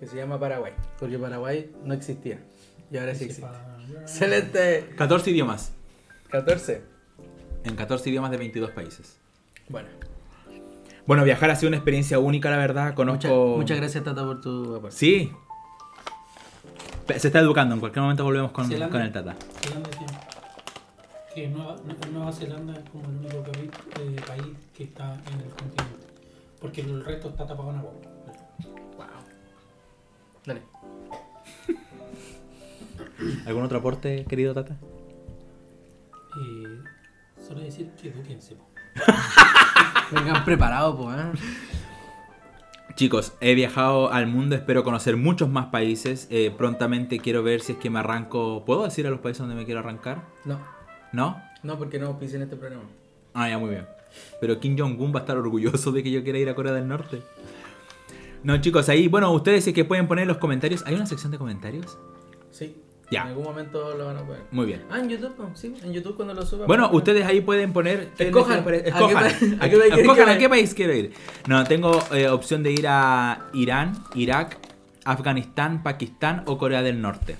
Que 0.01 0.05
se 0.05 0.17
llama 0.17 0.37
Paraguay. 0.37 0.73
Porque 0.99 1.17
Paraguay 1.17 1.71
no 1.85 1.93
existía. 1.93 2.43
Y 2.91 2.97
ahora 2.97 3.15
sí 3.15 3.23
existe. 3.23 3.47
Excelente. 4.01 4.89
14 4.97 5.31
idiomas. 5.31 5.71
14. 6.27 6.81
En 7.63 7.77
14 7.77 8.09
idiomas 8.09 8.31
de 8.31 8.37
22 8.37 8.71
países. 8.71 9.17
Bueno. 9.69 9.87
Bueno, 11.05 11.23
viajar 11.23 11.49
ha 11.49 11.55
sido 11.55 11.69
una 11.69 11.77
experiencia 11.77 12.19
única, 12.19 12.49
la 12.49 12.57
verdad. 12.57 12.93
Conozco. 12.93 13.27
Muchas, 13.27 13.57
muchas 13.57 13.77
gracias, 13.77 14.03
Tata, 14.03 14.23
por 14.23 14.41
tu 14.41 14.75
aporte. 14.75 14.95
Sí. 14.95 15.31
Se 17.17 17.27
está 17.27 17.39
educando. 17.39 17.73
En 17.75 17.79
cualquier 17.79 18.01
momento 18.01 18.23
volvemos 18.23 18.51
con, 18.51 18.67
Zelanda. 18.67 18.91
con 18.91 19.01
el 19.01 19.11
Tata. 19.11 19.35
Zelanda 19.61 19.89
sí. 19.91 20.05
Que 21.33 21.47
Nueva, 21.47 21.75
Nueva 22.11 22.31
Zelanda 22.31 22.73
es 22.73 22.89
como 22.89 23.05
el 23.05 23.17
único 23.17 23.43
país, 23.43 23.69
eh, 23.99 24.21
país 24.27 24.45
que 24.75 24.83
está 24.83 25.13
en 25.13 25.39
el 25.41 25.49
continente. 25.49 26.07
Porque 26.59 26.81
el 26.81 27.05
resto 27.05 27.29
está 27.29 27.47
tapado 27.47 27.71
en 27.71 27.77
agua. 27.77 27.91
Wow. 28.97 29.07
Dale. 30.45 30.61
¿Algún 33.47 33.63
otro 33.63 33.79
aporte, 33.79 34.25
querido 34.25 34.53
Tata? 34.53 34.77
Eh, 36.39 36.83
solo 37.47 37.61
decir 37.61 37.89
que 37.99 38.09
eduquense. 38.09 38.55
Vengan 40.11 40.45
preparados, 40.45 40.95
pues, 40.95 41.17
¿eh? 41.17 41.55
Chicos, 42.95 43.33
he 43.39 43.55
viajado 43.55 44.11
al 44.11 44.27
mundo, 44.27 44.55
espero 44.55 44.83
conocer 44.83 45.15
muchos 45.15 45.47
más 45.47 45.67
países. 45.67 46.27
Eh, 46.29 46.53
prontamente 46.57 47.19
quiero 47.19 47.43
ver 47.43 47.61
si 47.61 47.71
es 47.71 47.77
que 47.77 47.89
me 47.89 47.99
arranco. 47.99 48.65
¿Puedo 48.65 48.83
decir 48.83 49.07
a 49.07 49.09
los 49.09 49.19
países 49.21 49.39
donde 49.39 49.55
me 49.55 49.63
quiero 49.63 49.79
arrancar? 49.79 50.23
No. 50.43 50.59
¿No? 51.13 51.41
No, 51.63 51.77
porque 51.77 51.97
no 51.97 52.19
pisen 52.19 52.41
este 52.41 52.57
programa. 52.57 52.83
Ah, 53.33 53.47
ya, 53.47 53.57
muy 53.57 53.69
bien. 53.69 53.85
Pero 54.41 54.59
Kim 54.59 54.77
Jong-un 54.77 55.13
va 55.13 55.19
a 55.19 55.21
estar 55.21 55.37
orgulloso 55.37 55.91
de 55.91 56.03
que 56.03 56.11
yo 56.11 56.23
quiera 56.23 56.39
ir 56.39 56.49
a 56.49 56.55
Corea 56.55 56.73
del 56.73 56.87
Norte. 56.87 57.21
No, 58.43 58.59
chicos, 58.59 58.89
ahí, 58.89 59.07
bueno, 59.07 59.31
ustedes 59.31 59.63
sí 59.63 59.71
que 59.71 59.85
pueden 59.85 60.07
poner 60.07 60.23
en 60.23 60.29
los 60.29 60.37
comentarios. 60.37 60.83
¿Hay 60.85 60.95
una 60.95 61.05
sección 61.05 61.31
de 61.31 61.37
comentarios? 61.37 61.97
Sí. 62.51 62.75
Ya. 63.11 63.21
En 63.23 63.27
algún 63.29 63.43
momento 63.43 63.95
lo 63.97 64.05
van 64.05 64.17
a 64.17 64.21
poner. 64.21 64.41
Muy 64.51 64.65
bien. 64.67 64.83
Ah, 64.91 64.99
en 64.99 65.09
YouTube, 65.09 65.33
pues, 65.35 65.49
sí. 65.59 65.73
En 65.83 65.91
YouTube 65.93 66.15
cuando 66.15 66.33
lo 66.35 66.45
suba. 66.45 66.67
Bueno, 66.67 66.89
pues, 66.91 66.97
ustedes 66.97 67.25
ahí 67.25 67.41
pueden 67.41 67.73
poner. 67.73 68.09
¿qué 68.17 68.25
Escojan. 68.25 68.59
Escojan. 68.59 69.13
pa- 69.13 69.65
¿A 69.65 69.69
qué 69.69 69.75
escojan 70.01 70.29
a 70.29 70.37
qué 70.37 70.47
país 70.49 70.73
quiero 70.75 70.93
ir? 70.93 71.13
No, 71.47 71.63
tengo 71.63 71.99
eh, 72.13 72.29
opción 72.29 72.61
de 72.61 72.71
ir 72.71 72.85
a 72.87 73.47
Irán, 73.53 73.93
Irak, 74.13 74.57
Afganistán, 75.05 75.81
Pakistán 75.81 76.43
o 76.45 76.57
Corea 76.57 76.81
del 76.83 77.01
Norte. 77.01 77.35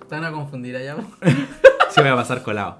Están 0.00 0.24
a 0.24 0.32
confundir 0.32 0.76
allá. 0.76 0.96
Se 1.90 2.02
me 2.02 2.08
va 2.08 2.14
a 2.14 2.18
pasar 2.22 2.42
colado. 2.42 2.78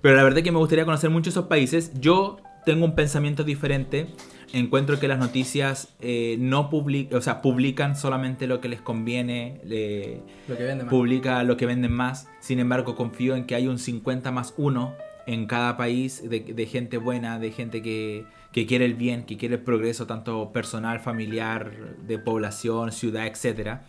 Pero 0.00 0.16
la 0.16 0.22
verdad 0.22 0.38
es 0.38 0.44
que 0.44 0.52
me 0.52 0.58
gustaría 0.58 0.84
conocer 0.84 1.10
mucho 1.10 1.30
esos 1.30 1.46
países. 1.46 1.92
Yo 2.00 2.38
tengo 2.64 2.84
un 2.84 2.94
pensamiento 2.94 3.42
diferente. 3.44 4.14
Encuentro 4.52 4.98
que 4.98 5.06
las 5.06 5.18
noticias 5.20 5.94
eh, 6.00 6.36
no 6.40 6.70
publican, 6.70 7.18
o 7.18 7.22
sea, 7.22 7.40
publican 7.40 7.94
solamente 7.96 8.46
lo 8.48 8.60
que 8.60 8.68
les 8.68 8.80
conviene, 8.80 9.60
le- 9.64 10.22
Lo 10.48 10.56
que 10.56 10.64
venden 10.64 10.86
más. 10.86 10.90
publica 10.90 11.42
lo 11.44 11.56
que 11.56 11.66
venden 11.66 11.92
más. 11.92 12.28
Sin 12.40 12.58
embargo, 12.58 12.96
confío 12.96 13.36
en 13.36 13.44
que 13.46 13.54
hay 13.54 13.68
un 13.68 13.78
50 13.78 14.32
más 14.32 14.54
1 14.56 14.94
en 15.26 15.46
cada 15.46 15.76
país 15.76 16.28
de, 16.28 16.40
de 16.40 16.66
gente 16.66 16.96
buena, 16.98 17.38
de 17.38 17.52
gente 17.52 17.80
que, 17.82 18.24
que 18.50 18.66
quiere 18.66 18.86
el 18.86 18.94
bien, 18.94 19.24
que 19.24 19.36
quiere 19.36 19.54
el 19.56 19.60
progreso, 19.62 20.06
tanto 20.06 20.50
personal, 20.52 20.98
familiar, 20.98 21.70
de 22.06 22.18
población, 22.18 22.90
ciudad, 22.90 23.28
etcétera. 23.28 23.84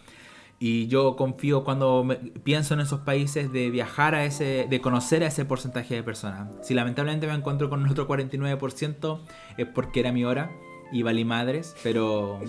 Y 0.63 0.85
yo 0.87 1.15
confío 1.15 1.63
cuando 1.63 2.03
me- 2.03 2.17
pienso 2.17 2.75
en 2.75 2.81
esos 2.81 2.99
países 2.99 3.51
de 3.51 3.71
viajar 3.71 4.13
a 4.13 4.25
ese, 4.25 4.67
de 4.69 4.79
conocer 4.79 5.23
a 5.23 5.27
ese 5.27 5.43
porcentaje 5.43 5.95
de 5.95 6.03
personas. 6.03 6.49
Si 6.61 6.75
lamentablemente 6.75 7.25
me 7.25 7.33
encuentro 7.33 7.67
con 7.67 7.83
otro 7.89 8.07
49% 8.07 9.19
es 9.57 9.65
porque 9.67 10.01
era 10.01 10.11
mi 10.11 10.23
hora 10.23 10.51
y 10.91 11.01
valí 11.01 11.25
madres, 11.25 11.75
pero, 11.81 12.39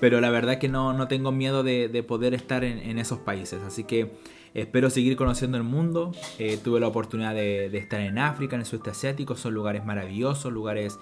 pero 0.00 0.22
la 0.22 0.30
verdad 0.30 0.56
que 0.58 0.68
no, 0.70 0.94
no 0.94 1.08
tengo 1.08 1.30
miedo 1.30 1.62
de, 1.62 1.88
de 1.88 2.02
poder 2.02 2.32
estar 2.32 2.64
en, 2.64 2.78
en 2.78 2.98
esos 2.98 3.18
países. 3.18 3.60
Así 3.62 3.84
que 3.84 4.12
espero 4.54 4.88
seguir 4.88 5.14
conociendo 5.16 5.58
el 5.58 5.62
mundo. 5.64 6.12
Eh, 6.38 6.58
tuve 6.64 6.80
la 6.80 6.88
oportunidad 6.88 7.34
de, 7.34 7.68
de 7.68 7.76
estar 7.78 8.00
en 8.00 8.18
África, 8.18 8.56
en 8.56 8.60
el 8.60 8.66
sudeste 8.66 8.90
asiático. 8.92 9.36
Son 9.36 9.52
lugares 9.52 9.84
maravillosos, 9.84 10.50
lugares 10.50 10.98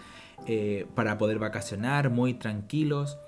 eh, 0.48 0.86
para 0.96 1.16
poder 1.16 1.38
vacacionar, 1.38 2.10
muy 2.10 2.34
tranquilos. 2.34 3.18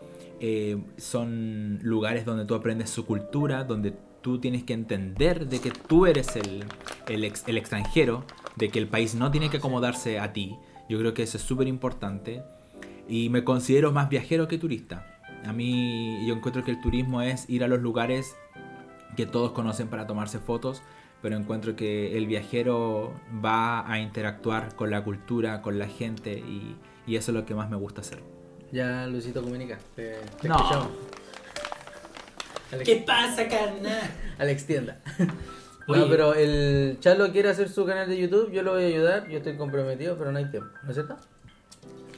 Eh, 0.41 0.77
son 0.99 1.79
lugares 1.83 2.25
donde 2.25 2.45
tú 2.45 2.55
aprendes 2.55 2.91
su 2.91 3.07
cultura, 3.07 3.65
donde 3.65 3.95
tú 4.21 4.39
tienes 4.39 4.65
que 4.65 4.75
entender 4.75 5.49
de 5.49 5.61
que 5.61 5.71
tú 5.71 6.07
eres 6.07 6.37
el, 6.37 6.65
el, 7.09 7.25
ex- 7.25 7.45
el 7.47 7.57
extranjero, 7.57 8.25
de 8.57 8.69
que 8.69 8.79
el 8.79 8.87
país 8.89 9.15
no 9.15 9.31
tiene 9.31 9.49
que 9.51 9.57
acomodarse 9.59 10.19
a 10.19 10.33
ti. 10.33 10.57
Yo 10.89 10.99
creo 10.99 11.15
que 11.15 11.23
eso 11.23 11.37
es 11.39 11.43
súper 11.43 11.69
importante. 11.69 12.43
Y 13.09 13.29
me 13.31 13.45
considero 13.45 13.93
más 13.93 14.09
viajero 14.09 14.49
que 14.49 14.59
turista. 14.59 15.07
A 15.45 15.53
mí 15.53 16.27
yo 16.27 16.35
encuentro 16.35 16.65
que 16.65 16.73
el 16.73 16.81
turismo 16.81 17.23
es 17.23 17.49
ir 17.49 17.63
a 17.63 17.69
los 17.69 17.81
lugares 17.81 18.35
que 19.17 19.27
todos 19.27 19.53
conocen 19.53 19.89
para 19.89 20.07
tomarse 20.07 20.39
fotos, 20.39 20.83
pero 21.23 21.37
encuentro 21.37 21.77
que 21.77 22.19
el 22.19 22.27
viajero 22.27 23.13
va 23.45 23.91
a 23.91 24.01
interactuar 24.01 24.75
con 24.75 24.91
la 24.91 25.03
cultura, 25.05 25.63
con 25.63 25.79
la 25.79 25.87
gente 25.87 26.43
y 27.07 27.15
eso 27.15 27.31
es 27.31 27.35
lo 27.37 27.47
que 27.47 27.55
más 27.55 27.71
me 27.71 27.77
gusta 27.77 28.01
hacer. 28.01 28.36
Ya 28.73 29.07
Luisito 29.07 29.43
comunica. 29.43 29.79
Te, 29.95 30.17
te 30.41 30.49
No. 30.49 30.57
escuchamos. 30.57 30.89
Alex, 32.73 32.85
¿Qué 32.85 32.97
pasa, 33.07 33.47
carnal? 33.49 34.01
Alex 34.39 34.67
tienda. 34.67 35.01
Oye. 35.89 36.01
No, 36.01 36.09
pero 36.09 36.35
el 36.35 36.97
Chalo 36.99 37.31
quiere 37.31 37.49
hacer 37.49 37.69
su 37.69 37.87
canal 37.87 38.09
de 38.09 38.19
YouTube, 38.19 38.51
yo 38.51 38.65
lo 38.65 38.73
voy 38.75 38.83
a 38.83 38.87
ayudar, 38.89 39.29
yo 39.29 39.39
estoy 39.39 39.57
comprometido, 39.57 40.19
pero 40.19 40.33
no 40.33 40.39
hay 40.39 40.47
tiempo, 40.51 40.69
¿no 40.83 40.91
es 40.91 40.97
cierto? 40.97 41.17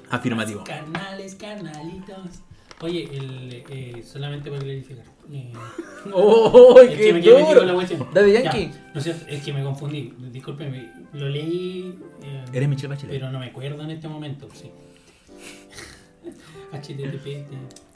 Afirmativo. 0.08 0.64
Canales, 0.64 1.34
canalitos. 1.34 2.40
Oye, 2.80 3.04
el, 3.12 3.64
eh, 3.68 4.02
solamente 4.10 4.48
para 4.50 4.62
clarificar. 4.62 5.04
Eh, 5.30 5.52
¡Oh, 6.14 6.80
es 6.80 6.90
que 6.90 6.96
qué 6.96 7.12
me 7.12 7.20
quedé 7.20 7.34
metido 7.42 7.62
duro! 7.62 7.64
la. 7.66 8.06
Daddy 8.14 8.32
Ya, 8.32 8.40
Yankee. 8.44 8.70
no 8.94 9.00
sé, 9.02 9.14
es 9.28 9.44
que 9.44 9.52
me 9.52 9.62
confundí. 9.62 10.14
Discúlpeme, 10.32 10.90
lo 11.12 11.28
leí. 11.28 11.98
eh, 12.22 12.44
Eres 12.54 12.68
Michelle 12.70 12.88
Bachelet. 12.88 13.16
pero 13.20 13.30
no 13.30 13.38
me 13.38 13.46
acuerdo 13.46 13.82
en 13.82 13.90
este 13.90 14.08
momento, 14.08 14.48
sí. 14.54 14.70
HTTP. 16.72 17.46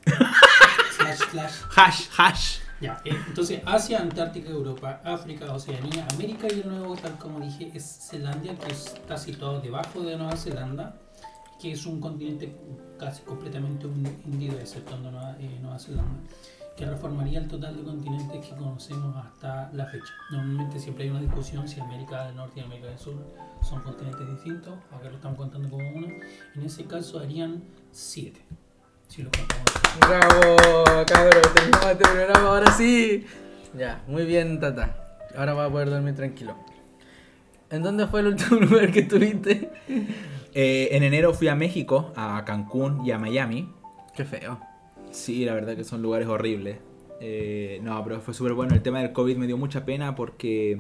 slash 0.97 1.19
slash. 1.31 1.53
Hash, 1.77 2.09
hash. 2.16 2.59
Ya, 2.82 3.01
eh, 3.05 3.16
entonces 3.28 3.62
Asia, 3.65 4.01
Antártica, 4.01 4.51
Europa, 4.51 5.01
África, 5.05 5.53
Oceanía, 5.53 6.05
América 6.15 6.49
y 6.51 6.61
el 6.61 6.69
nuevo, 6.69 6.97
tal 6.97 7.16
como 7.16 7.39
dije, 7.39 7.70
es 7.73 8.09
Zelandia, 8.11 8.59
que 8.59 8.73
está 8.73 9.16
situado 9.16 9.61
debajo 9.61 10.01
de 10.03 10.16
Nueva 10.16 10.36
Zelanda, 10.36 10.97
que 11.61 11.70
es 11.70 11.86
un 11.86 12.01
continente 12.01 12.57
casi 12.99 13.23
completamente 13.23 13.86
hundido, 13.86 14.59
exceptuando 14.59 15.12
Nueva, 15.12 15.36
eh, 15.39 15.59
Nueva 15.62 15.78
Zelanda, 15.78 16.19
que 16.77 16.85
reformaría 16.85 17.39
el 17.39 17.47
total 17.47 17.77
de 17.77 17.85
continentes 17.85 18.44
que 18.44 18.57
conocemos 18.57 19.15
hasta 19.16 19.70
la 19.73 19.86
fecha. 19.86 20.12
Normalmente 20.32 20.81
siempre 20.81 21.05
hay 21.05 21.11
una 21.11 21.20
discusión 21.20 21.69
si 21.69 21.78
América 21.78 22.27
del 22.27 22.35
Norte 22.35 22.59
y 22.59 22.65
América 22.65 22.89
del 22.89 22.99
Sur 22.99 23.15
son 23.62 23.81
continentes 23.82 24.28
distintos, 24.28 24.74
acá 24.90 25.09
lo 25.09 25.15
estamos 25.15 25.39
contando 25.39 25.70
como 25.70 25.89
uno, 25.89 26.09
en 26.57 26.62
ese 26.65 26.85
caso 26.86 27.20
harían 27.20 27.62
siete, 27.93 28.40
si 29.12 29.22
lo. 29.22 29.30
Bravo, 30.01 31.05
cabrón, 31.06 31.43
terminamos 31.55 31.86
este 31.90 32.05
programa, 32.05 32.48
ahora 32.48 32.72
sí. 32.72 33.26
Ya, 33.76 34.02
muy 34.06 34.24
bien, 34.24 34.59
Tata. 34.59 35.18
Ahora 35.36 35.52
vas 35.52 35.68
a 35.68 35.72
poder 35.72 35.90
dormir 35.90 36.14
tranquilo. 36.14 36.56
¿En 37.68 37.82
dónde 37.82 38.06
fue 38.06 38.20
el 38.20 38.28
último 38.28 38.60
lugar 38.60 38.90
que 38.90 39.01
estuviste? 39.01 39.70
Eh, 40.55 40.89
en 40.93 41.02
enero 41.02 41.34
fui 41.34 41.48
a 41.48 41.55
México, 41.55 42.12
a 42.16 42.43
Cancún 42.47 43.05
y 43.05 43.10
a 43.10 43.18
Miami. 43.18 43.70
Qué 44.16 44.24
feo. 44.24 44.59
Sí, 45.10 45.44
la 45.44 45.52
verdad 45.52 45.76
que 45.76 45.84
son 45.84 46.01
lugares 46.01 46.26
horribles. 46.26 46.78
Eh, 47.20 47.80
no, 47.82 48.02
pero 48.05 48.18
fue 48.22 48.32
súper 48.32 48.55
bueno. 48.55 48.74
El 48.74 48.80
tema 48.80 49.01
del 49.01 49.12
COVID 49.12 49.36
me 49.36 49.47
dio 49.47 49.59
mucha 49.59 49.84
pena 49.84 50.14
porque 50.14 50.78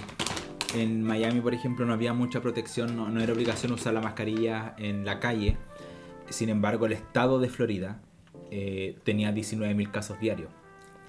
en 0.74 1.02
Miami, 1.02 1.42
por 1.42 1.52
ejemplo, 1.52 1.84
no 1.84 1.92
había 1.92 2.14
mucha 2.14 2.40
protección, 2.40 2.96
no, 2.96 3.10
no 3.10 3.22
era 3.22 3.34
obligación 3.34 3.72
usar 3.72 3.92
la 3.92 4.00
mascarilla 4.00 4.74
en 4.78 5.04
la 5.04 5.20
calle. 5.20 5.58
Sin 6.30 6.48
embargo, 6.48 6.86
el 6.86 6.92
estado 6.92 7.38
de 7.38 7.50
Florida 7.50 8.00
eh, 8.54 8.98
tenía 9.02 9.32
19.000 9.32 9.90
casos 9.90 10.20
diarios. 10.20 10.50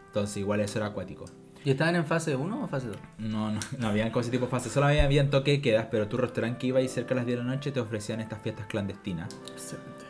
Entonces, 0.07 0.37
igual 0.37 0.61
eso 0.61 0.79
era 0.79 0.87
acuático. 0.87 1.25
¿Y 1.65 1.71
estaban 1.71 1.95
en 1.95 2.05
fase 2.05 2.37
1 2.37 2.63
o 2.63 2.67
fase 2.69 2.87
2? 2.87 2.97
No, 3.17 3.51
no, 3.51 3.59
no 3.79 3.87
habían 3.87 4.11
como 4.11 4.21
ese 4.21 4.31
tipo 4.31 4.45
de 4.45 4.51
fases. 4.51 4.71
Solo 4.71 4.87
había, 4.87 5.03
habían 5.03 5.29
toque 5.29 5.51
de 5.51 5.61
quedas, 5.61 5.87
pero 5.91 6.07
tu 6.07 6.15
restaurante 6.15 6.57
que 6.59 6.67
iba 6.67 6.79
y 6.79 6.87
cerca 6.87 7.13
a 7.13 7.17
las 7.17 7.25
10 7.25 7.39
de 7.39 7.43
la 7.43 7.55
noche 7.55 7.71
te 7.71 7.81
ofrecían 7.81 8.21
estas 8.21 8.41
fiestas 8.41 8.67
clandestinas. 8.67 9.35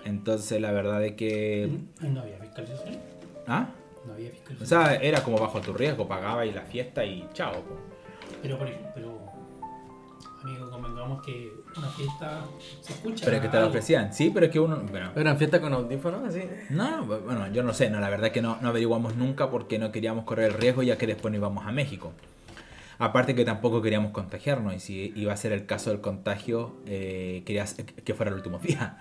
Entonces, 0.05 0.61
la 0.61 0.71
verdad 0.71 1.03
es 1.03 1.13
que. 1.13 1.69
No 2.01 2.21
había 2.21 2.37
fiscalización. 2.37 2.99
¿Ah? 3.47 3.69
No 4.05 4.13
había 4.13 4.29
fiscalización. 4.29 4.79
O 4.79 4.85
sea, 4.85 4.95
era 4.95 5.23
como 5.23 5.39
bajo 5.39 5.59
tu 5.59 5.73
riesgo, 5.73 6.07
pagaba 6.07 6.45
y 6.45 6.51
la 6.51 6.61
fiesta 6.61 7.03
y 7.03 7.27
chao. 7.33 7.53
po. 7.63 7.79
Pero, 8.43 8.59
por 8.59 8.67
ejemplo, 8.67 8.91
pero, 8.93 9.19
amigo, 10.43 10.69
convengamos 10.69 11.23
que 11.23 11.51
una 11.77 11.87
fiesta 11.89 12.45
se 12.81 12.93
escucha. 12.93 13.25
Pero 13.25 13.37
es 13.37 13.41
que 13.41 13.47
te 13.49 13.53
lo 13.53 13.59
algo. 13.59 13.69
ofrecían, 13.69 14.13
sí, 14.13 14.31
pero 14.33 14.45
es 14.47 14.51
que 14.51 14.59
uno. 14.59 14.77
Bueno, 14.89 15.11
¿Eran 15.15 15.37
fiesta 15.37 15.59
con 15.61 15.73
audífonos 15.73 16.23
así? 16.23 16.41
no, 16.69 17.05
bueno, 17.05 17.51
yo 17.51 17.63
no 17.63 17.73
sé, 17.73 17.89
no, 17.89 17.99
la 17.99 18.09
verdad 18.09 18.27
es 18.27 18.33
que 18.33 18.41
no, 18.41 18.57
no 18.61 18.69
averiguamos 18.69 19.15
nunca 19.15 19.49
porque 19.49 19.79
no 19.79 19.91
queríamos 19.91 20.25
correr 20.25 20.51
el 20.51 20.57
riesgo 20.57 20.83
ya 20.83 20.97
que 20.97 21.07
después 21.07 21.31
no 21.31 21.37
íbamos 21.37 21.65
a 21.65 21.71
México. 21.71 22.13
Aparte 22.99 23.35
que 23.35 23.43
tampoco 23.43 23.81
queríamos 23.81 24.11
contagiarnos 24.11 24.75
y 24.75 24.79
si 24.79 25.13
iba 25.15 25.33
a 25.33 25.37
ser 25.37 25.51
el 25.51 25.65
caso 25.65 25.89
del 25.89 25.99
contagio, 25.99 26.77
eh, 26.85 27.43
querías 27.45 27.73
que 27.73 28.13
fuera 28.13 28.29
el 28.29 28.37
último 28.37 28.59
día, 28.63 28.97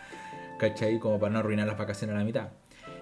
¿cachai? 0.59 0.99
Como 0.99 1.19
para 1.21 1.33
no 1.33 1.39
arruinar 1.41 1.67
las 1.67 1.79
vacaciones 1.79 2.17
a 2.17 2.19
la 2.19 2.25
mitad. 2.25 2.49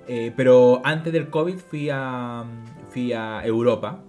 Eh, 0.08 0.32
pero 0.36 0.82
antes 0.84 1.12
del 1.12 1.30
COVID 1.30 1.56
fui 1.56 1.88
a, 1.90 2.44
fui 2.90 3.12
a 3.12 3.44
Europa. 3.44 4.02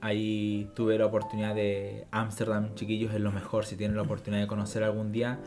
Ahí 0.00 0.70
tuve 0.74 0.96
la 0.96 1.06
oportunidad 1.06 1.54
de 1.54 2.06
Ámsterdam, 2.12 2.74
chiquillos, 2.74 3.12
es 3.12 3.20
lo 3.20 3.32
mejor 3.32 3.66
si 3.66 3.76
tienen 3.76 3.96
la 3.96 4.02
oportunidad 4.02 4.42
de 4.42 4.46
conocer 4.46 4.84
algún 4.84 5.10
día. 5.10 5.38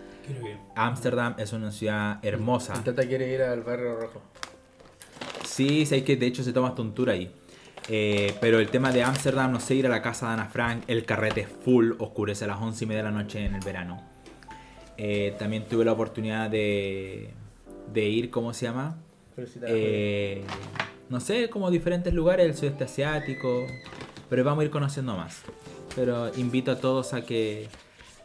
Ámsterdam 0.76 1.36
es 1.38 1.54
una 1.54 1.72
ciudad 1.72 2.20
hermosa. 2.24 2.74
El 2.74 2.84
Tata 2.84 3.08
quiere 3.08 3.34
ir 3.34 3.42
al 3.42 3.62
barrio 3.62 3.96
rojo. 3.96 4.22
Sí, 5.46 5.86
sé 5.86 6.04
que 6.04 6.18
de 6.18 6.26
hecho 6.26 6.44
se 6.44 6.52
toma 6.54 6.70
hasta 6.70 6.82
un 6.82 6.94
tour 6.94 7.10
ahí. 7.10 7.32
Eh, 7.90 8.36
pero 8.40 8.60
el 8.60 8.70
tema 8.70 8.92
de 8.92 9.04
Ámsterdam, 9.04 9.52
no 9.52 9.60
sé, 9.60 9.76
ir 9.76 9.86
a 9.86 9.90
la 9.90 10.02
casa 10.02 10.28
de 10.28 10.34
Ana 10.34 10.46
Frank, 10.46 10.84
el 10.88 11.06
carrete 11.06 11.42
es 11.42 11.48
full, 11.48 11.94
oscurece 11.98 12.46
a 12.46 12.48
las 12.48 12.62
11 12.62 12.84
y 12.84 12.88
media 12.88 13.04
de 13.04 13.12
la 13.12 13.18
noche 13.18 13.44
en 13.44 13.56
el 13.56 13.64
verano. 13.64 14.04
Eh, 14.98 15.36
también 15.40 15.66
tuve 15.66 15.86
la 15.86 15.94
oportunidad 15.94 16.50
de, 16.50 17.32
de 17.92 18.04
ir, 18.04 18.30
¿cómo 18.30 18.54
se 18.54 18.66
llama? 18.66 18.98
Eh, 19.68 20.44
no 21.10 21.20
sé, 21.20 21.50
como 21.50 21.72
diferentes 21.72 22.14
lugares 22.14 22.46
del 22.46 22.56
sudeste 22.56 22.84
asiático, 22.84 23.66
pero 24.32 24.46
vamos 24.46 24.62
a 24.62 24.66
ir 24.66 24.72
conociendo 24.72 25.18
más. 25.18 25.42
Pero 25.94 26.34
invito 26.38 26.72
a 26.72 26.78
todos 26.78 27.14
a 27.14 27.24
que, 27.24 27.68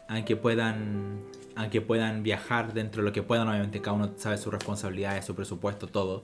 a 0.07 0.24
que 0.24 0.37
puedan, 0.37 1.20
a 1.57 1.69
que 1.69 1.81
puedan 1.81 2.23
viajar 2.23 2.73
dentro 2.74 3.03
de 3.03 3.09
lo 3.09 3.12
que 3.12 3.24
puedan. 3.24 3.49
Obviamente 3.49 3.81
cada 3.81 3.97
uno 3.97 4.11
sabe 4.15 4.39
sus 4.39 4.53
responsabilidades, 4.53 5.24
su 5.24 5.35
presupuesto, 5.35 5.89
todo. 5.89 6.23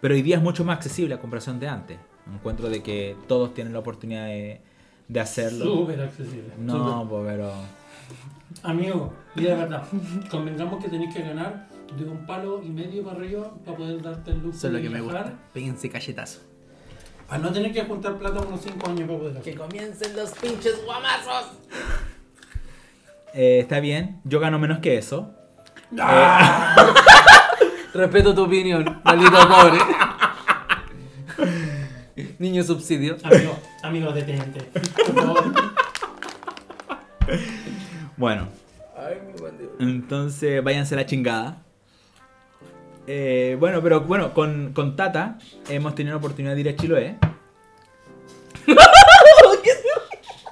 Pero 0.00 0.14
hoy 0.14 0.22
día 0.22 0.36
es 0.36 0.42
mucho 0.42 0.64
más 0.64 0.76
accesible 0.76 1.16
a 1.16 1.18
comparación 1.18 1.58
de 1.58 1.66
antes. 1.66 1.98
Encuentro 2.32 2.68
de 2.70 2.84
que 2.84 3.16
todos 3.26 3.52
tienen 3.52 3.72
la 3.72 3.80
oportunidad 3.80 4.26
de, 4.26 4.60
de 5.08 5.20
hacerlo. 5.20 5.64
Súper 5.64 6.02
accesible. 6.02 6.52
No, 6.56 7.04
pues, 7.10 7.24
pero 7.26 7.52
Amigo, 8.62 9.12
y 9.34 9.42
de 9.42 9.56
verdad, 9.56 9.88
convengamos 10.30 10.80
que 10.80 10.88
tenés 10.88 11.12
que 11.12 11.22
ganar 11.22 11.68
de 11.98 12.04
un 12.04 12.24
palo 12.26 12.62
y 12.62 12.68
medio 12.68 13.02
para 13.02 13.16
arriba 13.16 13.52
para 13.64 13.76
poder 13.76 14.00
darte 14.00 14.30
el 14.30 14.36
lujo 14.38 14.56
Eso 14.56 14.68
es 14.68 14.72
lo 14.72 14.78
de 14.78 14.84
que 14.84 14.90
me 14.90 15.00
viajar, 15.00 15.24
gusta. 15.24 15.38
Péguense 15.52 15.90
cachetazo. 15.90 16.42
Para 17.28 17.42
no 17.42 17.52
tener 17.52 17.72
que 17.72 17.82
juntar 17.82 18.16
plata 18.18 18.40
unos 18.40 18.60
5 18.60 18.88
años 18.88 19.08
para 19.08 19.18
poder 19.18 19.42
Que 19.42 19.54
comiencen 19.54 20.16
los 20.16 20.30
pinches 20.30 20.84
guamazos. 20.84 21.52
eh, 23.34 23.58
está 23.60 23.80
bien. 23.80 24.20
Yo 24.24 24.40
gano 24.40 24.58
menos 24.58 24.78
que 24.78 24.96
eso. 24.96 25.30
Respeto 27.94 28.34
tu 28.34 28.44
opinión, 28.44 29.00
maldito 29.04 29.38
pobre. 29.48 29.78
Niño 32.38 32.62
subsidio. 32.62 33.16
Amigo, 33.22 33.58
amigo, 33.82 34.12
favor. 35.14 35.52
Bueno, 38.16 38.48
Ay, 38.96 39.16
mi. 39.26 39.32
Entonces, 39.78 40.62
váyanse 40.62 40.94
a 40.94 40.98
la 40.98 41.06
chingada. 41.06 41.62
Eh, 43.06 43.56
bueno, 43.60 43.80
pero 43.82 44.00
bueno, 44.00 44.34
con, 44.34 44.72
con 44.74 44.96
Tata 44.96 45.38
hemos 45.68 45.94
tenido 45.94 46.14
la 46.14 46.18
oportunidad 46.18 46.54
de 46.54 46.60
ir 46.60 46.68
a 46.68 46.76
Chiloé. 46.76 47.16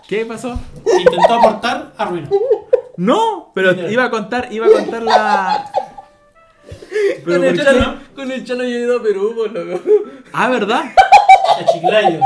¿Qué 0.09 0.25
pasó? 0.27 0.59
Intentó 0.99 1.35
aportar, 1.35 1.93
arruinó. 1.97 2.29
No, 2.97 3.51
pero 3.55 3.73
iba 3.91 4.05
a 4.05 4.11
contar, 4.11 4.49
iba 4.53 4.67
a 4.67 4.71
contar 4.71 5.03
la. 5.03 5.71
Pero 7.25 7.39
Con 7.41 7.45
el, 7.45 7.57
¿por 7.57 7.65
chano, 7.65 7.99
qué? 7.99 8.15
con 8.15 8.31
el 8.33 8.45
yo 8.45 8.55
he 8.63 8.69
ido 8.69 8.99
a 8.99 9.03
Perú, 9.03 9.35
por 9.35 9.51
loco. 9.51 9.83
Ah, 10.33 10.49
¿verdad? 10.49 10.85
A 11.61 11.65
Chiclayo. 11.65 12.21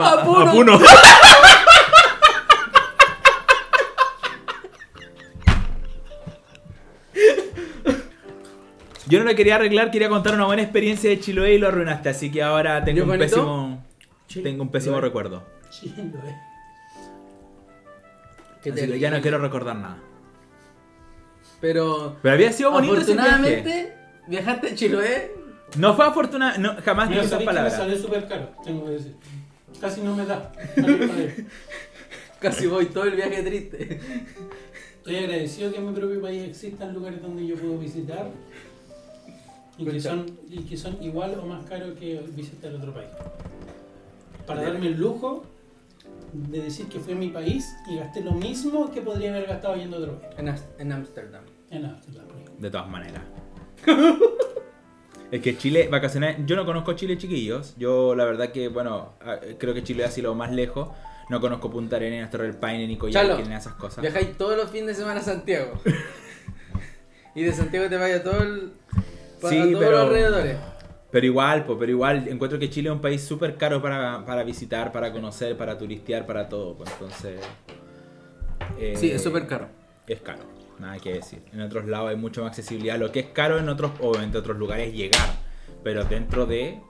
A 0.00 0.24
Puno. 0.24 0.52
Puno. 0.52 0.80
Yo 9.12 9.18
no 9.18 9.26
le 9.26 9.34
quería 9.34 9.56
arreglar, 9.56 9.90
quería 9.90 10.08
contar 10.08 10.34
una 10.34 10.46
buena 10.46 10.62
experiencia 10.62 11.10
de 11.10 11.20
Chiloé 11.20 11.52
y 11.54 11.58
lo 11.58 11.68
arruinaste, 11.68 12.08
así 12.08 12.30
que 12.32 12.42
ahora 12.42 12.82
tengo 12.82 12.96
¿Yo 12.98 13.02
un 13.04 13.08
bonito? 13.10 13.24
pésimo, 13.26 13.84
tengo 14.42 14.62
un 14.62 14.70
pésimo 14.70 14.94
Chiloé. 14.94 15.06
recuerdo. 15.06 15.42
Chilo. 15.68 15.94
Qué 18.62 18.70
Así 18.70 18.70
que 18.70 18.72
terrible. 18.72 18.98
ya 19.00 19.10
no 19.10 19.20
quiero 19.20 19.36
recordar 19.38 19.76
nada. 19.76 19.98
Pero 21.60 22.16
Pero 22.22 22.34
había 22.34 22.52
sido 22.52 22.70
bonito 22.70 22.96
ese 22.96 23.12
viaje. 23.12 23.28
afortunadamente 23.28 23.92
viajaste 24.28 24.68
a 24.68 24.74
Chiloé. 24.74 25.32
No 25.76 25.94
fue 25.94 26.06
afortunado, 26.06 26.58
no, 26.58 26.76
jamás 26.82 27.10
dije 27.10 27.20
esas 27.20 27.32
que 27.32 27.38
me 27.40 27.44
palabras. 27.44 27.76
salió 27.76 27.98
súper 27.98 28.26
caro, 28.26 28.48
tengo 28.64 28.86
que 28.86 28.92
decir. 28.92 29.14
Casi 29.78 30.00
no 30.00 30.16
me 30.16 30.24
da. 30.24 30.52
Casi 32.40 32.66
voy 32.66 32.86
todo 32.86 33.04
el 33.04 33.16
viaje 33.16 33.42
triste. 33.42 34.00
Estoy 34.96 35.16
agradecido 35.16 35.70
que 35.70 35.76
en 35.78 35.86
mi 35.86 35.92
propio 35.94 36.22
país 36.22 36.48
existan 36.48 36.94
lugares 36.94 37.20
donde 37.20 37.46
yo 37.46 37.56
puedo 37.56 37.76
visitar 37.78 38.26
y 39.82 39.92
que 39.92 40.00
son, 40.00 40.26
y 40.48 40.58
que 40.64 40.76
son 40.76 41.02
igual 41.02 41.38
o 41.40 41.46
más 41.46 41.64
caros 41.66 41.98
que 41.98 42.20
visitar 42.34 42.72
otro 42.74 42.92
país. 42.92 43.10
Para 44.46 44.62
darme 44.62 44.86
el 44.88 44.98
lujo 44.98 45.44
de 46.32 46.62
decir 46.62 46.86
que 46.86 46.98
fue 46.98 47.12
a 47.12 47.16
mi 47.16 47.28
país 47.28 47.74
y 47.90 47.96
gasté 47.96 48.22
lo 48.22 48.32
mismo 48.32 48.90
que 48.90 49.00
podría 49.02 49.30
haber 49.30 49.46
gastado 49.46 49.76
yendo 49.76 49.96
a 49.98 50.00
otro 50.00 50.18
país. 50.20 50.34
En, 50.38 50.48
As- 50.48 50.66
en 50.78 50.92
Ámsterdam. 50.92 51.44
En. 51.70 51.96
De 52.58 52.70
todas 52.70 52.88
maneras. 52.88 53.22
es 55.30 55.40
que 55.40 55.56
Chile, 55.56 55.88
vacaciones. 55.90 56.38
Yo 56.46 56.56
no 56.56 56.64
conozco 56.66 56.92
Chile, 56.94 57.16
chiquillos. 57.18 57.74
Yo, 57.76 58.14
la 58.14 58.24
verdad, 58.24 58.50
que, 58.52 58.68
bueno, 58.68 59.14
ah, 59.24 59.38
creo 59.58 59.74
que 59.74 59.82
Chile 59.82 60.04
ha 60.04 60.10
sido 60.10 60.30
lo 60.30 60.34
más 60.34 60.52
lejos. 60.52 60.88
No 61.30 61.40
conozco 61.40 61.70
Punta 61.70 61.96
Arenas, 61.96 62.30
Torre 62.30 62.44
del 62.44 62.56
Paine, 62.56 62.86
ni 62.86 62.96
Coyhaique, 62.96 63.44
ni 63.48 63.54
esas 63.54 63.74
cosas. 63.74 64.02
Viajáis 64.02 64.36
todos 64.36 64.56
los 64.56 64.70
fines 64.70 64.88
de 64.88 64.94
semana 64.96 65.20
a 65.20 65.22
Santiago. 65.22 65.80
y 67.34 67.42
de 67.42 67.52
Santiago 67.52 67.88
te 67.88 67.96
vayas 67.96 68.20
a 68.20 68.24
todo 68.24 68.42
el. 68.42 68.72
Sí, 69.50 69.58
todos 69.58 69.78
pero- 69.78 69.90
los 69.92 70.00
alrededores. 70.00 70.56
Pero 71.10 71.26
igual, 71.26 71.64
pues, 71.66 71.78
pero 71.78 71.90
igual 71.92 72.26
encuentro 72.28 72.58
que 72.58 72.70
Chile 72.70 72.88
es 72.88 72.94
un 72.94 73.02
país 73.02 73.22
súper 73.22 73.56
caro 73.58 73.82
para, 73.82 74.24
para 74.24 74.44
visitar, 74.44 74.90
para 74.92 75.12
conocer, 75.12 75.56
para 75.58 75.76
turistear, 75.76 76.24
para 76.26 76.48
todo. 76.48 76.74
pues, 76.76 76.90
entonces. 76.92 77.40
eh, 78.78 78.94
Sí, 78.96 79.10
es 79.10 79.22
súper 79.22 79.46
caro. 79.46 79.68
Es 80.06 80.20
caro, 80.22 80.40
nada 80.78 80.98
que 80.98 81.12
decir. 81.14 81.42
En 81.52 81.60
otros 81.60 81.84
lados 81.84 82.08
hay 82.10 82.16
mucho 82.16 82.40
más 82.42 82.48
accesibilidad. 82.50 82.98
Lo 82.98 83.12
que 83.12 83.20
es 83.20 83.26
caro 83.26 83.58
en 83.58 83.68
otros, 83.68 83.92
obviamente, 84.00 84.38
otros 84.38 84.56
lugares 84.56 84.88
es 84.88 84.94
llegar. 84.94 85.28
Pero 85.84 86.04
dentro 86.04 86.46
de. 86.46 86.80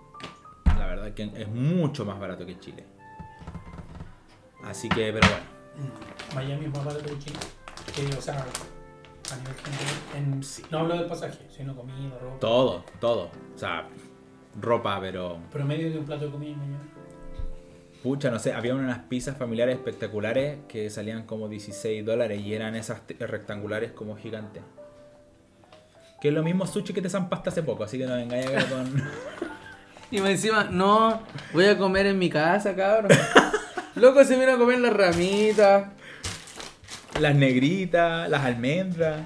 La 0.79 0.87
verdad 0.87 1.13
que 1.15 1.25
es 1.35 1.49
mucho 1.49 2.05
más 2.05 2.21
barato 2.21 2.47
que 2.47 2.59
Chile. 2.61 2.85
Así 4.65 4.89
que, 4.89 5.13
pero 5.13 5.27
bueno. 5.27 5.93
Miami 6.35 6.67
es 6.67 6.73
más 6.73 6.85
barato 6.85 7.05
que 7.07 7.19
Chile. 7.19 7.39
Que, 7.95 8.17
o 8.17 8.21
sea, 8.23 8.45
a 9.31 9.37
nivel 9.37 9.55
general. 9.55 9.95
En, 10.17 10.41
No 10.71 10.79
hablo 10.79 10.97
del 10.97 11.07
pasaje, 11.07 11.39
sino 11.55 11.77
comida, 11.77 12.19
ropa. 12.21 12.39
Todo, 12.41 12.85
todo. 13.01 13.31
O 13.55 13.59
sea, 13.59 13.89
ropa, 14.61 14.99
pero. 15.01 15.39
Promedio 15.51 15.91
de 15.91 15.99
un 15.99 16.05
plato 16.05 16.27
de 16.27 16.31
comida 16.31 16.53
en 16.53 16.59
Miami. 16.59 16.91
Pucha, 18.03 18.31
no 18.31 18.41
sé, 18.41 18.53
había 18.53 18.75
unas 18.75 18.99
pizzas 19.05 19.37
familiares 19.37 19.77
espectaculares 19.77 20.59
que 20.67 20.91
salían 20.91 21.25
como 21.25 21.49
16 21.49 22.05
dólares 22.05 22.41
y 22.41 22.53
eran 22.53 22.75
esas 22.75 23.03
rectangulares 23.21 23.93
como 23.93 24.17
gigantes. 24.17 24.65
Que 26.21 26.29
es 26.29 26.35
lo 26.35 26.43
mismo 26.43 26.67
sushi 26.67 26.93
que 26.93 27.03
te 27.03 27.09
zampaste 27.09 27.51
hace 27.51 27.63
poco, 27.63 27.85
así 27.85 27.99
que 27.99 28.07
no 28.07 28.17
vengáis 28.17 28.47
acá 28.47 28.69
con... 28.69 29.03
Y 30.11 30.21
me 30.21 30.33
encima, 30.33 30.65
no, 30.65 31.23
voy 31.55 31.65
a 31.65 31.79
comer 31.79 32.05
en 32.05 32.19
mi 32.19 32.29
casa, 32.29 32.77
cabrón. 32.77 33.17
Loco, 33.95 34.23
se 34.25 34.39
vino 34.39 34.53
a 34.53 34.59
comer 34.59 34.79
las 34.81 34.93
ramitas. 34.93 35.87
Las 37.21 37.35
negritas, 37.35 38.29
las 38.29 38.45
almendras. 38.45 39.21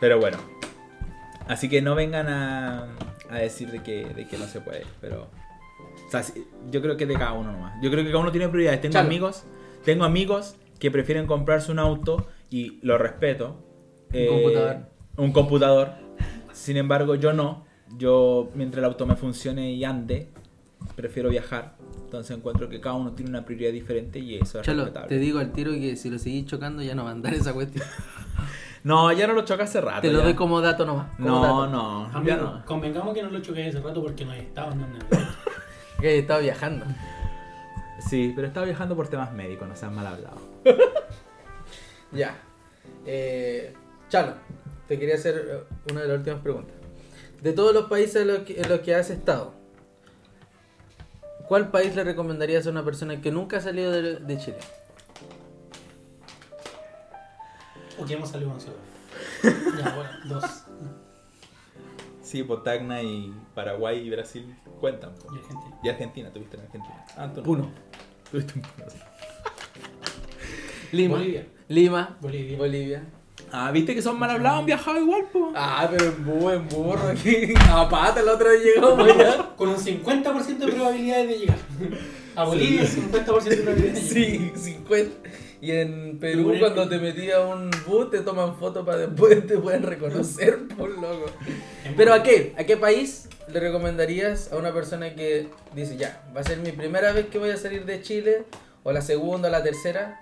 Pero 0.00 0.18
bueno. 0.20 0.38
Así 1.48 1.68
que 1.68 1.80
no 1.80 1.94
vengan 1.94 2.28
a, 2.28 2.88
a 3.30 3.36
decir 3.38 3.70
de 3.70 3.82
que, 3.82 4.04
de 4.06 4.26
que 4.26 4.36
no 4.38 4.46
se 4.46 4.60
puede, 4.60 4.84
pero... 5.00 5.28
O 6.06 6.10
sea, 6.10 6.22
sí, 6.22 6.44
yo 6.70 6.82
creo 6.82 6.96
que 6.96 7.04
es 7.04 7.08
de 7.08 7.14
cada 7.16 7.32
uno 7.32 7.52
nomás. 7.52 7.74
Yo 7.82 7.90
creo 7.90 8.04
que 8.04 8.10
cada 8.10 8.20
uno 8.22 8.30
tiene 8.32 8.48
prioridades. 8.48 8.80
Tengo 8.80 8.92
Chalo. 8.94 9.06
amigos, 9.08 9.44
tengo 9.84 10.04
amigos 10.04 10.56
que 10.78 10.90
prefieren 10.90 11.26
comprarse 11.26 11.72
un 11.72 11.78
auto 11.78 12.28
y 12.50 12.78
lo 12.82 12.98
respeto. 12.98 13.64
Eh, 14.12 14.28
Un 14.28 14.34
computador. 14.42 14.76
Un 15.16 15.32
computador. 15.32 15.92
Sin 16.52 16.76
embargo, 16.76 17.14
yo 17.16 17.32
no. 17.32 17.64
Yo, 17.96 18.50
mientras 18.54 18.78
el 18.78 18.84
auto 18.84 19.06
me 19.06 19.16
funcione 19.16 19.70
y 19.72 19.84
ande, 19.84 20.28
prefiero 20.96 21.28
viajar. 21.28 21.75
Entonces 22.06 22.36
encuentro 22.36 22.68
que 22.68 22.80
cada 22.80 22.94
uno 22.94 23.12
tiene 23.12 23.30
una 23.30 23.44
prioridad 23.44 23.72
diferente 23.72 24.18
y 24.18 24.36
eso 24.36 24.60
es 24.60 24.66
Chalo, 24.66 24.84
respetable. 24.84 25.08
te 25.08 25.18
digo 25.18 25.38
al 25.40 25.52
tiro 25.52 25.72
que 25.72 25.96
si 25.96 26.08
lo 26.08 26.18
seguís 26.18 26.46
chocando 26.46 26.82
ya 26.82 26.94
no 26.94 27.02
va 27.04 27.10
a 27.10 27.12
andar 27.12 27.34
esa 27.34 27.52
cuestión. 27.52 27.84
No, 28.84 29.10
ya 29.10 29.26
no 29.26 29.32
lo 29.32 29.44
choca 29.44 29.64
hace 29.64 29.80
rato. 29.80 30.02
Te 30.02 30.12
lo 30.12 30.18
ya. 30.20 30.24
doy 30.26 30.34
como 30.34 30.60
dato 30.60 30.86
nomás. 30.86 31.08
como 31.16 31.28
No, 31.28 31.40
dato. 31.42 31.66
no, 31.66 32.04
Amigo, 32.16 32.36
no. 32.36 32.64
convengamos 32.64 33.14
que 33.14 33.22
no 33.24 33.30
lo 33.30 33.40
choqué 33.40 33.66
hace 33.66 33.80
rato 33.80 34.00
porque 34.00 34.24
no 34.24 34.32
estaba 34.32 34.70
andando 34.70 34.96
en 35.10 35.18
el 35.22 35.26
Que 36.00 36.10
he 36.14 36.18
estado 36.20 36.40
viajando. 36.42 36.86
Sí, 38.08 38.32
pero 38.36 38.46
estaba 38.46 38.64
viajando 38.64 38.94
por 38.94 39.08
temas 39.08 39.32
médicos, 39.32 39.66
no 39.66 39.74
sean 39.74 39.92
mal 39.92 40.06
hablado. 40.06 40.36
Ya. 42.12 42.36
Eh, 43.04 43.74
Chalo, 44.08 44.34
te 44.86 45.00
quería 45.00 45.16
hacer 45.16 45.66
una 45.90 46.02
de 46.02 46.06
las 46.08 46.18
últimas 46.18 46.40
preguntas. 46.40 46.76
De 47.42 47.52
todos 47.52 47.74
los 47.74 47.86
países 47.86 48.22
en 48.22 48.28
los 48.28 48.38
que, 48.40 48.60
en 48.60 48.68
los 48.68 48.78
que 48.80 48.94
has 48.94 49.10
estado, 49.10 49.54
¿cuál 51.48 51.70
país 51.70 51.94
le 51.94 52.04
recomendarías 52.04 52.66
a 52.66 52.70
una 52.70 52.84
persona 52.84 53.20
que 53.20 53.30
nunca 53.30 53.58
ha 53.58 53.60
salido 53.60 53.90
de, 53.92 54.16
de 54.16 54.38
Chile? 54.38 54.58
¿O 57.98 58.04
que 58.04 58.14
hemos 58.14 58.28
salido 58.30 58.50
una 58.50 58.60
ciudad? 58.60 58.76
Ya, 59.82 59.94
bueno, 59.94 60.10
dos. 60.26 60.44
Sí, 62.22 62.42
Potagna 62.42 63.02
y 63.02 63.32
Paraguay 63.54 64.00
y 64.06 64.10
Brasil 64.10 64.54
cuentan. 64.80 65.14
po. 65.14 65.32
Y 65.34 65.38
Argentina. 65.38 65.78
Y 65.82 65.88
Argentina, 65.88 66.30
tuviste 66.32 66.56
en 66.56 66.62
Argentina. 66.64 67.04
Ah, 67.16 67.30
tú 67.32 67.42
no. 67.42 67.50
Uno. 67.50 67.70
Tuviste 68.30 68.54
un 68.54 68.62
puno. 68.62 68.86
Lima. 70.92 71.16
Bolivia. 71.18 71.46
Lima. 71.68 72.16
Bolivia. 72.20 72.58
Bolivia. 72.58 73.04
Ah, 73.52 73.70
viste 73.70 73.94
que 73.94 74.02
son 74.02 74.18
mal 74.18 74.30
hablados, 74.30 74.60
han 74.60 74.66
viajado 74.66 75.00
igual, 75.00 75.24
po. 75.32 75.52
Ah, 75.54 75.88
pero 75.90 76.06
en 76.06 76.24
burro, 76.24 76.52
en 76.52 76.68
burro 76.68 77.08
aquí. 77.10 77.54
A 77.70 77.88
pata 77.88 78.22
la 78.22 78.32
otra 78.34 78.50
vez 78.50 78.62
llegamos. 78.64 79.08
Con 79.56 79.68
un 79.68 79.76
50% 79.76 80.58
de 80.58 80.72
probabilidades 80.72 81.28
de 81.28 81.38
llegar. 81.38 81.58
A 82.34 82.44
Bolivia, 82.44 82.82
50% 82.82 83.42
de 83.44 83.56
probabilidades 83.56 84.14
de 84.14 84.20
llegar. 84.20 84.56
Sí, 84.56 84.72
50. 84.74 85.28
Y 85.60 85.70
en 85.72 86.18
Perú, 86.18 86.54
cuando 86.58 86.88
te 86.88 86.98
metí 86.98 87.30
a 87.30 87.40
un 87.40 87.70
bus, 87.86 88.10
te 88.10 88.20
toman 88.20 88.56
foto 88.56 88.84
para 88.84 88.98
después 88.98 89.46
te 89.48 89.58
pueden 89.58 89.82
reconocer, 89.82 90.68
por 90.76 90.90
loco. 90.90 91.26
Pero 91.96 92.12
¿a 92.12 92.22
qué? 92.22 92.54
¿A 92.58 92.64
qué 92.64 92.76
país 92.76 93.28
le 93.48 93.60
recomendarías 93.60 94.52
a 94.52 94.56
una 94.56 94.72
persona 94.72 95.14
que 95.14 95.48
dice, 95.74 95.96
ya, 95.96 96.22
va 96.36 96.40
a 96.40 96.44
ser 96.44 96.58
mi 96.58 96.72
primera 96.72 97.12
vez 97.12 97.26
que 97.26 97.38
voy 97.38 97.50
a 97.50 97.56
salir 97.56 97.84
de 97.84 98.02
Chile, 98.02 98.44
o 98.82 98.92
la 98.92 99.00
segunda, 99.00 99.48
o 99.48 99.50
la 99.50 99.62
tercera? 99.62 100.20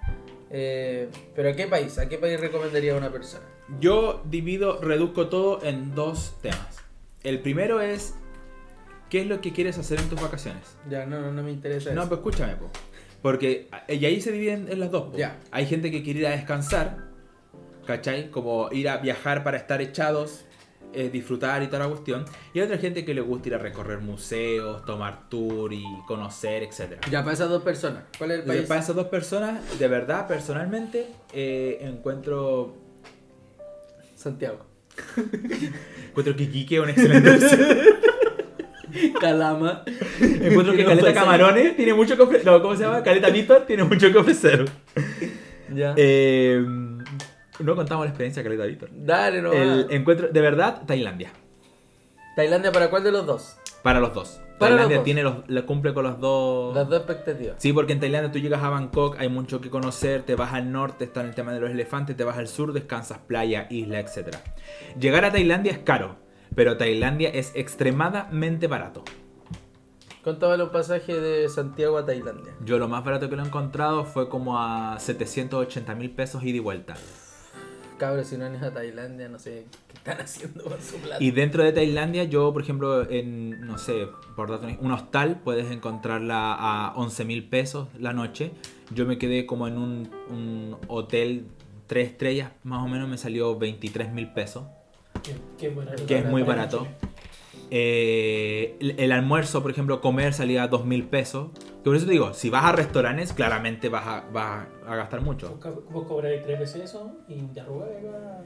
Eh, 0.56 1.08
pero 1.34 1.50
¿a 1.50 1.52
qué 1.56 1.66
país? 1.66 1.98
¿A 1.98 2.08
qué 2.08 2.16
país 2.16 2.38
recomendaría 2.38 2.94
a 2.94 2.96
una 2.96 3.10
persona? 3.10 3.44
Yo 3.80 4.22
divido, 4.24 4.80
reduzco 4.80 5.28
todo 5.28 5.62
en 5.64 5.94
dos 5.96 6.36
temas. 6.42 6.78
El 7.24 7.40
primero 7.40 7.80
es, 7.80 8.14
¿qué 9.10 9.22
es 9.22 9.26
lo 9.26 9.40
que 9.40 9.52
quieres 9.52 9.78
hacer 9.78 9.98
en 9.98 10.08
tus 10.08 10.20
vacaciones? 10.22 10.76
Ya, 10.88 11.06
no, 11.06 11.20
no, 11.20 11.32
no 11.32 11.42
me 11.42 11.50
interesa 11.50 11.92
No, 11.92 12.02
eso. 12.02 12.08
pues 12.10 12.18
escúchame, 12.20 12.54
po. 12.54 12.70
Porque 13.20 13.68
eh, 13.88 13.96
y 13.96 14.04
ahí 14.06 14.20
se 14.20 14.30
dividen 14.30 14.68
en 14.70 14.78
las 14.78 14.90
dos. 14.92 15.10
po. 15.10 15.16
Ya. 15.18 15.38
Hay 15.50 15.66
gente 15.66 15.90
que 15.90 16.02
quiere 16.04 16.20
ir 16.20 16.26
a 16.28 16.30
descansar, 16.30 16.98
¿cachai? 17.86 18.30
Como 18.30 18.68
ir 18.70 18.88
a 18.88 18.98
viajar 18.98 19.42
para 19.42 19.56
estar 19.56 19.80
echados, 19.82 20.44
eh, 20.94 21.10
disfrutar 21.10 21.62
y 21.62 21.66
toda 21.66 21.80
la 21.80 21.88
cuestión. 21.88 22.24
Y 22.52 22.58
hay 22.58 22.64
otra 22.66 22.78
gente 22.78 23.04
que 23.04 23.14
le 23.14 23.20
gusta 23.20 23.48
ir 23.48 23.54
a 23.54 23.58
recorrer 23.58 24.00
museos, 24.00 24.84
tomar 24.84 25.28
tour 25.28 25.72
y 25.72 25.84
conocer, 26.06 26.62
etc. 26.62 27.00
Ya, 27.10 27.22
para 27.22 27.34
esas 27.34 27.48
dos 27.48 27.62
personas. 27.62 28.04
¿Cuál 28.16 28.30
es 28.32 28.38
el 28.40 28.44
país? 28.44 28.62
Para 28.62 28.80
esas 28.80 28.96
dos 28.96 29.08
personas, 29.08 29.78
de 29.78 29.88
verdad, 29.88 30.26
personalmente, 30.26 31.06
eh, 31.32 31.78
encuentro, 31.80 32.74
Santiago. 34.14 34.66
encuentro 36.08 36.36
que 36.36 36.44
Iquique 36.44 36.76
es 36.76 36.80
una 36.80 36.90
excelente. 36.92 37.38
Calama. 39.20 39.82
Encuentro 40.20 40.74
que 40.74 40.82
un 40.82 40.86
Caleta. 40.96 41.14
Camarones 41.14 41.76
tiene 41.76 41.94
mucho 41.94 42.16
que 42.16 42.22
ofrecer. 42.22 42.46
No, 42.46 42.62
¿cómo 42.62 42.76
se 42.76 42.84
llama? 42.84 43.02
Caleta 43.02 43.30
Víctor 43.30 43.64
tiene 43.66 43.84
mucho 43.84 44.12
que 44.12 44.18
ofrecer. 44.18 44.64
Ya. 45.74 45.94
Eh, 45.96 46.64
no 47.60 47.76
contamos 47.76 48.04
la 48.04 48.10
experiencia 48.10 48.42
de 48.42 48.48
Caleta 48.48 48.66
Víctor. 48.66 48.90
Dale, 48.92 49.42
no. 49.42 49.52
El 49.52 49.86
encuentro, 49.90 50.28
de 50.28 50.40
verdad, 50.40 50.82
Tailandia. 50.86 51.30
¿Tailandia 52.36 52.72
para 52.72 52.90
cuál 52.90 53.04
de 53.04 53.12
los 53.12 53.26
dos? 53.26 53.56
Para 53.82 54.00
los 54.00 54.12
dos. 54.12 54.40
Para 54.58 54.70
los 54.70 54.78
Tailandia 54.78 54.96
dos. 54.96 55.04
tiene 55.04 55.22
los, 55.22 55.48
le 55.48 55.64
cumple 55.64 55.94
con 55.94 56.04
los 56.04 56.18
dos. 56.18 56.74
Las 56.74 56.88
dos 56.88 56.98
expectativas. 56.98 57.56
Sí, 57.58 57.72
porque 57.72 57.92
en 57.92 58.00
Tailandia 58.00 58.32
tú 58.32 58.38
llegas 58.38 58.62
a 58.62 58.70
Bangkok, 58.70 59.18
hay 59.18 59.28
mucho 59.28 59.60
que 59.60 59.70
conocer, 59.70 60.22
te 60.22 60.34
vas 60.34 60.52
al 60.52 60.72
norte, 60.72 61.04
está 61.04 61.20
en 61.20 61.28
el 61.28 61.34
tema 61.34 61.52
de 61.52 61.60
los 61.60 61.70
elefantes, 61.70 62.16
te 62.16 62.24
vas 62.24 62.38
al 62.38 62.48
sur, 62.48 62.72
descansas 62.72 63.18
playa, 63.18 63.66
isla, 63.70 64.00
etc. 64.00 64.36
Llegar 64.98 65.24
a 65.24 65.32
Tailandia 65.32 65.72
es 65.72 65.78
caro, 65.78 66.16
pero 66.54 66.76
Tailandia 66.76 67.28
es 67.28 67.52
extremadamente 67.54 68.66
barato. 68.66 69.04
¿Cuánto 70.24 70.48
vale 70.48 70.64
un 70.64 70.70
pasaje 70.70 71.20
de 71.20 71.48
Santiago 71.50 71.98
a 71.98 72.06
Tailandia? 72.06 72.54
Yo 72.64 72.78
lo 72.78 72.88
más 72.88 73.04
barato 73.04 73.28
que 73.28 73.36
lo 73.36 73.42
he 73.42 73.46
encontrado 73.46 74.06
fue 74.06 74.30
como 74.30 74.58
a 74.58 74.98
780 74.98 75.94
mil 75.94 76.10
pesos 76.10 76.42
ida 76.42 76.56
y 76.56 76.60
vuelta. 76.60 76.94
Cabros, 78.06 78.26
si 78.26 78.36
no 78.36 78.44
han 78.44 78.54
ido 78.56 78.66
a 78.66 78.70
Tailandia, 78.72 79.28
no 79.28 79.38
sé 79.38 79.66
qué 79.88 79.94
están 79.94 80.20
haciendo 80.20 80.64
con 80.64 80.80
su 80.80 80.96
plata. 80.96 81.22
Y 81.22 81.30
dentro 81.30 81.62
de 81.64 81.72
Tailandia, 81.72 82.24
yo, 82.24 82.52
por 82.52 82.62
ejemplo, 82.62 83.08
en, 83.10 83.60
no 83.66 83.78
sé, 83.78 84.08
por 84.36 84.50
darte 84.50 84.78
un- 84.80 84.90
hostal, 84.92 85.40
puedes 85.42 85.70
encontrarla 85.70 86.54
a 86.54 86.92
11 86.96 87.24
mil 87.24 87.44
pesos 87.48 87.88
la 87.98 88.12
noche. 88.12 88.50
Yo 88.94 89.06
me 89.06 89.16
quedé 89.18 89.46
como 89.46 89.66
en 89.68 89.78
un, 89.78 90.10
un 90.30 90.76
hotel 90.88 91.46
tres 91.86 92.08
estrellas, 92.10 92.50
más 92.62 92.82
o 92.84 92.88
menos 92.88 93.08
me 93.08 93.16
salió 93.18 93.58
23 93.58 94.12
mil 94.12 94.32
pesos, 94.32 94.64
Que, 95.22 95.34
que 95.58 95.68
es 95.68 95.74
barato. 95.76 96.06
que 96.06 96.18
es 96.18 96.26
muy 96.26 96.42
barato. 96.42 96.86
Eh, 97.70 98.76
el, 98.80 98.94
el 99.00 99.12
almuerzo, 99.12 99.62
por 99.62 99.70
ejemplo, 99.70 100.00
comer 100.00 100.32
salía 100.34 100.62
a 100.64 100.68
2 100.68 100.84
mil 100.84 101.04
pesos. 101.04 101.48
Que 101.84 101.90
por 101.90 101.96
eso 101.96 102.06
te 102.06 102.12
digo, 102.12 102.32
si 102.32 102.48
vas 102.48 102.64
a 102.64 102.72
restaurantes, 102.72 103.34
claramente 103.34 103.90
vas 103.90 104.06
a, 104.06 104.20
vas 104.32 104.66
a 104.88 104.96
gastar 104.96 105.20
mucho. 105.20 105.50
Vos, 105.50 105.58
co- 105.60 105.84
vos 105.90 106.06
cobráis 106.08 106.42
tres 106.42 106.58
veces 106.58 106.82
eso 106.84 107.12
y 107.28 107.42
te 107.42 107.60
arrugas 107.60 107.90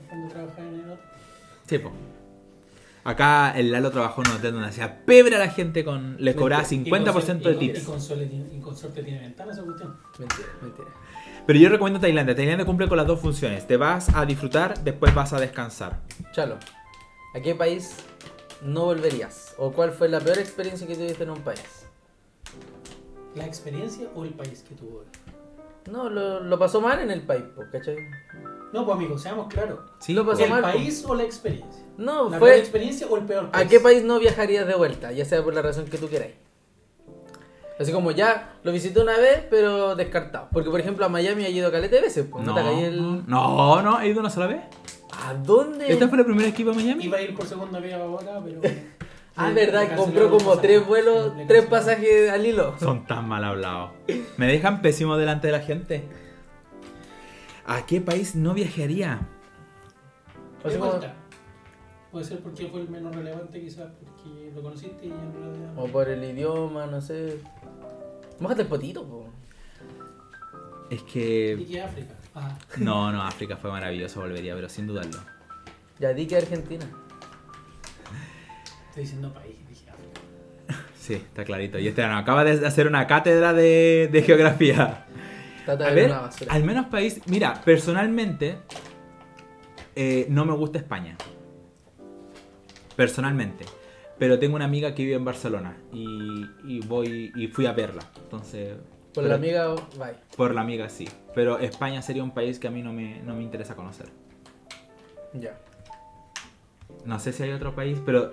cuando 0.09 0.29
trabajas 0.29 0.59
en 0.59 0.75
el 0.75 0.91
otro. 0.91 1.05
Sí, 1.67 1.79
po. 1.79 1.93
Acá 3.05 3.53
el 3.57 3.71
Lalo 3.71 3.91
trabajó 3.93 4.23
en 4.25 4.31
un 4.33 4.37
hotel 4.39 4.53
donde 4.53 4.69
hacía 4.69 5.05
pebre 5.07 5.37
a 5.37 5.39
la 5.39 5.49
gente 5.49 5.85
con. 5.85 6.17
Les 6.19 6.35
cobraba 6.35 6.63
Mentira. 6.69 6.97
50% 6.99 7.49
de 7.49 7.55
Y 7.55 7.59
tips. 7.59 7.83
y 7.83 7.85
con 8.61 8.77
suerte 8.77 9.03
tiene 9.05 9.21
ventana 9.21 9.53
esa 9.53 9.63
cuestión. 9.63 9.97
Mentira, 10.19 10.49
mentira. 10.61 10.89
Pero 11.47 11.59
yo 11.61 11.69
recomiendo 11.69 12.01
Tailandia. 12.01 12.35
Tailandia 12.35 12.67
cumple 12.67 12.89
con 12.89 12.97
las 12.99 13.07
dos 13.07 13.21
funciones. 13.21 13.67
Te 13.67 13.77
vas 13.77 14.15
a 14.15 14.27
disfrutar, 14.27 14.83
después 14.83 15.15
vas 15.15 15.33
a 15.33 15.39
descansar. 15.41 16.01
Chalo, 16.33 16.57
¿a 17.35 17.41
qué 17.41 17.55
país 17.55 17.95
no 18.63 18.87
volverías? 18.87 19.55
¿O 19.59 19.71
cuál 19.73 19.93
fue 19.93 20.09
la 20.09 20.19
peor 20.21 20.39
experiencia 20.39 20.87
que 20.87 20.95
tuviste 20.97 21.23
en 21.23 21.31
un 21.31 21.41
país? 21.41 21.78
¿La 23.39 23.47
experiencia 23.47 24.09
o 24.17 24.25
el 24.25 24.31
país 24.31 24.65
que 24.69 24.75
tuvo? 24.75 25.05
No, 25.91 26.11
lo, 26.11 26.41
lo 26.41 26.59
pasó 26.59 26.81
mal 26.81 26.99
en 26.99 27.11
el 27.13 27.23
país, 27.23 27.45
¿cachai? 27.71 27.97
No, 28.73 28.85
pues 28.85 28.97
amigo, 28.97 29.17
seamos 29.17 29.47
claros. 29.47 29.79
Sí, 30.01 30.13
Lo 30.13 30.27
pasó 30.27 30.43
¿El 30.43 30.51
mal, 30.51 30.61
país 30.61 31.05
o 31.07 31.15
la 31.15 31.23
experiencia? 31.23 31.85
No, 31.97 32.29
¿La 32.29 32.39
fue... 32.39 32.49
peor 32.49 32.61
experiencia 32.61 33.07
o 33.07 33.17
el 33.17 33.23
peor 33.25 33.51
país? 33.51 33.65
¿A 33.65 33.69
qué 33.69 33.79
país 33.79 34.03
no 34.03 34.19
viajarías 34.19 34.67
de 34.67 34.75
vuelta? 34.75 35.13
Ya 35.13 35.25
sea 35.25 35.43
por 35.43 35.55
la 35.55 35.63
razón 35.63 35.87
que 35.87 35.99
tú 35.99 36.09
queráis. 36.09 36.35
Así 37.79 37.93
como 37.93 38.11
ya 38.11 38.57
lo 38.65 38.73
visité 38.73 39.01
una 39.01 39.17
vez, 39.17 39.45
pero 39.49 39.95
descartado. 39.95 40.49
Porque, 40.53 40.69
por 40.69 40.81
ejemplo, 40.81 41.07
a 41.07 41.09
Miami 41.09 41.45
ha 41.45 41.49
ido 41.49 41.71
caleta 41.71 41.95
de 41.95 42.03
veces. 42.03 42.27
Pues, 42.29 42.45
¿no? 42.45 42.55
No, 42.55 42.69
el... 42.69 43.27
no, 43.29 43.83
no, 43.83 44.01
he 44.01 44.09
ido 44.09 44.19
una 44.19 44.31
sola 44.31 44.49
vez. 44.49 44.63
¿A 45.13 45.33
dónde? 45.33 45.91
¿Esta 45.91 46.09
fue 46.09 46.19
la 46.19 46.25
primera 46.25 46.47
vez 46.47 46.55
que 46.55 46.63
iba 46.63 46.73
a 46.73 46.75
Miami? 46.75 47.05
Iba 47.05 47.19
a 47.19 47.23
ir 47.23 47.37
por 47.37 47.47
segunda 47.47 47.79
vez 47.79 47.95
ahora, 47.95 48.43
pero... 48.45 48.61
Ah, 49.39 49.51
verdad, 49.53 49.97
compró 49.97 50.31
como 50.31 50.59
tres 50.59 50.85
vuelos, 50.87 51.33
tres 51.47 51.67
pasajes 51.67 52.31
al 52.31 52.45
hilo. 52.45 52.75
Son 52.79 53.07
tan 53.07 53.29
mal 53.29 53.45
hablados. 53.45 53.93
Me 54.37 54.47
dejan 54.47 54.83
pésimo 54.83 55.17
delante 55.17 55.47
de 55.49 55.53
la 55.53 55.61
gente. 55.61 56.03
¿A 57.67 57.85
qué 57.87 58.01
país 58.01 58.35
no 58.35 58.55
viajaría? 58.55 59.21
Como- 60.63 60.79
vuelta. 60.87 61.15
Puede 62.11 62.25
ser 62.25 62.41
porque 62.41 62.67
fue 62.69 62.81
el 62.81 62.89
menos 62.89 63.15
relevante, 63.15 63.61
quizás 63.61 63.91
porque 64.01 64.51
lo 64.55 64.63
conociste 64.63 65.07
y 65.07 65.11
en 65.11 65.33
realidad... 65.35 65.73
O 65.77 65.87
por 65.89 66.09
el 66.09 66.25
idioma, 66.25 66.87
no 66.87 67.03
sé. 67.03 67.39
Mójate 68.41 68.63
el 68.63 68.69
potito, 68.69 69.07
po. 69.07 69.27
Es 70.89 71.03
¿Y 71.03 71.05
que... 71.05 71.67
qué 71.71 71.83
África? 71.83 72.15
Ah, 72.35 72.57
No, 72.79 73.13
no, 73.13 73.23
África 73.23 73.59
fue 73.59 73.71
maravilloso, 73.71 74.21
volvería, 74.21 74.55
pero 74.55 74.71
sin 74.71 74.87
dudarlo. 74.87 75.19
Ya 76.01 76.15
di 76.15 76.27
que 76.27 76.37
Argentina. 76.39 76.87
Estoy 79.01 79.03
diciendo 79.05 79.33
país, 79.33 79.57
dije 79.69 79.91
África. 79.91 80.85
Sí, 80.99 81.15
está 81.15 81.45
clarito. 81.45 81.79
Y 81.79 81.89
este 81.89 82.03
año 82.03 82.17
acaba 82.19 82.45
de 82.45 82.67
hacer 82.67 82.87
una 82.87 83.07
cátedra 83.07 83.53
de, 83.53 84.09
de 84.13 84.23
geografía. 84.23 85.07
Trata 85.65 85.87
A 85.87 85.89
de 85.91 85.95
ver, 85.95 86.11
una 86.11 86.21
basura. 86.21 86.53
al 86.53 86.65
menos 86.65 86.87
país... 86.87 87.21
Mira, 87.27 87.63
personalmente, 87.65 88.59
eh, 89.97 90.27
no 90.29 90.45
me 90.45 90.53
gusta 90.55 90.79
España. 90.79 91.17
Personalmente. 92.97 93.65
Pero 94.19 94.39
tengo 94.39 94.57
una 94.57 94.65
amiga 94.65 94.95
que 94.95 95.05
vive 95.05 95.15
en 95.17 95.25
Barcelona 95.25 95.77
y, 95.93 96.45
y 96.65 96.81
voy 96.81 97.33
y 97.37 97.47
fui 97.49 97.67
a 97.67 97.73
verla. 97.73 98.03
Entonces... 98.25 98.75
Por 99.15 99.25
pero- 99.25 99.29
la 99.29 99.35
amiga, 99.37 99.75
bye. 99.97 100.15
Por 100.37 100.55
la 100.55 100.61
amiga 100.63 100.89
sí. 100.89 101.09
Pero 101.35 101.59
España 101.59 102.03
sería 102.03 102.23
un 102.25 102.33
país 102.33 102.59
que 102.59 102.67
a 102.67 102.71
mí 102.71 102.83
no 102.83 102.93
me, 102.93 103.21
no 103.23 103.35
me 103.35 103.43
interesa 103.43 103.75
conocer. 103.77 104.07
Ya. 105.35 105.59
No 107.05 107.19
sé 107.21 107.33
si 107.33 107.45
hay 107.45 107.53
otro 107.53 107.75
país, 107.75 107.99
pero 108.05 108.33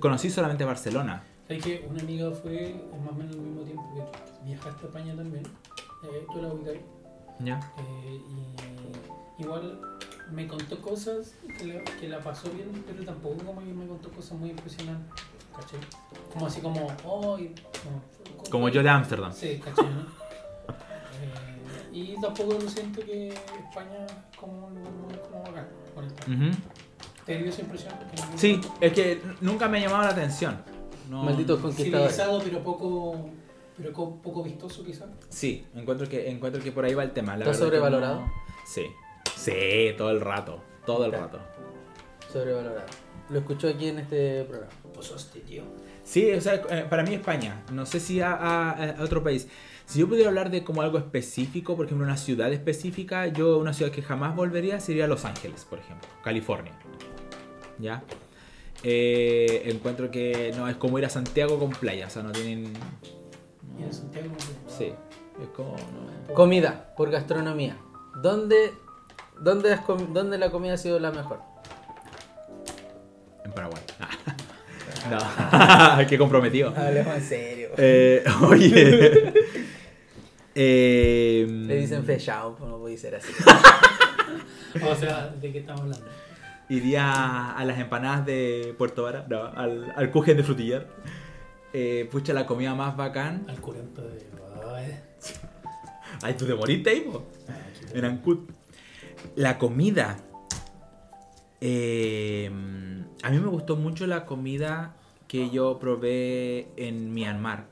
conocí 0.00 0.30
solamente 0.30 0.64
Barcelona. 0.64 1.22
¿Sabes 1.48 1.62
que 1.64 1.86
una 1.90 2.00
amiga 2.02 2.30
fue 2.30 2.74
más 3.02 3.12
o 3.12 3.14
menos 3.14 3.34
al 3.34 3.40
mismo 3.42 3.62
tiempo 3.62 3.82
que 3.94 4.00
tú? 4.00 4.44
Viajaste 4.44 4.84
a 4.84 4.88
España 4.88 5.14
también. 5.16 5.44
Eh, 6.04 6.26
tú 6.32 6.40
la 6.42 6.48
ubicas. 6.52 6.74
¿Ya? 7.40 7.58
Eh, 7.78 8.20
y 9.38 9.42
igual 9.42 9.80
me 10.30 10.46
contó 10.46 10.80
cosas 10.80 11.34
que 11.58 11.66
la, 11.66 11.84
que 11.84 12.08
la 12.08 12.20
pasó 12.20 12.50
bien, 12.50 12.70
pero 12.86 13.04
tampoco 13.04 13.44
como 13.44 13.60
que 13.60 13.66
me 13.72 13.86
contó 13.86 14.10
cosas 14.10 14.38
muy 14.38 14.50
impresionantes. 14.50 15.22
¿Cachai? 15.54 15.80
Como 16.32 16.46
así 16.46 16.60
como, 16.60 16.86
oh, 17.04 17.38
y- 17.38 17.48
no, 17.54 18.50
Como 18.50 18.68
yo 18.70 18.82
de 18.82 18.88
Ámsterdam. 18.88 19.32
Sí, 19.32 19.60
¿cachai? 19.62 19.84
¿no? 19.84 20.00
Eh, 21.20 21.88
y 21.92 22.20
tampoco 22.20 22.54
lo 22.54 22.68
siento 22.68 23.04
que 23.04 23.28
España 23.28 24.06
es 24.06 24.36
como 24.38 24.66
un 24.68 24.74
lugar 24.76 24.92
muy 24.92 25.14
como 25.30 25.42
bacán. 25.42 25.68
¿Te 27.26 27.38
dio 27.38 27.50
esa 27.50 27.60
impresión? 27.62 27.92
Sí, 28.36 28.60
es 28.80 28.92
que 28.92 29.20
nunca 29.40 29.68
me 29.68 29.78
ha 29.78 29.82
llamado 29.82 30.02
la 30.04 30.10
atención. 30.10 30.56
No- 31.08 31.22
Malditos 31.24 31.60
conquistadores. 31.60 32.12
Civilizado, 32.16 32.42
pero 32.42 32.62
poco, 32.64 33.30
pero 33.76 33.92
co- 33.92 34.16
poco 34.22 34.42
vistoso 34.42 34.84
quizás. 34.84 35.08
Sí, 35.28 35.66
encuentro 35.74 36.08
que, 36.08 36.28
encuentro 36.30 36.62
que 36.62 36.72
por 36.72 36.84
ahí 36.84 36.94
va 36.94 37.02
el 37.04 37.12
tema. 37.12 37.36
La 37.36 37.44
¿Está 37.44 37.54
sobrevalorado? 37.56 38.20
no- 38.20 38.32
Sí. 38.66 38.86
Sí, 39.36 39.52
todo 39.98 40.10
el 40.10 40.20
rato. 40.20 40.62
Todo 40.86 41.04
el 41.06 41.12
rato. 41.12 41.38
Sobrevalorado. 42.32 42.86
Lo 43.30 43.38
escuchó 43.38 43.68
aquí 43.68 43.88
en 43.88 43.98
este 44.00 44.44
programa. 44.44 44.72
Pues 44.94 45.10
hostia, 45.10 45.42
tío. 45.42 45.62
Sí, 46.04 46.30
o 46.32 46.40
sea, 46.40 46.54
eh, 46.70 46.86
para 46.88 47.02
mí 47.02 47.14
España. 47.14 47.62
No 47.72 47.86
sé 47.86 48.00
si 48.00 48.20
a, 48.20 48.32
a- 48.34 48.70
a 48.98 49.02
otro 49.02 49.22
país. 49.22 49.48
Si 49.86 49.98
yo 49.98 50.08
pudiera 50.08 50.28
hablar 50.28 50.50
de 50.50 50.64
como 50.64 50.80
algo 50.82 50.96
específico, 50.98 51.76
por 51.76 51.86
ejemplo, 51.86 52.06
una 52.06 52.16
ciudad 52.16 52.52
específica, 52.52 53.26
yo 53.26 53.58
una 53.58 53.72
ciudad 53.74 53.90
que 53.92 54.00
jamás 54.02 54.34
volvería 54.34 54.80
sería 54.80 55.06
Los 55.06 55.24
Ángeles, 55.24 55.64
por 55.68 55.78
ejemplo, 55.80 56.08
California. 56.22 56.72
¿Ya? 57.78 58.02
Eh, 58.84 59.62
encuentro 59.66 60.10
que 60.10 60.52
no 60.56 60.68
es 60.68 60.76
como 60.76 60.98
ir 60.98 61.04
a 61.04 61.08
Santiago 61.08 61.58
con 61.58 61.70
playa, 61.70 62.06
o 62.06 62.10
sea, 62.10 62.22
no 62.22 62.32
tienen... 62.32 62.72
Y 63.78 63.82
en 63.84 63.92
Santiago. 63.92 64.28
Sí, 64.68 64.92
es 65.40 65.48
como... 65.56 65.76
no- 65.76 66.34
Comida, 66.34 66.92
por 66.96 67.10
gastronomía. 67.10 67.76
¿Dónde, 68.22 68.72
dónde, 69.40 69.78
dónde 70.12 70.38
la 70.38 70.50
comida 70.50 70.74
ha 70.74 70.78
sido 70.78 70.98
la 70.98 71.10
mejor? 71.12 71.40
En 73.44 73.52
Paraguay. 73.52 73.82
no, 75.10 76.06
qué 76.08 76.18
comprometido. 76.18 76.72
Hablemos 76.76 77.14
en 77.16 77.22
serio. 77.24 77.68
Eh, 77.76 78.24
oye. 78.42 79.32
Eh, 80.54 81.46
Le 81.48 81.76
dicen 81.76 82.04
fechado, 82.04 82.54
pues 82.56 82.70
no 82.70 82.78
puede 82.78 82.96
ser 82.98 83.14
así. 83.14 83.32
O 84.90 84.94
sea, 84.94 85.28
¿de 85.40 85.52
qué 85.52 85.58
estamos 85.60 85.82
hablando? 85.82 86.06
Iría 86.76 87.50
a 87.52 87.64
las 87.64 87.78
empanadas 87.78 88.24
de 88.24 88.74
Puerto 88.78 89.02
Vara, 89.02 89.26
no, 89.28 89.44
al, 89.44 89.92
al 89.94 90.10
Kuchen 90.10 90.36
de 90.38 90.42
Frutillar. 90.42 90.86
Eh, 91.74 92.08
pucha, 92.10 92.32
la 92.32 92.46
comida 92.46 92.74
más 92.74 92.96
bacán. 92.96 93.44
Al 93.48 93.60
curento 93.60 94.00
de. 94.02 94.26
Ay, 96.22 96.34
tú 96.38 96.46
te 96.46 96.54
moriste 96.54 96.90
ahí, 96.90 97.00
po. 97.00 97.24
qué- 97.92 97.98
En 97.98 98.04
Ancud. 98.06 98.38
La 99.36 99.58
comida. 99.58 100.16
Eh, 101.60 102.50
a 103.22 103.30
mí 103.30 103.38
me 103.38 103.48
gustó 103.48 103.76
mucho 103.76 104.06
la 104.06 104.24
comida 104.26 104.94
que 105.28 105.50
yo 105.50 105.78
probé 105.78 106.68
en 106.76 107.12
Myanmar. 107.14 107.66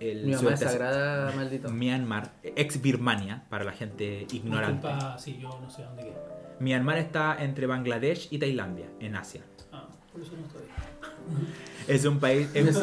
El 0.00 0.18
Mi 0.26 0.32
mamá 0.32 0.34
es 0.34 0.40
sudeste 0.40 0.64
asi- 0.66 0.74
sagrada, 0.78 1.32
maldito. 1.32 1.70
Myanmar, 1.70 2.30
ex 2.42 2.80
Birmania, 2.82 3.44
para 3.48 3.64
la 3.64 3.72
gente 3.72 4.26
ignorante. 4.32 4.86
Disculpa, 4.86 5.18
sí, 5.18 5.38
yo 5.40 5.58
no 5.60 5.70
sé 5.70 5.82
dónde 5.82 6.02
queda. 6.04 6.37
Myanmar 6.60 6.98
está 6.98 7.36
entre 7.42 7.66
Bangladesh 7.66 8.28
y 8.30 8.38
Tailandia, 8.38 8.86
en 9.00 9.16
Asia. 9.16 9.42
Ah, 9.72 9.86
por 10.12 10.22
eso 10.22 10.32
no 10.38 10.46
estoy. 10.46 10.62
Es 11.88 12.04
un 12.04 12.18
país... 12.20 12.48
Es- 12.52 12.78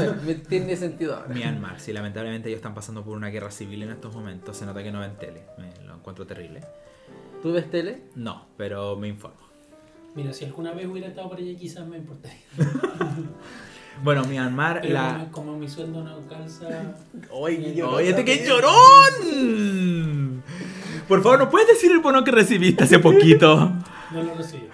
tiene 0.47 0.75
sentido 0.75 1.15
ahora. 1.15 1.27
Myanmar, 1.33 1.79
sí, 1.79 1.93
lamentablemente 1.93 2.49
ellos 2.49 2.57
están 2.57 2.73
pasando 2.73 3.03
por 3.03 3.15
una 3.15 3.27
guerra 3.29 3.51
civil 3.51 3.83
en 3.83 3.91
estos 3.91 4.15
momentos. 4.15 4.57
Se 4.57 4.65
nota 4.65 4.81
que 4.81 4.91
no 4.91 4.99
ven 4.99 5.15
tele, 5.17 5.43
me 5.59 5.85
lo 5.85 5.95
encuentro 5.95 6.25
terrible. 6.25 6.61
¿Tú 7.43 7.53
ves 7.53 7.69
tele? 7.69 8.01
No, 8.15 8.47
pero 8.57 8.95
me 8.95 9.07
informo. 9.07 9.37
Mira, 10.15 10.33
si 10.33 10.45
alguna 10.45 10.71
vez 10.73 10.87
hubiera 10.87 11.07
estado 11.09 11.29
por 11.29 11.37
allá, 11.37 11.55
quizás 11.57 11.85
me 11.87 11.97
importaría. 11.97 12.39
Bueno, 14.03 14.25
Myanmar, 14.25 14.81
Pero 14.81 14.93
la... 14.93 15.27
como, 15.31 15.47
como 15.47 15.57
mi 15.57 15.69
sueldo 15.69 16.03
no 16.03 16.19
calza. 16.27 16.67
Oye, 17.31 17.81
¡Oye, 17.81 18.09
este 18.09 18.25
que 18.25 18.45
llorón! 18.45 18.73
Por 21.07 21.21
favor, 21.23 21.39
¿no 21.39 21.49
puedes 21.49 21.67
decir 21.67 21.91
el 21.91 21.99
bono 21.99 22.23
que 22.23 22.31
recibiste 22.31 22.83
hace 22.83 22.99
poquito? 22.99 23.71
No 24.11 24.21
lo 24.21 24.35
recibo. 24.35 24.67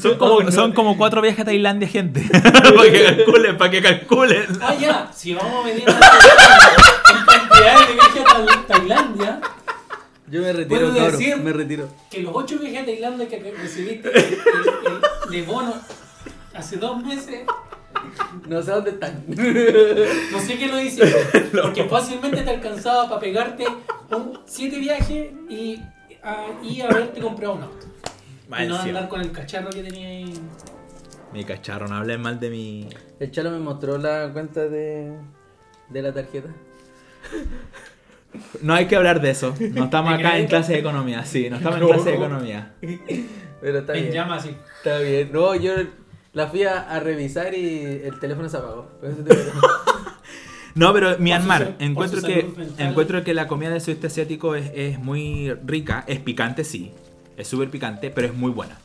Son 0.00 0.16
como, 0.16 0.50
son 0.50 0.72
como 0.72 0.96
cuatro 0.96 1.20
viajes 1.20 1.40
a 1.40 1.44
Tailandia, 1.44 1.86
gente. 1.86 2.22
para 2.32 2.90
que 2.90 3.04
calculen, 3.16 3.56
para 3.58 3.70
que 3.70 3.82
calculen. 3.82 4.46
Ah, 4.62 4.74
ya, 4.74 5.10
si 5.14 5.34
vamos 5.34 5.60
a 5.62 5.68
medir 5.68 5.84
en 5.88 5.94
cantidad 7.26 7.86
de 7.86 7.92
viajes 7.94 8.22
a 8.26 8.66
Tailandia, 8.66 9.40
Yo 10.26 10.40
me 10.40 10.52
retiro, 10.54 10.80
¿Puedo 10.80 10.94
cabrón. 10.96 11.12
decir? 11.18 11.36
Me 11.36 11.52
retiro. 11.52 11.88
que 12.10 12.22
los 12.22 12.32
ocho 12.34 12.58
viajes 12.58 12.82
a 12.82 12.84
Tailandia 12.86 13.28
que 13.28 13.54
recibiste 13.62 14.08
de 15.30 15.42
bono 15.42 15.74
hace 16.54 16.76
dos 16.78 17.04
meses, 17.04 17.40
No 18.48 18.62
sé 18.62 18.70
dónde 18.70 18.90
están. 18.90 19.24
no 19.28 20.38
sé 20.40 20.58
qué 20.58 20.66
lo 20.68 20.80
hiciste, 20.80 21.12
porque 21.62 21.84
fácilmente 21.84 22.42
te 22.42 22.50
alcanzaba 22.50 23.08
para 23.08 23.20
pegarte 23.20 23.64
un 24.10 24.40
siete 24.46 24.78
viajes 24.78 25.32
y, 25.48 25.80
a, 26.22 26.46
y 26.62 26.80
haberte 26.80 27.20
comprado 27.20 27.54
un 27.54 27.62
auto. 27.64 27.86
Mal 28.48 28.64
y 28.64 28.68
no 28.68 28.82
cielo. 28.82 28.98
andar 28.98 29.10
con 29.10 29.20
el 29.20 29.30
cacharro 29.32 29.70
que 29.70 29.82
tenía 29.82 30.08
ahí. 30.08 30.34
Mi 31.32 31.44
cacharro, 31.44 31.86
no 31.88 31.96
hablen 31.96 32.22
mal 32.22 32.40
de 32.40 32.48
mi... 32.48 32.88
El 33.20 33.30
chalo 33.30 33.50
me 33.50 33.58
mostró 33.58 33.98
la 33.98 34.30
cuenta 34.32 34.66
de, 34.66 35.12
de 35.90 36.02
la 36.02 36.12
tarjeta. 36.14 36.48
No 38.62 38.74
hay 38.74 38.86
que 38.86 38.96
hablar 38.96 39.20
de 39.20 39.30
eso. 39.30 39.54
No 39.74 39.84
estamos 39.84 40.16
¿De 40.16 40.24
acá 40.24 40.38
en 40.38 40.46
clase 40.46 40.72
de 40.74 40.78
economía. 40.78 41.24
Sí, 41.24 41.48
no 41.50 41.56
estamos 41.56 41.80
en 41.80 41.86
clase 41.88 42.10
de 42.10 42.16
economía. 42.16 42.74
Pero 43.60 43.78
está 43.80 43.94
En 43.94 44.02
bien. 44.02 44.14
llama 44.14 44.36
así. 44.36 44.54
Está 44.78 44.98
bien. 45.00 45.30
No, 45.32 45.54
yo 45.54 45.72
la 46.38 46.46
fui 46.46 46.62
a, 46.62 46.88
a 46.88 47.00
revisar 47.00 47.52
y 47.54 47.84
el 48.04 48.18
teléfono 48.20 48.48
se 48.48 48.56
apagó. 48.56 48.88
No, 50.74 50.92
pero 50.92 51.18
Myanmar, 51.18 51.74
su- 51.78 51.84
encuentro 51.84 52.20
que 52.22 52.40
encuentro 52.78 53.24
que 53.24 53.34
la 53.34 53.48
comida 53.48 53.70
del 53.70 53.80
sudeste 53.80 54.06
asiático 54.06 54.54
es, 54.54 54.70
es 54.74 55.00
muy 55.00 55.52
rica, 55.66 56.04
es 56.06 56.20
picante 56.20 56.62
sí, 56.62 56.92
es 57.36 57.48
súper 57.48 57.68
picante, 57.68 58.10
pero 58.10 58.28
es 58.28 58.34
muy 58.34 58.52
buena. 58.52 58.78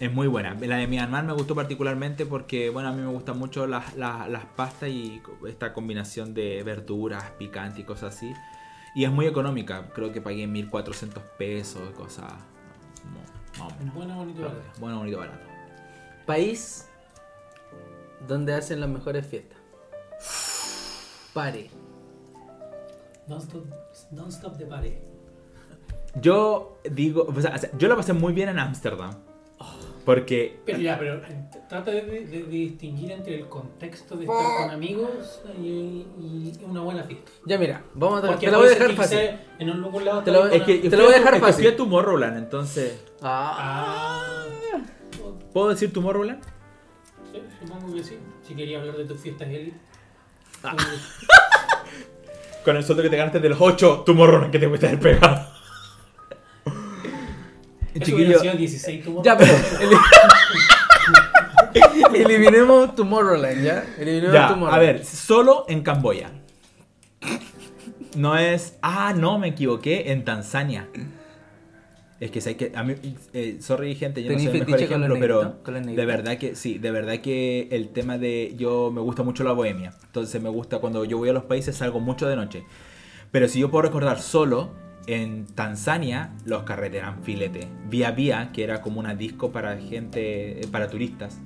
Es 0.00 0.10
muy 0.12 0.26
buena. 0.26 0.54
La 0.58 0.76
de 0.76 0.86
Myanmar 0.86 1.24
me 1.24 1.34
gustó 1.34 1.54
particularmente 1.54 2.24
porque, 2.24 2.70
bueno, 2.70 2.88
a 2.88 2.92
mí 2.92 3.02
me 3.02 3.08
gustan 3.08 3.38
mucho 3.38 3.66
las, 3.66 3.94
las, 3.96 4.28
las 4.30 4.44
pastas 4.46 4.88
y 4.88 5.20
esta 5.46 5.74
combinación 5.74 6.32
de 6.32 6.62
verduras, 6.62 7.24
picante 7.38 7.82
y 7.82 7.84
cosas 7.84 8.14
así. 8.16 8.32
Y 8.94 9.04
es 9.04 9.10
muy 9.10 9.26
económica, 9.26 9.88
creo 9.94 10.12
que 10.12 10.22
pagué 10.22 10.46
1400 10.46 11.22
pesos, 11.36 11.90
cosas. 11.94 12.32
Bueno, 13.94 14.16
bonito, 14.16 14.40
barato. 14.42 14.62
Bueno, 14.78 14.98
bonito, 14.98 15.18
barato. 15.18 15.45
País 16.26 16.88
donde 18.26 18.54
hacen 18.54 18.80
las 18.80 18.88
mejores 18.88 19.26
fiestas. 19.26 19.58
Pare. 21.32 21.70
Don't 23.28 23.42
stop, 23.42 23.64
don't 24.10 24.32
stop 24.32 24.56
the 24.58 24.66
party. 24.66 24.94
Yo 26.20 26.78
digo, 26.90 27.26
o 27.28 27.40
sea, 27.40 27.54
o 27.54 27.58
sea, 27.58 27.70
yo 27.76 27.88
la 27.88 27.96
pasé 27.96 28.12
muy 28.12 28.32
bien 28.32 28.48
en 28.48 28.58
Ámsterdam. 28.58 29.10
Porque 30.04 30.60
Pero 30.64 30.78
ya, 30.78 30.96
pero 31.00 31.14
eh, 31.16 31.50
trata 31.68 31.90
de, 31.90 32.02
de- 32.02 32.24
de 32.26 32.42
distinguir 32.44 33.10
entre 33.10 33.34
el 33.40 33.48
contexto 33.48 34.16
de 34.16 34.22
estar 34.24 34.62
con 34.62 34.70
amigos 34.70 35.40
y, 35.58 36.06
y 36.16 36.52
una 36.64 36.80
buena 36.82 37.02
fiesta. 37.02 37.28
Ya 37.44 37.58
mira, 37.58 37.82
vamos 37.92 38.22
a 38.22 38.28
Porque 38.28 38.46
te 38.46 38.52
lo 38.52 38.58
voy 38.58 38.68
a 38.68 38.70
dejar 38.70 38.92
fácil. 38.92 39.18
En 39.58 39.70
un 39.70 39.82
algún 39.84 40.04
lado 40.04 40.22
Te 40.22 40.30
lo- 40.30 40.46
es 40.46 40.62
que- 40.62 40.78
te 40.88 40.96
lo 40.96 41.06
voy 41.06 41.14
a 41.14 41.18
dejar 41.18 41.40
fácil. 41.40 41.64
fui 41.64 41.74
a 41.74 41.76
Tomorrowland, 41.76 42.36
entonces. 42.36 43.02
Ah. 43.20 43.56
Ah, 43.58 44.46
¿Puedo 45.56 45.70
decir 45.70 45.90
Tomorrowland? 45.90 46.42
sí, 47.32 47.40
supongo 47.58 47.94
que 47.94 48.04
sí. 48.04 48.18
Si 48.46 48.54
quería 48.54 48.78
hablar 48.78 48.94
de 48.98 49.06
tus 49.06 49.18
fiestas, 49.18 49.48
Eli. 49.48 49.72
Ah. 50.62 50.76
Con 52.64 52.76
el 52.76 52.84
sueldo 52.84 53.02
que 53.02 53.08
te 53.08 53.16
ganaste 53.16 53.40
de 53.40 53.48
los 53.48 53.58
8 53.58 54.02
Tomorrowland 54.04 54.52
que 54.52 54.58
te 54.58 54.68
fuiste 54.68 54.86
haber 54.88 55.00
pegado. 55.00 55.46
Chiquillo, 57.94 58.16
hubiera 58.16 58.38
sido 58.40 58.54
16 58.54 59.02
tu 59.02 59.22
Ya, 59.22 59.38
pero 59.38 59.54
eli- 59.80 59.96
eliminemos 62.22 62.94
Tomorrowland, 62.94 63.64
¿ya? 63.64 63.82
Eliminemos 63.96 64.34
ya, 64.34 64.48
Tomorrowland. 64.48 64.74
a 64.74 64.78
ver, 64.78 65.06
solo 65.06 65.64
en 65.68 65.82
Camboya. 65.82 66.32
No 68.14 68.36
es. 68.36 68.76
Ah, 68.82 69.14
no, 69.16 69.38
me 69.38 69.48
equivoqué. 69.48 70.12
En 70.12 70.22
Tanzania. 70.22 70.86
Es 72.18 72.30
que 72.30 72.40
sé 72.40 72.56
que. 72.56 72.72
A 72.74 72.82
mí, 72.82 72.94
eh, 73.34 73.58
sorry, 73.60 73.94
gente, 73.94 74.22
yo 74.22 74.30
no 74.30 74.36
¿Tenís 74.38 74.50
soy 74.50 74.60
el 74.60 74.66
mejor 74.66 74.80
ejemplo, 74.82 75.14
pero. 75.20 75.58
De 75.96 76.06
verdad 76.06 76.38
que 76.38 76.54
sí, 76.54 76.78
de 76.78 76.90
verdad 76.90 77.18
que 77.20 77.68
el 77.70 77.90
tema 77.90 78.16
de. 78.18 78.54
Yo 78.56 78.90
me 78.90 79.00
gusta 79.02 79.22
mucho 79.22 79.44
la 79.44 79.52
bohemia. 79.52 79.92
Entonces 80.04 80.42
me 80.42 80.48
gusta 80.48 80.78
cuando 80.78 81.04
yo 81.04 81.18
voy 81.18 81.28
a 81.28 81.32
los 81.34 81.44
países 81.44 81.76
salgo 81.76 82.00
mucho 82.00 82.26
de 82.26 82.36
noche. 82.36 82.64
Pero 83.32 83.48
si 83.48 83.60
yo 83.60 83.70
puedo 83.70 83.82
recordar 83.82 84.18
solo, 84.20 84.70
en 85.06 85.46
Tanzania 85.46 86.32
los 86.46 86.62
carretes 86.62 87.00
eran 87.02 87.22
filete. 87.22 87.68
Vía 87.90 88.12
Vía, 88.12 88.50
que 88.52 88.64
era 88.64 88.80
como 88.80 88.98
una 89.00 89.14
disco 89.14 89.52
para 89.52 89.76
gente, 89.78 90.60
eh, 90.62 90.66
para 90.70 90.88
turistas, 90.88 91.38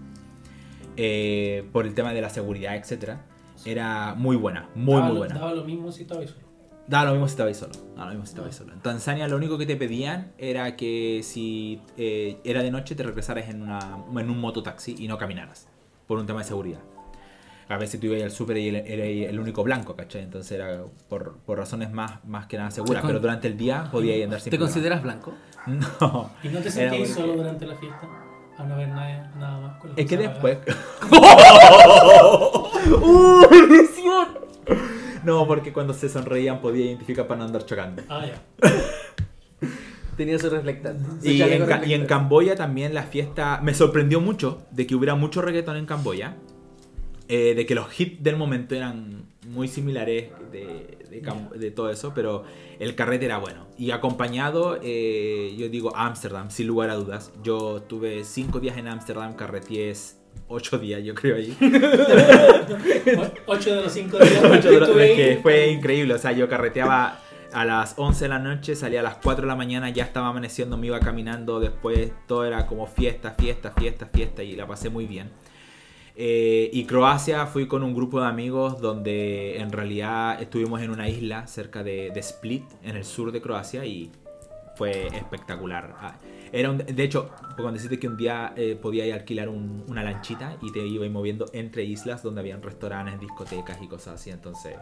eh, 0.96 1.64
por 1.72 1.86
el 1.86 1.94
tema 1.94 2.12
de 2.12 2.20
la 2.20 2.30
seguridad, 2.30 2.76
etcétera, 2.76 3.24
era 3.64 4.14
muy 4.14 4.36
buena, 4.36 4.68
muy 4.74 4.94
daba, 4.94 5.06
muy 5.06 5.12
lo- 5.14 5.18
buena. 5.18 5.34
Daba 5.34 5.52
lo 5.54 5.64
mismo 5.64 5.90
si 5.92 6.02
estaba 6.02 6.24
solo. 6.26 6.49
Daba 6.90 7.04
lo 7.04 7.12
mismo 7.12 7.28
si 7.28 7.32
estabais 7.34 7.56
solo. 7.56 7.72
Daba 7.94 8.06
lo 8.06 8.10
mismo 8.10 8.26
si 8.26 8.30
estabais 8.32 8.56
solo. 8.56 8.72
En 8.72 8.80
Tanzania 8.80 9.28
lo 9.28 9.36
único 9.36 9.56
que 9.56 9.64
te 9.64 9.76
pedían 9.76 10.32
era 10.38 10.74
que 10.76 11.20
si 11.22 11.80
eh, 11.96 12.38
era 12.42 12.62
de 12.64 12.70
noche 12.72 12.96
te 12.96 13.04
regresaras 13.04 13.48
en, 13.48 13.62
una, 13.62 13.78
en 14.18 14.28
un 14.28 14.40
mototaxi 14.40 14.96
y 14.98 15.06
no 15.06 15.16
caminaras. 15.16 15.68
Por 16.08 16.18
un 16.18 16.26
tema 16.26 16.40
de 16.40 16.46
seguridad. 16.46 16.80
A 17.68 17.76
veces 17.76 18.00
tú 18.00 18.06
ibas 18.08 18.20
al 18.24 18.32
súper 18.32 18.56
y 18.56 18.66
era 18.70 19.04
el 19.06 19.38
único 19.38 19.62
blanco, 19.62 19.94
¿cachai? 19.94 20.22
Entonces 20.24 20.50
era 20.50 20.82
por, 21.08 21.36
por 21.46 21.58
razones 21.58 21.92
más, 21.92 22.24
más 22.24 22.46
que 22.46 22.56
nada 22.58 22.72
seguras. 22.72 22.96
¿Te 22.96 23.00
con- 23.02 23.10
Pero 23.10 23.20
durante 23.20 23.46
el 23.46 23.56
día 23.56 23.88
podías 23.92 24.24
andar 24.24 24.40
sin 24.40 24.50
¿Te 24.50 24.56
problema. 24.56 24.74
consideras 24.74 25.02
blanco? 25.04 25.32
No. 25.68 26.30
¿Y 26.42 26.48
no 26.48 26.58
te 26.60 26.68
Era 26.68 26.72
sentías 26.72 26.90
porque- 27.10 27.14
solo 27.14 27.34
durante 27.36 27.66
la 27.66 27.76
fiesta? 27.76 28.08
A 28.58 28.64
no 28.64 28.76
ver 28.76 28.88
nada, 28.88 29.32
nada 29.38 29.60
más 29.60 29.78
con 29.78 29.90
la 29.90 29.96
Es 29.96 30.06
que 30.08 30.16
después... 30.16 30.58
¡Uh, 33.00 33.46
bendición! 33.50 34.28
No, 35.24 35.46
porque 35.46 35.72
cuando 35.72 35.92
se 35.94 36.08
sonreían 36.08 36.60
podía 36.60 36.86
identificar 36.86 37.26
para 37.26 37.38
no 37.40 37.44
andar 37.46 37.64
chocando. 37.66 38.02
Ah, 38.08 38.24
ya. 38.26 38.42
Tenía 40.16 40.38
su 40.38 40.50
reflectante. 40.50 41.28
Y 41.30 41.40
en, 41.40 41.66
Ca- 41.66 41.84
y 41.86 41.94
en. 41.94 42.06
Camboya 42.06 42.54
también 42.54 42.92
la 42.92 43.04
fiesta... 43.04 43.60
Me 43.62 43.72
sorprendió 43.74 44.20
mucho 44.20 44.62
de 44.70 44.86
que 44.86 44.94
hubiera 44.94 45.14
mucho 45.14 45.40
reggaetón 45.40 45.76
en 45.76 45.86
Camboya. 45.86 46.36
eh, 47.28 47.54
de 47.54 47.64
que 47.64 47.74
los 47.74 47.98
hits 47.98 48.22
del 48.22 48.36
momento 48.36 48.74
eran 48.74 49.24
muy 49.48 49.66
similares 49.68 50.30
de, 50.52 50.98
de, 51.10 51.22
Cam- 51.22 51.48
de 51.50 51.70
todo 51.70 51.88
eso, 51.90 52.12
pero 52.14 52.44
el 52.78 52.94
carrete 52.94 53.24
era 53.26 53.38
bueno. 53.38 53.66
Y 53.78 53.92
acompañado, 53.92 54.78
eh, 54.82 55.54
yo 55.56 55.68
digo 55.70 55.96
Ámsterdam, 55.96 56.50
sin 56.50 56.66
lugar 56.66 56.90
a 56.90 56.96
dudas. 56.96 57.32
Yo 57.42 57.80
tuve 57.82 58.24
cinco 58.24 58.60
días 58.60 58.76
en 58.76 58.88
Ámsterdam, 58.88 59.34
carreteé 59.36 59.90
ocho 60.50 60.78
días, 60.78 61.02
yo 61.02 61.14
creo, 61.14 61.36
allí. 61.36 61.56
O- 63.16 63.30
Ocho 63.52 63.74
de 63.74 63.82
los 63.82 63.92
cinco 63.92 64.18
días 64.18 64.42
Ocho 64.44 64.70
de 64.70 64.80
los- 64.80 64.88
es 64.90 65.16
que 65.16 65.24
ahí, 65.30 65.38
fue 65.42 65.68
increíble, 65.70 66.14
o 66.14 66.18
sea, 66.18 66.32
yo 66.32 66.48
carreteaba 66.48 67.18
a 67.52 67.64
las 67.64 67.94
11 67.96 68.24
de 68.24 68.28
la 68.28 68.38
noche, 68.38 68.76
salía 68.76 69.00
a 69.00 69.02
las 69.02 69.16
4 69.16 69.42
de 69.42 69.48
la 69.48 69.56
mañana, 69.56 69.90
ya 69.90 70.04
estaba 70.04 70.28
amaneciendo, 70.28 70.76
me 70.76 70.86
iba 70.88 71.00
caminando, 71.00 71.58
después 71.58 72.12
todo 72.28 72.44
era 72.44 72.66
como 72.66 72.86
fiesta, 72.86 73.32
fiesta, 73.32 73.72
fiesta, 73.72 74.06
fiesta 74.06 74.42
y 74.42 74.54
la 74.54 74.66
pasé 74.66 74.88
muy 74.90 75.06
bien. 75.06 75.30
Eh, 76.16 76.68
y 76.72 76.84
Croacia 76.84 77.46
fui 77.46 77.66
con 77.66 77.82
un 77.82 77.94
grupo 77.94 78.20
de 78.20 78.26
amigos 78.26 78.80
donde 78.80 79.58
en 79.58 79.72
realidad 79.72 80.40
estuvimos 80.42 80.82
en 80.82 80.90
una 80.90 81.08
isla 81.08 81.46
cerca 81.46 81.82
de, 81.82 82.10
de 82.12 82.20
Split, 82.20 82.64
en 82.84 82.96
el 82.96 83.04
sur 83.04 83.32
de 83.32 83.40
Croacia 83.40 83.84
y 83.86 84.10
fue 84.80 85.08
espectacular. 85.08 85.94
Ah, 86.00 86.14
Era 86.52 86.70
un- 86.70 86.78
de 86.78 87.02
hecho, 87.04 87.28
cuando 87.54 87.72
deciste 87.72 87.98
que 88.00 88.08
un 88.08 88.16
día 88.16 88.54
eh, 88.56 88.78
podías 88.80 89.12
alquilar 89.12 89.50
un- 89.50 89.84
una 89.88 90.02
lanchita 90.02 90.56
y 90.62 90.72
te 90.72 90.78
ibas 90.86 91.10
moviendo 91.10 91.44
entre 91.52 91.84
islas 91.84 92.22
donde 92.22 92.40
habían 92.40 92.62
restaurantes, 92.62 93.20
discotecas 93.20 93.76
y 93.82 93.86
cosas 93.86 94.14
así, 94.14 94.30
entonces... 94.30 94.74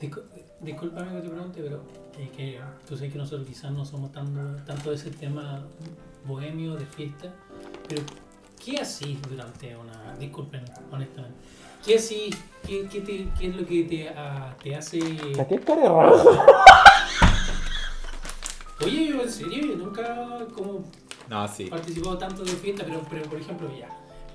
Discu- 0.00 0.24
Discúlpame 0.60 1.12
que 1.12 1.20
te 1.22 1.28
pregunte, 1.28 1.62
pero 1.62 1.84
es 2.18 2.30
que 2.30 2.58
tú 2.88 2.96
sabes 2.96 3.12
que 3.12 3.18
nosotros 3.18 3.46
quizás 3.46 3.70
no 3.70 3.84
somos 3.84 4.10
tanto, 4.10 4.40
tanto 4.64 4.90
de 4.90 4.96
ese 4.96 5.12
tema 5.12 5.64
bohemio 6.26 6.74
de 6.74 6.84
fiesta, 6.86 7.32
pero 7.88 8.02
¿qué 8.64 8.78
así 8.80 9.16
durante 9.30 9.76
una... 9.76 10.16
Disculpen, 10.18 10.64
honestamente. 10.90 11.36
¿Qué 11.86 11.94
así? 11.94 12.30
¿Qué, 12.66 12.88
qué, 12.90 13.00
te- 13.02 13.28
qué 13.38 13.46
es 13.46 13.54
lo 13.56 13.64
que 13.64 13.84
te, 13.84 14.08
ah, 14.08 14.56
te 14.60 14.74
hace... 14.74 14.98
Oye, 18.84 19.08
yo 19.08 19.22
en 19.22 19.30
serio, 19.30 19.66
yo 19.66 19.76
nunca 19.76 20.46
como 20.54 20.84
No, 21.28 21.48
sí. 21.48 21.66
participado 21.66 22.16
tanto 22.18 22.42
de 22.44 22.52
fiesta, 22.52 22.84
pero, 22.84 23.02
pero 23.10 23.22
por 23.24 23.38
ejemplo, 23.40 23.68
ya, 23.76 23.88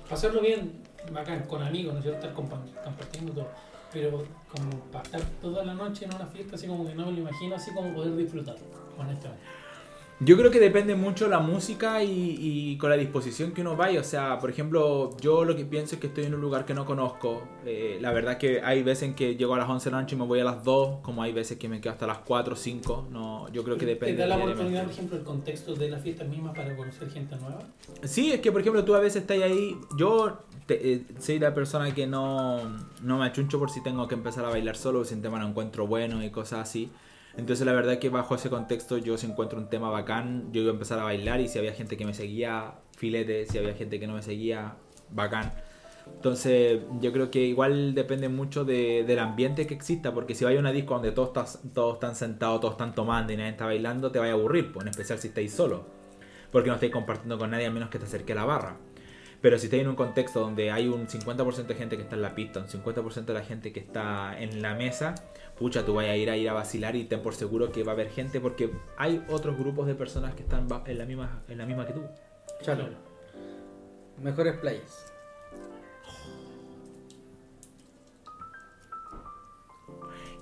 pasarlo 0.08 0.40
bien, 0.40 0.82
bacán, 1.12 1.44
con 1.46 1.62
amigos, 1.62 1.94
¿no 1.94 1.98
es 2.00 2.04
cierto? 2.04 2.26
Estar 2.26 2.34
compa- 2.44 2.82
compartiendo 2.84 3.32
todo. 3.32 3.48
Pero 3.92 4.24
como 4.50 4.70
para 4.92 5.04
estar 5.04 5.22
toda 5.40 5.64
la 5.64 5.72
noche 5.74 6.04
en 6.04 6.14
una 6.14 6.26
fiesta, 6.26 6.56
así 6.56 6.66
como 6.66 6.84
que 6.86 6.94
no 6.94 7.06
me 7.06 7.12
lo 7.12 7.18
imagino, 7.20 7.54
así 7.56 7.72
como 7.72 7.94
poder 7.94 8.16
disfrutar, 8.16 8.56
honestamente. 8.98 9.44
Yo 10.24 10.36
creo 10.38 10.50
que 10.50 10.60
depende 10.60 10.94
mucho 10.94 11.28
la 11.28 11.40
música 11.40 12.02
y, 12.02 12.36
y 12.40 12.78
con 12.78 12.88
la 12.88 12.96
disposición 12.96 13.52
que 13.52 13.60
uno 13.60 13.76
vaya. 13.76 14.00
O 14.00 14.04
sea, 14.04 14.38
por 14.38 14.48
ejemplo, 14.48 15.10
yo 15.20 15.44
lo 15.44 15.54
que 15.56 15.64
pienso 15.64 15.96
es 15.96 16.00
que 16.00 16.06
estoy 16.06 16.24
en 16.24 16.34
un 16.34 16.40
lugar 16.40 16.64
que 16.64 16.72
no 16.72 16.86
conozco. 16.86 17.42
Eh, 17.66 17.98
la 18.00 18.12
verdad 18.12 18.38
que 18.38 18.62
hay 18.62 18.82
veces 18.82 19.08
en 19.08 19.14
que 19.14 19.36
llego 19.36 19.54
a 19.54 19.58
las 19.58 19.68
11 19.68 19.90
de 19.90 19.96
la 19.96 20.00
noche 20.00 20.14
y 20.14 20.18
me 20.18 20.24
voy 20.24 20.40
a 20.40 20.44
las 20.44 20.62
2, 20.64 21.00
como 21.02 21.22
hay 21.22 21.32
veces 21.32 21.58
que 21.58 21.68
me 21.68 21.80
quedo 21.80 21.92
hasta 21.92 22.06
las 22.06 22.18
4 22.18 22.54
o 22.54 22.56
5. 22.56 23.08
No, 23.10 23.48
yo 23.52 23.64
creo 23.64 23.76
que 23.76 23.86
depende. 23.86 24.14
¿Te 24.14 24.20
da 24.20 24.26
la 24.28 24.36
oportunidad, 24.42 24.84
por 24.84 24.92
ejemplo, 24.92 25.16
el 25.18 25.24
contexto 25.24 25.74
de 25.74 25.90
la 25.90 25.98
fiesta 25.98 26.24
misma 26.24 26.54
para 26.54 26.74
conocer 26.76 27.10
gente 27.10 27.36
nueva? 27.36 27.58
Sí, 28.04 28.32
es 28.32 28.40
que 28.40 28.50
por 28.52 28.60
ejemplo 28.60 28.84
tú 28.84 28.94
a 28.94 29.00
veces 29.00 29.22
estás 29.22 29.42
ahí. 29.42 29.76
Yo 29.98 30.38
te- 30.66 30.92
eh, 30.94 31.02
soy 31.18 31.38
la 31.38 31.52
persona 31.52 31.92
que 31.92 32.06
no, 32.06 32.60
no 33.02 33.18
me 33.18 33.26
achuncho 33.26 33.58
por 33.58 33.68
si 33.70 33.82
tengo 33.82 34.08
que 34.08 34.14
empezar 34.14 34.44
a 34.44 34.48
bailar 34.48 34.76
solo 34.76 35.04
si 35.04 35.14
un 35.14 35.22
tema 35.22 35.38
no 35.38 35.48
encuentro 35.48 35.86
bueno 35.86 36.22
y 36.24 36.30
cosas 36.30 36.60
así. 36.60 36.88
Entonces 37.36 37.66
la 37.66 37.72
verdad 37.72 37.98
que 37.98 38.08
bajo 38.10 38.34
ese 38.36 38.48
contexto 38.48 38.96
yo 38.98 39.18
si 39.18 39.26
encuentro 39.26 39.58
un 39.58 39.68
tema 39.68 39.90
bacán, 39.90 40.52
yo 40.52 40.62
iba 40.62 40.70
a 40.70 40.74
empezar 40.74 40.98
a 41.00 41.04
bailar 41.04 41.40
y 41.40 41.48
si 41.48 41.58
había 41.58 41.72
gente 41.72 41.96
que 41.96 42.04
me 42.04 42.14
seguía, 42.14 42.74
filete, 42.96 43.46
si 43.46 43.58
había 43.58 43.74
gente 43.74 43.98
que 43.98 44.06
no 44.06 44.14
me 44.14 44.22
seguía, 44.22 44.76
bacán. 45.10 45.52
Entonces 46.14 46.80
yo 47.00 47.12
creo 47.12 47.30
que 47.30 47.40
igual 47.40 47.94
depende 47.94 48.28
mucho 48.28 48.64
de- 48.64 49.04
del 49.06 49.18
ambiente 49.18 49.66
que 49.66 49.74
exista, 49.74 50.12
porque 50.14 50.34
si 50.34 50.44
vais 50.44 50.56
a 50.56 50.60
una 50.60 50.70
disco 50.70 50.94
donde 50.94 51.12
todos, 51.12 51.28
estás- 51.28 51.60
todos 51.72 51.94
están 51.94 52.14
sentados, 52.14 52.60
todos 52.60 52.74
están 52.74 52.94
tomando 52.94 53.32
y 53.32 53.36
nadie 53.36 53.50
está 53.50 53.64
bailando, 53.66 54.12
te 54.12 54.18
va 54.18 54.26
a 54.26 54.32
aburrir, 54.32 54.70
pues, 54.72 54.84
en 54.84 54.90
especial 54.90 55.18
si 55.18 55.28
estáis 55.28 55.52
solo 55.52 55.86
porque 56.52 56.68
no 56.68 56.74
estáis 56.74 56.92
compartiendo 56.92 57.36
con 57.36 57.50
nadie 57.50 57.66
a 57.66 57.70
menos 57.72 57.88
que 57.90 57.98
te 57.98 58.04
acerque 58.04 58.30
a 58.32 58.36
la 58.36 58.44
barra. 58.44 58.76
Pero 59.40 59.58
si 59.58 59.66
estáis 59.66 59.82
en 59.82 59.88
un 59.88 59.96
contexto 59.96 60.38
donde 60.38 60.70
hay 60.70 60.86
un 60.86 61.08
50% 61.08 61.72
de 61.74 61.74
gente 61.74 61.96
que 61.96 62.02
está 62.04 62.14
en 62.14 62.22
la 62.22 62.36
pista, 62.36 62.60
un 62.60 62.68
50% 62.68 63.32
de 63.32 63.38
la 63.40 63.44
gente 63.44 63.72
que 63.72 63.80
está 63.80 64.40
en 64.40 64.62
la 64.62 64.76
mesa, 64.76 65.16
pucha, 65.58 65.84
tú 65.84 65.94
vas 65.94 66.06
a 66.06 66.16
ir 66.16 66.30
a 66.30 66.36
ir 66.36 66.48
a 66.48 66.52
vacilar 66.52 66.96
y 66.96 67.04
ten 67.04 67.20
por 67.22 67.34
seguro 67.34 67.70
que 67.72 67.82
va 67.84 67.92
a 67.92 67.94
haber 67.94 68.10
gente 68.10 68.40
porque 68.40 68.70
hay 68.96 69.24
otros 69.28 69.56
grupos 69.58 69.86
de 69.86 69.94
personas 69.94 70.34
que 70.34 70.42
están 70.42 70.66
en 70.86 70.98
la 70.98 71.04
misma, 71.06 71.42
en 71.48 71.58
la 71.58 71.66
misma 71.66 71.86
que 71.86 71.92
tú. 71.92 72.02
Chalo. 72.62 72.88
Mejores 74.22 74.54
playas. 74.58 75.12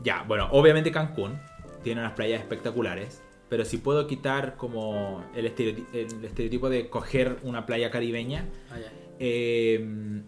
Ya, 0.03 0.23
bueno, 0.27 0.49
obviamente 0.53 0.91
Cancún 0.91 1.39
tiene 1.83 2.01
unas 2.01 2.13
playas 2.15 2.41
espectaculares, 2.41 3.23
pero 3.49 3.65
si 3.65 3.79
puedo 3.79 4.07
quitar 4.07 4.57
como 4.57 5.25
el, 5.35 5.47
estereoti- 5.55 5.87
el 5.93 6.25
estereotipo 6.25 6.69
de 6.69 6.89
coger 6.89 7.39
una 7.43 7.67
playa 7.67 7.91
caribeña, 7.91 8.47
Ah, 8.71 8.79
ya. 8.79 8.93
Eh, 9.21 10.23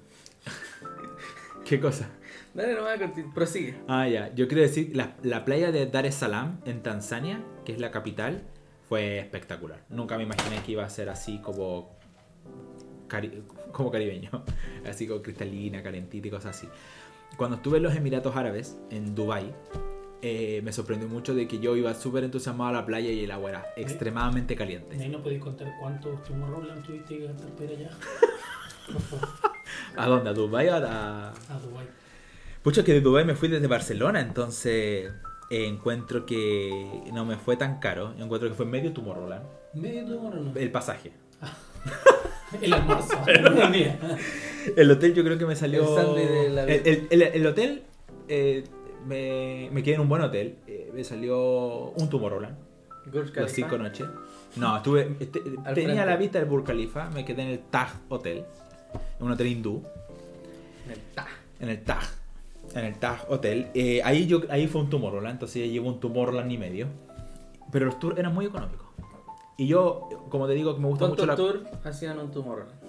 ¿Qué 1.65 1.81
cosa? 1.81 2.09
Dale 2.55 2.74
nomás, 2.74 2.98
conti- 3.01 3.24
prosigue. 3.35 3.74
Ah, 3.89 4.06
ya. 4.09 4.32
Yo 4.35 4.47
quiero 4.47 4.62
decir, 4.62 4.94
la, 4.94 5.16
la 5.22 5.44
playa 5.44 5.72
de 5.72 5.86
Dar 5.86 6.06
es 6.06 6.14
Salaam, 6.14 6.60
en 6.64 6.82
Tanzania, 6.82 7.43
que 7.64 7.72
es 7.72 7.81
la 7.81 7.90
capital, 7.90 8.43
fue 8.89 9.18
espectacular. 9.18 9.82
Nunca 9.89 10.16
me 10.16 10.22
imaginé 10.22 10.62
que 10.62 10.72
iba 10.72 10.85
a 10.85 10.89
ser 10.89 11.09
así 11.09 11.39
como, 11.39 11.97
cari- 13.09 13.43
como 13.72 13.90
caribeño. 13.90 14.31
Así 14.89 15.06
como 15.09 15.22
cristalina, 15.22 15.82
calentita 15.82 16.28
y 16.28 16.31
cosas 16.31 16.55
así. 16.56 16.68
Cuando 17.39 17.56
estuve 17.56 17.78
en 17.78 17.85
los 17.85 17.94
Emiratos 17.97 18.36
Árabes, 18.36 18.76
en 18.90 19.14
Dubai, 19.14 19.51
eh, 20.20 20.60
me 20.62 20.72
sorprendió 20.74 21.09
mucho 21.09 21.35
de 21.35 21.48
que 21.48 21.59
yo 21.59 21.74
iba 21.74 21.93
súper 21.94 22.22
entusiasmado 22.22 22.68
a 22.68 22.72
la 22.74 22.85
playa 22.86 23.10
y 23.10 23.24
el 23.24 23.31
agua 23.31 23.48
era 23.51 23.66
extremadamente 23.76 24.55
caliente. 24.56 24.97
Ahí 25.02 25.09
no 25.09 25.22
podéis 25.22 25.40
contar 25.43 25.72
cuántos 25.81 26.22
Tomorrowland 26.24 26.85
tuviste 26.85 27.16
que 27.18 27.26
gastar 27.26 27.48
para 27.56 27.70
allá. 27.70 27.90
¿A 29.97 30.06
dónde? 30.06 30.31
¿A 30.31 30.32
Dubai 30.35 30.68
o 30.68 30.74
a...? 30.76 31.31
a 31.31 31.59
Dubai. 31.62 31.86
Pucha, 32.64 32.82
que 32.82 32.92
de 32.94 33.00
Dubai 33.02 33.24
me 33.24 33.34
fui 33.34 33.48
desde 33.48 33.66
Barcelona, 33.66 34.20
entonces 34.20 35.12
eh, 35.50 35.66
encuentro 35.66 36.24
que 36.24 37.02
no 37.12 37.24
me 37.26 37.36
fue 37.36 37.56
tan 37.56 37.78
caro. 37.78 38.14
Encuentro 38.18 38.48
que 38.48 38.54
fue 38.54 38.64
medio 38.66 38.92
Tomorrowland. 38.92 39.44
Medio 39.74 40.06
Tomorrowland. 40.06 40.56
El 40.56 40.70
pasaje. 40.72 41.12
El 42.62 42.72
almuerzo. 42.72 43.18
El 44.76 44.90
hotel 44.90 45.12
yo 45.14 45.22
creo 45.24 45.36
que 45.36 45.44
me 45.46 45.56
salió... 45.56 46.16
El 46.16 46.26
de 46.28 46.48
la 46.50 46.62
el, 46.64 46.86
el- 46.86 47.06
el- 47.10 47.22
el 47.22 47.46
hotel, 47.46 47.82
eh, 48.28 48.64
me, 49.06 49.68
me 49.70 49.82
quedé 49.82 49.96
en 49.96 50.00
un 50.00 50.08
buen 50.08 50.22
hotel. 50.22 50.56
eh, 50.66 50.90
me 50.94 51.04
salió 51.04 51.90
un 51.90 52.08
Tomorrowland, 52.08 52.56
las 53.34 53.52
cinco 53.52 53.76
noches. 53.76 54.06
No, 54.56 54.76
estuve, 54.78 55.16
este, 55.20 55.40
Al 55.64 55.74
tenía 55.74 55.88
frente. 55.94 56.06
la 56.06 56.16
vista 56.16 56.38
del 56.38 56.48
Burj 56.48 56.64
Khalifa, 56.64 57.10
me 57.10 57.24
quedé 57.26 57.42
en 57.42 57.48
el 57.48 57.58
Taj 57.58 57.90
Hotel, 58.08 58.44
en 59.18 59.26
un 59.26 59.32
hotel 59.32 59.48
hindú. 59.48 59.82
El 60.90 61.00
ta. 61.14 61.26
En 61.60 61.68
el 61.68 61.82
Taj. 61.82 62.04
En 62.74 62.84
el 62.84 62.98
Taj 62.98 63.30
Hotel. 63.30 63.70
Eh, 63.74 64.02
ahí, 64.05 64.26
yo, 64.26 64.42
ahí 64.51 64.66
fue 64.66 64.82
un 64.82 64.90
Tomorrowland, 64.90 65.34
entonces 65.34 65.64
ya 65.64 65.72
llevo 65.72 65.88
un 65.88 66.01
Tomorrowland 66.01 66.51
y 66.51 66.59
medio. 66.59 66.88
Pero 67.70 67.86
los 67.86 67.98
tours 67.98 68.18
eran 68.18 68.34
muy 68.34 68.46
económicos. 68.46 68.86
Y 69.56 69.66
yo, 69.68 70.09
como 70.28 70.46
te 70.46 70.55
digo, 70.55 70.76
me 70.76 70.88
gusta 70.88 71.06
mucho 71.06 71.24
¿Cuántos 71.24 71.26
la... 71.26 71.36
tours 71.36 71.84
hacían 71.84 72.18
un 72.18 72.30
Tomorrowland? 72.30 72.80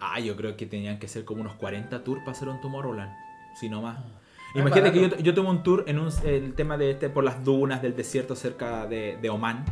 Ah, 0.00 0.20
yo 0.20 0.36
creo 0.36 0.56
que 0.56 0.66
tenían 0.66 0.98
que 0.98 1.08
ser 1.08 1.24
como 1.24 1.42
unos 1.42 1.54
40 1.54 2.02
tours 2.02 2.20
para 2.20 2.32
hacer 2.32 2.48
un 2.48 2.60
Tomorrowland. 2.60 3.12
Si 3.54 3.68
no 3.68 3.82
más. 3.82 3.98
Ah, 3.98 4.58
Imagínate 4.58 4.92
que 4.92 5.10
yo, 5.10 5.16
yo 5.16 5.34
tomé 5.34 5.50
un 5.50 5.62
tour 5.62 5.84
en 5.86 5.98
un, 5.98 6.08
el 6.24 6.54
tema 6.54 6.76
de 6.76 6.92
este 6.92 7.10
por 7.10 7.24
las 7.24 7.44
dunas 7.44 7.82
del 7.82 7.94
desierto 7.96 8.34
cerca 8.34 8.86
de, 8.86 9.18
de 9.20 9.30
Oman. 9.30 9.64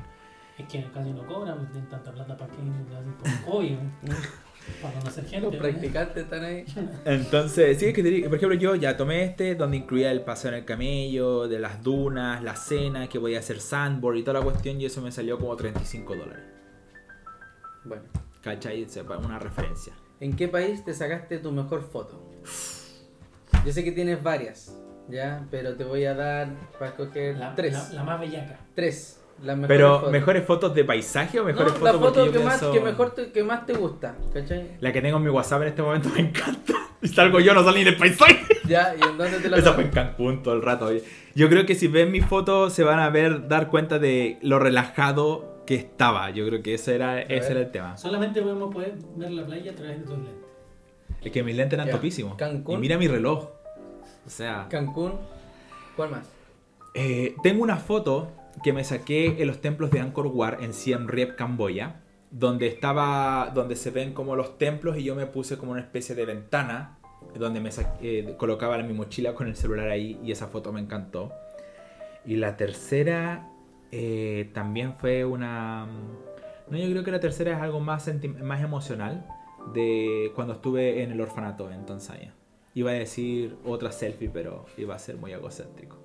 Es 0.59 0.67
que 0.67 0.85
casi 0.93 1.11
no 1.13 1.27
cobran, 1.27 1.71
tienen 1.71 1.89
tanta 1.89 2.13
plata 2.13 2.37
para 2.37 2.51
que 2.53 2.61
hacen 2.61 3.15
por 3.15 3.53
COVID. 3.53 3.77
para 4.81 4.99
conocer 4.99 5.25
gente. 5.25 5.41
Los 5.41 5.55
¿no? 5.55 5.59
practicantes 5.61 6.25
están 6.25 6.45
ahí. 6.45 6.65
Entonces, 7.05 7.79
sí, 7.79 7.87
es 7.87 7.95
que 7.95 8.03
por 8.29 8.37
ejemplo, 8.37 8.55
yo 8.55 8.75
ya 8.75 8.97
tomé 8.97 9.25
este, 9.25 9.55
donde 9.55 9.77
incluía 9.79 10.11
el 10.11 10.23
paseo 10.23 10.51
en 10.51 10.59
el 10.59 10.65
camello, 10.65 11.49
de 11.49 11.59
las 11.59 11.83
dunas, 11.83 12.43
la 12.43 12.57
cena, 12.57 13.09
que 13.09 13.19
voy 13.19 13.35
a 13.35 13.41
hacer 13.41 13.61
sandboard 13.61 14.17
y 14.17 14.23
toda 14.23 14.39
la 14.41 14.45
cuestión, 14.45 14.81
y 14.81 14.87
eso 14.87 15.01
me 15.03 15.13
salió 15.13 15.39
como 15.39 15.57
35 15.57 16.17
dólares. 16.17 16.45
Bueno, 17.85 18.05
¿Cachai? 18.43 18.87
Una 19.25 19.39
referencia. 19.39 19.93
¿en 20.21 20.37
qué 20.37 20.47
país 20.47 20.85
te 20.85 20.95
sacaste 20.95 21.39
tu 21.39 21.51
mejor 21.51 21.83
foto? 21.83 22.23
Yo 23.65 23.73
sé 23.73 23.83
que 23.85 23.93
tienes 23.93 24.23
varias, 24.23 24.77
¿ya? 25.09 25.47
Pero 25.51 25.75
te 25.77 25.85
voy 25.85 26.05
a 26.05 26.15
dar 26.15 26.49
para 26.79 26.91
escoger 26.93 27.37
La, 27.37 27.55
tres. 27.55 27.73
la, 27.73 27.89
la 27.95 28.05
más 28.05 28.21
bellaca. 28.21 28.59
Tres. 28.75 29.21
Las 29.43 29.57
mejores 29.57 29.77
Pero, 29.77 29.95
fotos. 29.97 30.13
¿mejores 30.13 30.45
fotos 30.45 30.75
de 30.75 30.85
paisaje 30.85 31.41
o 31.41 31.45
mejores 31.45 31.73
no, 31.73 31.79
fotos 31.79 31.95
la 31.95 31.99
foto 32.01 32.33
que, 32.33 32.39
más, 32.39 32.59
pienso- 32.61 32.73
que, 32.73 32.81
mejor 32.81 33.11
te, 33.15 33.33
que 33.33 33.43
más 33.43 33.67
te 33.67 33.73
gusta, 33.75 34.17
¿cachai? 34.33 34.77
La 34.81 34.93
que 34.93 35.03
tengo 35.03 35.17
en 35.17 35.23
mi 35.25 35.31
WhatsApp 35.31 35.63
en 35.63 35.69
este 35.69 35.83
momento 35.83 36.09
me 36.11 36.21
encanta. 36.21 36.75
Y 37.03 37.09
salgo 37.09 37.41
yo, 37.41 37.53
no 37.53 37.65
salí 37.65 37.79
ni 37.81 37.85
del 37.87 37.97
paisaje. 37.97 38.39
Ya, 38.65 38.95
¿y 38.97 39.03
en 39.03 39.19
dónde 39.19 39.41
te 39.41 39.51
la 39.51 39.57
Esa 39.59 39.73
fue 39.73 39.83
en 39.83 39.91
Cancún 39.91 40.41
todo 40.45 40.55
el 40.55 40.63
rato. 40.63 40.85
oye. 40.87 41.03
Yo 41.35 41.49
creo 41.49 41.67
que 41.67 41.75
si 41.75 41.89
ven 41.89 42.13
mi 42.13 42.21
foto 42.21 42.71
se 42.71 42.85
van 42.85 43.01
a 43.01 43.11
ver, 43.11 43.49
dar 43.49 43.69
cuenta 43.71 43.99
de 43.99 44.39
lo 44.41 44.61
relajado 44.61 45.65
que 45.67 45.75
estaba. 45.75 46.31
Yo 46.31 46.47
creo 46.47 46.63
que 46.63 46.75
ese 46.75 46.95
era, 46.95 47.21
ese 47.21 47.51
era 47.51 47.61
el 47.61 47.73
tema. 47.73 47.97
Solamente 47.97 48.41
podemos 48.41 48.73
poder 48.73 48.95
ver 49.17 49.33
la 49.33 49.45
playa 49.45 49.73
a 49.73 49.75
través 49.75 49.99
de 49.99 50.05
tus 50.05 50.15
lentes. 50.17 50.35
Es 51.21 51.33
que 51.33 51.43
mis 51.43 51.57
lentes 51.57 51.75
eran 51.77 51.89
Ya. 51.89 51.93
topísimos. 51.95 52.37
Cancún. 52.37 52.77
Y 52.77 52.79
mira 52.79 52.97
mi 52.97 53.09
reloj. 53.09 53.49
O 54.25 54.31
sea, 54.31 54.67
Cancún. 54.71 55.15
¿Cuál 55.97 56.11
más? 56.11 56.29
eh, 56.95 57.35
tengo 57.43 57.65
una 57.65 57.79
foto 57.79 58.31
que 58.63 58.73
me 58.73 58.85
saqué 58.85 59.43
en 59.43 59.47
los 59.47 59.61
templos 59.61 59.91
de 59.91 60.01
Angkor 60.01 60.27
Wat 60.27 60.63
en 60.63 60.73
Siem 60.73 61.07
Reap, 61.07 61.37
Camboya, 61.37 62.03
donde 62.31 62.67
estaba, 62.67 63.51
donde 63.55 63.77
se 63.77 63.91
ven 63.91 64.15
como 64.15 64.37
los 64.37 64.59
templos 64.59 64.97
y 64.99 65.05
yo 65.05 65.15
me 65.15 65.27
puse 65.27 65.59
como 65.59 65.73
una 65.73 65.81
especie 65.81 66.15
de 66.15 66.25
ventana 66.25 66.99
donde 67.35 67.61
me 67.61 67.71
eh, 68.01 68.35
colocaba 68.37 68.79
mi 68.79 68.93
mochila 68.93 69.35
con 69.35 69.49
el 69.49 69.57
celular 69.57 69.89
ahí 69.89 70.19
y 70.23 70.33
esa 70.33 70.49
foto 70.49 70.73
me 70.73 70.81
encantó. 70.81 71.33
Y 72.25 72.37
la 72.37 72.57
tercera 72.57 73.49
eh, 73.91 74.51
también 74.53 74.95
fue 74.95 75.25
una... 75.25 75.87
No, 76.69 76.79
yo 76.79 76.89
creo 76.91 77.05
que 77.05 77.11
la 77.11 77.21
tercera 77.21 77.53
es 77.53 77.63
algo 77.63 77.81
más, 77.81 78.11
más 78.43 78.63
emocional 78.63 79.27
de 79.75 80.33
cuando 80.35 80.55
estuve 80.55 81.03
en 81.03 81.13
el 81.13 81.21
orfanato 81.21 81.71
en 81.71 81.85
Tanzania. 81.85 82.35
Iba 82.75 82.93
a 82.93 82.95
decir 82.95 83.57
otra 83.65 83.93
selfie, 83.93 84.31
pero 84.33 84.67
iba 84.79 84.95
a 84.95 84.99
ser 84.99 85.17
muy 85.17 85.33
egocéntrico. 85.33 85.99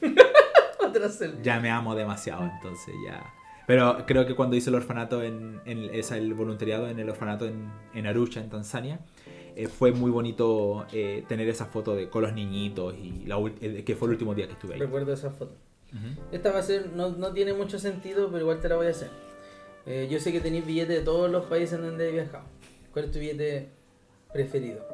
Selfie. 1.08 1.42
Ya 1.42 1.60
me 1.60 1.70
amo 1.70 1.94
demasiado, 1.94 2.44
entonces 2.44 2.94
ya... 3.04 3.22
Pero 3.66 4.04
creo 4.06 4.26
que 4.26 4.34
cuando 4.34 4.56
hice 4.56 4.68
el 4.68 4.76
orfanato 4.76 5.22
en, 5.22 5.60
en 5.64 5.88
esa, 5.94 6.18
el 6.18 6.34
voluntariado 6.34 6.86
en 6.88 6.98
el 6.98 7.08
orfanato 7.08 7.46
en, 7.46 7.70
en 7.94 8.06
Arusha, 8.06 8.40
en 8.40 8.50
Tanzania, 8.50 9.00
eh, 9.56 9.68
fue 9.68 9.92
muy 9.92 10.10
bonito 10.10 10.86
eh, 10.92 11.24
tener 11.28 11.48
esa 11.48 11.64
foto 11.64 11.94
de 11.94 12.10
con 12.10 12.22
los 12.22 12.34
niñitos 12.34 12.94
y 12.94 13.24
la 13.24 13.38
eh, 13.62 13.82
que 13.84 13.96
fue 13.96 14.08
el 14.08 14.12
último 14.12 14.34
día 14.34 14.46
que 14.46 14.52
estuve 14.52 14.74
ahí. 14.74 14.80
Recuerdo 14.80 15.14
esa 15.14 15.30
foto. 15.30 15.54
Ujú. 15.92 16.20
Esta 16.30 16.52
va 16.52 16.58
a 16.58 16.62
ser, 16.62 16.90
no, 16.94 17.10
no 17.10 17.32
tiene 17.32 17.54
mucho 17.54 17.78
sentido, 17.78 18.28
pero 18.28 18.40
igual 18.40 18.60
te 18.60 18.68
la 18.68 18.76
voy 18.76 18.88
a 18.88 18.90
hacer. 18.90 19.08
Eh, 19.86 20.08
yo 20.10 20.18
sé 20.18 20.30
que 20.30 20.40
tenéis 20.40 20.66
billetes 20.66 20.98
de 20.98 21.02
todos 21.02 21.30
los 21.30 21.46
países 21.46 21.78
en 21.78 21.86
donde 21.86 22.08
he 22.08 22.12
viajado. 22.12 22.44
¿Cuál 22.92 23.06
es 23.06 23.12
tu 23.12 23.18
billete 23.18 23.70
preferido? 24.32 24.86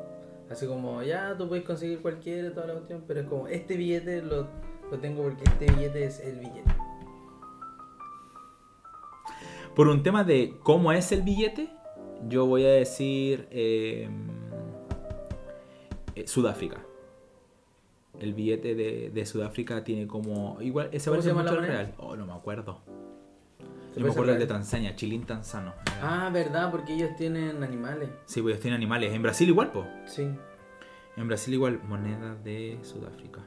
Así 0.51 0.67
como, 0.67 1.03
ya, 1.03 1.37
tú 1.39 1.49
puedes 1.49 1.65
conseguir 1.65 2.01
cualquiera, 2.03 2.53
toda 2.53 2.67
la 2.67 2.73
cuestión, 2.75 3.05
pero 3.07 3.21
es 3.21 3.27
como, 3.27 3.49
este 3.49 3.77
billete 3.77 4.21
lo, 4.23 4.49
lo 4.91 4.99
tengo 4.99 5.23
porque 5.23 5.45
este 5.45 5.73
billete 5.73 6.05
es 6.05 6.21
el 6.21 6.39
billete. 6.39 6.75
Por 9.75 9.89
un 9.89 10.03
tema 10.03 10.25
de 10.25 10.57
cómo 10.63 10.93
es 10.93 11.13
el 11.13 11.23
billete, 11.23 11.71
yo 12.29 12.47
voy 12.47 12.65
a 12.65 12.71
decir 12.71 13.49
eh, 13.51 14.09
eh, 16.15 16.27
Sudáfrica. 16.27 16.85
El 18.19 18.35
billete 18.35 18.75
de, 18.75 19.11
de 19.11 19.27
Sudáfrica 19.27 19.83
tiene 19.85 20.07
como. 20.07 20.61
Igual, 20.61 20.91
ese 20.93 21.09
¿Cómo 21.09 21.15
parece 21.15 21.29
se 21.29 21.35
llama 21.35 21.43
mucho 21.43 21.63
al 21.63 21.67
real. 21.67 21.95
Oh, 21.99 22.17
no 22.17 22.27
me 22.27 22.33
acuerdo. 22.33 22.81
¿Se 23.95 24.01
Yo 24.01 24.07
me 24.07 24.13
acuerdo 24.13 24.33
el 24.33 24.39
de? 24.39 24.47
Tanzania, 24.47 24.95
Chilín 24.95 25.25
Tanzano. 25.25 25.73
Ah, 26.03 26.31
verdad, 26.33 26.71
porque 26.71 26.95
ellos 26.95 27.11
tienen 27.17 27.63
animales. 27.63 28.11
Sí, 28.27 28.43
pues 28.43 28.53
ellos 28.53 28.63
tienen 28.63 28.77
animales. 28.77 29.15
En 29.15 29.23
Brasil 29.23 29.49
igual, 29.49 29.73
po. 29.73 29.87
Sí. 30.05 30.29
En 31.17 31.29
Brasil 31.29 31.55
igual, 31.55 31.81
moneda 31.89 32.35
de 32.35 32.79
Sudáfrica. 32.83 33.41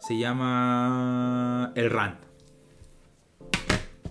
Se 0.00 0.18
llama 0.18 1.72
el 1.74 1.90
Rand. 1.90 2.16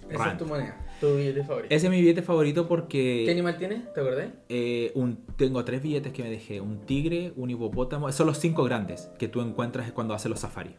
Esa 0.09 0.17
Rand. 0.17 0.31
es 0.31 0.37
tu 0.37 0.45
moneda, 0.45 0.87
tu 0.99 1.15
billete 1.15 1.43
favorito. 1.43 1.75
Ese 1.75 1.87
es 1.87 1.91
mi 1.91 1.99
billete 2.01 2.21
favorito 2.21 2.67
porque... 2.67 3.23
¿Qué 3.25 3.31
animal 3.31 3.57
tienes? 3.57 3.93
¿Te 3.93 3.99
acordás? 3.99 4.29
Eh, 4.49 4.91
un, 4.95 5.17
tengo 5.35 5.65
tres 5.65 5.81
billetes 5.81 6.13
que 6.13 6.23
me 6.23 6.29
dejé. 6.29 6.61
Un 6.61 6.85
tigre, 6.85 7.33
un 7.35 7.49
hipopótamo. 7.49 8.11
Son 8.11 8.27
los 8.27 8.37
cinco 8.37 8.63
grandes 8.63 9.09
que 9.17 9.27
tú 9.27 9.41
encuentras 9.41 9.91
cuando 9.91 10.13
haces 10.13 10.29
los 10.29 10.39
safaris. 10.39 10.73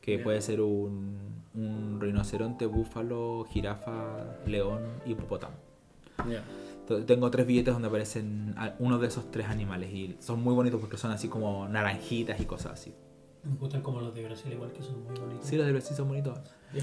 Que 0.00 0.18
puede 0.18 0.40
ser 0.40 0.60
un, 0.60 1.44
un 1.54 1.98
rinoceronte, 2.00 2.66
búfalo, 2.66 3.46
jirafa, 3.50 4.36
león, 4.46 4.82
hipopótamo. 5.06 5.54
Tengo 7.06 7.30
tres 7.30 7.46
billetes 7.46 7.72
donde 7.72 7.88
aparecen 7.88 8.54
uno 8.78 8.98
de 8.98 9.08
esos 9.08 9.30
tres 9.30 9.46
animales 9.46 9.90
y 9.92 10.16
son 10.18 10.42
muy 10.42 10.54
bonitos 10.54 10.80
porque 10.80 10.96
son 10.96 11.10
así 11.10 11.28
como 11.28 11.68
naranjitas 11.68 12.40
y 12.40 12.44
cosas 12.44 12.72
así. 12.72 12.94
Me 13.44 13.56
gustan 13.56 13.82
como 13.82 14.00
los 14.00 14.14
de 14.14 14.24
Brasil, 14.24 14.52
igual 14.52 14.72
que 14.72 14.82
son 14.82 15.02
muy 15.02 15.18
bonitos. 15.18 15.48
Sí, 15.48 15.56
los 15.56 15.66
de 15.66 15.72
Brasil 15.72 15.96
son 15.96 16.08
bonitos. 16.08 16.38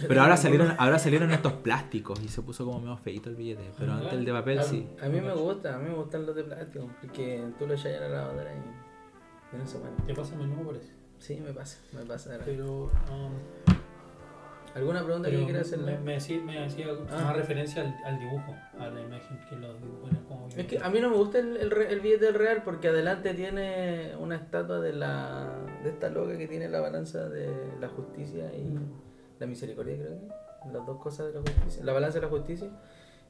Pero 0.07 0.21
ahora 0.21 0.37
salieron, 0.37 0.75
ahora 0.77 0.99
salieron 0.99 1.31
estos 1.31 1.53
plásticos 1.53 2.21
y 2.21 2.27
se 2.27 2.41
puso 2.41 2.65
como 2.65 2.79
medio 2.79 2.97
feito 2.97 3.29
el 3.29 3.35
billete. 3.35 3.71
Pero 3.77 3.93
antes 3.93 4.13
el 4.13 4.25
de 4.25 4.31
A, 4.31 4.33
papel 4.35 4.63
sí. 4.63 4.87
a 5.01 5.07
mí 5.07 5.21
me 5.21 5.33
gusta, 5.33 5.75
a 5.75 5.79
mí 5.79 5.89
me 5.89 5.95
gustan 5.95 6.25
los 6.25 6.35
de 6.35 6.43
plástico, 6.43 6.89
porque 7.01 7.43
tú 7.57 7.65
lo 7.65 7.73
echas 7.73 7.97
a 7.97 8.01
la 8.01 8.09
lavadora 8.09 8.51
y, 8.53 9.57
no 9.57 9.65
se. 9.65 9.79
Te 10.05 10.13
pasa 10.13 10.35
a 10.35 10.37
menudo 10.37 10.63
por 10.63 10.75
eso. 10.75 10.91
Sí, 11.17 11.39
me 11.39 11.53
pasa, 11.53 11.79
me 11.93 12.05
pasa. 12.05 12.31
de 12.31 12.37
verdad. 12.37 12.51
Pero, 12.51 12.83
um, 12.83 13.33
¿Alguna 14.79 15.03
pregunta 15.03 15.27
pero 15.29 15.39
que 15.41 15.45
quieras 15.45 15.71
me, 15.71 15.75
hacerle? 15.75 15.99
me 15.99 16.15
hacía, 16.15 16.41
me 16.41 16.65
hacía 16.65 16.87
Ah. 17.11 17.21
más 17.25 17.35
referencia 17.37 17.81
al, 17.83 17.95
al 18.05 18.19
dibujo, 18.19 18.55
a 18.79 18.87
la 18.89 19.01
imagen 19.01 19.39
que 19.49 19.55
los 19.55 19.81
dibujos 19.81 20.09
como 20.27 20.47
Es 20.55 20.65
que 20.67 20.79
a 20.79 20.89
mí 20.89 20.99
no 20.99 21.09
me 21.09 21.15
gusta 21.17 21.39
el, 21.39 21.57
el, 21.57 21.73
el 21.73 21.99
billete 22.01 22.25
del 22.25 22.33
real 22.35 22.61
porque 22.63 22.87
adelante 22.89 23.33
tiene 23.33 24.13
una 24.19 24.35
estatua 24.35 24.79
de 24.79 24.93
la 24.93 25.49
de 25.83 25.89
esta 25.89 26.09
loca 26.09 26.37
que 26.37 26.47
tiene 26.47 26.67
la 26.69 26.79
balanza 26.81 27.29
de 27.29 27.49
la 27.79 27.87
justicia 27.89 28.51
y 28.53 28.77
la 29.39 29.45
misericordia, 29.47 29.95
creo 29.95 30.09
que. 30.19 30.49
Las 30.73 30.85
dos 30.85 31.01
cosas 31.01 31.27
de 31.27 31.33
la 31.33 31.39
justicia. 31.41 31.83
La 31.85 31.93
balanza 31.93 32.19
de 32.19 32.25
la 32.25 32.31
justicia. 32.31 32.67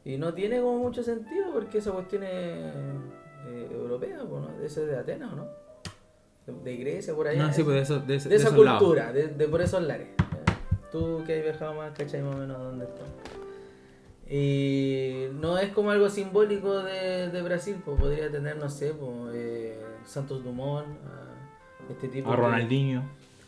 Y 0.04 0.18
no 0.18 0.34
tiene 0.34 0.60
como 0.62 0.78
mucho 0.80 1.04
sentido 1.04 1.52
porque 1.54 1.78
esa 1.80 1.92
cuestión 1.92 2.24
es 2.24 2.32
eh, 2.32 3.68
europea, 3.72 4.18
¿no? 4.18 4.50
Esa 4.64 4.82
es 4.82 4.88
de 4.88 4.96
Atenas, 4.98 5.34
¿o 5.34 5.36
no? 5.36 5.48
de 6.64 6.76
Grecia, 6.78 7.14
por 7.14 7.28
allá. 7.28 7.46
No, 7.46 7.54
sí, 7.54 7.62
pues 7.64 7.76
de, 7.76 7.82
eso, 7.84 8.00
de, 8.00 8.18
de 8.18 8.30
de 8.30 8.36
esa 8.36 8.56
cultura, 8.56 9.14
de, 9.14 9.28
de 9.28 9.48
por 9.48 9.62
esos 9.62 9.84
lares. 9.84 10.08
Tú 10.92 11.24
que 11.26 11.38
has 11.38 11.44
viajado 11.44 11.74
más, 11.76 11.92
¿cachai? 11.98 12.22
Más 12.22 12.36
o 12.36 12.38
menos 12.40 12.58
dónde 12.58 12.86
está. 12.86 13.04
Y 14.32 15.28
no 15.40 15.58
es 15.58 15.72
como 15.72 15.90
algo 15.92 16.10
simbólico 16.10 16.84
de, 16.84 17.30
de 17.30 17.42
Brasil, 17.42 17.78
pues 17.84 18.00
podría 18.00 18.30
tener, 18.32 18.58
no 18.58 18.70
sé, 18.70 18.94
pues, 18.94 19.34
eh, 19.34 19.80
Santos 20.06 20.44
Dumont, 20.44 20.86
a 20.88 21.92
este 21.92 22.08
tipo. 22.10 22.32
A 22.32 22.36
Ronaldinho. 22.36 23.04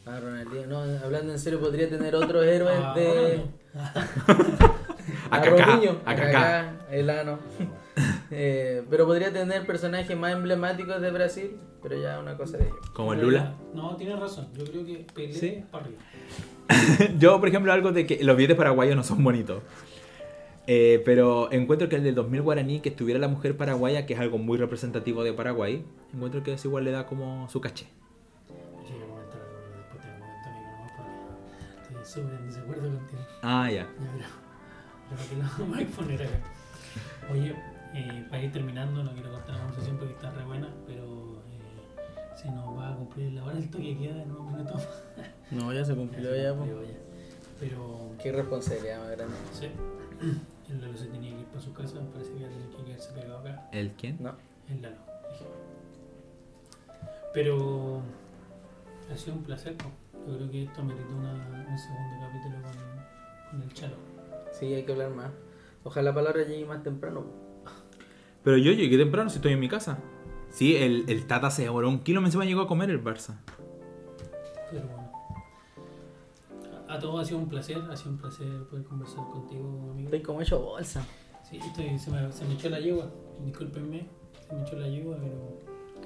A 0.08 0.20
Ronaldinho. 0.20 0.66
No, 0.68 0.80
hablando 1.04 1.34
en 1.34 1.40
serio, 1.40 1.60
podría 1.60 1.88
tener 1.88 2.16
otros 2.16 2.44
héroes 2.48 2.80
Ah, 2.82 2.94
de. 2.96 3.44
A 5.32 5.38
A 5.38 5.46
Robinho, 5.46 6.00
a 6.06 6.12
a 6.12 6.16
Kaká. 6.16 6.32
Kaká, 6.32 6.76
el 6.92 7.10
ano. 7.10 7.40
Eh, 8.34 8.84
pero 8.90 9.06
podría 9.06 9.34
tener 9.34 9.66
personajes 9.68 10.18
más 10.18 10.32
emblemáticos 10.32 11.02
de 11.02 11.12
Brasil, 11.12 11.58
pero 11.84 12.02
ya 12.02 12.18
una 12.18 12.38
cosa 12.38 12.58
de 12.58 12.64
ellos. 12.64 12.78
Como 12.94 13.12
el 13.12 13.20
Lula. 13.20 13.54
No, 13.74 13.98
tienes 13.98 14.18
razón. 14.18 14.48
Yo 14.58 14.64
creo 14.64 14.86
que 14.86 15.06
Pelé 15.14 15.34
Sí. 15.34 15.64
para 15.70 15.84
arriba. 15.84 16.00
Yo, 17.20 17.40
por 17.40 17.50
ejemplo, 17.50 17.72
algo 17.74 17.92
de 17.92 18.06
que 18.06 18.24
los 18.24 18.36
billetes 18.36 18.58
paraguayos 18.58 18.96
no 18.96 19.04
son 19.04 19.24
bonitos. 19.24 19.62
Eh, 20.68 21.02
pero 21.06 21.52
encuentro 21.52 21.90
que 21.90 21.96
el 21.96 22.04
del 22.04 22.16
2000 22.16 22.42
guaraní, 22.42 22.80
que 22.80 22.90
estuviera 22.90 23.20
la 23.20 23.28
mujer 23.28 23.58
paraguaya, 23.58 24.06
que 24.06 24.14
es 24.14 24.20
algo 24.20 24.38
muy 24.38 24.58
representativo 24.58 25.24
de 25.24 25.34
Paraguay, 25.34 25.84
encuentro 26.14 26.44
que 26.44 26.54
eso 26.54 26.68
igual 26.68 26.86
le 26.86 26.92
da 26.92 27.06
como 27.08 27.50
su 27.50 27.60
caché. 27.62 27.88
Súper 32.04 32.34
en 32.34 32.48
desacuerdo 32.48 32.90
contigo. 32.90 33.22
Ah, 33.42 33.70
ya. 33.72 33.88
Pero, 35.30 35.44
a 35.46 35.96
poner 35.96 36.24
acá. 36.24 36.40
Oye, 37.32 37.56
eh, 37.94 38.26
para 38.30 38.44
ir 38.44 38.52
terminando, 38.52 39.04
no 39.04 39.14
quiero 39.14 39.32
cortar 39.32 39.56
la 39.56 39.62
conversación 39.62 39.98
porque 39.98 40.14
está 40.14 40.32
re 40.32 40.44
buena, 40.44 40.74
pero 40.88 41.42
eh, 41.52 42.36
se 42.36 42.52
nos 42.52 42.78
va 42.78 42.90
a 42.90 42.96
cumplir 42.96 43.32
la 43.34 43.44
hora 43.44 43.56
del 43.56 43.70
toque 43.70 43.98
queda 43.98 44.24
en 44.24 44.32
un 44.32 44.52
minuto. 44.52 44.74
No, 45.52 45.74
ya 45.74 45.84
se 45.86 45.96
cumplió 45.96 46.36
ya. 46.36 46.54
Pero, 46.54 46.84
ya. 46.84 46.98
Pero, 47.60 48.12
Qué 48.22 48.32
responsabilidad 48.32 49.00
más 49.00 49.12
grande. 49.12 49.36
sí, 49.54 49.68
el 50.72 50.82
Lalo 50.82 50.98
se 50.98 51.06
tenía 51.08 51.32
que 51.32 51.40
ir 51.42 51.46
para 51.48 51.62
su 51.62 51.74
casa, 51.74 52.00
parece 52.14 52.32
que 52.32 52.40
iba 52.40 52.48
a 52.48 52.52
tener 52.52 52.70
que 52.70 52.84
quedarse 52.84 53.12
pegado 53.14 53.38
acá. 53.40 53.70
¿El 53.72 53.92
quién? 53.92 54.18
No. 54.20 54.36
El 54.70 54.82
Lalo. 54.82 54.98
Pero 57.34 58.02
ha 59.12 59.18
sido 59.18 59.36
un 59.38 59.44
placer, 59.44 59.76
¿no? 59.84 60.30
Yo 60.32 60.38
creo 60.38 60.52
que 60.52 60.64
esto 60.64 60.84
meritó 60.84 61.16
una, 61.16 61.32
un 61.34 61.78
segundo 61.78 62.16
capítulo 62.22 62.62
con, 62.62 63.60
con 63.60 63.62
el 63.64 63.74
Chalo. 63.74 63.96
Sí, 64.52 64.74
hay 64.74 64.84
que 64.84 64.92
hablar 64.92 65.12
más. 65.12 65.32
Ojalá 65.84 66.12
la 66.12 66.16
palabra 66.16 66.44
llegue 66.44 66.66
más 66.66 66.84
temprano. 66.84 67.26
Pero 68.44 68.58
yo 68.58 68.72
llegué 68.72 68.98
temprano 68.98 69.30
si 69.30 69.38
estoy 69.38 69.54
en 69.54 69.60
mi 69.60 69.70
casa. 69.70 69.98
Sí, 70.50 70.76
el, 70.76 71.06
el 71.08 71.26
Tata 71.26 71.50
se 71.50 71.64
demoró 71.64 71.88
un 71.90 72.00
kilo, 72.04 72.22
me 72.22 72.28
encima 72.28 72.44
llegó 72.46 72.62
a 72.62 72.68
comer 72.68 72.90
el 72.90 73.04
Barça. 73.04 73.38
Pero 74.70 74.86
bueno. 74.88 75.01
A, 76.92 77.00
todos 77.00 77.22
ha 77.22 77.26
sido 77.26 77.40
un 77.40 77.48
placer, 77.48 77.78
ha 77.90 77.96
sido 77.96 78.12
un 78.12 78.18
placer 78.18 78.48
poder 78.70 78.86
conversar 78.86 79.24
contigo, 79.32 79.92
amigo. 79.92 80.08
Estoy 80.08 80.22
como 80.22 80.42
hecho 80.42 80.60
bolsa. 80.60 81.06
Sí, 81.50 81.58
estoy, 81.58 81.98
se, 81.98 82.12
me, 82.12 82.32
se 82.32 82.46
me 82.46 82.54
echó 82.54 82.70
la 82.70 82.80
yegua, 82.80 83.10
discúlpenme, 83.46 84.08
se 84.48 84.56
me 84.56 84.62
echó 84.62 84.76
la 84.78 84.88
yegua, 84.88 85.18
pero... 85.22 85.60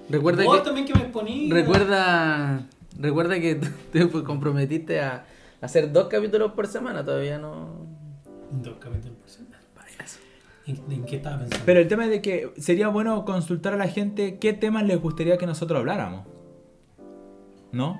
Recuerda 0.10 0.44
Vos 0.44 0.60
que. 0.60 0.64
también 0.64 0.86
que 0.86 0.94
me 0.94 1.02
exponí. 1.02 1.52
Recuerda. 1.52 2.68
Recuerda 3.00 3.40
que 3.40 3.56
te 3.92 4.10
comprometiste 4.10 5.02
a 5.02 5.26
hacer 5.62 5.92
dos 5.92 6.08
capítulos 6.08 6.52
por 6.52 6.68
semana, 6.68 7.04
todavía 7.04 7.40
no. 7.40 7.86
Dos 8.52 8.78
capítulos 8.80 9.18
por 9.18 9.30
semana. 9.30 9.56
¿En, 10.68 10.82
en 10.92 11.06
qué 11.06 11.18
estaba 11.18 11.40
pensando? 11.40 11.64
Pero 11.64 11.80
el 11.80 11.88
tema 11.88 12.06
es 12.06 12.10
de 12.10 12.22
que 12.24 12.52
sería 12.58 12.88
bueno 12.88 13.24
consultar 13.24 13.74
a 13.74 13.78
la 13.78 13.88
gente 13.88 14.40
qué 14.40 14.54
temas 14.54 14.84
les 14.84 15.00
gustaría 15.00 15.38
que 15.38 15.46
nosotros 15.46 15.80
habláramos. 15.80 16.26
¿No? 17.72 18.00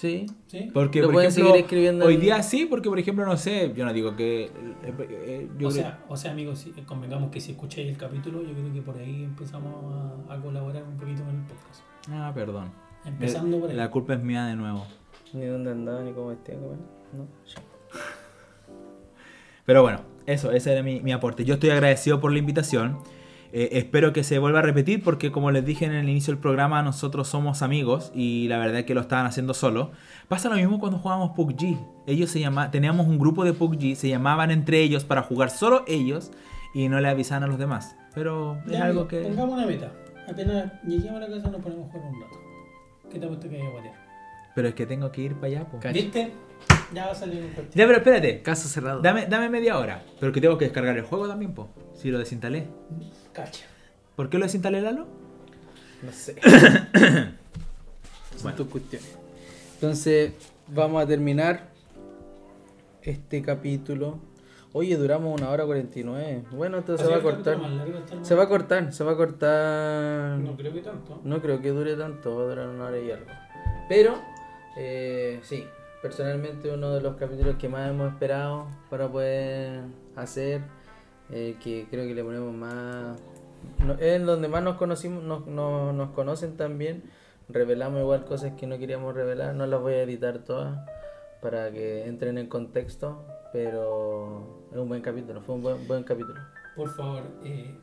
Sí. 0.00 0.26
¿Sí? 0.46 0.70
Porque, 0.72 1.00
Lo 1.00 1.08
por 1.08 1.14
pueden 1.14 1.30
ejemplo, 1.30 1.50
seguir 1.52 1.64
escribiendo 1.64 2.06
hoy 2.06 2.14
en- 2.14 2.20
día 2.20 2.42
sí, 2.44 2.66
porque, 2.66 2.88
por 2.88 3.00
ejemplo, 3.00 3.26
no 3.26 3.36
sé, 3.36 3.72
yo 3.74 3.84
no 3.84 3.92
digo 3.92 4.14
que... 4.14 4.44
eh, 4.44 4.50
eh, 4.84 5.48
yo 5.58 5.68
o, 5.68 5.70
creo- 5.70 5.82
sea, 5.82 6.04
o 6.08 6.16
sea, 6.16 6.30
amigos, 6.30 6.60
si, 6.60 6.70
convengamos 6.82 7.30
que 7.32 7.40
si 7.40 7.50
escucháis 7.52 7.88
el 7.88 7.96
capítulo, 7.96 8.42
yo 8.42 8.52
creo 8.52 8.72
que 8.72 8.80
por 8.82 8.96
ahí 8.96 9.24
empezamos 9.24 9.74
a, 10.28 10.34
a 10.34 10.40
colaborar 10.40 10.84
un 10.84 10.96
poquito 10.98 11.24
con 11.24 11.34
el 11.34 11.42
podcast. 11.42 11.80
Ah, 12.10 12.30
perdón. 12.32 12.70
Empezando 13.04 13.58
por 13.58 13.70
ahí. 13.70 13.76
La 13.76 13.90
culpa 13.90 14.14
es 14.14 14.22
mía 14.22 14.44
de 14.46 14.54
nuevo. 14.54 14.86
Ni 15.32 15.44
dónde 15.46 15.72
andaba, 15.72 16.00
ni 16.02 16.12
cómo 16.12 16.28
vestía. 16.28 16.54
No. 16.54 17.26
Pero 19.64 19.82
bueno, 19.82 20.00
eso, 20.26 20.50
ese 20.52 20.72
era 20.72 20.82
mi, 20.82 21.00
mi 21.00 21.12
aporte. 21.12 21.44
Yo 21.44 21.54
estoy 21.54 21.70
agradecido 21.70 22.20
por 22.20 22.32
la 22.32 22.38
invitación. 22.38 22.98
Eh, 23.52 23.70
espero 23.72 24.12
que 24.12 24.24
se 24.24 24.38
vuelva 24.38 24.58
a 24.58 24.62
repetir 24.62 25.02
porque 25.02 25.32
como 25.32 25.50
les 25.50 25.64
dije 25.64 25.84
en 25.86 25.92
el 25.94 26.08
inicio 26.08 26.32
del 26.34 26.40
programa, 26.40 26.82
nosotros 26.82 27.28
somos 27.28 27.62
amigos 27.62 28.12
y 28.14 28.46
la 28.48 28.58
verdad 28.58 28.80
es 28.80 28.84
que 28.84 28.94
lo 28.94 29.00
estaban 29.00 29.24
haciendo 29.26 29.54
solo. 29.54 29.90
Pasa 30.28 30.48
lo 30.48 30.56
mismo 30.56 30.78
cuando 30.78 30.98
jugábamos 30.98 31.30
PUBG. 31.30 31.78
Ellos 32.06 32.30
se 32.30 32.40
llama, 32.40 32.70
teníamos 32.70 33.06
un 33.06 33.18
grupo 33.18 33.44
de 33.44 33.54
PUBG, 33.54 33.96
se 33.96 34.08
llamaban 34.08 34.50
entre 34.50 34.80
ellos 34.82 35.04
para 35.04 35.22
jugar 35.22 35.50
solo 35.50 35.84
ellos 35.86 36.30
y 36.74 36.88
no 36.88 37.00
le 37.00 37.08
avisaban 37.08 37.44
a 37.44 37.46
los 37.46 37.58
demás. 37.58 37.96
Pero 38.14 38.58
es 38.66 38.72
Ya, 38.72 38.84
algo 38.84 39.08
que... 39.08 39.20
Pongamos 39.22 39.54
una 39.54 39.66
meta. 39.66 39.92
Apenas 40.28 40.70
lleguemos 40.84 41.22
a 41.22 41.28
la 41.28 41.34
casa 41.36 41.50
nos 41.50 41.62
ponemos 41.62 41.88
a 41.88 41.92
jugar 41.92 42.08
un 42.12 42.20
rato. 42.20 42.36
¿Qué 43.10 43.18
te 43.18 43.24
ha 43.24 43.28
puesto 43.28 43.48
que 43.48 43.56
hay 43.56 43.62
a 43.66 43.70
guatear? 43.70 44.07
Pero 44.54 44.68
es 44.68 44.74
que 44.74 44.86
tengo 44.86 45.10
que 45.12 45.22
ir 45.22 45.34
para 45.34 45.46
allá. 45.46 45.64
po. 45.64 45.78
¿Viste? 45.92 46.32
Ya 46.92 47.06
va 47.06 47.12
a 47.12 47.14
salir 47.14 47.42
un 47.42 47.50
partido. 47.50 47.74
Ya, 47.74 47.86
pero 47.86 47.98
espérate. 47.98 48.42
Caso 48.42 48.68
cerrado. 48.68 49.00
Dame, 49.00 49.26
dame 49.26 49.48
media 49.48 49.78
hora. 49.78 50.02
Pero 50.18 50.32
que 50.32 50.40
tengo 50.40 50.58
que 50.58 50.64
descargar 50.66 50.96
el 50.96 51.04
juego 51.04 51.28
también, 51.28 51.52
po. 51.54 51.68
Si 51.94 52.10
lo 52.10 52.18
desinstalé. 52.18 52.66
Cacha. 53.32 53.66
¿Por 54.16 54.28
qué 54.28 54.38
lo 54.38 54.44
desinstalé, 54.46 54.80
Lalo? 54.80 55.06
No 56.02 56.12
sé. 56.12 56.36
Bueno. 58.40 58.56
Son 58.56 58.56
tus 58.56 58.66
cuestiones. 58.68 59.18
Entonces, 59.74 60.32
vamos 60.68 61.02
a 61.02 61.06
terminar 61.08 61.70
este 63.02 63.42
capítulo. 63.42 64.20
Oye, 64.72 64.96
duramos 64.96 65.40
una 65.40 65.50
hora 65.50 65.64
49. 65.64 66.44
Bueno, 66.52 66.78
entonces 66.78 67.04
se 67.04 67.12
va 67.12 67.18
a 67.18 67.22
cortar. 67.22 67.58
Se 68.22 68.34
va 68.36 68.44
a 68.44 68.48
cortar, 68.48 68.92
se 68.92 69.02
va 69.02 69.12
a 69.12 69.16
cortar. 69.16 70.38
No 70.38 70.56
creo 70.56 70.72
que 70.72 70.80
tanto. 70.82 71.20
No 71.24 71.42
creo 71.42 71.60
que 71.60 71.70
dure 71.70 71.96
tanto, 71.96 72.36
va 72.36 72.42
a 72.42 72.46
durar 72.46 72.68
una 72.68 72.84
hora 72.84 72.98
y 73.00 73.10
algo. 73.10 73.26
Pero, 73.88 74.22
eh, 74.78 75.40
sí, 75.42 75.66
personalmente 76.00 76.70
uno 76.72 76.92
de 76.94 77.00
los 77.00 77.16
capítulos 77.16 77.56
que 77.56 77.68
más 77.68 77.90
hemos 77.90 78.12
esperado 78.12 78.68
para 78.88 79.08
poder 79.08 79.80
hacer, 80.16 80.62
eh, 81.30 81.56
que 81.62 81.86
creo 81.90 82.06
que 82.06 82.14
le 82.14 82.24
ponemos 82.24 82.54
más... 82.54 83.18
no- 83.84 83.94
es 83.98 84.24
donde 84.24 84.48
más 84.48 84.62
nos 84.62 84.76
conocimos, 84.76 85.22
nos, 85.22 85.46
nos 85.46 86.10
conocen 86.10 86.56
también. 86.56 87.02
Revelamos 87.50 88.00
igual 88.02 88.24
cosas 88.26 88.52
que 88.58 88.66
no 88.66 88.78
queríamos 88.78 89.14
revelar, 89.14 89.54
no 89.54 89.66
las 89.66 89.80
voy 89.80 89.94
a 89.94 90.02
editar 90.02 90.38
todas 90.40 90.78
para 91.40 91.70
que 91.70 92.06
entren 92.06 92.36
en 92.36 92.46
contexto, 92.46 93.24
pero 93.52 94.66
es 94.70 94.76
un 94.76 94.88
buen 94.88 95.00
capítulo, 95.00 95.40
fue 95.40 95.54
un 95.54 95.62
buen, 95.62 95.86
buen 95.88 96.02
capítulo. 96.04 96.38
Por 96.76 96.90
favor, 96.94 97.22
eh, 97.44 97.74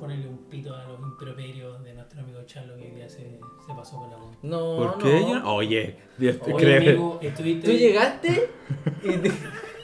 ponele 0.00 0.26
un 0.26 0.38
pito 0.48 0.74
a 0.74 0.84
los 0.88 0.98
improperios 1.00 1.84
de 1.84 1.92
nuestro 1.94 2.20
amigo 2.22 2.40
Charlo 2.46 2.76
que 2.76 2.94
ya 2.98 3.08
se, 3.08 3.18
se 3.18 3.74
pasó 3.76 3.98
con 3.98 4.10
la 4.10 4.16
bomba. 4.16 4.36
No, 4.42 4.76
¿Por 4.76 4.86
no. 4.86 4.98
qué? 5.04 5.20
Yo- 5.20 5.54
Oye, 5.54 5.96
Dios 6.18 6.40
te 6.40 6.52
Oye, 6.54 6.64
cree. 6.64 6.76
amigo, 6.90 7.18
estuviste... 7.22 7.66
Tú 7.70 7.72
llegaste 7.76 8.50
y, 9.04 9.12
te- 9.18 9.32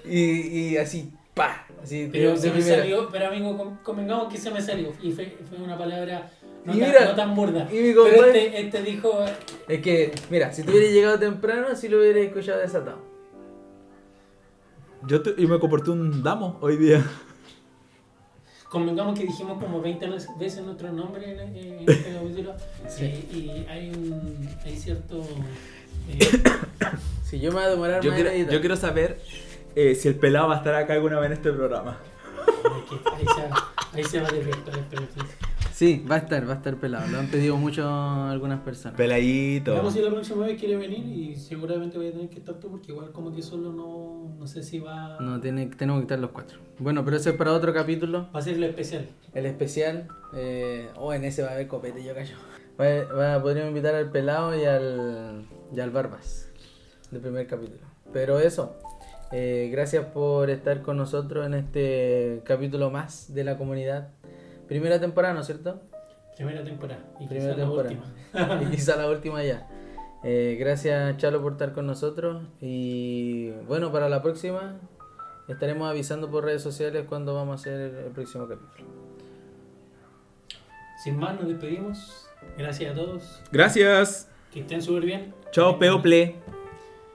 y, 0.08 0.58
y 0.72 0.76
así, 0.78 1.12
pa. 1.34 1.66
Así, 1.82 2.08
Pero 2.10 2.30
de 2.32 2.36
se 2.38 2.46
me 2.48 2.54
primera. 2.54 2.78
salió, 2.78 3.08
pero 3.12 3.28
amigo, 3.28 3.56
con- 3.56 3.76
convengamos 3.76 4.32
que 4.32 4.38
se 4.38 4.50
me 4.50 4.60
salió. 4.60 4.92
Y 5.02 5.12
fue, 5.12 5.36
fue 5.48 5.58
una 5.58 5.76
palabra 5.78 6.28
no, 6.64 6.74
Y 6.74 6.80
tan, 6.80 6.88
mira, 6.88 7.04
no 7.04 7.14
tan 7.14 7.34
burda. 7.36 7.68
y 7.70 7.74
mi 7.76 7.92
pero 7.92 8.04
compadre- 8.06 8.46
este, 8.46 8.60
este 8.60 8.82
dijo, 8.82 9.24
Es 9.68 9.82
que, 9.82 10.12
mira, 10.30 10.52
si 10.52 10.62
tú 10.64 10.72
hubieras 10.72 10.90
llegado 10.92 11.18
temprano, 11.18 11.76
sí 11.76 11.88
lo 11.88 11.98
hubieras 12.00 12.24
escuchado 12.24 12.58
desatado. 12.58 12.98
Yo, 15.06 15.22
te- 15.22 15.40
yo 15.40 15.46
me 15.48 15.58
comporté 15.60 15.90
un 15.90 16.22
damo 16.22 16.58
hoy 16.60 16.76
día. 16.76 17.04
Convengamos 18.68 19.18
que 19.18 19.24
dijimos 19.26 19.62
como 19.62 19.80
20 19.80 20.08
veces 20.38 20.64
nuestro 20.64 20.92
nombre 20.92 21.32
en, 21.32 21.56
en 21.56 21.78
este 21.88 22.12
capítulo. 22.14 22.54
Sí. 22.88 23.04
Y, 23.32 23.36
y 23.36 23.66
hay 23.68 23.90
un 23.90 24.48
hay 24.64 24.76
cierto... 24.76 25.22
eh, 26.08 26.18
Si 27.24 27.40
yo 27.40 27.50
me 27.50 27.56
voy 27.56 27.64
a 27.64 27.68
demorar 27.70 28.00
Yo 28.02 28.12
más 28.12 28.20
quiero, 28.20 28.52
yo 28.52 28.60
quiero 28.60 28.76
saber 28.76 29.20
eh, 29.74 29.94
si 29.96 30.06
el 30.08 30.14
pelado 30.14 30.48
va 30.48 30.54
a 30.54 30.58
estar 30.58 30.74
acá 30.76 30.92
alguna 30.92 31.18
vez 31.18 31.26
en 31.26 31.32
este 31.32 31.52
programa. 31.52 31.98
que 32.88 32.94
ahí, 33.10 33.24
se, 33.24 33.96
ahí 33.98 34.04
se 34.04 34.20
va 34.20 34.28
a 34.28 34.30
desvirtuar 34.30 34.78
el 34.78 34.84
perfil. 34.84 35.24
Sí, 35.76 36.02
va 36.10 36.14
a 36.14 36.18
estar, 36.20 36.48
va 36.48 36.54
a 36.54 36.56
estar 36.56 36.76
pelado. 36.76 37.06
Lo 37.08 37.18
han 37.18 37.26
pedido 37.26 37.54
mucho 37.58 37.86
algunas 37.86 38.60
personas. 38.60 38.96
Peladito. 38.96 39.72
Veamos 39.74 39.92
si 39.92 40.00
la 40.00 40.08
próxima 40.10 40.46
vez 40.46 40.58
quiere 40.58 40.74
venir 40.76 41.00
y 41.06 41.36
seguramente 41.36 41.98
voy 41.98 42.08
a 42.08 42.12
tener 42.12 42.30
que 42.30 42.38
estar 42.38 42.54
tú 42.54 42.70
porque 42.70 42.92
igual 42.92 43.12
como 43.12 43.30
que 43.34 43.42
solo 43.42 43.70
no, 43.72 44.34
no 44.38 44.46
sé 44.46 44.62
si 44.62 44.78
va, 44.78 45.18
No, 45.20 45.38
tiene, 45.38 45.66
tenemos 45.66 46.00
que 46.00 46.04
estar 46.04 46.18
los 46.18 46.30
cuatro. 46.30 46.58
Bueno, 46.78 47.04
pero 47.04 47.18
eso 47.18 47.28
es 47.28 47.36
para 47.36 47.52
otro 47.52 47.74
capítulo. 47.74 48.26
va 48.34 48.38
a 48.38 48.42
ser 48.42 48.56
lo 48.56 48.64
especial. 48.64 49.06
El 49.34 49.44
especial. 49.44 50.08
Eh, 50.34 50.88
oh, 50.96 51.12
en 51.12 51.24
ese 51.26 51.42
va 51.42 51.50
a 51.50 51.52
haber 51.52 51.66
copete, 51.68 52.02
yo 52.02 52.14
callo. 52.14 52.36
Va, 52.80 53.12
va- 53.14 53.42
podríamos 53.42 53.68
invitar 53.68 53.94
al 53.94 54.10
pelado 54.10 54.56
y 54.58 54.64
al, 54.64 55.44
y 55.74 55.80
al 55.80 55.90
Barbas. 55.90 56.48
Del 57.10 57.20
primer 57.20 57.46
capítulo. 57.46 57.82
Pero 58.14 58.38
eso. 58.40 58.76
eh, 59.32 59.68
gracias 59.72 60.06
por 60.06 60.48
estar 60.50 60.80
con 60.82 60.96
nosotros 60.96 61.44
en 61.46 61.52
este 61.54 62.40
capítulo 62.44 62.90
más 62.90 63.34
de 63.34 63.44
la 63.44 63.58
comunidad. 63.58 64.08
Primera 64.68 65.00
temporada, 65.00 65.34
¿no 65.34 65.40
es 65.40 65.46
cierto? 65.46 65.80
Primera 66.36 66.62
temporada 66.62 67.02
y 67.18 67.26
Primera 67.26 67.54
quizás 67.54 67.68
la 67.68 67.70
última. 67.70 68.04
y 68.62 68.70
quizá 68.70 68.96
la 68.96 69.08
última 69.08 69.42
ya. 69.42 69.68
Eh, 70.24 70.56
gracias 70.58 71.16
Chalo 71.18 71.40
por 71.40 71.52
estar 71.52 71.72
con 71.72 71.86
nosotros 71.86 72.42
y 72.60 73.50
bueno, 73.68 73.92
para 73.92 74.08
la 74.08 74.22
próxima 74.22 74.76
estaremos 75.46 75.88
avisando 75.88 76.30
por 76.30 76.44
redes 76.44 76.62
sociales 76.62 77.06
cuando 77.08 77.34
vamos 77.34 77.52
a 77.52 77.60
hacer 77.60 77.94
el 78.06 78.12
próximo 78.12 78.48
capítulo. 78.48 78.88
Sin 81.02 81.18
más, 81.18 81.38
nos 81.38 81.48
despedimos. 81.48 82.28
Gracias 82.58 82.92
a 82.92 82.94
todos. 82.94 83.42
Gracias. 83.52 84.28
Que 84.52 84.60
estén 84.60 84.82
súper 84.82 85.04
bien. 85.04 85.34
Chao, 85.52 85.78
People. 85.78 86.34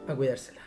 A 0.08 0.16
cuidársela. 0.16 0.61